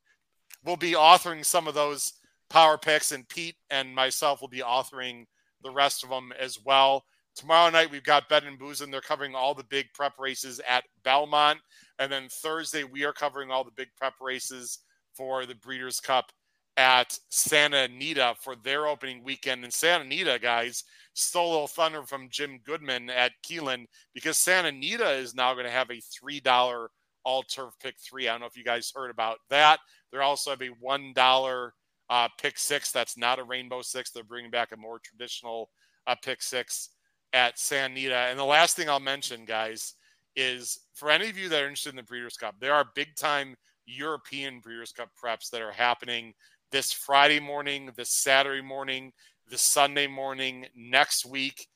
will 0.65 0.77
be 0.77 0.93
authoring 0.93 1.45
some 1.45 1.69
of 1.69 1.75
those 1.75 2.15
Power 2.51 2.77
Picks, 2.77 3.13
and 3.13 3.29
Pete 3.29 3.57
and 3.71 3.95
myself 3.95 4.41
will 4.41 4.49
be 4.49 4.61
authoring 4.61 5.25
the 5.63 5.71
rest 5.71 6.05
of 6.05 6.11
them 6.11 6.33
as 6.39 6.59
well. 6.65 7.05
Tomorrow 7.35 7.71
night, 7.71 7.91
we've 7.91 8.05
got 8.05 8.29
Bet 8.29 8.45
and 8.45 8.59
Booze, 8.59 8.83
and 8.83 8.93
they're 8.93 9.01
covering 9.01 9.35
all 9.35 9.55
the 9.55 9.65
big 9.65 9.87
prep 9.95 10.19
races 10.19 10.61
at 10.69 10.85
Belmont. 11.03 11.61
And 11.99 12.13
then 12.13 12.29
Thursday, 12.29 12.85
we 12.85 13.05
are 13.05 13.13
covering 13.13 13.51
all 13.51 13.65
the 13.65 13.71
big 13.71 13.89
prep 13.97 14.15
races 14.21 14.81
for 15.15 15.47
the 15.47 15.55
Breeders' 15.55 16.01
Cup 16.01 16.31
at 16.77 17.19
Santa 17.31 17.85
Anita 17.85 18.35
for 18.41 18.57
their 18.57 18.87
opening 18.87 19.23
weekend. 19.25 19.65
And 19.65 19.73
Santa 19.73 20.05
Anita, 20.05 20.39
guys, 20.41 20.85
stole 21.15 21.51
a 21.51 21.53
little 21.53 21.67
thunder 21.67 22.03
from 22.03 22.29
Jim 22.31 22.61
Goodman 22.65 23.11
at 23.11 23.33
Keeneland 23.47 23.87
because 24.15 24.39
Santa 24.39 24.69
Anita 24.69 25.11
is 25.11 25.35
now 25.35 25.53
going 25.55 25.67
to 25.67 25.71
have 25.71 25.91
a 25.91 26.01
$3 26.25 26.89
all 27.25 27.43
turf 27.45 27.75
pick 27.81 27.95
three. 27.99 28.29
I 28.29 28.33
don't 28.33 28.41
know 28.41 28.47
if 28.47 28.57
you 28.57 28.65
guys 28.65 28.93
heard 28.95 29.11
about 29.11 29.39
that. 29.49 29.81
They're 30.11 30.23
also 30.23 30.51
have 30.51 30.63
a 30.63 30.71
$1 30.71 31.71
uh, 32.11 32.29
pick 32.41 32.59
six. 32.59 32.91
That's 32.91 33.17
not 33.17 33.39
a 33.39 33.45
rainbow 33.45 33.83
six. 33.83 34.11
They're 34.11 34.25
bringing 34.25 34.51
back 34.51 34.73
a 34.73 34.77
more 34.77 34.99
traditional 34.99 35.71
uh, 36.07 36.17
pick 36.23 36.43
six 36.43 36.91
at 37.33 37.59
Santa 37.59 37.93
Anita. 37.93 38.15
And 38.15 38.39
the 38.39 38.45
last 38.45 38.77
thing 38.77 38.89
I'll 38.89 39.01
mention, 39.01 39.45
guys, 39.45 39.95
is 40.37 40.81
for 40.95 41.11
any 41.11 41.29
of 41.29 41.39
you 41.39 41.49
that 41.49 41.63
are 41.63 41.67
interested 41.67 41.91
in 41.91 41.97
the 41.97 42.03
Breeders' 42.03 42.37
Cup, 42.37 42.57
there 42.61 42.75
are 42.75 42.87
big 42.95 43.15
time 43.17 43.57
European 43.87 44.61
Breeders' 44.61 44.93
Cup 44.93 45.11
preps 45.23 45.51
that 45.51 45.63
are 45.63 45.73
happening 45.73 46.35
this 46.71 46.93
Friday 46.93 47.41
morning, 47.41 47.91
this 47.97 48.11
Saturday 48.11 48.63
morning, 48.63 49.13
this 49.51 49.63
Sunday 49.63 50.07
morning, 50.07 50.67
next 50.75 51.27
week. 51.27 51.69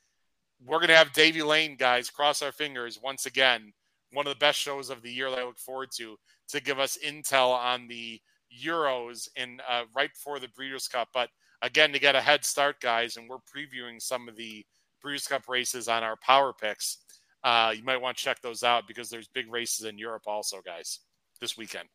We're 0.65 0.79
going 0.79 0.89
to 0.89 0.97
have 0.97 1.13
Davy 1.13 1.43
Lane, 1.43 1.77
guys, 1.77 2.09
cross 2.09 2.41
our 2.41 2.53
fingers 2.53 2.99
once 3.03 3.27
again. 3.27 3.73
One 4.13 4.27
of 4.27 4.33
the 4.33 4.39
best 4.39 4.59
shows 4.59 4.89
of 4.89 5.03
the 5.03 5.13
year 5.13 5.29
that 5.29 5.39
I 5.39 5.45
look 5.45 5.59
forward 5.59 5.91
to 5.97 6.17
to 6.49 6.63
give 6.63 6.79
us 6.79 6.97
intel 7.05 7.51
on 7.51 7.89
the 7.89 8.21
Euros 8.65 9.29
and 9.37 9.61
uh, 9.69 9.83
right 9.95 10.13
before 10.13 10.39
the 10.39 10.49
Breeders' 10.49 10.89
Cup. 10.89 11.09
But 11.13 11.29
again, 11.61 11.93
to 11.93 11.99
get 11.99 12.15
a 12.15 12.21
head 12.21 12.45
start, 12.45 12.81
guys, 12.81 13.17
and 13.17 13.29
we're 13.29 13.37
previewing 13.37 14.01
some 14.01 14.29
of 14.29 14.37
the 14.37 14.65
Breeders' 15.03 15.26
Cup 15.26 15.49
races 15.49 15.88
on 15.88 16.03
our 16.03 16.16
power 16.16 16.53
picks 16.53 16.99
uh, 17.47 17.72
you 17.76 17.84
might 17.84 18.01
want 18.01 18.16
to 18.16 18.24
check 18.24 18.42
those 18.42 18.64
out 18.64 18.88
because 18.88 19.09
there's 19.09 19.28
big 19.28 19.51
races 19.51 19.86
in 19.86 19.97
Europe 19.99 20.24
also, 20.26 20.61
guys, 20.66 20.99
this 21.40 21.57
weekend. 21.57 21.88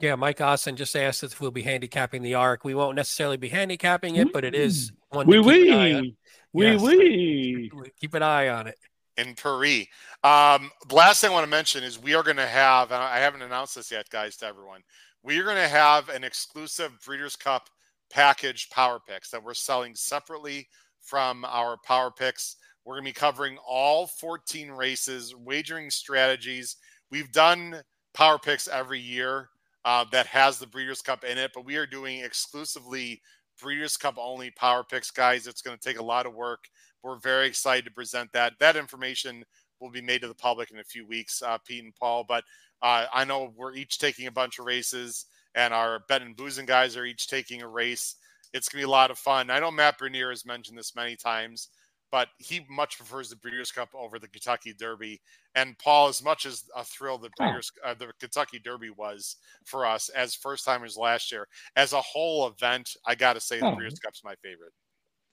Yeah, 0.00 0.14
Mike 0.14 0.40
Austin 0.40 0.76
just 0.76 0.96
asked 0.96 1.22
if 1.22 1.42
we'll 1.42 1.50
be 1.50 1.60
handicapping 1.60 2.22
the 2.22 2.34
arc. 2.34 2.64
We 2.64 2.74
won't 2.74 2.96
necessarily 2.96 3.36
be 3.36 3.50
handicapping 3.50 4.16
it, 4.16 4.32
but 4.32 4.44
it 4.44 4.54
is 4.54 4.90
one 5.10 5.26
we 5.26 5.38
we 5.40 6.16
we 6.54 6.76
we 6.78 7.70
keep 8.00 8.14
an 8.14 8.22
eye 8.22 8.48
on 8.48 8.66
it. 8.66 8.78
In 9.18 9.34
Paris. 9.34 9.88
Um, 10.24 10.70
the 10.88 10.94
last 10.94 11.20
thing 11.20 11.30
I 11.30 11.34
want 11.34 11.44
to 11.44 11.50
mention 11.50 11.84
is 11.84 11.98
we 11.98 12.14
are 12.14 12.22
going 12.22 12.38
to 12.38 12.46
have, 12.46 12.90
I 12.92 13.18
haven't 13.18 13.42
announced 13.42 13.74
this 13.74 13.90
yet, 13.90 14.08
guys, 14.08 14.38
to 14.38 14.46
everyone. 14.46 14.80
We 15.22 15.38
are 15.38 15.44
going 15.44 15.56
to 15.56 15.68
have 15.68 16.08
an 16.08 16.24
exclusive 16.24 16.92
Breeders' 17.04 17.36
Cup 17.36 17.68
package 18.10 18.70
power 18.70 18.98
picks 19.06 19.30
that 19.30 19.44
we're 19.44 19.52
selling 19.52 19.94
separately 19.94 20.66
from 21.12 21.44
our 21.44 21.76
power 21.76 22.10
picks. 22.10 22.56
We're 22.86 22.94
going 22.94 23.04
to 23.04 23.10
be 23.10 23.12
covering 23.12 23.58
all 23.68 24.06
14 24.06 24.70
races, 24.70 25.34
wagering 25.36 25.90
strategies. 25.90 26.76
We've 27.10 27.30
done 27.30 27.82
power 28.14 28.38
picks 28.38 28.66
every 28.66 28.98
year 28.98 29.50
uh, 29.84 30.06
that 30.10 30.26
has 30.28 30.58
the 30.58 30.66
Breeders' 30.66 31.02
Cup 31.02 31.22
in 31.22 31.36
it, 31.36 31.50
but 31.54 31.66
we 31.66 31.76
are 31.76 31.84
doing 31.84 32.20
exclusively 32.20 33.20
Breeders' 33.60 33.98
Cup 33.98 34.14
only 34.16 34.52
power 34.52 34.84
picks, 34.84 35.10
guys. 35.10 35.46
It's 35.46 35.60
going 35.60 35.76
to 35.76 35.86
take 35.86 36.00
a 36.00 36.02
lot 36.02 36.24
of 36.24 36.32
work. 36.32 36.64
We're 37.02 37.18
very 37.18 37.46
excited 37.46 37.84
to 37.84 37.90
present 37.90 38.32
that. 38.32 38.54
That 38.58 38.76
information 38.76 39.44
will 39.80 39.90
be 39.90 40.00
made 40.00 40.22
to 40.22 40.28
the 40.28 40.34
public 40.34 40.70
in 40.70 40.78
a 40.78 40.84
few 40.84 41.06
weeks, 41.06 41.42
uh, 41.42 41.58
Pete 41.58 41.84
and 41.84 41.94
Paul. 41.94 42.24
But 42.26 42.44
uh, 42.80 43.04
I 43.12 43.26
know 43.26 43.52
we're 43.54 43.74
each 43.74 43.98
taking 43.98 44.28
a 44.28 44.32
bunch 44.32 44.58
of 44.58 44.64
races, 44.64 45.26
and 45.54 45.74
our 45.74 46.04
bet 46.08 46.22
and 46.22 46.34
boozing 46.34 46.64
guys 46.64 46.96
are 46.96 47.04
each 47.04 47.28
taking 47.28 47.60
a 47.60 47.68
race. 47.68 48.14
It's 48.52 48.68
going 48.68 48.82
to 48.82 48.86
be 48.86 48.90
a 48.90 48.92
lot 48.92 49.10
of 49.10 49.18
fun. 49.18 49.50
I 49.50 49.60
know 49.60 49.70
Matt 49.70 49.98
Bernier 49.98 50.30
has 50.30 50.44
mentioned 50.44 50.78
this 50.78 50.94
many 50.94 51.16
times 51.16 51.68
but 52.12 52.28
he 52.36 52.64
much 52.68 52.98
prefers 52.98 53.30
the 53.30 53.36
Breeders' 53.36 53.72
Cup 53.72 53.88
over 53.94 54.18
the 54.18 54.28
Kentucky 54.28 54.74
Derby. 54.74 55.20
And 55.54 55.76
Paul, 55.78 56.08
as 56.08 56.22
much 56.22 56.44
as 56.44 56.64
a 56.76 56.84
thrill 56.84 57.16
the 57.16 57.30
Breeders, 57.38 57.72
uh, 57.82 57.94
the 57.94 58.12
Kentucky 58.20 58.60
Derby 58.62 58.90
was 58.90 59.36
for 59.64 59.86
us 59.86 60.10
as 60.10 60.34
first 60.34 60.66
timers 60.66 60.98
last 60.98 61.32
year, 61.32 61.48
as 61.74 61.94
a 61.94 62.00
whole 62.02 62.46
event, 62.46 62.90
I 63.06 63.14
got 63.14 63.32
to 63.32 63.40
say 63.40 63.58
the 63.58 63.66
oh. 63.66 63.74
Breeders' 63.74 63.98
Cup's 63.98 64.22
my 64.22 64.34
favorite. 64.44 64.74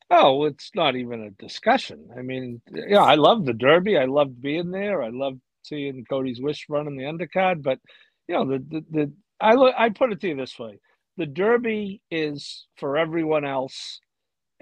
Oh, 0.10 0.46
it's 0.46 0.72
not 0.74 0.96
even 0.96 1.22
a 1.22 1.32
discussion. 1.32 2.10
I 2.18 2.22
mean, 2.22 2.62
yeah, 2.74 3.04
I 3.04 3.16
love 3.16 3.46
the 3.46 3.54
Derby. 3.54 3.98
I 3.98 4.06
loved 4.06 4.42
being 4.42 4.72
there. 4.72 5.04
I 5.04 5.10
loved 5.10 5.42
seeing 5.64 6.04
Cody's 6.10 6.42
Wish 6.42 6.66
running 6.70 6.98
the 6.98 7.04
undercard. 7.04 7.62
But 7.62 7.80
you 8.28 8.36
know, 8.36 8.46
the 8.46 8.58
the, 8.70 8.86
the 8.90 9.14
I 9.40 9.54
I 9.78 9.90
put 9.90 10.12
it 10.14 10.22
to 10.22 10.30
you 10.30 10.36
this 10.36 10.58
way: 10.58 10.80
the 11.20 11.26
Derby 11.26 12.02
is 12.10 12.66
for 12.78 12.98
everyone 12.98 13.44
else 13.44 14.00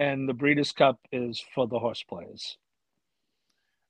and 0.00 0.28
the 0.28 0.34
Breeders' 0.34 0.72
Cup 0.72 0.98
is 1.12 1.42
for 1.54 1.68
the 1.68 1.78
horse 1.78 2.02
players. 2.02 2.58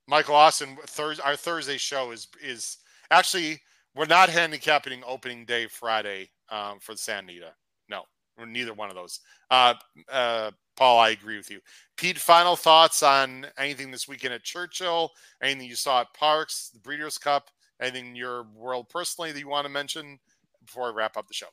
Michael 0.07 0.35
Austin, 0.35 0.77
Thursday, 0.87 1.23
our 1.25 1.35
Thursday 1.35 1.79
show 1.79 2.11
is 2.11 2.29
is 2.43 2.77
actually 3.11 3.59
we're 3.95 4.05
not 4.05 4.29
handicapping 4.29 5.03
opening 5.07 5.47
day 5.47 5.67
Friday 5.67 6.29
um, 6.51 6.79
for 6.79 6.93
the 6.93 6.99
Santa 6.99 7.33
Anita. 7.33 7.53
No, 7.89 8.03
neither 8.47 8.75
one 8.75 8.91
of 8.91 8.97
those. 8.97 9.21
Uh, 9.51 9.73
uh, 10.13 10.51
Paul, 10.77 10.99
I 10.99 11.11
agree 11.11 11.39
with 11.39 11.51
you. 11.51 11.61
Pete, 11.97 12.19
final 12.19 12.55
thoughts 12.55 13.03
on 13.03 13.47
anything 13.57 13.91
this 13.91 14.07
weekend 14.07 14.35
at 14.35 14.45
Churchill? 14.45 15.11
Anything 15.43 15.69
you 15.69 15.75
saw 15.75 16.03
at 16.03 16.15
Parx, 16.15 16.71
the 16.71 16.81
Breeders' 16.81 17.17
Cup? 17.17 17.51
Anything 17.81 18.09
in 18.09 18.17
your 18.17 18.45
world 18.55 18.91
personally 18.91 19.33
that 19.33 19.41
you 19.41 19.49
want 19.49 19.67
to 19.67 19.73
mention 19.73 20.19
before 20.65 20.89
I 20.89 20.93
wrap 20.93 21.17
up 21.17 21.29
the 21.29 21.35
show? 21.35 21.47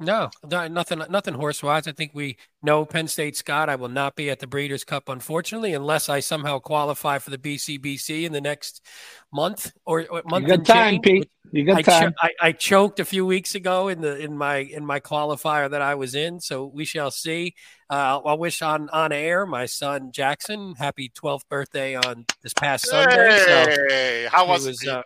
No, 0.00 0.30
nothing, 0.42 1.02
nothing 1.10 1.34
horse 1.34 1.62
wise. 1.62 1.86
I 1.86 1.92
think 1.92 2.12
we 2.14 2.38
know 2.62 2.86
Penn 2.86 3.06
State 3.06 3.36
Scott. 3.36 3.68
I 3.68 3.76
will 3.76 3.90
not 3.90 4.16
be 4.16 4.30
at 4.30 4.38
the 4.38 4.46
Breeders' 4.46 4.82
Cup, 4.82 5.10
unfortunately, 5.10 5.74
unless 5.74 6.08
I 6.08 6.20
somehow 6.20 6.58
qualify 6.58 7.18
for 7.18 7.28
the 7.28 7.36
BCBC 7.36 8.24
in 8.24 8.32
the 8.32 8.40
next 8.40 8.82
month 9.30 9.72
or, 9.84 10.06
or 10.08 10.22
month. 10.24 10.48
You 10.48 10.56
got 10.56 10.64
time, 10.64 10.94
change, 10.94 11.04
Pete. 11.04 11.30
You 11.52 11.64
got 11.66 11.76
I 11.76 11.82
time. 11.82 12.12
Cho- 12.12 12.16
I, 12.22 12.30
I, 12.48 12.52
choked 12.52 12.98
a 12.98 13.04
few 13.04 13.26
weeks 13.26 13.54
ago 13.54 13.88
in 13.88 14.00
the 14.00 14.16
in 14.16 14.38
my 14.38 14.56
in 14.56 14.86
my 14.86 15.00
qualifier 15.00 15.70
that 15.70 15.82
I 15.82 15.94
was 15.96 16.14
in, 16.14 16.40
so 16.40 16.64
we 16.64 16.86
shall 16.86 17.10
see. 17.10 17.54
Uh, 17.90 18.20
I'll 18.24 18.38
wish 18.38 18.62
on 18.62 18.88
on 18.90 19.12
air 19.12 19.44
my 19.44 19.66
son 19.66 20.12
Jackson 20.12 20.76
happy 20.78 21.10
12th 21.14 21.46
birthday 21.50 21.94
on 21.94 22.24
this 22.42 22.54
past 22.54 22.86
Sunday. 22.88 23.38
Hey, 23.90 24.24
so 24.24 24.30
how 24.30 24.46
was 24.46 24.66
it? 24.66 24.88
Uh, 24.88 25.02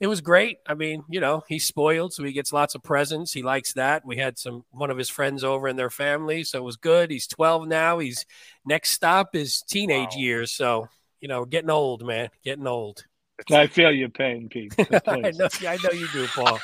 It 0.00 0.06
was 0.06 0.20
great. 0.20 0.58
I 0.66 0.74
mean, 0.74 1.04
you 1.08 1.20
know, 1.20 1.42
he's 1.48 1.64
spoiled, 1.64 2.12
so 2.12 2.22
he 2.24 2.32
gets 2.32 2.52
lots 2.52 2.74
of 2.74 2.82
presents. 2.82 3.32
He 3.32 3.42
likes 3.42 3.72
that. 3.74 4.04
We 4.04 4.16
had 4.16 4.38
some 4.38 4.64
one 4.70 4.90
of 4.90 4.98
his 4.98 5.08
friends 5.08 5.42
over 5.44 5.66
and 5.66 5.78
their 5.78 5.90
family, 5.90 6.44
so 6.44 6.58
it 6.58 6.64
was 6.64 6.76
good. 6.76 7.10
He's 7.10 7.26
12 7.26 7.66
now. 7.66 7.98
He's 7.98 8.26
next 8.64 8.90
stop 8.90 9.34
is 9.34 9.62
teenage 9.62 10.14
Wow. 10.14 10.20
years, 10.20 10.52
so 10.52 10.88
you 11.20 11.28
know, 11.28 11.44
getting 11.44 11.70
old, 11.70 12.06
man, 12.06 12.28
getting 12.44 12.66
old. 12.66 13.04
I 13.50 13.66
feel 13.66 13.92
your 13.92 14.08
pain, 14.08 14.48
Pete. 14.48 14.74
I 14.78 15.30
know, 15.34 15.48
I 15.66 15.78
know 15.82 15.90
you 15.92 16.08
do, 16.12 16.26
Paul. 16.28 16.58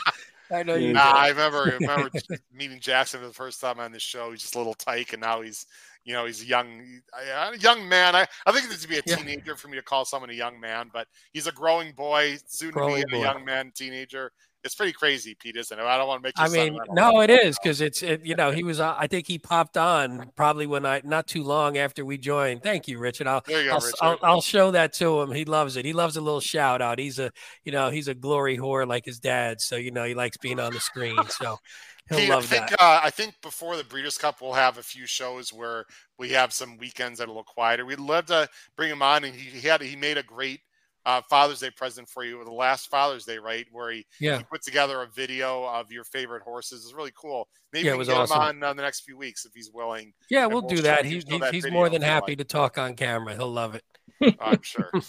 I 0.53 0.63
know 0.63 0.75
you. 0.75 0.89
Yeah. 0.89 0.93
Nah, 0.93 1.13
I 1.13 1.29
remember 1.29 1.63
I 1.63 1.73
remember 1.75 2.11
meeting 2.53 2.81
Jackson 2.81 3.21
for 3.21 3.27
the 3.27 3.33
first 3.33 3.61
time 3.61 3.81
on 3.81 3.93
this 3.93 4.03
show. 4.03 4.31
He's 4.31 4.43
just 4.43 4.55
a 4.55 4.59
little 4.59 4.75
tyke, 4.75 5.13
and 5.13 5.23
now 5.23 5.41
he's 5.41 5.67
you 6.05 6.13
know 6.13 6.27
he's 6.27 6.43
a 6.43 6.47
young 6.47 7.01
a 7.15 7.57
young 7.59 7.89
man. 7.89 8.15
I, 8.15 8.27
I 8.47 8.53
think 8.53 8.69
this 8.69 8.81
would 8.83 8.91
be 8.91 8.99
a 8.99 9.03
Yeah. 9.07 9.17
teenager 9.17 9.57
for 9.57 9.69
me 9.69 9.77
to 9.77 9.83
call 9.83 10.05
someone 10.05 10.31
a 10.31 10.35
young 10.35 10.61
man, 10.61 10.91
but 10.93 11.09
he's 11.33 11.47
a 11.47 11.53
growing 11.53 11.93
boy, 11.93 12.37
soon 12.47 12.73
Growing 12.73 13.03
to 13.03 13.07
be 13.07 13.13
boy. 13.13 13.19
a 13.19 13.21
young 13.23 13.45
man, 13.45 13.73
teenager. 13.75 14.33
It's 14.65 14.77
pretty 14.77 14.93
crazy, 14.93 15.35
Pete, 15.35 15.57
isn't 15.57 15.77
it? 15.77 15.83
I 15.83 15.97
don't 15.99 16.07
want 16.07 16.23
to 16.23 16.29
make 16.29 16.39
you 16.39 16.45
I 16.45 16.49
mean, 16.49 16.79
no, 16.91 17.21
it 17.21 17.31
is 17.31 17.59
because 17.63 17.81
it's 17.81 18.03
it, 18.03 18.25
you 18.25 18.37
know 18.37 18.53
he 18.53 18.63
was. 18.63 18.79
Uh, 18.79 18.95
I 18.97 19.09
think 19.09 19.27
he 19.27 19.39
popped 19.39 19.77
on 19.77 20.31
probably 20.37 20.67
when 20.67 20.87
I 20.87 21.01
not 21.05 21.27
too 21.27 21.43
long 21.43 21.77
after 21.77 22.05
we 22.05 22.17
joined. 22.17 22.63
Thank 22.63 22.87
you, 22.87 22.99
Richard. 22.99 23.27
I'll 23.27 23.43
There 23.47 23.61
you 23.61 23.71
go, 23.71 23.75
I'll, 23.75 23.81
Richard. 23.81 23.97
I'll, 24.01 24.19
I'll 24.23 24.41
show 24.41 24.71
that 24.71 24.93
to 24.95 25.21
him. 25.21 25.33
He 25.33 25.45
loves 25.45 25.77
it. 25.77 25.85
He 25.85 25.93
loves 25.93 26.17
a 26.17 26.21
little 26.21 26.41
shout 26.41 26.81
out. 26.81 27.01
He's 27.01 27.19
a 27.19 27.33
you 27.65 27.73
know 27.73 27.91
he's 27.91 28.07
a 28.07 28.15
glory 28.15 28.57
whore 28.57 28.87
like 28.87 29.05
his 29.05 29.19
dad. 29.19 29.61
So 29.61 29.77
you 29.77 29.91
know 29.91 30.05
he 30.05 30.15
likes 30.15 30.37
being 30.37 30.61
on 30.61 30.73
the 30.73 30.81
screen. 30.81 31.17
So 31.29 31.59
he'll 32.09 32.19
Pete, 32.19 32.31
I 32.31 32.35
love 32.35 32.47
think 32.47 32.71
that. 32.71 32.81
uh, 32.81 33.01
I 33.03 33.11
think 33.11 33.35
before 33.43 33.77
the 33.77 33.85
Breeders' 33.85 34.17
Cup, 34.17 34.41
we'll 34.41 34.53
have 34.53 34.79
a 34.79 34.83
few 34.83 35.07
shows 35.07 35.53
where 35.53 35.87
we 36.19 36.29
have 36.31 36.53
some 36.53 36.79
weekends 36.79 37.19
that 37.19 37.25
are 37.25 37.27
a 37.27 37.33
little 37.33 37.43
quieter. 37.43 37.85
We'd 37.85 37.99
love 37.99 38.27
to 38.27 38.49
bring 38.77 38.91
him 38.91 39.03
on, 39.03 39.25
and 39.25 39.35
he, 39.35 39.59
he 39.59 39.67
had 39.67 39.83
he 39.83 39.97
made 39.97 40.19
a 40.19 40.23
great 40.23 40.61
uh, 41.05 41.21
Father's 41.29 41.61
Day 41.61 41.71
present 41.71 42.09
for 42.09 42.25
you. 42.25 42.43
The 42.45 42.53
last 42.53 42.89
Father's 42.91 43.25
Day, 43.25 43.39
right, 43.39 43.67
where 43.73 43.91
he, 43.91 44.07
Yeah. 44.21 44.39
he 44.39 44.45
put 44.45 44.63
together 44.63 45.03
a 45.03 45.07
video 45.09 45.65
of 45.65 45.91
your 45.91 46.05
favorite 46.05 46.43
horses. 46.43 46.85
It's 46.85 46.95
really 46.95 47.13
cool. 47.21 47.49
Maybe 47.73 47.87
Yeah, 47.87 47.95
it 47.95 47.99
we 47.99 48.05
can 48.05 48.15
get 48.15 48.21
awesome. 48.23 48.37
him 48.37 48.43
on 48.43 48.63
uh, 48.63 48.73
the 48.75 48.83
next 48.83 49.01
few 49.01 49.17
weeks 49.17 49.45
if 49.45 49.53
he's 49.55 49.71
willing. 49.73 50.13
Yeah, 50.31 50.47
we'll 50.47 50.61
we'll 50.63 50.71
do 50.71 50.83
that. 50.83 51.05
you 51.05 51.19
He, 51.19 51.25
he, 51.27 51.39
that 51.39 51.53
he's 51.55 51.71
more 51.71 51.89
than 51.89 52.03
happy 52.03 52.33
like. 52.33 52.39
to 52.39 52.45
talk 52.45 52.79
on 52.79 52.95
camera. 52.95 53.35
He'll 53.35 53.51
love 53.53 53.75
it. 53.75 54.37
I'm 54.41 54.63
sure. 54.63 54.91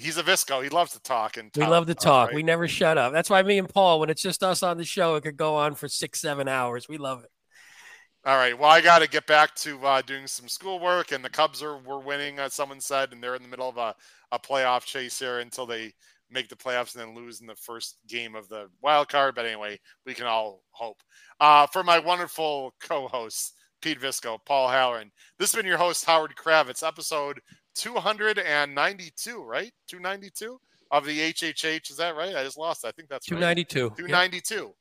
He's 0.00 0.16
a 0.16 0.22
Visco. 0.22 0.62
He 0.62 0.68
loves 0.68 0.92
to 0.92 1.00
talk 1.02 1.38
and 1.38 1.50
We 1.56 1.66
love 1.66 1.88
to 1.88 1.94
talk. 1.96 2.28
right? 2.28 2.36
We 2.36 2.44
never 2.44 2.68
shut 2.68 2.96
up. 2.98 3.12
That's 3.12 3.28
why 3.28 3.42
me 3.42 3.58
and 3.58 3.68
Paul, 3.68 3.98
when 3.98 4.10
it's 4.10 4.22
just 4.22 4.44
us 4.44 4.62
on 4.62 4.76
the 4.78 4.84
show, 4.84 5.16
it 5.16 5.22
could 5.24 5.36
go 5.36 5.56
on 5.56 5.74
for 5.74 5.88
six, 5.88 6.20
seven 6.20 6.46
hours. 6.46 6.88
We 6.88 6.98
love 6.98 7.24
it. 7.24 7.30
All 8.24 8.36
right. 8.36 8.56
Well, 8.56 8.70
I 8.70 8.80
got 8.80 9.00
to 9.00 9.08
get 9.08 9.26
back 9.26 9.56
to 9.56 9.84
uh, 9.84 10.02
doing 10.02 10.28
some 10.28 10.46
schoolwork, 10.48 11.10
and 11.10 11.24
the 11.24 11.28
Cubs 11.30 11.64
are 11.64 11.78
were 11.78 11.98
winning. 11.98 12.38
Uh, 12.38 12.48
someone 12.48 12.80
said, 12.80 13.12
and 13.12 13.20
they're 13.20 13.34
in 13.34 13.42
the 13.42 13.48
middle 13.48 13.68
of 13.68 13.76
a, 13.76 13.94
a 14.32 14.38
playoff 14.38 14.84
chase 14.84 15.18
here 15.18 15.38
until 15.40 15.66
they 15.66 15.92
make 16.30 16.48
the 16.48 16.56
playoffs 16.56 16.94
and 16.94 17.02
then 17.02 17.14
lose 17.14 17.40
in 17.40 17.46
the 17.46 17.54
first 17.54 17.96
game 18.06 18.34
of 18.34 18.48
the 18.48 18.68
wild 18.82 19.08
card. 19.08 19.34
But 19.34 19.46
anyway, 19.46 19.78
we 20.04 20.14
can 20.14 20.26
all 20.26 20.62
hope. 20.70 20.98
Uh, 21.40 21.66
for 21.66 21.82
my 21.82 21.98
wonderful 21.98 22.74
co-hosts, 22.80 23.54
Pete 23.80 24.00
Visco, 24.00 24.38
Paul 24.44 24.68
Halloran. 24.68 25.10
This 25.38 25.52
has 25.52 25.56
been 25.58 25.66
your 25.66 25.78
host, 25.78 26.04
Howard 26.04 26.34
Kravets, 26.36 26.86
episode 26.86 27.40
292, 27.76 29.42
right? 29.42 29.72
292 29.88 30.58
of 30.90 31.04
the 31.04 31.18
HHH. 31.32 31.90
Is 31.90 31.96
that 31.96 32.16
right? 32.16 32.34
I 32.34 32.44
just 32.44 32.58
lost. 32.58 32.84
it. 32.84 32.88
I 32.88 32.92
think 32.92 33.08
that's 33.08 33.26
Two 33.26 33.34
right. 33.34 33.40
ninety 33.42 33.64
two. 33.64 33.90
292 33.96 34.72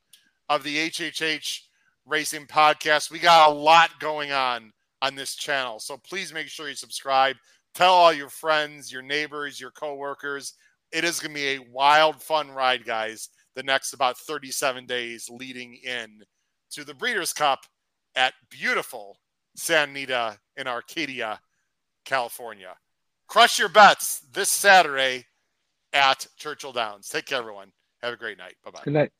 of 0.50 0.64
the 0.64 0.89
HHH 0.89 1.60
Racing 2.06 2.45
Podcast. 2.48 3.12
We 3.12 3.20
got 3.20 3.50
a 3.50 3.54
lot 3.54 3.91
going 4.00 4.32
on 4.32 4.72
on 5.02 5.16
this 5.16 5.36
channel. 5.36 5.80
So 5.80 5.98
please 5.98 6.34
make 6.34 6.48
sure 6.48 6.70
you 6.70 6.76
subscribe. 6.76 7.36
Tell 7.78 7.93
all 7.93 8.11
your 8.11 8.30
friends, 8.30 8.91
your 8.91 9.03
neighbors, 9.03 9.61
your 9.61 9.69
coworkers. 9.69 10.55
It 10.91 11.03
is 11.03 11.19
going 11.19 11.36
to 11.36 11.39
be 11.39 11.47
a 11.49 11.67
wild, 11.71 12.19
fun 12.19 12.49
ride, 12.49 12.84
guys, 12.84 13.30
the 13.55 13.61
next 13.61 13.93
about 13.93 14.17
37 14.17 14.88
days 14.88 15.30
leading 15.30 15.75
in 15.75 16.23
to 16.71 16.84
the 16.84 16.95
Breeders' 16.95 17.34
Cup 17.34 17.59
at 18.15 18.34
beautiful 18.49 19.19
Santa 19.55 19.91
Anita 19.91 20.39
in 20.55 20.67
Arcadia, 20.67 21.39
California. 22.04 22.75
Crush 23.28 23.59
your 23.59 23.70
bets 23.70 24.21
this 24.33 24.49
Saturday 24.49 25.25
at 25.93 26.25
Churchill 26.36 26.74
Downs. 26.74 27.08
Take 27.09 27.28
care, 27.28 27.37
everyone. 27.37 27.71
Have 28.01 28.12
a 28.12 28.17
great 28.17 28.39
night. 28.39 28.55
Bye 28.66 28.71
bye. 28.71 28.82
Good 28.86 28.93
night. 28.93 29.12